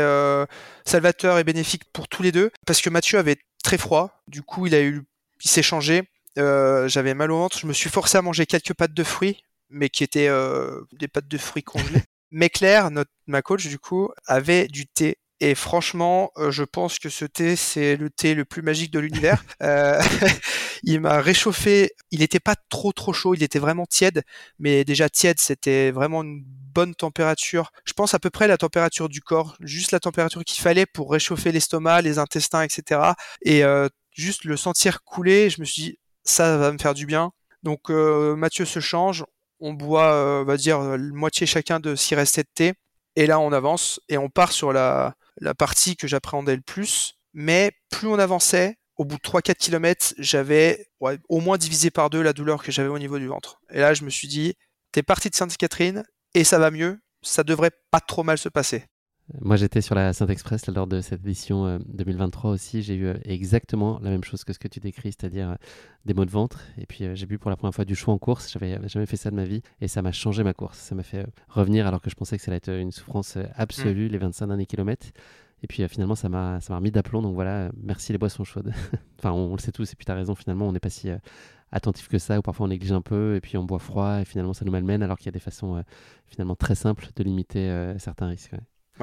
salvateur 0.86 1.38
et 1.38 1.44
bénéfique 1.44 1.84
pour 1.94 2.08
tous 2.08 2.24
les 2.24 2.32
deux, 2.32 2.50
parce 2.66 2.82
que 2.82 2.90
Mathieu 2.90 3.20
avait 3.20 3.38
très 3.64 3.78
froid. 3.78 4.24
Du 4.28 4.42
coup, 4.42 4.66
il 4.66 4.74
a 4.74 4.82
eu, 4.82 5.04
il 5.44 5.50
s'est 5.50 5.62
changé. 5.62 6.04
Euh, 6.38 6.88
J'avais 6.88 7.14
mal 7.14 7.32
au 7.32 7.38
ventre. 7.38 7.58
Je 7.60 7.68
me 7.68 7.74
suis 7.74 7.90
forcé 7.90 8.18
à 8.18 8.22
manger 8.22 8.46
quelques 8.46 8.74
pâtes 8.74 8.94
de 8.94 9.04
fruits, 9.04 9.44
mais 9.70 9.90
qui 9.90 10.04
étaient 10.04 10.28
euh, 10.28 10.82
des 10.94 11.08
pâtes 11.08 11.28
de 11.28 11.38
fruits 11.38 11.64
congelées. 11.64 12.04
mais 12.32 12.50
Claire, 12.50 12.92
notre, 12.92 13.12
ma 13.28 13.42
coach, 13.42 13.68
du 13.68 13.80
coup, 13.80 14.10
avait 14.28 14.68
du 14.68 14.88
thé. 14.88 15.18
Et 15.42 15.54
franchement, 15.54 16.32
euh, 16.38 16.50
je 16.50 16.64
pense 16.64 16.98
que 16.98 17.10
ce 17.10 17.26
thé, 17.26 17.56
c'est 17.58 17.98
le 17.98 18.10
thé 18.10 18.36
le 18.36 18.46
plus 18.46 18.62
magique 18.62 18.92
de 18.92 19.00
l'univers. 19.00 19.44
Euh, 19.64 20.00
il 20.84 21.00
m'a 21.00 21.22
réchauffé. 21.22 21.92
Il 22.12 22.20
n'était 22.20 22.40
pas 22.40 22.56
trop 22.70 22.92
trop 22.92 23.14
chaud, 23.14 23.34
il 23.34 23.44
était 23.44 23.60
vraiment 23.60 23.86
tiède. 23.86 24.24
Mais 24.60 24.84
déjà 24.84 25.10
tiède, 25.10 25.40
c'était 25.40 25.92
vraiment 25.92 26.24
une 26.24 26.44
bonne 26.46 26.94
température. 26.94 27.72
Je 27.86 27.94
pense 27.94 28.14
à 28.14 28.20
peu 28.20 28.30
près 28.30 28.48
la 28.48 28.58
température 28.58 29.10
du 29.10 29.22
corps, 29.22 29.56
juste 29.62 29.92
la 29.92 30.00
température 30.00 30.44
qu'il 30.44 30.62
fallait 30.62 30.86
pour 30.86 31.12
réchauffer 31.12 31.52
l'estomac, 31.52 32.02
les 32.02 32.20
intestins, 32.20 32.62
etc. 32.64 33.14
Et 33.42 33.64
euh, 33.64 33.88
juste 34.12 34.44
le 34.44 34.58
sentir 34.58 35.04
couler, 35.04 35.50
je 35.50 35.62
me 35.62 35.66
suis 35.66 35.82
dit, 35.84 36.00
ça 36.26 36.58
va 36.58 36.72
me 36.72 36.78
faire 36.78 36.94
du 36.94 37.06
bien. 37.06 37.32
Donc 37.64 37.90
euh, 37.90 38.36
Mathieu 38.36 38.66
se 38.66 38.80
change, 38.80 39.26
on 39.60 39.74
boit, 39.74 40.14
euh, 40.14 40.42
on 40.42 40.46
va 40.46 40.58
dire, 40.58 40.80
euh, 40.80 40.98
moitié 40.98 41.48
chacun 41.48 41.80
de 41.80 41.96
ce 41.96 42.08
qui 42.08 42.16
restait 42.16 42.44
de 42.44 42.50
thé. 42.54 42.74
Et 43.16 43.28
là, 43.28 43.40
on 43.40 43.52
avance 43.54 44.02
et 44.10 44.18
on 44.18 44.30
part 44.30 44.52
sur 44.52 44.74
la, 44.74 45.16
la 45.38 45.54
partie 45.54 45.96
que 45.96 46.08
j'appréhendais 46.08 46.56
le 46.56 46.62
plus. 46.62 47.16
Mais 47.34 47.72
plus 47.90 48.08
on 48.08 48.20
avançait, 48.20 48.78
au 48.98 49.06
bout 49.06 49.18
de 49.18 49.22
3-4 49.22 49.56
km, 49.56 50.14
j'avais 50.18 50.88
au 51.00 51.40
moins 51.40 51.58
divisé 51.58 51.92
par 51.92 52.10
deux 52.10 52.22
la 52.22 52.34
douleur 52.34 52.64
que 52.64 52.72
j'avais 52.72 52.90
au 52.90 53.00
niveau 53.00 53.20
du 53.20 53.28
ventre. 53.28 53.60
Et 53.72 53.80
là, 53.80 53.94
je 53.94 54.04
me 54.04 54.10
suis 54.10 54.28
dit, 54.28 54.56
t'es 54.92 55.04
parti 55.04 55.30
de 55.30 55.36
Sainte-Catherine 55.36 56.04
et 56.34 56.44
ça 56.44 56.60
va 56.60 56.72
mieux, 56.72 57.00
ça 57.22 57.44
devrait 57.44 57.72
pas 57.92 58.00
trop 58.00 58.24
mal 58.24 58.38
se 58.38 58.50
passer. 58.50 58.86
Moi, 59.42 59.56
j'étais 59.56 59.82
sur 59.82 59.96
la 59.96 60.14
Saint-Express 60.14 60.68
lors 60.68 60.86
de 60.86 61.02
cette 61.02 61.22
édition 61.26 61.66
euh, 61.66 61.80
2023 61.88 62.52
aussi. 62.52 62.84
J'ai 62.84 62.94
eu 62.96 63.08
euh, 63.08 63.16
exactement 63.24 64.00
la 64.04 64.12
même 64.12 64.24
chose 64.24 64.44
que 64.44 64.54
ce 64.54 64.60
que 64.60 64.68
tu 64.68 64.80
décris, 64.80 65.14
c'est-à-dire 65.14 65.50
euh, 65.50 65.56
des 66.06 66.14
maux 66.14 66.26
de 66.26 66.30
ventre. 66.30 66.62
Et 66.78 66.86
puis, 66.86 67.06
euh, 67.06 67.16
j'ai 67.16 67.26
bu 67.26 67.40
pour 67.40 67.50
la 67.50 67.56
première 67.56 67.74
fois 67.74 67.86
du 67.86 67.96
choix 67.96 68.14
en 68.14 68.20
course. 68.20 68.52
J'avais 68.52 68.78
jamais 68.88 69.08
fait 69.08 69.18
ça 69.18 69.32
de 69.32 69.36
ma 69.36 69.46
vie. 69.46 69.62
Et 69.82 69.88
ça 69.88 70.04
m'a 70.04 70.12
changé 70.12 70.44
ma 70.44 70.54
course. 70.54 70.78
Ça 70.78 70.94
m'a 70.94 71.02
fait 71.02 71.24
euh, 71.24 71.28
revenir 71.50 71.88
alors 71.88 72.02
que 72.02 72.12
je 72.12 72.16
pensais 72.16 72.38
que 72.38 72.44
ça 72.44 72.52
allait 72.52 72.58
être 72.58 72.70
euh, 72.70 72.82
une 72.82 72.92
souffrance 72.92 73.38
euh, 73.38 73.46
absolue, 73.56 74.10
les 74.10 74.20
25 74.20 74.46
derniers 74.46 74.68
kilomètres. 74.68 75.08
Et 75.64 75.68
puis, 75.68 75.82
euh, 75.82 75.88
finalement, 75.88 76.16
ça 76.16 76.30
m'a 76.30 76.62
ça 76.62 76.74
m'a 76.74 76.78
remis 76.78 76.92
d'aplomb. 76.92 77.24
Donc 77.24 77.34
voilà, 77.34 77.68
euh, 77.68 77.72
merci 77.82 78.12
les 78.12 78.20
boissons 78.20 78.44
chaudes. 78.44 78.72
enfin, 79.20 79.32
on, 79.32 79.52
on 79.52 79.56
le 79.56 79.60
sait 79.62 79.72
tous. 79.72 79.92
Et 79.92 79.96
puis, 79.96 80.06
tu 80.06 80.12
as 80.12 80.16
raison, 80.16 80.36
finalement, 80.36 80.68
on 80.68 80.72
n'est 80.72 80.80
pas 80.80 80.92
si 80.92 81.10
euh, 81.10 81.18
attentif 81.72 82.08
que 82.10 82.20
ça. 82.20 82.38
Ou 82.38 82.44
parfois, 82.44 82.66
on 82.66 82.70
néglige 82.70 82.92
un 82.92 83.02
peu. 83.02 83.36
Et 83.36 83.42
puis, 83.42 83.58
on 83.58 83.64
boit 83.64 83.80
froid. 83.80 84.20
Et 84.22 84.26
finalement, 84.26 84.54
ça 84.54 84.66
nous 84.66 84.72
malmène 84.72 85.02
alors 85.02 85.18
qu'il 85.18 85.26
y 85.28 85.30
a 85.30 85.32
des 85.32 85.40
façons 85.40 85.78
euh, 85.78 85.82
finalement 86.28 86.56
très 86.56 86.76
simples 86.76 87.08
de 87.16 87.24
limiter 87.24 87.70
euh, 87.72 87.98
certains 87.98 88.28
risques. 88.28 88.54
ouais. 88.54 88.60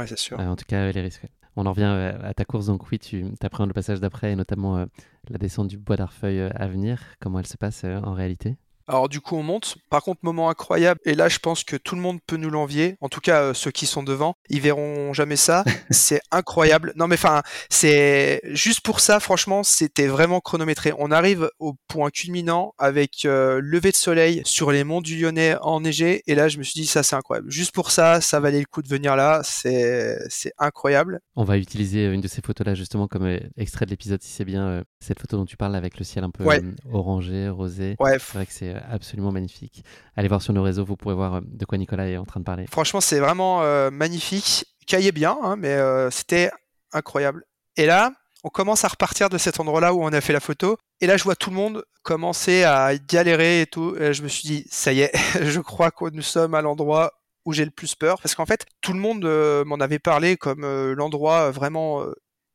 C'est 0.07 0.18
sûr. 0.18 0.38
en 0.40 0.57
tout 0.57 0.64
cas, 0.66 0.90
les 0.90 1.01
risques. 1.01 1.26
On 1.55 1.66
en 1.66 1.72
revient 1.72 2.14
à 2.22 2.32
ta 2.32 2.45
course, 2.45 2.66
donc 2.66 2.90
oui, 2.90 2.99
tu 2.99 3.26
appréhendes 3.43 3.68
le 3.68 3.74
passage 3.74 4.01
d'après, 4.01 4.32
et 4.32 4.36
notamment 4.36 4.86
la 5.28 5.38
descente 5.38 5.68
du 5.68 5.76
bois 5.76 5.97
d'Arfeuil 5.97 6.40
à 6.40 6.66
venir. 6.66 7.03
Comment 7.20 7.40
elle 7.40 7.47
se 7.47 7.59
passe 7.59 7.84
en 7.84 8.14
réalité? 8.14 8.57
Alors 8.88 9.08
du 9.08 9.20
coup 9.20 9.36
on 9.36 9.42
monte. 9.42 9.76
Par 9.90 10.02
contre 10.02 10.20
moment 10.22 10.50
incroyable 10.50 11.00
et 11.04 11.14
là 11.14 11.28
je 11.28 11.38
pense 11.38 11.64
que 11.64 11.76
tout 11.76 11.94
le 11.94 12.00
monde 12.00 12.18
peut 12.26 12.36
nous 12.36 12.50
l'envier. 12.50 12.96
En 13.00 13.08
tout 13.08 13.20
cas 13.20 13.42
euh, 13.42 13.54
ceux 13.54 13.70
qui 13.70 13.86
sont 13.86 14.02
devant, 14.02 14.34
ils 14.48 14.60
verront 14.60 15.12
jamais 15.12 15.36
ça. 15.36 15.64
c'est 15.90 16.20
incroyable. 16.30 16.92
Non 16.96 17.06
mais 17.06 17.14
enfin 17.14 17.42
c'est 17.70 18.40
juste 18.44 18.80
pour 18.80 19.00
ça 19.00 19.20
franchement 19.20 19.62
c'était 19.62 20.06
vraiment 20.06 20.40
chronométré. 20.40 20.92
On 20.98 21.10
arrive 21.10 21.50
au 21.58 21.74
point 21.88 22.10
culminant 22.10 22.74
avec 22.78 23.24
euh, 23.24 23.60
lever 23.62 23.90
de 23.90 23.96
soleil 23.96 24.42
sur 24.44 24.72
les 24.72 24.84
monts 24.84 25.00
du 25.00 25.20
Lyonnais 25.20 25.56
enneigés 25.60 26.22
et 26.26 26.34
là 26.34 26.48
je 26.48 26.58
me 26.58 26.62
suis 26.62 26.80
dit 26.80 26.86
ça 26.86 27.02
c'est 27.02 27.16
incroyable. 27.16 27.50
Juste 27.50 27.72
pour 27.72 27.90
ça 27.90 28.20
ça 28.20 28.40
valait 28.40 28.60
le 28.60 28.66
coup 28.66 28.82
de 28.82 28.88
venir 28.88 29.16
là. 29.16 29.40
C'est 29.44 30.18
c'est 30.28 30.52
incroyable. 30.58 31.20
On 31.36 31.44
va 31.44 31.58
utiliser 31.58 32.06
une 32.06 32.20
de 32.20 32.28
ces 32.28 32.42
photos 32.42 32.66
là 32.66 32.74
justement 32.74 33.06
comme 33.06 33.26
euh, 33.26 33.40
extrait 33.56 33.86
de 33.86 33.90
l'épisode 33.90 34.22
si 34.22 34.30
c'est 34.30 34.44
bien 34.44 34.82
cette 35.00 35.20
photo 35.20 35.36
dont 35.36 35.44
tu 35.44 35.56
parles 35.56 35.74
avec 35.74 35.98
le 35.98 36.04
ciel 36.04 36.24
un 36.24 36.30
peu 36.30 36.44
orangé, 36.90 37.48
rosé. 37.48 37.96
Ouais. 37.98 38.18
C'est 38.18 38.34
vrai 38.34 38.46
que 38.46 38.52
c'est 38.52 38.71
absolument 38.88 39.32
magnifique. 39.32 39.84
Allez 40.16 40.28
voir 40.28 40.42
sur 40.42 40.52
nos 40.52 40.62
réseaux, 40.62 40.84
vous 40.84 40.96
pourrez 40.96 41.14
voir 41.14 41.34
euh, 41.34 41.40
de 41.44 41.64
quoi 41.64 41.78
Nicolas 41.78 42.08
est 42.08 42.16
en 42.16 42.24
train 42.24 42.40
de 42.40 42.44
parler. 42.44 42.66
Franchement, 42.70 43.00
c'est 43.00 43.20
vraiment 43.20 43.62
euh, 43.62 43.90
magnifique. 43.90 44.66
Caillait 44.86 45.12
bien, 45.12 45.36
hein, 45.42 45.56
mais 45.56 45.74
euh, 45.74 46.10
c'était 46.10 46.50
incroyable. 46.92 47.44
Et 47.76 47.86
là, 47.86 48.12
on 48.44 48.48
commence 48.48 48.84
à 48.84 48.88
repartir 48.88 49.28
de 49.28 49.38
cet 49.38 49.60
endroit-là 49.60 49.94
où 49.94 50.02
on 50.02 50.12
a 50.12 50.20
fait 50.20 50.32
la 50.32 50.40
photo. 50.40 50.76
Et 51.00 51.06
là, 51.06 51.16
je 51.16 51.24
vois 51.24 51.36
tout 51.36 51.50
le 51.50 51.56
monde 51.56 51.84
commencer 52.02 52.64
à 52.64 52.96
galérer 52.96 53.62
et 53.62 53.66
tout. 53.66 53.96
Et 53.96 54.12
je 54.12 54.22
me 54.22 54.28
suis 54.28 54.48
dit, 54.48 54.66
ça 54.70 54.92
y 54.92 55.00
est, 55.00 55.12
je 55.42 55.60
crois 55.60 55.90
que 55.90 56.10
nous 56.10 56.22
sommes 56.22 56.54
à 56.54 56.62
l'endroit 56.62 57.12
où 57.44 57.52
j'ai 57.52 57.64
le 57.64 57.70
plus 57.70 57.94
peur. 57.94 58.20
Parce 58.20 58.34
qu'en 58.34 58.46
fait, 58.46 58.66
tout 58.80 58.92
le 58.92 58.98
monde 58.98 59.24
m'en 59.64 59.76
avait 59.76 59.98
parlé 59.98 60.36
comme 60.36 60.64
l'endroit 60.92 61.50
vraiment 61.50 62.04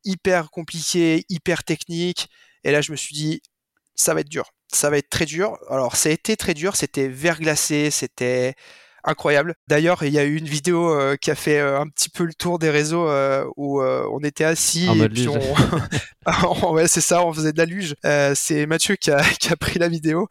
hyper 0.03 0.49
compliqué, 0.49 1.25
hyper 1.29 1.63
technique. 1.63 2.29
Et 2.63 2.71
là, 2.71 2.81
je 2.81 2.91
me 2.91 2.97
suis 2.97 3.15
dit, 3.15 3.41
ça 3.95 4.13
va 4.13 4.21
être 4.21 4.29
dur 4.29 4.51
ça 4.71 4.89
va 4.89 4.97
être 4.97 5.09
très 5.09 5.25
dur. 5.25 5.57
Alors, 5.69 5.95
ça 5.95 6.09
a 6.09 6.11
été 6.11 6.35
très 6.37 6.53
dur, 6.53 6.75
c'était 6.75 7.07
verglacé, 7.07 7.91
c'était 7.91 8.55
incroyable. 9.07 9.55
D'ailleurs, 9.67 10.03
il 10.03 10.13
y 10.13 10.19
a 10.19 10.25
eu 10.25 10.35
une 10.35 10.47
vidéo 10.47 10.91
euh, 10.91 11.15
qui 11.15 11.31
a 11.31 11.35
fait 11.35 11.59
euh, 11.59 11.79
un 11.79 11.87
petit 11.87 12.09
peu 12.09 12.25
le 12.25 12.33
tour 12.33 12.59
des 12.59 12.69
réseaux 12.69 13.07
euh, 13.07 13.45
où 13.55 13.81
on 13.81 14.19
était 14.19 14.43
assis 14.43 14.87
et 14.99 15.09
puis 15.09 15.27
on... 15.27 16.71
ouais, 16.73 16.87
c'est 16.87 17.01
ça, 17.01 17.23
on 17.23 17.33
faisait 17.33 17.53
de 17.53 17.57
la 17.57 17.65
luge. 17.65 17.95
c'est 18.35 18.65
Mathieu 18.65 18.95
qui 18.95 19.11
a, 19.11 19.23
qui 19.39 19.51
a, 19.51 19.55
pris 19.55 19.79
la 19.79 19.87
vidéo. 19.87 20.27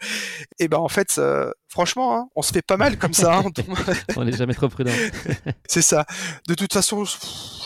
Et 0.59 0.69
ben 0.69 0.79
en 0.79 0.89
fait, 0.89 1.21
franchement, 1.69 2.17
hein, 2.17 2.29
on 2.37 2.43
se 2.43 2.53
fait 2.53 2.63
pas 2.63 2.77
mal 2.77 2.99
comme 2.99 3.15
ça. 3.15 3.39
Hein. 3.39 3.45
on 4.17 4.25
n'est 4.25 4.37
jamais 4.37 4.55
trop 4.55 4.69
prudent. 4.69 4.93
c'est 5.67 5.83
ça. 5.83 6.05
De 6.49 6.55
toute 6.55 6.73
façon, 6.73 7.05
je, 7.05 7.17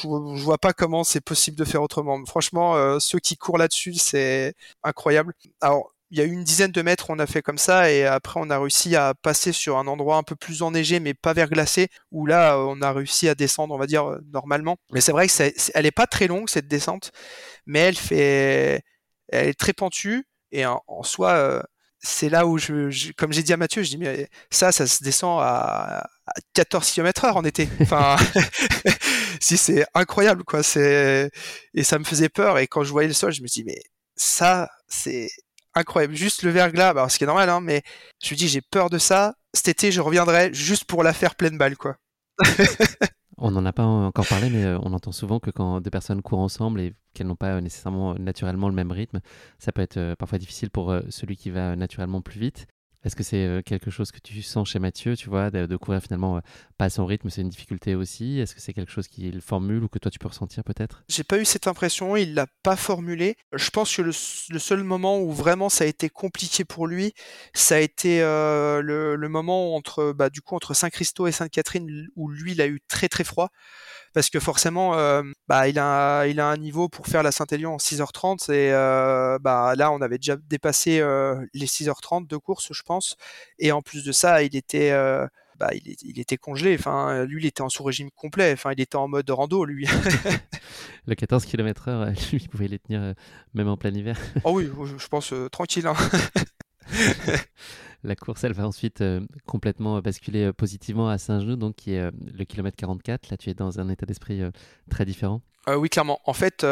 je 0.03 0.45
vois 0.45 0.59
pas 0.59 0.73
comment 0.73 1.03
c'est 1.03 1.21
possible 1.21 1.57
de 1.57 1.65
faire 1.65 1.83
autrement. 1.83 2.19
Franchement, 2.27 3.01
ceux 3.01 3.19
qui 3.19 3.37
courent 3.37 3.59
là-dessus, 3.59 3.95
c'est 3.95 4.55
incroyable. 4.85 5.35
Alors 5.61 5.93
il 6.11 6.19
y 6.19 6.21
a 6.21 6.25
eu 6.25 6.33
une 6.33 6.45
dizaine 6.45 6.73
de 6.73 6.83
mètres, 6.83 7.11
on 7.11 7.19
a 7.19 7.27
fait 7.27 7.43
comme 7.43 7.59
ça, 7.59 7.91
et 7.91 8.05
après 8.05 8.41
on 8.41 8.51
a 8.51 8.59
réussi 8.59 8.97
à 8.97 9.15
passer 9.15 9.53
sur 9.53 9.79
un 9.79 9.87
endroit 9.87 10.17
un 10.17 10.23
peu 10.23 10.37
plus 10.37 10.63
enneigé, 10.63 11.01
mais 11.01 11.15
pas 11.15 11.33
verglacé, 11.33 11.89
où 12.11 12.27
là 12.27 12.59
on 12.59 12.81
a 12.83 12.93
réussi 12.93 13.29
à 13.29 13.35
descendre, 13.35 13.75
on 13.75 13.79
va 13.79 13.87
dire 13.87 14.19
normalement. 14.33 14.77
Mais 14.93 15.01
c'est 15.01 15.13
vrai 15.13 15.27
que 15.27 15.33
c'est, 15.33 15.55
elle 15.75 15.87
est 15.87 15.91
pas 15.93 16.07
très 16.07 16.27
longue 16.27 16.49
cette 16.49 16.69
descente, 16.69 17.13
mais 17.67 17.81
elle 17.81 17.97
fait, 17.97 18.83
elle 19.29 19.49
est 19.49 19.59
très 19.59 19.73
pentue, 19.73 20.27
et 20.53 20.67
en, 20.67 21.03
soi, 21.03 21.31
euh, 21.33 21.63
c'est 22.01 22.29
là 22.29 22.47
où 22.47 22.59
je, 22.59 23.13
comme 23.13 23.33
j'ai 23.33 23.43
dit 23.43 23.53
à 23.53 23.57
Mathieu, 23.57 23.83
je 23.83 23.91
dis 23.91 23.99
mais 23.99 24.29
ça, 24.51 24.73
ça 24.73 24.87
se 24.87 25.05
descend 25.05 25.41
à, 25.43 26.09
14 26.55 26.91
km 26.91 27.25
heure 27.25 27.37
en 27.37 27.45
été. 27.45 27.69
Enfin, 27.81 28.17
si 29.41 29.57
c'est 29.57 29.85
incroyable 29.95 30.45
quoi. 30.45 30.63
C'est 30.63 31.31
et 31.75 31.85
ça 31.85 31.99
me 31.99 32.05
faisait 32.05 32.29
peur. 32.29 32.59
Et 32.59 32.67
quand 32.69 32.85
je 32.85 32.91
voyais 32.93 33.09
le 33.09 33.15
sol, 33.15 33.33
je 33.33 33.43
me 33.43 33.49
dis 33.49 33.65
mais 33.65 33.81
ça, 34.17 34.71
c'est 34.89 35.29
incroyable. 35.75 36.15
Juste 36.15 36.43
le 36.43 36.51
verglas, 36.51 36.95
bah, 36.95 37.09
ce 37.09 37.19
qui 37.19 37.25
est 37.25 37.27
normal, 37.27 37.49
hein, 37.49 37.61
mais 37.61 37.83
je 38.23 38.35
me 38.35 38.39
dis, 38.39 38.49
j'ai 38.49 38.61
peur 38.61 38.91
de 38.91 38.99
ça. 38.99 39.35
Cet 39.55 39.69
été, 39.69 39.93
je 39.93 40.01
reviendrai 40.01 40.53
juste 40.53 40.85
pour 40.85 41.03
la 41.03 41.13
faire 41.13 41.35
pleine 41.35 41.59
balle, 41.59 41.77
quoi. 41.77 41.97
on 43.41 43.51
n'en 43.51 43.65
a 43.65 43.73
pas 43.73 43.85
encore 43.85 44.27
parlé, 44.27 44.51
mais 44.51 44.65
euh, 44.65 44.79
on 44.83 44.93
entend 44.93 45.13
souvent 45.13 45.41
que 45.41 45.51
quand 45.51 45.81
deux 45.81 45.91
personnes 45.91 46.23
courent 46.23 46.41
ensemble 46.41 46.81
et 46.81 46.95
qu'elles 47.15 47.27
n'ont 47.27 47.37
pas 47.37 47.61
nécessairement 47.61 48.15
naturellement 48.15 48.69
le 48.69 48.75
même 48.75 48.93
rythme, 48.93 49.21
ça 49.59 49.73
peut 49.73 49.83
être 49.83 49.97
euh, 49.97 50.15
parfois 50.15 50.39
difficile 50.39 50.71
pour 50.71 50.91
euh, 50.91 51.01
celui 51.09 51.37
qui 51.37 51.51
va 51.51 51.75
naturellement 51.75 52.21
plus 52.21 52.39
vite. 52.39 52.67
Est-ce 53.03 53.17
que 53.17 53.23
c'est 53.23 53.47
euh, 53.47 53.63
quelque 53.63 53.91
chose 53.91 54.13
que 54.13 54.19
tu 54.19 54.43
sens 54.43 54.69
chez 54.69 54.79
Mathieu, 54.79 55.17
tu 55.17 55.31
vois, 55.31 55.51
de, 55.51 55.77
courir 55.77 56.03
finalement 56.03 56.37
euh, 56.37 56.41
pas 56.77 56.87
à 56.87 56.91
son 56.91 57.07
rythme, 57.07 57.31
c'est 57.31 57.41
une 57.41 57.49
difficulté 57.49 57.95
aussi? 57.95 58.39
Est-ce 58.39 58.55
que 58.55 58.61
c'est 58.61 58.75
quelque 58.75 58.93
chose 58.93 59.09
qu'il 59.09 59.41
formule 59.41 59.85
ou 59.85 59.89
que 59.89 59.99
toi 59.99 60.11
tu 60.11 60.19
peux 60.19 60.29
ressentir 60.29 60.65
peut-être? 60.65 61.03
J'ai 61.09 61.25
pas 61.25 61.39
eu 61.39 61.47
cette 61.47 61.67
impression, 61.67 62.17
il 62.17 62.35
l'a 62.35 62.47
pas 62.63 62.77
formulé. 62.77 63.37
Je 63.55 63.71
pense 63.71 63.97
que 63.97 64.03
le, 64.03 64.13
seul 64.13 64.85
moment 64.85 65.19
où 65.21 65.33
vraiment 65.33 65.71
ça 65.71 65.85
a 65.85 65.87
été 65.87 66.11
compliqué 66.11 66.65
pour 66.65 66.87
lui, 66.87 67.15
ça 67.55 67.77
a 67.77 67.81
été 67.81 68.21
euh, 68.21 68.83
le, 68.83 69.29
moment 69.29 69.75
entre, 69.75 70.13
bah, 70.13 70.29
du 70.29 70.43
coup, 70.43 70.55
entre 70.55 70.75
Saint-Christo 70.75 71.27
et 71.27 71.33
Sainte-Catherine 71.33 72.09
où 72.17 72.29
lui 72.29 72.53
il 72.53 72.61
a 72.61 72.67
eu 72.67 72.81
très 72.87 73.09
très 73.09 73.25
froid 73.25 73.51
parce 74.13 74.31
que 74.31 74.41
forcément, 74.41 74.97
euh, 74.97 75.23
bah, 75.49 75.69
il 75.69 75.79
a, 75.79 76.27
il 76.27 76.41
a 76.41 76.49
un 76.49 76.57
niveau 76.57 76.89
pour 76.89 77.07
faire 77.07 77.23
la 77.23 77.33
Saint-Élion 77.33 77.75
en 77.75 77.77
6h30 77.77 78.53
et 78.53 78.73
euh, 78.73 79.39
bah, 79.41 79.75
là, 79.77 79.93
on 79.93 80.01
avait 80.01 80.19
déjà 80.19 80.37
dépassé 80.37 81.01
euh, 81.01 81.45
les 81.55 81.67
6h30 81.67 82.27
de 82.27 82.37
course, 82.37 82.73
je 82.73 82.83
pense. 82.83 83.17
Et 83.59 83.73
en 83.73 83.83
plus 83.83 84.05
de 84.05 84.13
ça, 84.13 84.43
il 84.43 84.57
était, 84.57 84.91
bah, 85.59 85.71
il, 85.75 85.97
il, 86.03 86.19
était 86.19 86.37
congelé. 86.37 86.75
Enfin, 86.79 87.25
lui, 87.25 87.43
il 87.43 87.47
était 87.47 87.63
en 87.63 87.69
sous-régime 87.69 88.11
complet. 88.11 88.53
Enfin, 88.53 88.73
il 88.73 88.81
était 88.81 88.97
en 88.97 89.07
mode 89.07 89.31
rando, 89.31 89.65
lui. 89.65 89.87
le 91.07 91.15
14 91.15 91.45
km/h, 91.47 92.31
lui, 92.33 92.39
il 92.43 92.49
pouvait 92.49 92.69
les 92.69 92.79
tenir 92.79 93.15
même 93.55 93.69
en 93.69 93.77
plein 93.77 93.93
hiver. 93.93 94.19
oh 94.45 94.53
oui, 94.55 94.69
je 94.99 95.09
pense 95.09 95.33
tranquille. 95.53 95.87
Hein. 95.87 95.95
La 98.03 98.17
course, 98.17 98.45
elle 98.45 98.53
va 98.53 98.67
ensuite 98.67 99.03
euh, 99.03 99.21
complètement 99.47 99.99
basculer 100.01 100.47
euh, 100.47 100.53
positivement 100.53 101.09
à 101.09 101.19
Saint-Genoux, 101.19 101.57
donc 101.57 101.77
qui 101.77 101.95
est 101.95 102.01
euh, 102.01 102.11
le 102.33 102.45
kilomètre 102.45 102.77
44. 102.77 103.31
Là, 103.31 103.37
tu 103.37 103.51
es 103.51 103.55
dans 103.55 103.79
un 103.79 103.89
état 103.89 104.07
d'esprit 104.07 104.43
très 104.89 105.05
différent. 105.05 105.43
oui, 105.69 105.89
clairement. 105.89 106.21
En 106.25 106.33
fait, 106.33 106.65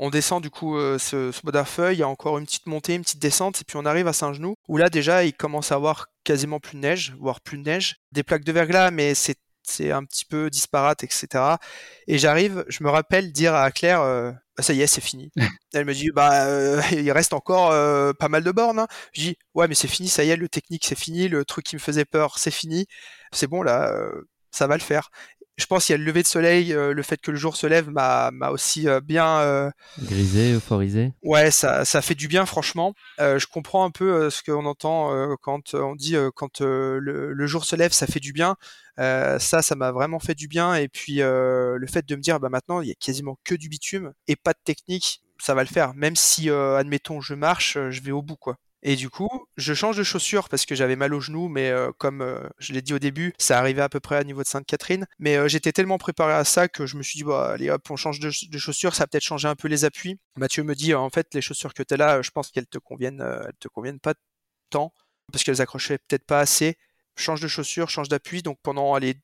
on 0.00 0.10
descend 0.10 0.42
du 0.42 0.50
coup 0.50 0.76
ce, 0.98 1.32
ce 1.32 1.92
il 1.92 1.98
y 1.98 2.02
a 2.02 2.08
encore 2.08 2.38
une 2.38 2.44
petite 2.44 2.66
montée, 2.66 2.94
une 2.94 3.02
petite 3.02 3.22
descente, 3.22 3.60
et 3.60 3.64
puis 3.64 3.76
on 3.76 3.86
arrive 3.86 4.08
à 4.08 4.12
Saint-Genoux, 4.12 4.54
où 4.68 4.76
là 4.76 4.90
déjà 4.90 5.24
il 5.24 5.32
commence 5.32 5.72
à 5.72 5.76
avoir 5.76 6.08
quasiment 6.24 6.60
plus 6.60 6.76
de 6.76 6.80
neige, 6.80 7.14
voire 7.18 7.40
plus 7.40 7.58
de 7.58 7.62
neige. 7.62 7.96
Des 8.12 8.22
plaques 8.22 8.44
de 8.44 8.52
verglas, 8.52 8.90
mais 8.90 9.14
c'est 9.14 9.38
un 9.92 10.04
petit 10.04 10.24
peu 10.24 10.50
disparate, 10.50 11.04
etc. 11.04 11.28
Et 12.06 12.18
j'arrive, 12.18 12.64
je 12.68 12.82
me 12.82 12.90
rappelle 12.90 13.32
dire 13.32 13.54
à 13.54 13.70
Claire, 13.70 14.00
euh, 14.00 14.32
bah, 14.58 14.64
ça 14.64 14.72
y 14.74 14.82
est, 14.82 14.88
c'est 14.88 15.00
fini. 15.00 15.30
Elle 15.72 15.86
me 15.86 15.94
dit, 15.94 16.10
bah, 16.12 16.46
euh, 16.46 16.82
il 16.92 17.10
reste 17.12 17.32
encore 17.32 17.70
euh, 17.70 18.12
pas 18.12 18.28
mal 18.28 18.44
de 18.44 18.50
bornes. 18.50 18.80
Hein. 18.80 18.88
Je 19.12 19.20
dis, 19.22 19.36
ouais, 19.54 19.68
mais 19.68 19.76
c'est 19.76 19.88
fini, 19.88 20.08
ça 20.08 20.24
y 20.24 20.30
est, 20.30 20.36
le 20.36 20.48
technique, 20.48 20.84
c'est 20.84 20.98
fini, 20.98 21.28
le 21.28 21.44
truc 21.44 21.64
qui 21.64 21.76
me 21.76 21.80
faisait 21.80 22.04
peur, 22.04 22.38
c'est 22.38 22.50
fini. 22.50 22.86
C'est 23.32 23.46
bon, 23.46 23.62
là, 23.62 23.92
ça 24.50 24.66
va 24.66 24.76
le 24.76 24.82
faire 24.82 25.10
je 25.58 25.66
pense 25.66 25.86
qu'il 25.86 25.92
y 25.92 25.94
a 25.94 25.98
le 25.98 26.04
lever 26.04 26.22
de 26.22 26.28
soleil, 26.28 26.72
euh, 26.72 26.94
le 26.94 27.02
fait 27.02 27.20
que 27.20 27.32
le 27.32 27.36
jour 27.36 27.56
se 27.56 27.66
lève 27.66 27.90
m'a, 27.90 28.30
aussi 28.50 28.88
euh, 28.88 29.00
bien 29.00 29.40
euh, 29.40 29.70
grisé, 30.00 30.52
euphorisé. 30.54 31.12
Ouais, 31.22 31.50
ça, 31.50 31.84
ça 31.84 32.00
fait 32.00 32.14
du 32.14 32.28
bien 32.28 32.46
franchement. 32.46 32.94
je 33.18 33.44
comprends 33.46 33.84
un 33.84 33.90
peu 33.90 34.30
ce 34.30 34.42
qu'on 34.42 34.64
entend 34.66 35.36
quand 35.42 35.74
on 35.74 35.96
dit 35.96 36.14
quand 36.34 36.60
le, 36.60 37.46
jour 37.46 37.64
se 37.64 37.74
lève, 37.74 37.92
ça 37.92 38.06
fait 38.06 38.20
du 38.20 38.32
bien. 38.32 38.56
ça, 38.96 39.38
ça 39.38 39.74
m'a 39.74 39.90
vraiment 39.90 40.20
fait 40.20 40.34
du 40.34 40.46
bien. 40.46 40.74
Et 40.76 40.88
puis 40.88 41.16
le 41.16 41.86
fait 41.90 42.06
de 42.06 42.14
me 42.14 42.20
dire, 42.20 42.38
bah 42.38 42.48
maintenant 42.48 42.80
il 42.80 42.88
y 42.88 42.92
a 42.92 42.94
quasiment 42.94 43.36
que 43.44 43.56
du 43.56 43.68
bitume 43.68 44.12
et 44.28 44.36
pas 44.36 44.52
de 44.52 44.60
technique, 44.64 45.22
ça 45.40 45.54
va 45.54 45.62
le 45.62 45.68
faire. 45.68 45.92
Même 45.94 46.14
si, 46.16 46.50
admettons, 46.50 47.20
je 47.20 47.34
marche, 47.34 47.76
je 47.90 48.00
vais 48.00 48.12
au 48.12 48.22
bout 48.22 48.36
quoi. 48.36 48.56
Et 48.82 48.94
du 48.94 49.10
coup, 49.10 49.28
je 49.56 49.74
change 49.74 49.96
de 49.96 50.04
chaussures 50.04 50.48
parce 50.48 50.64
que 50.64 50.74
j'avais 50.76 50.94
mal 50.94 51.12
au 51.12 51.20
genou, 51.20 51.48
mais 51.48 51.70
euh, 51.70 51.90
comme 51.98 52.22
euh, 52.22 52.48
je 52.58 52.72
l'ai 52.72 52.82
dit 52.82 52.94
au 52.94 53.00
début, 53.00 53.32
ça 53.38 53.58
arrivait 53.58 53.82
à 53.82 53.88
peu 53.88 53.98
près 53.98 54.16
à 54.16 54.22
niveau 54.24 54.42
de 54.42 54.46
Sainte-Catherine. 54.46 55.06
Mais 55.18 55.36
euh, 55.36 55.48
j'étais 55.48 55.72
tellement 55.72 55.98
préparé 55.98 56.32
à 56.32 56.44
ça 56.44 56.68
que 56.68 56.86
je 56.86 56.96
me 56.96 57.02
suis 57.02 57.18
dit, 57.18 57.24
bah, 57.24 57.52
allez 57.52 57.70
hop, 57.70 57.90
on 57.90 57.96
change 57.96 58.20
de, 58.20 58.30
chaussures, 58.30 58.94
ça 58.94 59.04
va 59.04 59.08
peut-être 59.08 59.24
changer 59.24 59.48
un 59.48 59.56
peu 59.56 59.66
les 59.68 59.84
appuis. 59.84 60.20
Mathieu 60.36 60.62
me 60.62 60.74
dit, 60.74 60.94
en 60.94 61.10
fait, 61.10 61.34
les 61.34 61.40
chaussures 61.40 61.74
que 61.74 61.82
tu 61.82 61.94
as 61.94 61.96
là, 61.96 62.22
je 62.22 62.30
pense 62.30 62.50
qu'elles 62.50 62.68
te 62.68 62.78
conviennent, 62.78 63.20
elles 63.20 63.56
te 63.58 63.68
conviennent 63.68 64.00
pas 64.00 64.14
tant 64.70 64.92
parce 65.32 65.44
qu'elles 65.44 65.60
accrochaient 65.60 65.98
peut-être 65.98 66.26
pas 66.26 66.40
assez. 66.40 66.76
Change 67.16 67.40
de 67.40 67.48
chaussures, 67.48 67.90
change 67.90 68.08
d'appui. 68.08 68.42
Donc 68.42 68.58
pendant 68.62 68.96
les 68.98 69.16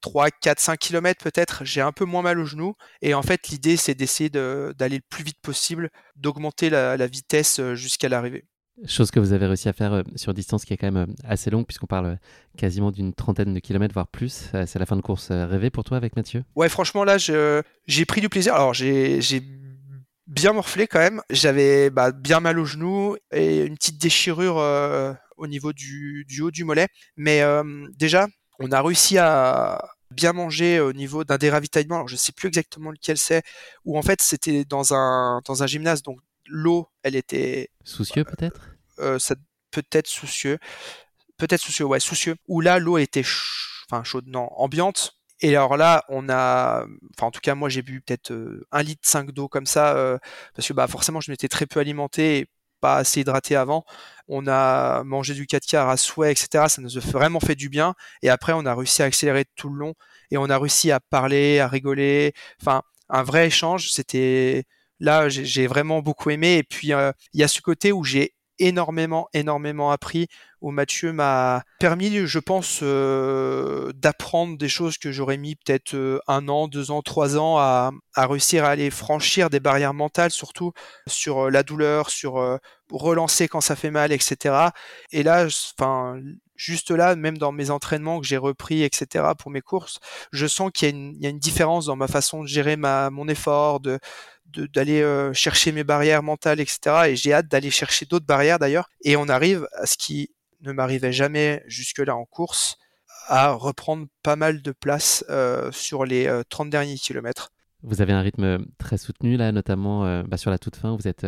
3, 0.00 0.30
4, 0.30 0.58
5 0.60 0.78
km 0.78 1.22
peut-être, 1.22 1.64
j'ai 1.64 1.80
un 1.80 1.92
peu 1.92 2.04
moins 2.04 2.22
mal 2.22 2.40
au 2.40 2.44
genou. 2.44 2.74
Et 3.02 3.14
en 3.14 3.22
fait, 3.22 3.48
l'idée, 3.48 3.76
c'est 3.76 3.94
d'essayer 3.94 4.30
d'aller 4.30 4.96
le 4.96 5.02
plus 5.08 5.24
vite 5.24 5.38
possible, 5.40 5.90
d'augmenter 6.16 6.70
la 6.70 7.06
vitesse 7.06 7.60
jusqu'à 7.74 8.08
l'arrivée. 8.08 8.46
Chose 8.86 9.10
que 9.10 9.20
vous 9.20 9.32
avez 9.32 9.46
réussi 9.46 9.68
à 9.68 9.74
faire 9.74 9.92
euh, 9.92 10.02
sur 10.16 10.32
distance 10.32 10.64
qui 10.64 10.72
est 10.72 10.76
quand 10.78 10.90
même 10.90 11.08
euh, 11.08 11.14
assez 11.24 11.50
longue, 11.50 11.66
puisqu'on 11.66 11.86
parle 11.86 12.06
euh, 12.06 12.16
quasiment 12.56 12.90
d'une 12.90 13.12
trentaine 13.12 13.52
de 13.52 13.58
kilomètres, 13.58 13.92
voire 13.92 14.08
plus. 14.08 14.50
c'est 14.52 14.78
la 14.78 14.86
fin 14.86 14.96
de 14.96 15.02
course 15.02 15.30
rêvée 15.30 15.70
pour 15.70 15.84
toi 15.84 15.96
avec 15.96 16.16
Mathieu? 16.16 16.44
Ouais, 16.56 16.68
franchement, 16.68 17.04
là, 17.04 17.18
j'ai 17.18 18.04
pris 18.06 18.20
du 18.20 18.28
plaisir. 18.28 18.54
Alors, 18.54 18.72
j'ai 18.72 19.20
bien 20.26 20.52
morflé 20.52 20.86
quand 20.86 20.98
même. 20.98 21.20
J'avais 21.30 21.90
bah, 21.90 22.12
bien 22.12 22.40
mal 22.40 22.58
au 22.58 22.64
genou 22.64 23.16
et 23.32 23.64
une 23.64 23.76
petite 23.76 24.00
déchirure 24.00 24.56
au 25.36 25.46
niveau 25.46 25.72
du, 25.72 26.24
haut 26.40 26.50
du 26.50 26.64
mollet. 26.64 26.88
Mais 27.16 27.42
déjà, 27.98 28.28
on 28.58 28.70
a 28.72 28.82
réussi 28.82 29.18
à, 29.18 29.82
bien 30.10 30.32
mangé 30.32 30.80
au 30.80 30.92
niveau 30.92 31.24
d'un 31.24 31.38
des 31.38 31.50
ravitaillements. 31.50 31.96
Alors 31.96 32.08
je 32.08 32.16
sais 32.16 32.32
plus 32.32 32.48
exactement 32.48 32.90
lequel 32.90 33.18
c'est. 33.18 33.42
Où 33.84 33.98
en 33.98 34.02
fait 34.02 34.20
c'était 34.22 34.64
dans 34.64 34.94
un 34.94 35.40
dans 35.44 35.62
un 35.62 35.66
gymnase, 35.66 36.02
donc 36.02 36.18
l'eau, 36.50 36.88
elle 37.02 37.16
était 37.16 37.70
soucieux 37.84 38.24
peut-être? 38.24 38.70
Euh, 38.98 39.18
ça 39.18 39.34
peut-être 39.70 40.08
soucieux, 40.08 40.58
peut-être 41.38 41.60
soucieux, 41.60 41.84
ouais, 41.84 42.00
soucieux. 42.00 42.36
Où 42.48 42.60
là 42.60 42.78
l'eau 42.78 42.98
était 42.98 43.24
enfin 43.90 44.04
chaude, 44.04 44.26
non, 44.26 44.48
ambiante. 44.56 45.16
Et 45.40 45.56
alors 45.56 45.76
là, 45.76 46.04
on 46.08 46.28
a, 46.28 46.84
enfin 47.16 47.28
en 47.28 47.30
tout 47.30 47.40
cas 47.40 47.54
moi 47.54 47.68
j'ai 47.70 47.82
bu 47.82 48.02
peut-être 48.02 48.32
euh, 48.32 48.66
un 48.72 48.82
litre 48.82 49.02
5 49.08 49.32
d'eau 49.32 49.48
comme 49.48 49.66
ça 49.66 49.96
euh, 49.96 50.18
parce 50.54 50.68
que 50.68 50.74
bah 50.74 50.86
forcément 50.86 51.20
je 51.20 51.30
m'étais 51.30 51.48
très 51.48 51.66
peu 51.66 51.80
alimenté 51.80 52.38
et 52.38 52.46
pas 52.80 52.96
assez 52.96 53.20
hydraté 53.20 53.56
avant. 53.56 53.84
On 54.28 54.46
a 54.48 55.02
mangé 55.04 55.34
du 55.34 55.46
4 55.46 55.66
quarts 55.66 55.88
à 55.88 55.96
souhait, 55.96 56.32
etc. 56.32 56.66
Ça 56.68 56.82
nous 56.82 56.96
a 56.96 57.00
vraiment 57.00 57.40
fait 57.40 57.54
du 57.54 57.68
bien. 57.68 57.94
Et 58.22 58.30
après, 58.30 58.52
on 58.52 58.66
a 58.66 58.74
réussi 58.74 59.02
à 59.02 59.06
accélérer 59.06 59.44
tout 59.56 59.68
le 59.70 59.78
long 59.78 59.94
et 60.30 60.38
on 60.38 60.48
a 60.50 60.58
réussi 60.58 60.90
à 60.90 61.00
parler, 61.00 61.60
à 61.60 61.68
rigoler. 61.68 62.32
Enfin, 62.60 62.82
un 63.08 63.22
vrai 63.22 63.46
échange. 63.46 63.90
C'était 63.90 64.64
là, 65.00 65.28
j'ai 65.28 65.66
vraiment 65.66 66.00
beaucoup 66.00 66.30
aimé. 66.30 66.58
Et 66.58 66.62
puis, 66.62 66.92
euh, 66.92 67.12
il 67.32 67.40
y 67.40 67.44
a 67.44 67.48
ce 67.48 67.60
côté 67.60 67.92
où 67.92 68.04
j'ai 68.04 68.34
énormément, 68.60 69.28
énormément 69.32 69.90
appris, 69.90 70.28
où 70.60 70.70
Mathieu 70.70 71.12
m'a 71.12 71.62
permis, 71.80 72.26
je 72.26 72.38
pense, 72.38 72.80
euh, 72.82 73.92
d'apprendre 73.94 74.58
des 74.58 74.68
choses 74.68 74.98
que 74.98 75.10
j'aurais 75.10 75.38
mis 75.38 75.56
peut-être 75.56 75.94
euh, 75.94 76.20
un 76.28 76.48
an, 76.48 76.68
deux 76.68 76.90
ans, 76.90 77.00
trois 77.00 77.38
ans 77.38 77.56
à, 77.56 77.90
à, 78.14 78.26
réussir 78.26 78.64
à 78.64 78.70
aller 78.70 78.90
franchir 78.90 79.48
des 79.48 79.60
barrières 79.60 79.94
mentales, 79.94 80.30
surtout 80.30 80.72
sur 81.08 81.46
euh, 81.46 81.50
la 81.50 81.62
douleur, 81.62 82.10
sur 82.10 82.58
relancer 82.90 83.48
quand 83.48 83.62
ça 83.62 83.76
fait 83.76 83.90
mal, 83.90 84.12
etc. 84.12 84.54
Et 85.12 85.22
là, 85.22 85.46
enfin, 85.78 86.20
juste 86.54 86.90
là, 86.90 87.16
même 87.16 87.38
dans 87.38 87.52
mes 87.52 87.70
entraînements 87.70 88.20
que 88.20 88.26
j'ai 88.26 88.36
repris, 88.36 88.82
etc. 88.82 89.32
pour 89.38 89.50
mes 89.50 89.62
courses, 89.62 90.00
je 90.32 90.46
sens 90.46 90.70
qu'il 90.74 90.94
y, 90.94 91.22
y, 91.22 91.26
a 91.26 91.30
une 91.30 91.38
différence 91.38 91.86
dans 91.86 91.96
ma 91.96 92.08
façon 92.08 92.42
de 92.42 92.48
gérer 92.48 92.76
ma, 92.76 93.08
mon 93.10 93.28
effort, 93.28 93.80
de, 93.80 93.98
d'aller 94.72 95.02
euh, 95.02 95.32
chercher 95.32 95.72
mes 95.72 95.84
barrières 95.84 96.22
mentales, 96.22 96.60
etc. 96.60 96.80
Et 97.08 97.16
j'ai 97.16 97.32
hâte 97.32 97.48
d'aller 97.48 97.70
chercher 97.70 98.06
d'autres 98.06 98.26
barrières 98.26 98.58
d'ailleurs. 98.58 98.88
Et 99.02 99.16
on 99.16 99.28
arrive 99.28 99.66
à 99.74 99.86
ce 99.86 99.96
qui 99.96 100.30
ne 100.62 100.72
m'arrivait 100.72 101.12
jamais 101.12 101.62
jusque-là 101.66 102.14
en 102.14 102.24
course, 102.24 102.76
à 103.28 103.52
reprendre 103.52 104.06
pas 104.22 104.36
mal 104.36 104.62
de 104.62 104.72
place 104.72 105.24
euh, 105.30 105.70
sur 105.72 106.04
les 106.04 106.30
30 106.48 106.66
euh, 106.66 106.70
derniers 106.70 106.96
kilomètres. 106.96 107.50
Vous 107.82 108.02
avez 108.02 108.12
un 108.12 108.20
rythme 108.20 108.66
très 108.78 108.98
soutenu 108.98 109.36
là, 109.36 109.52
notamment 109.52 110.22
bah, 110.24 110.36
sur 110.36 110.50
la 110.50 110.58
toute 110.58 110.76
fin, 110.76 110.94
vous 110.94 111.08
êtes 111.08 111.26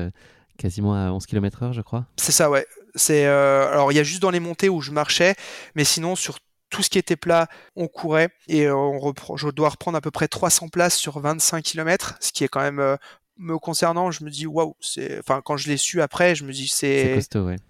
quasiment 0.58 0.94
à 0.94 1.10
11 1.10 1.24
km 1.24 1.62
heure, 1.62 1.72
je 1.72 1.80
crois. 1.80 2.04
C'est 2.18 2.32
ça, 2.32 2.50
ouais. 2.50 2.66
C'est 2.94 3.24
alors 3.24 3.90
il 3.90 3.94
y 3.94 3.98
a 3.98 4.02
juste 4.02 4.20
dans 4.20 4.30
les 4.30 4.38
montées 4.38 4.68
où 4.68 4.82
je 4.82 4.90
marchais, 4.90 5.34
mais 5.74 5.84
sinon 5.84 6.14
sur 6.14 6.36
tout 6.72 6.82
ce 6.82 6.90
qui 6.90 6.98
était 6.98 7.16
plat, 7.16 7.46
on 7.76 7.86
courait 7.86 8.30
et 8.48 8.64
euh, 8.66 8.74
on 8.74 8.98
reprend, 8.98 9.36
je 9.36 9.48
dois 9.50 9.68
reprendre 9.68 9.96
à 9.96 10.00
peu 10.00 10.10
près 10.10 10.26
300 10.26 10.68
places 10.68 10.96
sur 10.96 11.20
25 11.20 11.62
km, 11.62 12.16
ce 12.20 12.32
qui 12.32 12.42
est 12.42 12.48
quand 12.48 12.62
même 12.62 12.80
euh, 12.80 12.96
me 13.36 13.58
concernant, 13.58 14.10
je 14.10 14.24
me 14.24 14.30
dis 14.30 14.46
waouh, 14.46 14.74
c'est 14.80 15.18
enfin 15.18 15.42
quand 15.44 15.56
je 15.56 15.68
l'ai 15.68 15.76
su 15.76 16.00
après, 16.00 16.34
je 16.34 16.44
me 16.44 16.52
dis 16.52 16.68
c'est. 16.68 17.14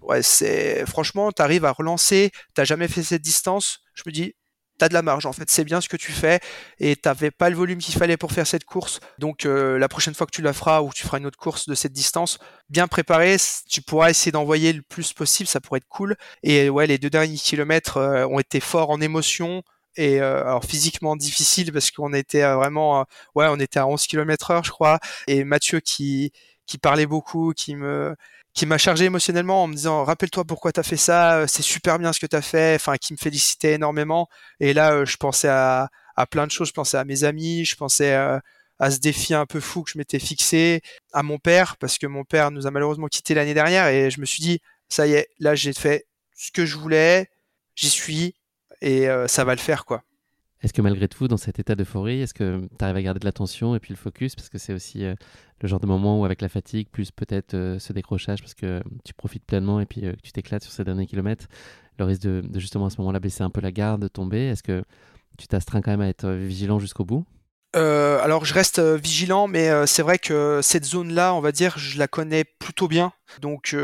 Ouais, 0.01 0.23
c'est 0.23 0.85
franchement, 0.85 1.31
tu 1.31 1.41
arrives 1.41 1.65
à 1.65 1.71
relancer, 1.71 2.31
t'as 2.53 2.63
jamais 2.63 2.87
fait 2.87 3.03
cette 3.03 3.21
distance, 3.21 3.81
je 3.93 4.03
me 4.05 4.11
dis 4.11 4.35
t'as 4.77 4.89
de 4.89 4.93
la 4.93 5.01
marge 5.01 5.25
en 5.25 5.33
fait, 5.33 5.49
c'est 5.49 5.63
bien 5.63 5.81
ce 5.81 5.89
que 5.89 5.97
tu 5.97 6.11
fais 6.11 6.39
et 6.79 6.95
t'avais 6.95 7.31
pas 7.31 7.49
le 7.49 7.55
volume 7.55 7.79
qu'il 7.79 7.95
fallait 7.95 8.17
pour 8.17 8.31
faire 8.31 8.47
cette 8.47 8.65
course. 8.65 8.99
Donc 9.19 9.45
euh, 9.45 9.77
la 9.77 9.87
prochaine 9.87 10.13
fois 10.13 10.25
que 10.25 10.31
tu 10.31 10.41
la 10.41 10.53
feras 10.53 10.81
ou 10.81 10.91
tu 10.93 11.03
feras 11.03 11.19
une 11.19 11.25
autre 11.25 11.37
course 11.37 11.67
de 11.67 11.75
cette 11.75 11.93
distance, 11.93 12.39
bien 12.69 12.87
préparé, 12.87 13.37
tu 13.69 13.81
pourras 13.81 14.09
essayer 14.09 14.31
d'envoyer 14.31 14.73
le 14.73 14.81
plus 14.81 15.13
possible, 15.13 15.47
ça 15.47 15.61
pourrait 15.61 15.77
être 15.77 15.87
cool. 15.87 16.15
Et 16.43 16.69
ouais, 16.69 16.87
les 16.87 16.97
deux 16.97 17.09
derniers 17.09 17.37
kilomètres 17.37 17.97
euh, 17.97 18.25
ont 18.27 18.39
été 18.39 18.59
forts 18.59 18.89
en 18.89 19.01
émotion 19.01 19.63
et 19.95 20.19
euh, 20.21 20.41
alors 20.41 20.65
physiquement 20.65 21.15
difficile 21.15 21.71
parce 21.71 21.91
qu'on 21.91 22.13
était 22.13 22.41
vraiment 22.53 23.05
ouais, 23.35 23.45
on 23.49 23.59
était 23.59 23.79
à 23.79 23.85
11 23.85 24.07
km 24.07 24.49
heure 24.49 24.63
je 24.63 24.71
crois 24.71 24.99
et 25.27 25.43
Mathieu 25.43 25.81
qui 25.81 26.31
qui 26.65 26.77
parlait 26.77 27.05
beaucoup, 27.05 27.53
qui 27.53 27.75
me 27.75 28.15
qui 28.53 28.65
m'a 28.65 28.77
chargé 28.77 29.05
émotionnellement 29.05 29.63
en 29.63 29.67
me 29.67 29.73
disant 29.73 30.03
rappelle-toi 30.03 30.45
pourquoi 30.45 30.71
t'as 30.71 30.83
fait 30.83 30.97
ça, 30.97 31.39
euh, 31.39 31.47
c'est 31.47 31.63
super 31.63 31.99
bien 31.99 32.13
ce 32.13 32.19
que 32.19 32.27
t'as 32.27 32.41
fait, 32.41 32.75
enfin 32.75 32.97
qui 32.97 33.13
me 33.13 33.17
félicitait 33.17 33.73
énormément. 33.73 34.29
Et 34.59 34.73
là, 34.73 34.93
euh, 34.93 35.05
je 35.05 35.17
pensais 35.17 35.47
à, 35.47 35.89
à, 36.15 36.27
plein 36.27 36.45
de 36.45 36.51
choses, 36.51 36.67
je 36.69 36.73
pensais 36.73 36.97
à 36.97 37.03
mes 37.05 37.23
amis, 37.23 37.65
je 37.65 37.75
pensais 37.75 38.13
euh, 38.13 38.39
à 38.79 38.91
ce 38.91 38.99
défi 38.99 39.33
un 39.33 39.45
peu 39.45 39.59
fou 39.59 39.83
que 39.83 39.91
je 39.91 39.97
m'étais 39.97 40.19
fixé, 40.19 40.81
à 41.13 41.23
mon 41.23 41.39
père 41.39 41.77
parce 41.77 41.97
que 41.97 42.07
mon 42.07 42.23
père 42.25 42.51
nous 42.51 42.67
a 42.67 42.71
malheureusement 42.71 43.07
quitté 43.07 43.33
l'année 43.33 43.53
dernière 43.55 43.87
et 43.87 44.11
je 44.11 44.19
me 44.21 44.25
suis 44.25 44.41
dit 44.43 44.59
ça 44.89 45.07
y 45.07 45.13
est, 45.13 45.29
là 45.39 45.55
j'ai 45.55 45.73
fait 45.73 46.05
ce 46.35 46.51
que 46.51 46.65
je 46.65 46.77
voulais, 46.77 47.29
j'y 47.75 47.89
suis 47.89 48.35
et 48.81 49.07
ça 49.27 49.45
va 49.45 49.55
le 49.55 49.61
faire 49.61 49.85
quoi. 49.85 50.03
Est-ce 50.63 50.71
que 50.71 50.81
malgré 50.81 51.09
tout, 51.09 51.27
dans 51.27 51.37
cet 51.37 51.59
état 51.59 51.75
d'euphorie, 51.75 52.21
est-ce 52.21 52.33
que 52.33 52.61
tu 52.79 52.85
arrives 52.85 52.95
à 52.95 53.01
garder 53.01 53.19
de 53.19 53.25
l'attention 53.25 53.75
et 53.75 53.79
puis 53.79 53.91
le 53.91 53.97
focus? 53.97 54.33
Parce 54.33 54.47
que 54.47 54.57
c'est 54.57 54.73
aussi 54.73 55.03
euh, 55.03 55.13
le 55.61 55.67
genre 55.67 55.81
de 55.81 55.85
moment 55.85 56.21
où, 56.21 56.25
avec 56.25 56.41
la 56.41 56.47
fatigue, 56.47 56.87
plus 56.89 57.11
peut-être 57.11 57.53
euh, 57.53 57.79
ce 57.79 57.91
décrochage, 57.91 58.39
parce 58.39 58.53
que 58.53 58.81
tu 59.03 59.13
profites 59.13 59.43
pleinement 59.45 59.81
et 59.81 59.85
puis 59.85 60.05
euh, 60.05 60.13
tu 60.23 60.31
t'éclates 60.31 60.63
sur 60.63 60.71
ces 60.71 60.85
derniers 60.85 61.05
kilomètres, 61.05 61.47
le 61.99 62.05
risque 62.05 62.21
de, 62.21 62.41
de 62.47 62.59
justement 62.61 62.85
à 62.85 62.89
ce 62.89 62.97
moment-là 62.99 63.19
baisser 63.19 63.43
un 63.43 63.49
peu 63.49 63.59
la 63.59 63.73
garde, 63.73 64.01
de 64.01 64.07
tomber. 64.07 64.39
Est-ce 64.39 64.63
que 64.63 64.83
tu 65.37 65.47
t'astreins 65.47 65.81
quand 65.81 65.91
même 65.91 66.01
à 66.01 66.07
être 66.07 66.29
vigilant 66.29 66.79
jusqu'au 66.79 67.03
bout? 67.03 67.25
Euh, 67.75 68.19
alors 68.21 68.45
je 68.45 68.53
reste 68.53 68.77
euh, 68.77 68.97
vigilant, 68.97 69.47
mais 69.47 69.69
euh, 69.69 69.87
c'est 69.87 70.03
vrai 70.03 70.19
que 70.19 70.59
cette 70.61 70.85
zone-là, 70.85 71.33
on 71.33 71.39
va 71.41 71.51
dire, 71.51 71.77
je 71.79 71.97
la 71.97 72.07
connais 72.07 72.43
plutôt 72.43 72.87
bien. 72.87 73.13
Donc 73.41 73.75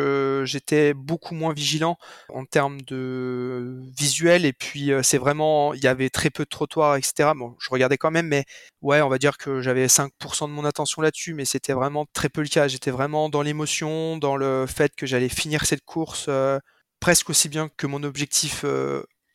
j'étais 0.43 0.93
beaucoup 0.93 1.33
moins 1.33 1.53
vigilant 1.53 1.97
en 2.31 2.45
termes 2.45 2.81
de 2.81 3.81
visuel. 3.97 4.45
Et 4.45 4.53
puis 4.53 4.91
c'est 5.01 5.17
vraiment, 5.17 5.73
il 5.73 5.81
y 5.83 5.87
avait 5.87 6.11
très 6.11 6.29
peu 6.29 6.43
de 6.43 6.49
trottoirs, 6.49 6.97
etc. 6.97 7.31
Bon, 7.35 7.55
je 7.59 7.69
regardais 7.71 7.97
quand 7.97 8.11
même, 8.11 8.27
mais 8.27 8.45
ouais, 8.83 9.01
on 9.01 9.09
va 9.09 9.17
dire 9.17 9.39
que 9.39 9.61
j'avais 9.61 9.87
5% 9.87 10.47
de 10.47 10.53
mon 10.53 10.65
attention 10.65 11.01
là-dessus, 11.01 11.33
mais 11.33 11.45
c'était 11.45 11.73
vraiment 11.73 12.05
très 12.13 12.29
peu 12.29 12.41
le 12.41 12.47
cas. 12.47 12.67
J'étais 12.67 12.91
vraiment 12.91 13.27
dans 13.29 13.41
l'émotion, 13.41 14.17
dans 14.17 14.35
le 14.35 14.67
fait 14.67 14.95
que 14.95 15.07
j'allais 15.07 15.29
finir 15.29 15.65
cette 15.65 15.83
course 15.83 16.29
presque 16.99 17.29
aussi 17.31 17.49
bien 17.49 17.69
que 17.75 17.87
mon 17.87 18.03
objectif 18.03 18.63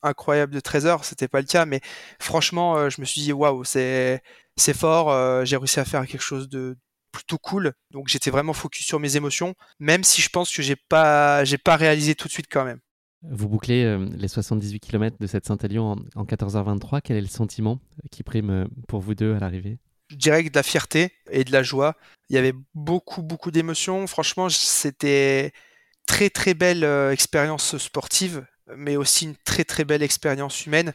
incroyable 0.04 0.54
de 0.54 0.60
13 0.60 0.86
heures, 0.86 1.04
c'était 1.04 1.28
pas 1.28 1.40
le 1.40 1.46
cas, 1.46 1.66
mais 1.66 1.80
franchement, 2.20 2.88
je 2.90 3.00
me 3.00 3.06
suis 3.06 3.20
dit 3.20 3.32
waouh, 3.32 3.64
c'est 3.64 4.22
c'est 4.56 4.76
fort, 4.76 5.10
euh, 5.10 5.44
j'ai 5.44 5.56
réussi 5.56 5.80
à 5.80 5.84
faire 5.84 6.06
quelque 6.06 6.22
chose 6.22 6.48
de 6.48 6.76
plutôt 7.12 7.38
cool. 7.38 7.72
Donc 7.90 8.08
j'étais 8.08 8.30
vraiment 8.30 8.52
focus 8.52 8.86
sur 8.86 9.00
mes 9.00 9.16
émotions, 9.16 9.54
même 9.78 10.04
si 10.04 10.22
je 10.22 10.28
pense 10.28 10.54
que 10.54 10.62
j'ai 10.62 10.76
pas 10.76 11.44
j'ai 11.44 11.58
pas 11.58 11.76
réalisé 11.76 12.14
tout 12.14 12.28
de 12.28 12.32
suite 12.32 12.48
quand 12.50 12.64
même. 12.64 12.80
Vous 13.22 13.48
bouclez 13.48 13.84
euh, 13.84 14.06
les 14.16 14.28
78 14.28 14.80
km 14.80 15.16
de 15.18 15.26
cette 15.26 15.46
Saint-Élion 15.46 15.96
en, 16.14 16.24
14h23. 16.24 17.00
Quel 17.02 17.16
est 17.16 17.22
le 17.22 17.26
sentiment 17.26 17.80
qui 18.10 18.22
prime 18.22 18.50
euh, 18.50 18.64
pour 18.86 19.00
vous 19.00 19.14
deux 19.14 19.34
à 19.34 19.38
l'arrivée? 19.38 19.78
Je 20.10 20.16
dirais 20.16 20.44
que 20.44 20.50
de 20.50 20.56
la 20.56 20.62
fierté 20.62 21.12
et 21.30 21.44
de 21.44 21.52
la 21.52 21.62
joie. 21.62 21.96
Il 22.28 22.36
y 22.36 22.38
avait 22.38 22.52
beaucoup, 22.74 23.22
beaucoup 23.22 23.50
d'émotions. 23.50 24.06
Franchement, 24.06 24.50
c'était 24.50 25.52
très, 26.04 26.28
très 26.28 26.52
belle 26.52 26.84
expérience 27.10 27.78
sportive, 27.78 28.44
mais 28.76 28.96
aussi 28.96 29.26
une 29.26 29.36
très, 29.44 29.64
très 29.64 29.84
belle 29.84 30.02
expérience 30.02 30.66
humaine 30.66 30.92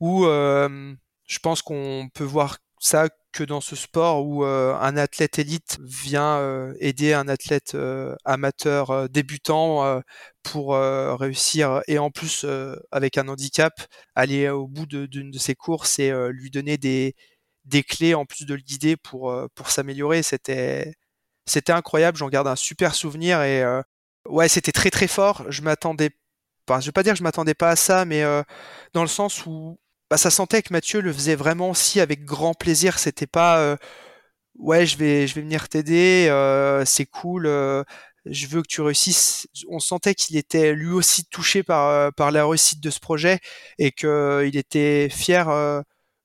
où 0.00 0.24
je 0.24 1.38
pense 1.40 1.62
qu'on 1.62 2.08
peut 2.14 2.24
voir 2.24 2.58
ça 2.78 3.08
que 3.32 3.44
dans 3.44 3.60
ce 3.60 3.76
sport 3.76 4.26
où 4.26 4.44
euh, 4.44 4.74
un 4.74 4.96
athlète 4.96 5.38
élite 5.38 5.78
vient 5.80 6.38
euh, 6.38 6.74
aider 6.80 7.14
un 7.14 7.28
athlète 7.28 7.74
euh, 7.74 8.14
amateur 8.24 9.08
débutant 9.08 10.02
pour 10.42 10.74
réussir 10.74 11.82
et 11.86 11.98
en 11.98 12.10
plus 12.10 12.44
avec 12.90 13.18
un 13.18 13.28
handicap 13.28 13.72
aller 14.14 14.48
au 14.48 14.66
bout 14.66 14.86
d'une 14.86 15.30
de, 15.30 15.38
ses 15.38 15.54
courses 15.54 15.98
et 15.98 16.12
lui 16.30 16.50
donner 16.50 16.76
des, 16.78 17.14
des 17.64 17.82
clés 17.82 18.14
en 18.14 18.26
plus 18.26 18.44
de 18.44 18.54
le 18.54 18.60
guider 18.60 18.96
pour 18.96 19.34
pour 19.54 19.70
s'améliorer. 19.70 20.22
C'était 20.22 20.94
c'était 21.46 21.72
incroyable. 21.72 22.18
J'en 22.18 22.28
garde 22.28 22.48
un 22.48 22.56
super 22.56 22.94
souvenir 22.94 23.42
et 23.42 23.64
ouais 24.26 24.48
c'était 24.48 24.72
très 24.72 24.90
très 24.90 25.08
fort. 25.08 25.44
Je 25.48 25.62
m'attendais 25.62 26.10
enfin 26.68 26.80
je 26.80 26.86
vais 26.86 26.92
pas 26.92 27.02
dire 27.02 27.12
que 27.12 27.18
je 27.18 27.24
m'attendais 27.24 27.54
pas 27.54 27.70
à 27.70 27.76
ça 27.76 28.04
mais 28.04 28.22
dans 28.94 29.02
le 29.02 29.08
sens 29.08 29.46
où 29.46 29.78
bah, 30.12 30.18
ça 30.18 30.30
sentait 30.30 30.60
que 30.60 30.74
Mathieu 30.74 31.00
le 31.00 31.10
faisait 31.10 31.36
vraiment 31.36 31.70
aussi 31.70 31.98
avec 31.98 32.26
grand 32.26 32.52
plaisir. 32.52 32.98
C'était 32.98 33.26
pas 33.26 33.60
euh, 33.60 33.76
ouais, 34.58 34.84
je 34.86 34.98
vais, 34.98 35.26
je 35.26 35.34
vais 35.34 35.40
venir 35.40 35.70
t'aider, 35.70 36.26
euh, 36.30 36.84
c'est 36.84 37.06
cool, 37.06 37.46
euh, 37.46 37.82
je 38.26 38.46
veux 38.46 38.60
que 38.62 38.68
tu 38.68 38.82
réussisses. 38.82 39.48
On 39.70 39.78
sentait 39.80 40.14
qu'il 40.14 40.36
était 40.36 40.74
lui 40.74 40.90
aussi 40.92 41.24
touché 41.26 41.62
par, 41.62 42.12
par 42.14 42.30
la 42.30 42.46
réussite 42.46 42.80
de 42.82 42.90
ce 42.90 43.00
projet 43.00 43.40
et 43.78 43.90
qu'il 43.92 44.56
était 44.56 45.08
fier. 45.10 45.46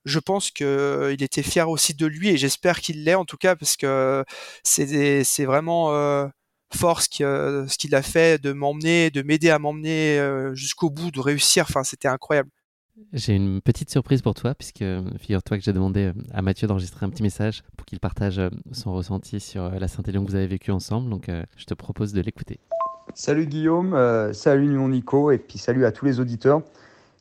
je 0.04 0.18
pense 0.18 0.50
qu'il 0.50 1.22
était 1.22 1.42
fier 1.42 1.70
aussi 1.70 1.94
de 1.94 2.06
lui 2.06 2.28
et 2.30 2.36
j'espère 2.36 2.80
qu'il 2.80 3.04
l'est 3.04 3.14
en 3.14 3.24
tout 3.24 3.38
cas 3.38 3.56
parce 3.56 3.76
que 3.78 4.24
c'est, 4.64 5.24
c'est 5.24 5.44
vraiment 5.46 6.30
fort 6.74 7.02
ce 7.02 7.76
qu'il 7.78 7.94
a 7.94 8.02
fait 8.02 8.42
de 8.42 8.52
m'emmener, 8.52 9.10
de 9.10 9.22
m'aider 9.22 9.50
à 9.50 9.58
m'emmener 9.58 10.20
jusqu'au 10.54 10.90
bout, 10.90 11.10
de 11.10 11.20
réussir. 11.20 11.64
Enfin, 11.68 11.84
c'était 11.84 12.08
incroyable. 12.08 12.50
J'ai 13.12 13.34
une 13.34 13.60
petite 13.60 13.90
surprise 13.90 14.22
pour 14.22 14.34
toi, 14.34 14.54
puisque 14.54 14.84
figure-toi 15.18 15.58
que 15.58 15.62
j'ai 15.62 15.72
demandé 15.72 16.06
euh, 16.06 16.12
à 16.32 16.42
Mathieu 16.42 16.66
d'enregistrer 16.66 17.06
un 17.06 17.10
petit 17.10 17.22
message 17.22 17.62
pour 17.76 17.86
qu'il 17.86 18.00
partage 18.00 18.38
euh, 18.38 18.50
son 18.72 18.92
ressenti 18.92 19.40
sur 19.40 19.64
euh, 19.64 19.78
la 19.78 19.88
Saint-Élion 19.88 20.24
que 20.24 20.30
vous 20.30 20.36
avez 20.36 20.46
vécu 20.46 20.70
ensemble. 20.70 21.08
Donc, 21.08 21.30
je 21.56 21.64
te 21.64 21.74
propose 21.74 22.12
de 22.12 22.20
l'écouter. 22.20 22.60
Salut 23.14 23.46
Guillaume, 23.46 23.96
salut 24.32 24.68
mon 24.76 24.88
Nico, 24.88 25.30
et 25.30 25.38
puis 25.38 25.58
salut 25.58 25.86
à 25.86 25.92
tous 25.92 26.04
les 26.04 26.20
auditeurs. 26.20 26.60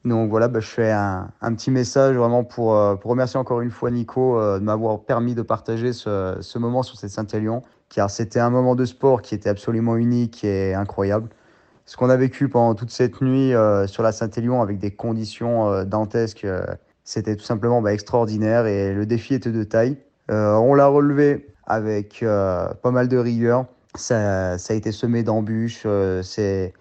Donc 0.03 0.29
voilà, 0.29 0.47
bah, 0.47 0.59
je 0.59 0.67
fais 0.67 0.91
un, 0.91 1.29
petit 1.55 1.71
message 1.71 2.15
vraiment 2.15 2.43
pour, 2.43 2.77
pour, 2.99 3.11
remercier 3.11 3.39
encore 3.39 3.61
une 3.61 3.71
fois 3.71 3.89
Nico 3.89 4.39
de 4.39 4.59
m'avoir 4.59 5.01
permis 5.01 5.33
de 5.33 5.41
partager 5.41 5.93
ce, 5.93 6.37
ce 6.41 6.59
moment 6.59 6.83
sur 6.83 6.97
cette 6.97 7.11
Saint-Élion, 7.11 7.63
car 7.89 8.09
c'était 8.09 8.39
un 8.39 8.49
moment 8.49 8.75
de 8.75 8.85
sport 8.85 9.21
qui 9.21 9.35
était 9.35 9.49
absolument 9.49 9.95
unique 9.95 10.43
et 10.43 10.73
incroyable 10.73 11.29
ce 11.87 11.95
qu'on 11.95 12.09
a 12.09 12.17
vécu 12.17 12.49
pendant 12.49 12.75
toute 12.75 12.91
cette 12.91 13.21
nuit 13.21 13.53
euh, 13.53 13.87
sur 13.87 14.03
la 14.03 14.11
Saint-Élion 14.11 14.61
avec 14.61 14.77
des 14.77 14.91
conditions 14.91 15.69
euh, 15.69 15.85
dantesques, 15.85 16.43
euh, 16.43 16.65
c'était 17.05 17.37
tout 17.37 17.45
simplement 17.45 17.81
bah, 17.81 17.93
extraordinaire 17.93 18.67
et 18.67 18.93
le 18.93 19.05
défi 19.05 19.33
était 19.33 19.53
de 19.53 19.63
taille. 19.63 19.97
on 20.29 20.73
l'a 20.75 20.87
relevé 20.87 21.47
avec 21.65 22.19
pas 22.19 22.91
mal 22.91 23.07
de 23.07 23.17
rigueur. 23.17 23.65
Ça, 23.95 24.57
ça 24.57 24.73
a 24.73 24.75
été 24.75 24.91
semé 24.91 25.23
d'embûches. 25.23 25.85
il 25.85 26.71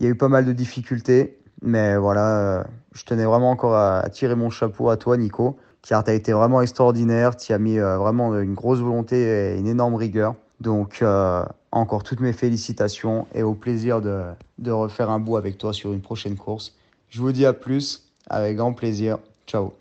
y 0.00 0.06
a 0.06 0.08
eu 0.08 0.14
pas 0.14 0.28
mal 0.28 0.46
de 0.46 0.52
difficultés. 0.52 1.38
Mais 1.60 1.96
voilà, 1.98 2.66
je 2.94 3.04
tenais 3.04 3.24
vraiment 3.24 3.50
encore 3.50 3.76
à, 3.76 4.08
tirer 4.10 4.34
mon 4.34 4.48
chapeau 4.48 4.88
à 4.88 4.96
toi, 4.96 5.18
Nico, 5.18 5.58
car 5.82 6.04
tu 6.04 6.10
as 6.10 6.14
été 6.14 6.32
vraiment 6.32 6.62
extraordinaire. 6.62 7.36
Tu 7.36 7.52
as 7.52 7.58
mis 7.58 7.78
vraiment 7.78 8.38
une 8.38 8.54
grosse 8.54 8.80
volonté 8.80 9.52
et 9.52 9.58
une 9.58 9.66
énorme 9.66 9.94
rigueur. 9.94 10.36
Donc, 10.60 11.04
encore 11.70 12.02
toutes 12.02 12.20
mes 12.20 12.32
félicitations 12.32 13.26
et 13.34 13.42
au 13.42 13.54
plaisir 13.54 14.00
de, 14.00 14.22
de 14.58 14.70
refaire 14.70 15.10
un 15.10 15.20
bout 15.20 15.36
avec 15.36 15.58
toi 15.58 15.72
sur 15.72 15.92
une 15.92 16.00
prochaine 16.00 16.36
course. 16.36 16.74
Je 17.08 17.20
vous 17.20 17.32
dis 17.32 17.46
à 17.46 17.52
plus, 17.52 18.10
avec 18.28 18.56
grand 18.56 18.72
plaisir. 18.72 19.18
Ciao. 19.46 19.74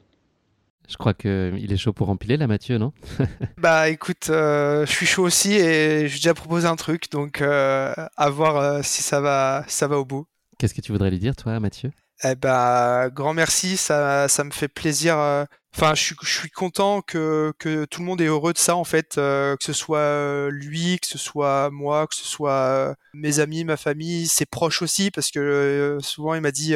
Je 0.88 0.98
crois 0.98 1.14
qu'il 1.14 1.72
est 1.72 1.78
chaud 1.78 1.94
pour 1.94 2.10
empiler 2.10 2.38
là, 2.38 2.48
Mathieu, 2.48 2.78
non? 2.78 2.94
Bah 3.58 3.90
écoute, 3.90 4.30
euh, 4.30 4.86
je 4.86 4.92
suis 4.92 5.06
chaud 5.06 5.24
aussi 5.24 5.54
et 5.54 6.08
j'ai 6.08 6.16
déjà 6.18 6.34
proposé 6.34 6.68
un 6.68 6.76
truc, 6.76 7.10
donc 7.12 7.42
euh, 7.42 7.94
à 8.18 8.30
voir 8.30 8.58
euh, 8.58 8.82
si 8.84 9.02
ça 9.02 9.20
va, 9.22 9.64
ça 9.68 9.88
va 9.88 9.98
au 9.98 10.06
bout. 10.06 10.28
Qu'est-ce 10.60 10.74
que 10.74 10.82
tu 10.82 10.92
voudrais 10.92 11.10
lui 11.10 11.20
dire, 11.20 11.36
toi, 11.36 11.60
Mathieu? 11.60 11.92
Eh 12.24 12.36
bah, 12.36 13.10
grand 13.12 13.34
merci, 13.34 13.78
ça, 13.78 14.28
ça 14.28 14.44
me 14.44 14.52
fait 14.52 14.68
plaisir 14.70 15.48
Enfin, 15.78 15.94
je 15.94 16.02
suis, 16.02 16.16
je 16.22 16.34
suis 16.40 16.50
content 16.50 17.02
que, 17.02 17.52
que 17.60 17.84
tout 17.84 18.00
le 18.00 18.06
monde 18.06 18.22
est 18.22 18.28
heureux 18.28 18.54
de 18.54 18.58
ça 18.58 18.78
en 18.78 18.86
fait, 18.86 19.18
euh, 19.18 19.58
que 19.58 19.64
ce 19.66 19.74
soit 19.74 19.98
euh, 19.98 20.50
lui, 20.50 21.00
que 21.02 21.08
ce 21.08 21.18
soit 21.18 21.70
moi, 21.70 22.08
que 22.08 22.16
ce 22.16 22.24
soit 22.24 22.52
euh, 22.54 22.94
mes 23.14 23.40
amis, 23.42 23.66
ma 23.66 23.76
famille, 23.76 24.26
ses 24.28 24.46
proches 24.46 24.82
aussi, 24.82 25.12
parce 25.12 25.32
que 25.32 25.98
souvent 26.02 26.34
il 26.34 26.40
m'a 26.40 26.52
dit 26.52 26.76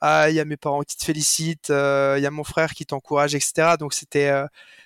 ah 0.00 0.30
il 0.30 0.36
y 0.36 0.40
a 0.40 0.44
mes 0.44 0.56
parents 0.56 0.82
qui 0.82 0.96
te 0.96 1.04
félicitent, 1.04 1.70
il 1.70 2.20
y 2.22 2.26
a 2.26 2.30
mon 2.30 2.44
frère 2.44 2.72
qui 2.74 2.86
t'encourage, 2.86 3.34
etc. 3.34 3.76
Donc 3.80 3.94
c'était 3.94 4.30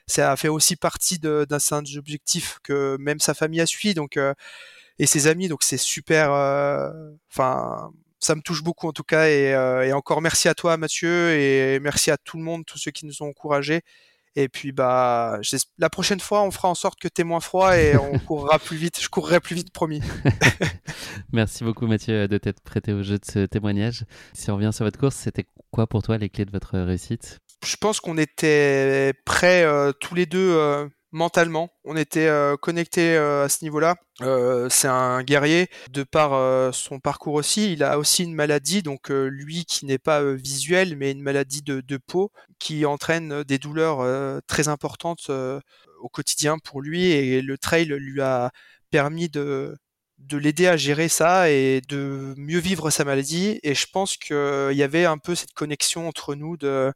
ça 0.07 0.33
a 0.33 0.37
fait 0.37 0.49
aussi 0.49 0.77
partie 0.77 1.19
d'un 1.19 1.59
certain 1.59 1.85
objectif 1.99 2.59
que 2.63 2.97
même 2.99 3.21
sa 3.21 3.35
famille 3.35 3.61
a 3.61 3.67
suivi, 3.67 3.93
donc 3.95 4.19
et 4.99 5.07
ses 5.07 5.27
amis, 5.27 5.49
donc 5.49 5.63
c'est 5.65 5.77
super. 5.79 6.31
Enfin 7.31 7.93
ça 8.21 8.35
me 8.35 8.43
touche 8.43 8.63
beaucoup 8.63 8.87
en 8.87 8.93
tout 8.93 9.03
cas. 9.03 9.25
Euh, 9.25 9.83
et, 9.83 9.93
encore 9.93 10.21
merci 10.21 10.49
à 10.49 10.55
toi 10.55 10.77
Mathieu 10.77 11.33
et 11.33 11.81
merci 11.81 12.11
à 12.11 12.17
tout 12.17 12.37
le 12.37 12.45
monde, 12.45 12.65
tous 12.67 12.79
ceux 12.79 12.91
qui 12.91 13.07
nous 13.07 13.23
ont 13.23 13.29
encouragés. 13.29 13.81
Et 14.37 14.49
puis 14.49 14.71
bah 14.71 15.41
la 15.79 15.91
prochaine 15.91 16.21
fois, 16.21 16.43
on 16.45 16.53
fera 16.53 16.69
en 16.69 16.77
sorte 16.77 17.01
que 17.01 17.09
tu 17.09 17.23
es 17.23 17.25
moins 17.25 17.41
froid 17.41 17.77
et 17.77 17.97
on 18.13 18.19
courra 18.21 18.59
plus 18.61 18.77
vite. 18.77 19.01
Je 19.01 19.09
courrai 19.09 19.41
plus 19.41 19.57
vite, 19.57 19.73
promis. 19.73 20.03
Merci 21.33 21.65
beaucoup 21.65 21.87
Mathieu 21.87 22.29
de 22.29 22.39
t'être 22.39 22.61
prêté 22.61 22.93
au 22.93 23.03
jeu 23.03 23.19
de 23.19 23.25
ce 23.25 23.47
témoignage. 23.47 24.05
Si 24.33 24.51
on 24.51 24.57
revient 24.57 24.71
sur 24.73 24.85
votre 24.85 25.01
course, 25.01 25.17
c'était 25.17 25.47
quoi 25.73 25.89
pour 25.89 26.03
toi 26.03 26.17
les 26.19 26.29
clés 26.29 26.45
de 26.45 26.53
votre 26.53 26.79
réussite? 26.79 27.39
Je 27.67 27.77
pense 27.77 28.01
qu'on 28.01 28.17
était 28.17 29.13
prêts 29.25 29.65
euh, 29.65 29.93
tous 29.93 30.15
les 30.15 30.27
deux 30.27 30.55
euh, 30.57 30.89
mentalement. 31.13 31.71
On 31.85 31.97
était 31.97 32.27
euh, 32.27 32.57
connectés 32.57 33.17
euh, 33.17 33.45
à 33.45 33.49
ce 33.49 33.65
niveau-là. 33.65 33.97
Euh, 34.23 34.69
c'est 34.71 34.89
un 34.89 35.23
guerrier. 35.23 35.69
De 35.91 36.03
par 36.03 36.75
son 36.75 37.01
parcours 37.01 37.35
aussi, 37.35 37.73
il 37.73 37.83
a 37.83 37.99
aussi 37.99 38.25
une 38.25 38.35
maladie, 38.35 38.83
donc 38.83 39.09
lui 39.09 39.65
qui 39.65 39.87
n'est 39.87 39.99
pas 39.99 40.23
visuel, 40.35 40.97
mais 40.97 41.11
une 41.11 41.23
maladie 41.23 41.63
de, 41.63 41.97
peau 41.97 42.33
qui 42.59 42.85
entraîne 42.87 43.43
des 43.45 43.59
douleurs 43.59 44.43
très 44.47 44.69
importantes 44.69 45.31
au 45.31 46.09
quotidien 46.09 46.59
pour 46.59 46.81
lui. 46.83 47.07
Et 47.07 47.43
le 47.43 47.59
trail 47.59 47.87
lui 47.87 48.21
a 48.21 48.51
permis 48.91 49.29
de, 49.29 49.77
de 50.19 50.37
l'aider 50.37 50.67
à 50.67 50.77
gérer 50.77 51.09
ça 51.09 51.51
et 51.51 51.81
de 51.89 52.35
mieux 52.37 52.59
vivre 52.59 52.91
sa 52.91 53.05
maladie. 53.05 53.59
Et 53.63 53.75
je 53.75 53.87
pense 53.87 54.17
qu'il 54.17 54.37
y 54.73 54.83
avait 54.83 55.07
un 55.07 55.19
peu 55.19 55.35
cette 55.35 55.53
connexion 55.53 56.09
entre 56.09 56.35
nous 56.35 56.57
de 56.57 56.93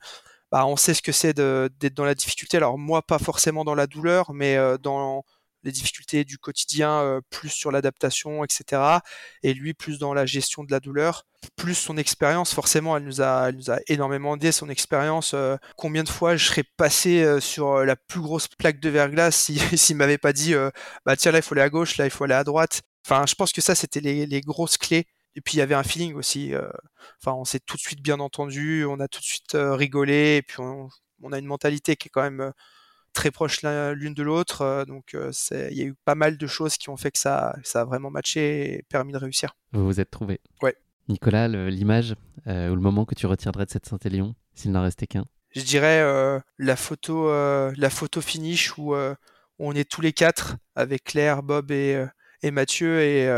bah, 0.55 0.67
on 0.67 0.77
sait 0.77 0.95
ce 0.95 1.03
que 1.03 1.11
c'est 1.11 1.35
d'être 1.35 1.95
dans 1.95 2.05
la 2.05 2.15
difficulté. 2.15 2.57
Alors 2.59 2.79
moi, 2.79 3.03
pas 3.03 3.19
forcément 3.19 3.65
dans 3.65 3.75
la 3.75 3.89
douleur, 3.89 4.33
mais 4.33 4.55
euh, 4.57 4.79
dans 4.79 5.25
les 5.65 5.73
difficultés 5.73 6.23
du 6.25 6.39
quotidien, 6.39 7.01
euh, 7.01 7.21
plus 7.29 7.49
sur 7.49 7.73
l'adaptation, 7.73 8.45
etc. 8.45 9.01
Et 9.43 9.53
lui, 9.53 9.75
plus 9.75 9.99
dans 9.99 10.15
la 10.15 10.27
gestion 10.27 10.63
de 10.63 10.71
la 10.71 10.79
douleur, 10.79 11.27
plus 11.57 11.75
son 11.75 11.97
expérience. 11.97 12.55
Forcément, 12.55 12.97
elle 12.97 13.03
nous 13.03 13.21
a, 13.21 13.51
nous 13.51 13.73
a 13.73 13.81
énormément 13.89 14.37
aidé. 14.37 14.53
Son 14.53 14.69
expérience, 14.69 15.33
euh, 15.35 15.57
combien 15.77 16.05
de 16.05 16.09
fois 16.09 16.37
je 16.37 16.47
serais 16.47 16.65
passé 16.77 17.41
sur 17.41 17.85
la 17.85 17.97
plus 17.97 18.21
grosse 18.21 18.47
plaque 18.47 18.79
de 18.79 18.91
verglas 18.91 19.31
s'il 19.37 19.61
si, 19.77 19.93
m'avait 19.93 20.19
pas 20.19 20.33
dit, 20.33 20.55
bah 21.05 21.17
tiens 21.17 21.33
là 21.33 21.39
il 21.39 21.43
faut 21.43 21.55
aller 21.55 21.63
à 21.63 21.69
gauche, 21.69 21.97
là 21.97 22.05
il 22.05 22.13
faut 22.13 22.23
aller 22.23 22.35
à 22.35 22.45
droite. 22.45 22.83
Enfin, 23.05 23.25
je 23.27 23.35
pense 23.35 23.53
que 23.53 23.61
ça 23.61 23.75
c'était 23.75 23.99
les, 23.99 24.25
les 24.27 24.41
grosses 24.41 24.79
clés 24.79 25.09
et 25.37 25.41
puis 25.41 25.55
il 25.55 25.59
y 25.59 25.63
avait 25.63 25.75
un 25.75 25.83
feeling 25.83 26.15
aussi. 26.15 26.55
Euh, 26.55 26.69
enfin, 27.21 27.37
on 27.37 27.45
s'est 27.45 27.61
tout 27.61 27.77
de 27.77 27.83
suite 27.83 28.03
bien 28.03 28.21
entendu, 28.21 28.85
on 28.85 29.01
a 29.01 29.09
tout 29.09 29.21
de 29.21 29.25
suite 29.25 29.55
euh, 29.55 29.75
rigolé, 29.75 30.37
et 30.37 30.43
puis 30.43 30.61
on, 30.61 30.89
a 31.33 31.39
une 31.39 31.47
mentalité 31.47 31.97
qui 31.97 32.09
est 32.09 32.11
quand 32.11 32.23
même 32.23 32.41
euh, 32.41 32.51
très 33.15 33.31
proche 33.31 33.63
l'une 33.63 34.15
de 34.15 34.23
l'autre. 34.23 34.85
donc 34.87 35.15
il 35.15 35.79
y 35.79 35.83
a 35.83 35.85
eu 35.85 35.95
pas 36.05 36.15
mal 36.15 36.37
de 36.37 36.47
choses 36.47 36.77
qui 36.77 36.91
ont 36.91 36.97
fait 36.97 37.11
que 37.11 37.19
ça, 37.19 37.57
ça 37.63 37.83
a 37.83 37.85
vraiment 37.85 38.11
matché 38.11 38.75
et 38.75 38.83
permis 38.83 39.13
de 39.13 39.19
réussir. 39.19 39.55
Vous 39.73 39.85
vous 39.85 40.01
êtes 40.01 40.11
trouvé. 40.11 40.41
Ouais. 40.63 40.77
Nicolas, 41.09 41.49
l'image 41.49 42.17
ou 42.47 42.51
le 42.51 42.81
moment 42.81 43.05
que 43.05 43.15
tu 43.15 43.27
retiendrais 43.27 43.67
de 43.67 43.71
cette 43.71 43.87
Saint-Élion, 43.87 44.35
s'il 44.55 44.73
n'en 44.73 44.83
restait 44.83 45.07
qu'un? 45.07 45.27
Je 45.51 45.63
dirais 45.63 46.03
la 46.59 46.77
photo, 46.77 47.29
la 47.29 47.91
photo 47.91 48.21
finish 48.21 48.77
où 48.77 48.97
on 49.61 49.73
est 49.73 49.89
tous 49.89 50.01
les 50.01 50.13
quatre 50.13 50.57
avec 50.75 51.05
Claire, 51.05 51.45
Bob 51.45 51.71
et, 51.71 52.05
et 52.43 52.51
Mathieu 52.51 53.01
et 53.01 53.29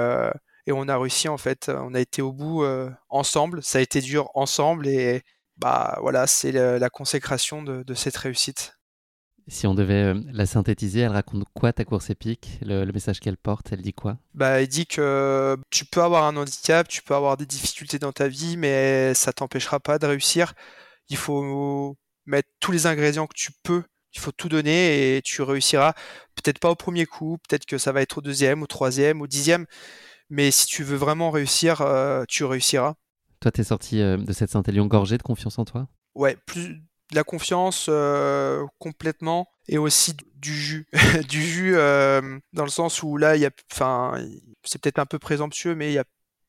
et 0.66 0.72
on 0.72 0.88
a 0.88 0.98
réussi 0.98 1.28
en 1.28 1.38
fait, 1.38 1.70
on 1.72 1.94
a 1.94 2.00
été 2.00 2.22
au 2.22 2.32
bout 2.32 2.64
euh, 2.64 2.90
ensemble, 3.08 3.62
ça 3.62 3.78
a 3.78 3.80
été 3.80 4.00
dur 4.00 4.30
ensemble 4.34 4.86
et 4.88 5.22
bah 5.56 5.98
voilà, 6.00 6.26
c'est 6.26 6.52
la, 6.52 6.90
consécration 6.90 7.62
de, 7.62 7.94
cette 7.94 8.16
réussite. 8.16 8.74
Si 9.48 9.66
on 9.66 9.74
devait 9.74 10.02
euh, 10.02 10.20
la 10.32 10.44
synthétiser, 10.44 11.00
elle 11.00 11.12
raconte 11.12 11.44
quoi 11.54 11.72
ta 11.72 11.84
course 11.84 12.10
épique? 12.10 12.58
Le, 12.62 12.84
message 12.92 13.20
qu'elle 13.20 13.36
porte, 13.36 13.72
elle 13.72 13.80
dit 13.80 13.92
quoi? 13.92 14.18
Bah, 14.34 14.60
elle 14.60 14.66
dit 14.66 14.86
que 14.86 15.56
tu 15.70 15.84
peux 15.84 16.02
avoir 16.02 16.24
un 16.24 16.36
handicap, 16.36 16.88
tu 16.88 17.00
peux 17.00 17.14
avoir 17.14 17.36
des 17.36 17.46
difficultés 17.46 17.98
dans 17.98 18.12
ta 18.12 18.26
vie, 18.28 18.56
mais 18.56 19.14
ça 19.14 19.32
t'empêchera 19.32 19.78
pas 19.78 19.98
de 19.98 20.06
réussir. 20.06 20.52
Il 21.08 21.16
faut 21.16 21.96
mettre 22.26 22.48
tous 22.58 22.72
les 22.72 22.86
ingrédients 22.86 23.28
que 23.28 23.36
tu 23.36 23.52
peux 23.62 23.84
il 24.16 24.20
faut 24.20 24.32
tout 24.32 24.48
donner 24.48 25.16
et 25.16 25.22
tu 25.22 25.42
réussiras. 25.42 25.92
Peut-être 26.34 26.58
pas 26.58 26.70
au 26.70 26.74
premier 26.74 27.06
coup, 27.06 27.38
peut-être 27.48 27.66
que 27.66 27.78
ça 27.78 27.92
va 27.92 28.02
être 28.02 28.18
au 28.18 28.20
deuxième, 28.22 28.62
au 28.62 28.66
troisième, 28.66 29.20
au 29.20 29.26
dixième, 29.26 29.66
mais 30.30 30.50
si 30.50 30.66
tu 30.66 30.82
veux 30.82 30.96
vraiment 30.96 31.30
réussir, 31.30 31.80
euh, 31.80 32.24
tu 32.28 32.44
réussiras. 32.44 32.94
Toi, 33.40 33.50
tu 33.50 33.60
es 33.60 33.64
sorti 33.64 34.00
euh, 34.00 34.16
de 34.16 34.32
cette 34.32 34.50
Saint-Élion 34.50 34.86
gorgé 34.86 35.18
de 35.18 35.22
confiance 35.22 35.58
en 35.58 35.64
toi? 35.64 35.88
Ouais, 36.14 36.36
plus 36.46 36.68
de 37.10 37.14
la 37.14 37.22
confiance 37.22 37.86
euh, 37.88 38.64
complètement 38.78 39.48
et 39.68 39.78
aussi 39.78 40.16
du 40.36 40.54
jus. 40.54 40.86
du 41.28 41.42
jus 41.42 41.72
dans 42.52 42.64
le 42.64 42.68
sens 42.68 43.02
où 43.02 43.16
là, 43.16 43.36
il 43.36 43.42
y 43.42 43.46
a, 43.46 43.50
c'est 44.64 44.80
peut-être 44.80 44.98
un 44.98 45.06
peu 45.06 45.18
présomptueux, 45.18 45.74
mais 45.74 45.90
il 45.90 45.92
n'y 45.92 45.98
a, 45.98 46.04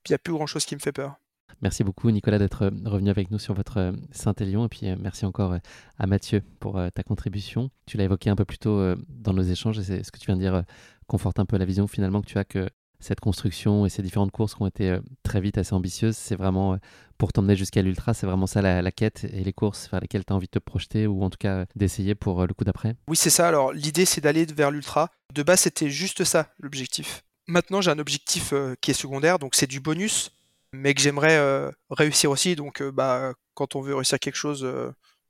y 0.10 0.14
a 0.14 0.18
plus 0.18 0.34
grand-chose 0.34 0.66
qui 0.66 0.76
me 0.76 0.80
fait 0.80 0.92
peur. 0.92 1.16
Merci 1.62 1.84
beaucoup 1.84 2.12
Nicolas 2.12 2.38
d'être 2.38 2.70
revenu 2.86 3.10
avec 3.10 3.32
nous 3.32 3.40
sur 3.40 3.56
votre 3.56 3.92
Saint-Élion 4.12 4.66
et 4.66 4.70
puis 4.70 4.96
merci 5.00 5.26
encore 5.26 5.58
à 5.98 6.06
Mathieu 6.06 6.44
pour 6.60 6.80
ta 6.94 7.02
contribution. 7.02 7.72
Tu 7.88 7.98
l'as 7.98 8.04
évoqué 8.04 8.30
un 8.30 8.36
peu 8.36 8.46
plus 8.46 8.60
tôt 8.60 8.94
dans 9.10 9.34
nos 9.34 9.42
échanges 9.42 9.80
et 9.80 9.84
c'est 9.84 10.04
ce 10.04 10.12
que 10.12 10.20
tu 10.20 10.28
viens 10.28 10.36
de 10.36 10.42
dire 10.42 10.64
conforte 11.08 11.40
un 11.40 11.46
peu 11.46 11.58
la 11.58 11.66
vision 11.66 11.88
finalement 11.88 12.22
que 12.22 12.28
tu 12.28 12.38
as 12.38 12.44
que 12.44 12.70
cette 13.00 13.20
construction 13.20 13.86
et 13.86 13.90
ces 13.90 14.02
différentes 14.02 14.32
courses 14.32 14.56
qui 14.56 14.62
ont 14.62 14.68
été 14.68 14.90
euh, 14.90 15.00
très 15.24 15.40
vite 15.40 15.58
assez 15.58 15.74
ambitieuses, 15.74 16.18
c'est 16.18 16.36
vraiment 16.36 16.74
euh, 16.74 16.78
pour 17.18 17.32
t'emmener 17.32 17.56
jusqu'à 17.56 17.82
l'ultra, 17.82 18.14
c'est 18.14 18.26
vraiment 18.26 18.48
ça 18.48 18.62
la, 18.62 18.92
quête 18.92 19.26
et 19.26 19.44
les 19.44 19.54
courses 19.54 19.90
vers 19.90 20.00
lesquelles 20.00 20.26
tu 20.26 20.34
as 20.34 20.36
envie 20.36 20.48
de 20.48 20.52
te 20.52 20.60
projeter 20.60 21.08
ou 21.08 21.24
en 21.24 21.30
tout 21.30 21.38
cas 21.38 21.66
d'essayer 21.76 22.16
pour 22.16 22.42
euh, 22.42 22.48
le 22.48 22.54
coup 22.54 22.64
d'après 22.64 22.96
Oui, 23.08 23.18
c'est 23.18 23.30
ça. 23.30 23.48
Alors 23.48 23.72
l'idée, 23.72 24.06
c'est 24.06 24.22
d'aller 24.22 24.46
vers 24.46 24.72
l'ultra. 24.72 25.12
De 25.34 25.44
base, 25.44 25.62
c'était 25.62 25.90
juste 25.90 26.24
ça 26.24 26.54
l'objectif. 26.60 27.24
Maintenant, 27.48 27.82
j'ai 27.82 27.92
un 27.92 28.00
objectif 28.00 28.54
qui 28.82 28.92
est 28.92 28.94
secondaire, 28.94 29.40
donc 29.40 29.56
c'est 29.56 29.68
du 29.68 29.80
bonus, 29.80 30.32
mais 30.74 30.94
que 30.94 31.02
j'aimerais 31.02 31.72
réussir 31.90 32.30
aussi. 32.30 32.58
Donc, 32.58 32.84
bah, 32.84 33.32
quand 33.54 33.78
on 33.78 33.82
veut 33.82 33.96
réussir 33.96 34.20
quelque 34.20 34.36
chose, 34.36 34.64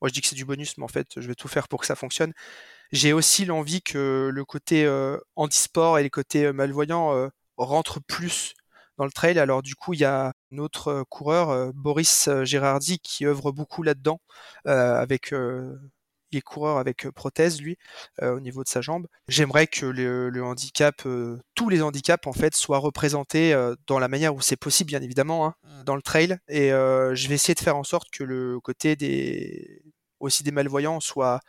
moi 0.02 0.08
je 0.08 0.14
dis 0.14 0.22
que 0.22 0.28
c'est 0.28 0.36
du 0.36 0.44
bonus, 0.44 0.80
mais 0.80 0.84
en 0.84 0.88
fait, 0.88 1.08
je 1.16 1.28
vais 1.28 1.36
tout 1.36 1.48
faire 1.48 1.68
pour 1.68 1.80
que 1.80 1.86
ça 1.86 1.96
fonctionne. 1.96 2.34
J'ai 2.92 3.14
aussi 3.14 3.46
l'envie 3.46 3.84
que 3.84 4.32
le 4.34 4.46
côté 4.46 4.90
handisport 5.36 6.00
et 6.00 6.04
les 6.04 6.10
côtés 6.10 6.52
malvoyants 6.52 7.30
rentre 7.58 8.00
plus 8.02 8.54
dans 8.98 9.06
le 9.06 9.12
trail. 9.12 9.40
Alors 9.40 9.62
du 9.62 9.76
coup, 9.76 9.94
il 9.94 10.00
y 10.00 10.06
a 10.06 10.34
notre 10.52 10.88
euh, 10.90 11.04
coureur, 11.10 11.50
euh, 11.50 11.72
Boris 11.74 12.28
euh, 12.28 12.44
Gérardi, 12.44 13.00
qui 13.00 13.26
œuvre 13.26 13.52
beaucoup 13.52 13.84
là-dedans, 13.84 14.20
avec 14.66 15.34
il 16.32 16.38
est 16.38 16.42
coureur 16.42 16.78
avec 16.78 17.10
prothèse, 17.12 17.62
lui, 17.62 17.78
au 18.22 18.42
niveau 18.42 18.62
de 18.62 18.68
sa 18.68 18.82
jambe. 18.82 19.08
J'aimerais 19.30 19.66
que 19.66 19.86
le, 19.86 20.44
handicap, 20.44 21.08
tous 21.56 21.70
les 21.70 21.82
handicaps, 21.82 22.28
en 22.28 22.34
fait, 22.34 22.54
soient 22.54 22.80
représentés 22.80 23.56
dans 23.88 23.98
la 23.98 24.10
manière 24.10 24.36
où 24.36 24.42
c'est 24.42 24.58
possible, 24.58 24.90
bien 24.90 25.02
évidemment, 25.02 25.48
hein, 25.48 25.56
mmh. 25.64 25.84
dans 25.86 25.96
le 25.96 26.02
trail. 26.02 26.38
Et 26.50 26.70
je 26.70 27.28
vais 27.30 27.36
essayer 27.36 27.54
de 27.54 27.62
faire 27.62 27.78
en 27.78 27.86
sorte 27.86 28.10
que 28.12 28.26
le 28.26 28.60
côté 28.60 28.98
des 28.98 29.82
aussi 30.20 30.44
des 30.44 30.52
malvoyants 30.52 31.00
soit, 31.00 31.40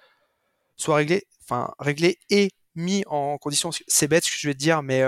soit 0.77 0.97
réglé, 0.97 1.25
enfin, 1.43 1.73
réglé 1.81 2.19
et 2.31 2.51
mis 2.77 3.03
en 3.09 3.37
condition. 3.39 3.71
C'est 3.89 4.07
bête 4.07 4.25
ce 4.25 4.31
que 4.31 4.37
je 4.39 4.47
vais 4.47 4.55
te 4.55 4.59
dire, 4.59 4.85
mais 4.85 5.03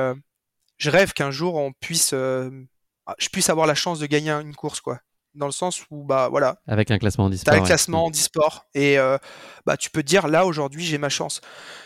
je 0.80 0.90
rêve 0.90 1.12
qu'un 1.12 1.30
jour 1.30 1.54
on 1.54 1.72
puisse, 1.72 2.10
je 2.10 3.28
puisse 3.30 3.50
avoir 3.50 3.66
la 3.66 3.74
chance 3.74 4.00
de 4.00 4.06
gagner 4.06 4.32
une 4.32 4.54
course, 4.54 4.80
quoi. 4.80 5.00
Dans 5.34 5.46
le 5.46 5.52
sens 5.52 5.84
où 5.90 6.02
bah 6.02 6.28
voilà. 6.28 6.60
Avec 6.66 6.90
un 6.90 6.98
classement 6.98 7.26
en 7.26 7.30
e-sport 7.30 7.54
un 7.54 7.60
classement 7.60 8.04
en 8.06 8.10
e-sport 8.10 8.66
et 8.74 8.98
euh, 8.98 9.16
bah 9.64 9.76
tu 9.76 9.88
peux 9.88 10.02
te 10.02 10.08
dire 10.08 10.26
là 10.26 10.44
aujourd'hui 10.44 10.84
j'ai 10.84 10.98
ma 10.98 11.08
chance. 11.08 11.40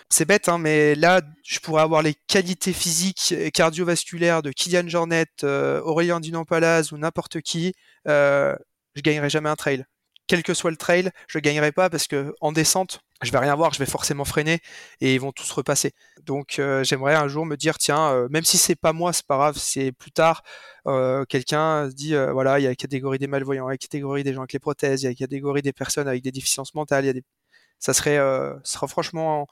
C'est 0.09 0.25
bête 0.25 0.49
hein, 0.49 0.57
mais 0.57 0.95
là 0.95 1.21
je 1.45 1.59
pourrais 1.59 1.83
avoir 1.83 2.01
les 2.01 2.15
qualités 2.27 2.73
physiques 2.73 3.33
et 3.33 3.51
cardiovasculaires 3.51 4.41
de 4.41 4.51
Kylian 4.51 4.89
Jornet 4.89 5.27
euh, 5.43 5.83
Aurélien 5.83 6.21
Dunan-Palaz 6.21 6.93
ou 6.93 6.97
n'importe 6.97 7.43
qui 7.43 7.75
euh, 8.09 8.57
je 8.95 9.03
gagnerai 9.03 9.29
jamais 9.29 9.51
un 9.51 9.57
trail. 9.57 9.85
Quel 10.27 10.43
que 10.43 10.55
soit 10.55 10.71
le 10.71 10.79
trail 10.79 11.11
je 11.29 11.39
gagnerai 11.39 11.73
pas 11.73 11.91
parce 11.91 12.07
que 12.07 12.35
en 12.41 12.51
descente 12.51 13.01
je 13.23 13.31
vais 13.31 13.39
rien 13.39 13.55
voir, 13.55 13.73
je 13.73 13.79
vais 13.79 13.87
forcément 13.87 14.25
freiner 14.25 14.61
et 15.01 15.15
ils 15.15 15.21
vont 15.21 15.33
tous 15.33 15.51
repasser. 15.53 15.93
Donc 16.23 16.59
euh, 16.59 16.85
j'aimerais 16.85 17.15
un 17.15 17.29
jour 17.29 17.47
me 17.47 17.57
dire 17.57 17.79
tiens, 17.79 18.11
euh, 18.13 18.29
même 18.31 18.45
si 18.45 18.59
c'est 18.59 18.75
pas 18.75 18.93
moi, 18.93 19.13
c'est 19.13 19.27
pas 19.27 19.37
grave, 19.37 19.57
c'est 19.57 19.93
plus 19.93 20.11
tard 20.13 20.43
euh, 20.87 21.25
quelqu'un 21.25 21.89
dit 21.89 22.15
voilà, 22.33 22.59
il 22.59 22.63
y 22.63 22.67
a 22.67 22.71
la 22.71 22.77
catégorie 22.77 23.19
des 23.19 23.27
malvoyants, 23.27 23.69
il 23.69 23.69
y 23.69 23.71
a 23.71 23.75
la 23.75 23.79
catégorie 23.79 24.25
des 24.25 24.33
gens 24.35 24.41
avec 24.41 24.53
les 24.53 24.59
prothèses, 24.59 25.03
il 25.03 25.05
y 25.05 25.07
a 25.09 25.11
la 25.11 25.15
catégorie 25.17 25.63
des 25.63 25.73
personnes 25.73 26.09
avec 26.09 26.23
des 26.23 26.33
déficiences 26.33 26.75
mentales, 26.75 27.21
ça 27.79 27.95
serait 27.95 28.19
sera 28.65 28.87
franchement 28.89 29.47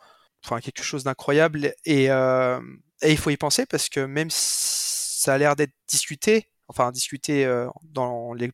quelque 0.62 0.82
chose 0.82 1.04
d'incroyable 1.04 1.72
et, 1.84 2.06
et 2.06 3.10
il 3.10 3.16
faut 3.16 3.30
y 3.30 3.36
penser 3.36 3.64
parce 3.66 3.88
que 3.88 4.00
même 4.00 4.30
si 4.30 5.22
ça 5.22 5.34
a 5.34 5.38
l'air 5.38 5.56
d'être 5.56 5.72
discuté, 5.88 6.48
enfin 6.68 6.90
discuté 6.90 7.46
dans 7.84 8.34
les 8.34 8.50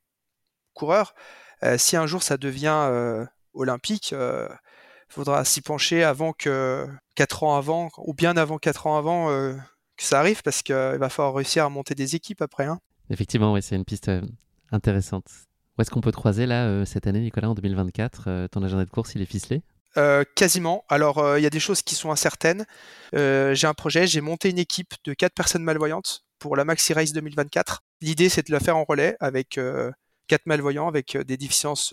coureurs, 0.75 1.15
si 1.79 1.97
un 1.97 2.07
jour 2.07 2.23
ça 2.23 2.37
devient 2.37 3.27
olympique, 3.55 4.15
faudra 5.09 5.45
s'y 5.45 5.61
pencher 5.61 6.05
avant 6.05 6.33
que 6.33 6.87
4 7.15 7.43
ans 7.43 7.57
avant, 7.57 7.89
ou 7.99 8.15
bien 8.15 8.37
avant 8.37 8.59
4 8.59 8.87
ans 8.87 8.97
avant 8.97 9.31
euh, 9.31 9.55
que 9.97 10.05
ça 10.05 10.21
arrive, 10.21 10.43
parce 10.43 10.63
qu'il 10.63 10.75
va 10.75 11.09
falloir 11.09 11.35
réussir 11.35 11.65
à 11.65 11.69
monter 11.69 11.95
des 11.95 12.15
équipes 12.15 12.43
après. 12.43 12.67
Hein. 12.67 12.79
Effectivement, 13.11 13.53
oui, 13.53 13.63
c'est 13.63 13.77
une 13.77 13.85
piste 13.85 14.09
euh, 14.09 14.23
intéressante. 14.71 15.27
Où 15.77 15.83
est-ce 15.83 15.91
qu'on 15.91 16.01
peut 16.01 16.13
te 16.13 16.17
croiser 16.17 16.47
là 16.47 16.67
euh, 16.67 16.85
cette 16.85 17.07
année, 17.07 17.21
Nicolas, 17.21 17.49
en 17.49 17.55
2024 17.55 18.49
Ton 18.51 18.63
agenda 18.63 18.85
de 18.85 18.91
course, 18.91 19.15
il 19.15 19.23
est 19.23 19.27
ficelé? 19.27 19.63
Quasiment. 20.37 20.85
Alors, 20.89 21.39
il 21.39 21.43
y 21.43 21.47
a 21.47 21.51
des 21.51 21.59
choses 21.59 21.83
qui 21.83 21.97
sont 21.97 22.13
incertaines. 22.13 22.67
j'ai 23.13 23.67
un 23.67 23.75
projet, 23.75 24.07
j'ai 24.07 24.21
monté 24.21 24.49
une 24.49 24.59
équipe 24.59 24.95
de 25.05 25.13
4 25.13 25.35
personnes 25.35 25.65
malvoyantes 25.65 26.25
pour 26.39 26.55
la 26.55 26.65
Maxi 26.65 26.93
Race 26.93 27.13
2024. 27.13 27.81
L'idée, 28.01 28.29
c'est 28.29 28.47
de 28.47 28.53
la 28.53 28.61
faire 28.61 28.77
en 28.77 28.85
relais 28.85 29.17
avec 29.19 29.59
4 30.29 30.47
malvoyants 30.47 30.87
avec 30.87 31.17
des 31.17 31.37
déficiences 31.37 31.93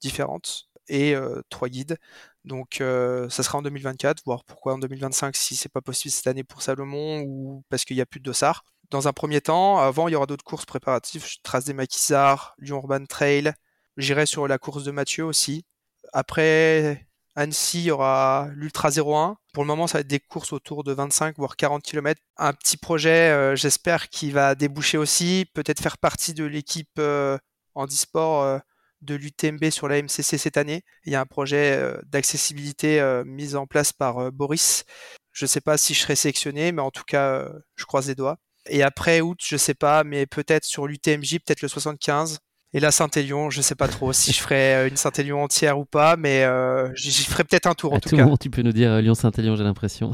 différentes 0.00 0.70
et 0.88 1.14
trois 1.50 1.68
guides. 1.68 1.98
Donc 2.44 2.76
ça 2.78 3.42
sera 3.42 3.58
en 3.58 3.62
2024, 3.62 4.22
voir 4.24 4.44
pourquoi 4.44 4.74
en 4.74 4.78
2025 4.78 5.34
si 5.36 5.56
c'est 5.56 5.68
pas 5.68 5.80
possible 5.80 6.12
cette 6.12 6.26
année 6.26 6.44
pour 6.44 6.62
Salomon 6.62 7.22
ou 7.26 7.64
parce 7.68 7.84
qu'il 7.84 7.96
n'y 7.96 8.02
a 8.02 8.06
plus 8.06 8.20
de 8.20 8.24
dossard. 8.24 8.64
Dans 8.90 9.08
un 9.08 9.12
premier 9.12 9.40
temps, 9.40 9.78
avant 9.78 10.08
il 10.08 10.12
y 10.12 10.14
aura 10.14 10.26
d'autres 10.26 10.44
courses 10.44 10.66
préparatives, 10.66 11.26
je 11.26 11.38
trace 11.42 11.64
des 11.64 11.72
maquisards, 11.72 12.54
Lyon 12.58 12.76
Urban 12.76 13.06
Trail, 13.06 13.52
j'irai 13.96 14.26
sur 14.26 14.46
la 14.46 14.58
course 14.58 14.84
de 14.84 14.90
Mathieu 14.90 15.24
aussi. 15.24 15.64
Après 16.12 17.06
Annecy, 17.34 17.78
il 17.78 17.84
y 17.86 17.90
aura 17.90 18.48
l'Ultra 18.52 18.90
01. 18.90 19.36
Pour 19.52 19.64
le 19.64 19.66
moment, 19.66 19.86
ça 19.86 19.98
va 19.98 20.00
être 20.02 20.06
des 20.06 20.20
courses 20.20 20.52
autour 20.52 20.84
de 20.84 20.92
25 20.92 21.36
voire 21.38 21.56
40 21.56 21.82
km. 21.82 22.20
Un 22.36 22.52
petit 22.52 22.76
projet, 22.76 23.56
j'espère, 23.56 24.10
qui 24.10 24.30
va 24.30 24.54
déboucher 24.54 24.98
aussi, 24.98 25.46
peut-être 25.54 25.80
faire 25.80 25.98
partie 25.98 26.34
de 26.34 26.44
l'équipe 26.44 27.00
e-sport 27.00 28.60
de 29.04 29.14
l'UTMB 29.14 29.70
sur 29.70 29.88
la 29.88 30.02
MCC 30.02 30.38
cette 30.38 30.56
année. 30.56 30.82
Il 31.04 31.12
y 31.12 31.16
a 31.16 31.20
un 31.20 31.26
projet 31.26 31.76
euh, 31.76 31.96
d'accessibilité 32.06 33.00
euh, 33.00 33.24
mis 33.24 33.54
en 33.54 33.66
place 33.66 33.92
par 33.92 34.18
euh, 34.18 34.30
Boris. 34.30 34.84
Je 35.32 35.44
ne 35.44 35.48
sais 35.48 35.60
pas 35.60 35.76
si 35.76 35.94
je 35.94 36.00
serai 36.00 36.16
sélectionné, 36.16 36.72
mais 36.72 36.82
en 36.82 36.90
tout 36.90 37.04
cas, 37.06 37.48
je 37.74 37.84
croise 37.84 38.08
les 38.08 38.14
doigts. 38.14 38.36
Et 38.66 38.82
après 38.82 39.20
août, 39.20 39.38
je 39.44 39.56
ne 39.56 39.58
sais 39.58 39.74
pas, 39.74 40.04
mais 40.04 40.26
peut-être 40.26 40.64
sur 40.64 40.86
l'UTMJ, 40.86 41.38
peut-être 41.44 41.62
le 41.62 41.68
75. 41.68 42.38
Et 42.72 42.80
la 42.80 42.92
Saint-Élion, 42.92 43.50
je 43.50 43.58
ne 43.58 43.62
sais 43.62 43.74
pas 43.74 43.88
trop 43.88 44.12
si 44.12 44.32
je 44.32 44.40
ferai 44.40 44.88
une 44.88 44.96
Saint-Élion 44.96 45.42
entière 45.42 45.78
ou 45.78 45.84
pas, 45.84 46.16
mais 46.16 46.46
j'y 46.94 47.24
ferai 47.24 47.42
peut-être 47.42 47.66
un 47.66 47.74
tour 47.74 47.92
en 47.92 47.96
à 47.96 48.00
tout, 48.00 48.10
tout 48.10 48.16
cas. 48.16 48.24
Moment, 48.24 48.36
tu 48.36 48.48
peux 48.48 48.62
nous 48.62 48.72
dire 48.72 49.00
Lyon-Saint-Élion, 49.00 49.56
j'ai 49.56 49.64
l'impression. 49.64 50.12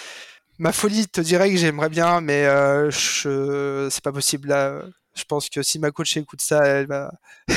Ma 0.58 0.70
folie 0.70 1.08
te 1.08 1.20
dirait 1.20 1.50
que 1.50 1.56
j'aimerais 1.56 1.88
bien, 1.88 2.20
mais 2.20 2.44
je... 2.90 3.88
c'est 3.90 4.04
pas 4.04 4.12
possible 4.12 4.48
là. 4.48 4.82
Je 5.14 5.24
pense 5.24 5.48
que 5.48 5.62
si 5.62 5.78
ma 5.78 5.90
coach 5.90 6.16
écoute 6.16 6.40
ça, 6.40 6.64
elle 6.64 6.86
va, 6.86 7.12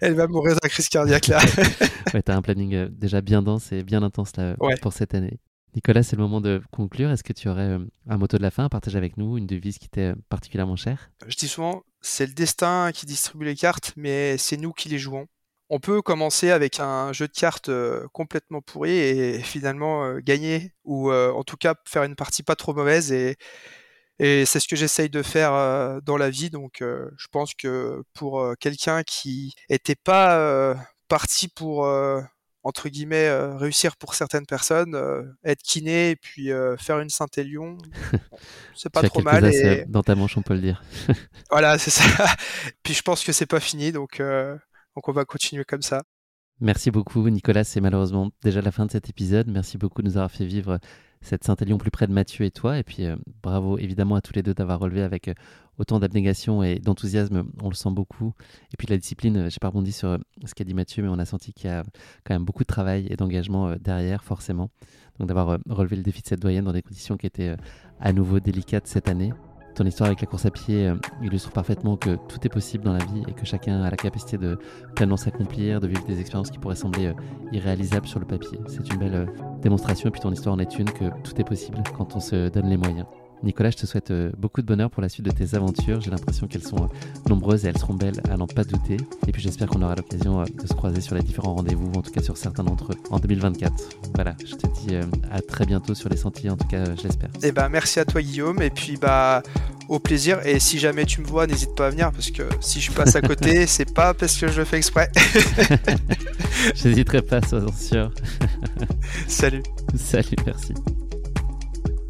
elle 0.00 0.14
va 0.14 0.26
mourir 0.26 0.56
d'un 0.60 0.68
crise 0.68 0.88
cardiaque 0.88 1.26
là. 1.26 1.38
ouais, 2.14 2.22
t'as 2.22 2.34
un 2.34 2.42
planning 2.42 2.74
euh, 2.74 2.88
déjà 2.90 3.20
bien 3.20 3.42
dense 3.42 3.72
et 3.72 3.82
bien 3.82 4.02
intense 4.02 4.36
là 4.36 4.56
pour 4.80 4.92
cette 4.92 5.14
année. 5.14 5.38
Nicolas, 5.74 6.02
c'est 6.02 6.16
le 6.16 6.22
moment 6.22 6.40
de 6.40 6.62
conclure. 6.70 7.10
Est-ce 7.10 7.24
que 7.24 7.32
tu 7.32 7.48
aurais 7.48 7.68
euh, 7.68 7.78
un 8.08 8.16
motto 8.16 8.38
de 8.38 8.42
la 8.42 8.50
fin 8.50 8.64
à 8.64 8.68
partager 8.68 8.96
avec 8.96 9.16
nous, 9.16 9.36
une 9.36 9.46
devise 9.46 9.78
qui 9.78 9.88
t'est 9.88 10.12
euh, 10.12 10.14
particulièrement 10.28 10.76
chère? 10.76 11.10
Je 11.26 11.36
dis 11.36 11.48
souvent, 11.48 11.82
c'est 12.00 12.26
le 12.26 12.32
destin 12.32 12.90
qui 12.94 13.06
distribue 13.06 13.44
les 13.44 13.56
cartes, 13.56 13.92
mais 13.96 14.38
c'est 14.38 14.56
nous 14.56 14.72
qui 14.72 14.88
les 14.88 14.98
jouons. 14.98 15.26
On 15.70 15.80
peut 15.80 16.00
commencer 16.00 16.50
avec 16.50 16.78
un 16.78 17.12
jeu 17.12 17.26
de 17.26 17.32
cartes 17.32 17.70
complètement 18.12 18.60
pourri 18.62 18.92
et 18.92 19.38
finalement 19.42 20.18
gagner, 20.18 20.72
ou 20.84 21.10
en 21.10 21.42
tout 21.42 21.56
cas 21.56 21.74
faire 21.86 22.04
une 22.04 22.16
partie 22.16 22.42
pas 22.42 22.54
trop 22.54 22.74
mauvaise 22.74 23.10
et, 23.12 23.36
et 24.18 24.44
c'est 24.44 24.60
ce 24.60 24.68
que 24.68 24.76
j'essaye 24.76 25.10
de 25.10 25.22
faire 25.22 25.52
euh, 25.54 26.00
dans 26.02 26.16
la 26.16 26.30
vie. 26.30 26.50
Donc, 26.50 26.82
euh, 26.82 27.10
je 27.16 27.26
pense 27.30 27.54
que 27.54 28.02
pour 28.14 28.40
euh, 28.40 28.54
quelqu'un 28.58 29.02
qui 29.02 29.54
n'était 29.68 29.96
pas 29.96 30.74
parti 31.08 31.48
pour 31.48 31.86
entre 32.62 32.88
guillemets 32.88 33.30
réussir 33.56 33.96
pour 33.96 34.14
certaines 34.14 34.46
personnes, 34.46 34.96
être 35.44 35.62
kiné 35.62 36.10
et 36.10 36.16
puis 36.16 36.50
faire 36.78 36.98
une 37.00 37.10
Saint-Élion, 37.10 37.78
c'est 38.74 38.90
pas 38.90 39.02
trop 39.02 39.22
mal. 39.22 39.44
Et... 39.52 39.84
Dans 39.86 40.02
ta 40.02 40.14
manche, 40.14 40.36
on 40.36 40.42
peut 40.42 40.54
le 40.54 40.60
dire. 40.60 40.82
voilà, 41.50 41.78
c'est 41.78 41.90
ça. 41.90 42.04
puis 42.82 42.94
je 42.94 43.02
pense 43.02 43.22
que 43.22 43.32
c'est 43.32 43.46
pas 43.46 43.60
fini, 43.60 43.92
donc 43.92 44.18
donc 44.18 45.08
on 45.08 45.12
va 45.12 45.24
continuer 45.24 45.64
comme 45.64 45.82
ça. 45.82 46.02
Merci 46.60 46.90
beaucoup, 46.90 47.28
Nicolas. 47.28 47.64
C'est 47.64 47.80
malheureusement 47.80 48.30
déjà 48.42 48.62
la 48.62 48.72
fin 48.72 48.86
de 48.86 48.90
cet 48.90 49.10
épisode. 49.10 49.48
Merci 49.48 49.76
beaucoup 49.76 50.02
de 50.02 50.08
nous 50.08 50.16
avoir 50.16 50.30
fait 50.30 50.46
vivre 50.46 50.78
cette 51.24 51.42
Saint-Élion 51.44 51.78
plus 51.78 51.90
près 51.90 52.06
de 52.06 52.12
Mathieu 52.12 52.44
et 52.44 52.50
toi. 52.50 52.78
Et 52.78 52.82
puis 52.82 53.06
euh, 53.06 53.16
bravo 53.42 53.78
évidemment 53.78 54.14
à 54.16 54.20
tous 54.20 54.34
les 54.34 54.42
deux 54.42 54.54
d'avoir 54.54 54.78
relevé 54.78 55.02
avec 55.02 55.28
euh, 55.28 55.34
autant 55.78 55.98
d'abnégation 55.98 56.62
et 56.62 56.78
d'enthousiasme. 56.78 57.44
On 57.62 57.68
le 57.68 57.74
sent 57.74 57.90
beaucoup. 57.90 58.34
Et 58.72 58.76
puis 58.76 58.86
la 58.86 58.98
discipline, 58.98 59.36
euh, 59.36 59.50
j'ai 59.50 59.58
pas 59.60 59.68
rebondi 59.68 59.92
sur 59.92 60.18
ce 60.44 60.54
qu'a 60.54 60.64
dit 60.64 60.74
Mathieu, 60.74 61.02
mais 61.02 61.08
on 61.08 61.18
a 61.18 61.24
senti 61.24 61.52
qu'il 61.52 61.70
y 61.70 61.72
a 61.72 61.82
quand 62.24 62.34
même 62.34 62.44
beaucoup 62.44 62.62
de 62.62 62.68
travail 62.68 63.06
et 63.10 63.16
d'engagement 63.16 63.74
derrière, 63.76 64.22
forcément. 64.22 64.70
Donc 65.18 65.28
d'avoir 65.28 65.58
relevé 65.68 65.96
le 65.96 66.02
défi 66.02 66.22
de 66.22 66.26
cette 66.26 66.40
doyenne 66.40 66.64
dans 66.64 66.72
des 66.72 66.82
conditions 66.82 67.16
qui 67.16 67.26
étaient 67.26 67.56
à 68.00 68.12
nouveau 68.12 68.40
délicates 68.40 68.86
cette 68.86 69.08
année. 69.08 69.32
Ton 69.74 69.84
histoire 69.86 70.06
avec 70.06 70.20
la 70.20 70.28
course 70.28 70.46
à 70.46 70.50
pied 70.50 70.86
euh, 70.86 70.94
illustre 71.20 71.50
parfaitement 71.50 71.96
que 71.96 72.14
tout 72.28 72.38
est 72.44 72.48
possible 72.48 72.84
dans 72.84 72.92
la 72.92 73.04
vie 73.04 73.22
et 73.26 73.32
que 73.32 73.44
chacun 73.44 73.82
a 73.82 73.90
la 73.90 73.96
capacité 73.96 74.38
de 74.38 74.56
pleinement 74.94 75.16
s'accomplir, 75.16 75.80
de 75.80 75.88
vivre 75.88 76.04
des 76.06 76.20
expériences 76.20 76.52
qui 76.52 76.58
pourraient 76.58 76.76
sembler 76.76 77.06
euh, 77.06 77.12
irréalisables 77.50 78.06
sur 78.06 78.20
le 78.20 78.26
papier. 78.26 78.60
C'est 78.68 78.88
une 78.92 78.98
belle 79.00 79.14
euh, 79.14 79.26
démonstration 79.62 80.08
et 80.08 80.12
puis 80.12 80.20
ton 80.20 80.30
histoire 80.30 80.54
en 80.54 80.60
est 80.60 80.78
une 80.78 80.90
que 80.90 81.06
tout 81.24 81.40
est 81.40 81.44
possible 81.44 81.82
quand 81.96 82.14
on 82.14 82.20
se 82.20 82.48
donne 82.50 82.68
les 82.68 82.76
moyens. 82.76 83.06
Nicolas, 83.44 83.70
je 83.70 83.76
te 83.76 83.86
souhaite 83.86 84.10
euh, 84.10 84.30
beaucoup 84.38 84.62
de 84.62 84.66
bonheur 84.66 84.90
pour 84.90 85.02
la 85.02 85.10
suite 85.10 85.26
de 85.26 85.30
tes 85.30 85.54
aventures. 85.54 86.00
J'ai 86.00 86.10
l'impression 86.10 86.46
qu'elles 86.46 86.62
sont 86.62 86.84
euh, 86.84 87.28
nombreuses 87.28 87.66
et 87.66 87.68
elles 87.68 87.78
seront 87.78 87.92
belles 87.92 88.20
à 88.30 88.38
n'en 88.38 88.46
pas 88.46 88.64
douter. 88.64 88.96
Et 89.28 89.32
puis 89.32 89.42
j'espère 89.42 89.68
qu'on 89.68 89.82
aura 89.82 89.94
l'occasion 89.94 90.40
euh, 90.40 90.44
de 90.44 90.66
se 90.66 90.72
croiser 90.72 91.02
sur 91.02 91.14
les 91.14 91.22
différents 91.22 91.54
rendez-vous, 91.54 91.92
en 91.94 92.00
tout 92.00 92.10
cas 92.10 92.22
sur 92.22 92.38
certains 92.38 92.64
d'entre 92.64 92.92
eux, 92.92 92.96
en 93.10 93.18
2024. 93.18 93.72
Voilà, 94.14 94.34
je 94.46 94.54
te 94.54 94.66
dis 94.66 94.96
à 95.30 95.42
très 95.42 95.66
bientôt 95.66 95.94
sur 95.94 96.08
les 96.08 96.16
sentiers, 96.16 96.48
en 96.48 96.56
tout 96.56 96.66
cas 96.66 96.84
j'espère. 97.00 97.28
Eh 97.42 97.52
ben 97.52 97.68
merci 97.68 98.00
à 98.00 98.06
toi 98.06 98.22
Guillaume 98.22 98.62
et 98.62 98.70
puis 98.70 98.96
bah 98.96 99.42
au 99.88 99.98
plaisir. 99.98 100.40
Et 100.46 100.58
si 100.58 100.78
jamais 100.78 101.04
tu 101.04 101.20
me 101.20 101.26
vois, 101.26 101.46
n'hésite 101.46 101.74
pas 101.74 101.88
à 101.88 101.90
venir 101.90 102.10
parce 102.12 102.30
que 102.30 102.44
si 102.60 102.80
je 102.80 102.90
passe 102.92 103.14
à 103.14 103.20
côté, 103.20 103.66
c'est 103.66 103.92
pas 103.92 104.14
parce 104.14 104.38
que 104.38 104.48
je 104.48 104.58
le 104.58 104.64
fais 104.64 104.78
exprès. 104.78 105.10
J'hésiterai 106.74 107.20
pas, 107.20 107.42
sois 107.42 107.66
sûr. 107.78 108.10
Salut. 109.28 109.62
Salut, 109.94 110.36
merci. 110.46 110.72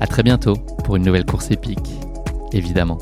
À 0.00 0.06
très 0.06 0.22
bientôt 0.22 0.56
pour 0.84 0.96
une 0.96 1.04
nouvelle 1.04 1.26
course 1.26 1.50
épique, 1.50 1.90
évidemment. 2.52 2.98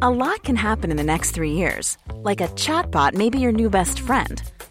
A 0.00 0.10
lot 0.10 0.42
can 0.42 0.56
happen 0.56 0.90
in 0.90 0.96
the 0.96 1.02
next 1.02 1.30
three 1.30 1.52
years. 1.52 1.96
Like 2.22 2.42
a 2.42 2.48
chatbot 2.48 3.14
may 3.14 3.30
be 3.30 3.38
your 3.38 3.52
new 3.52 3.70
best 3.70 4.00
friend. 4.00 4.42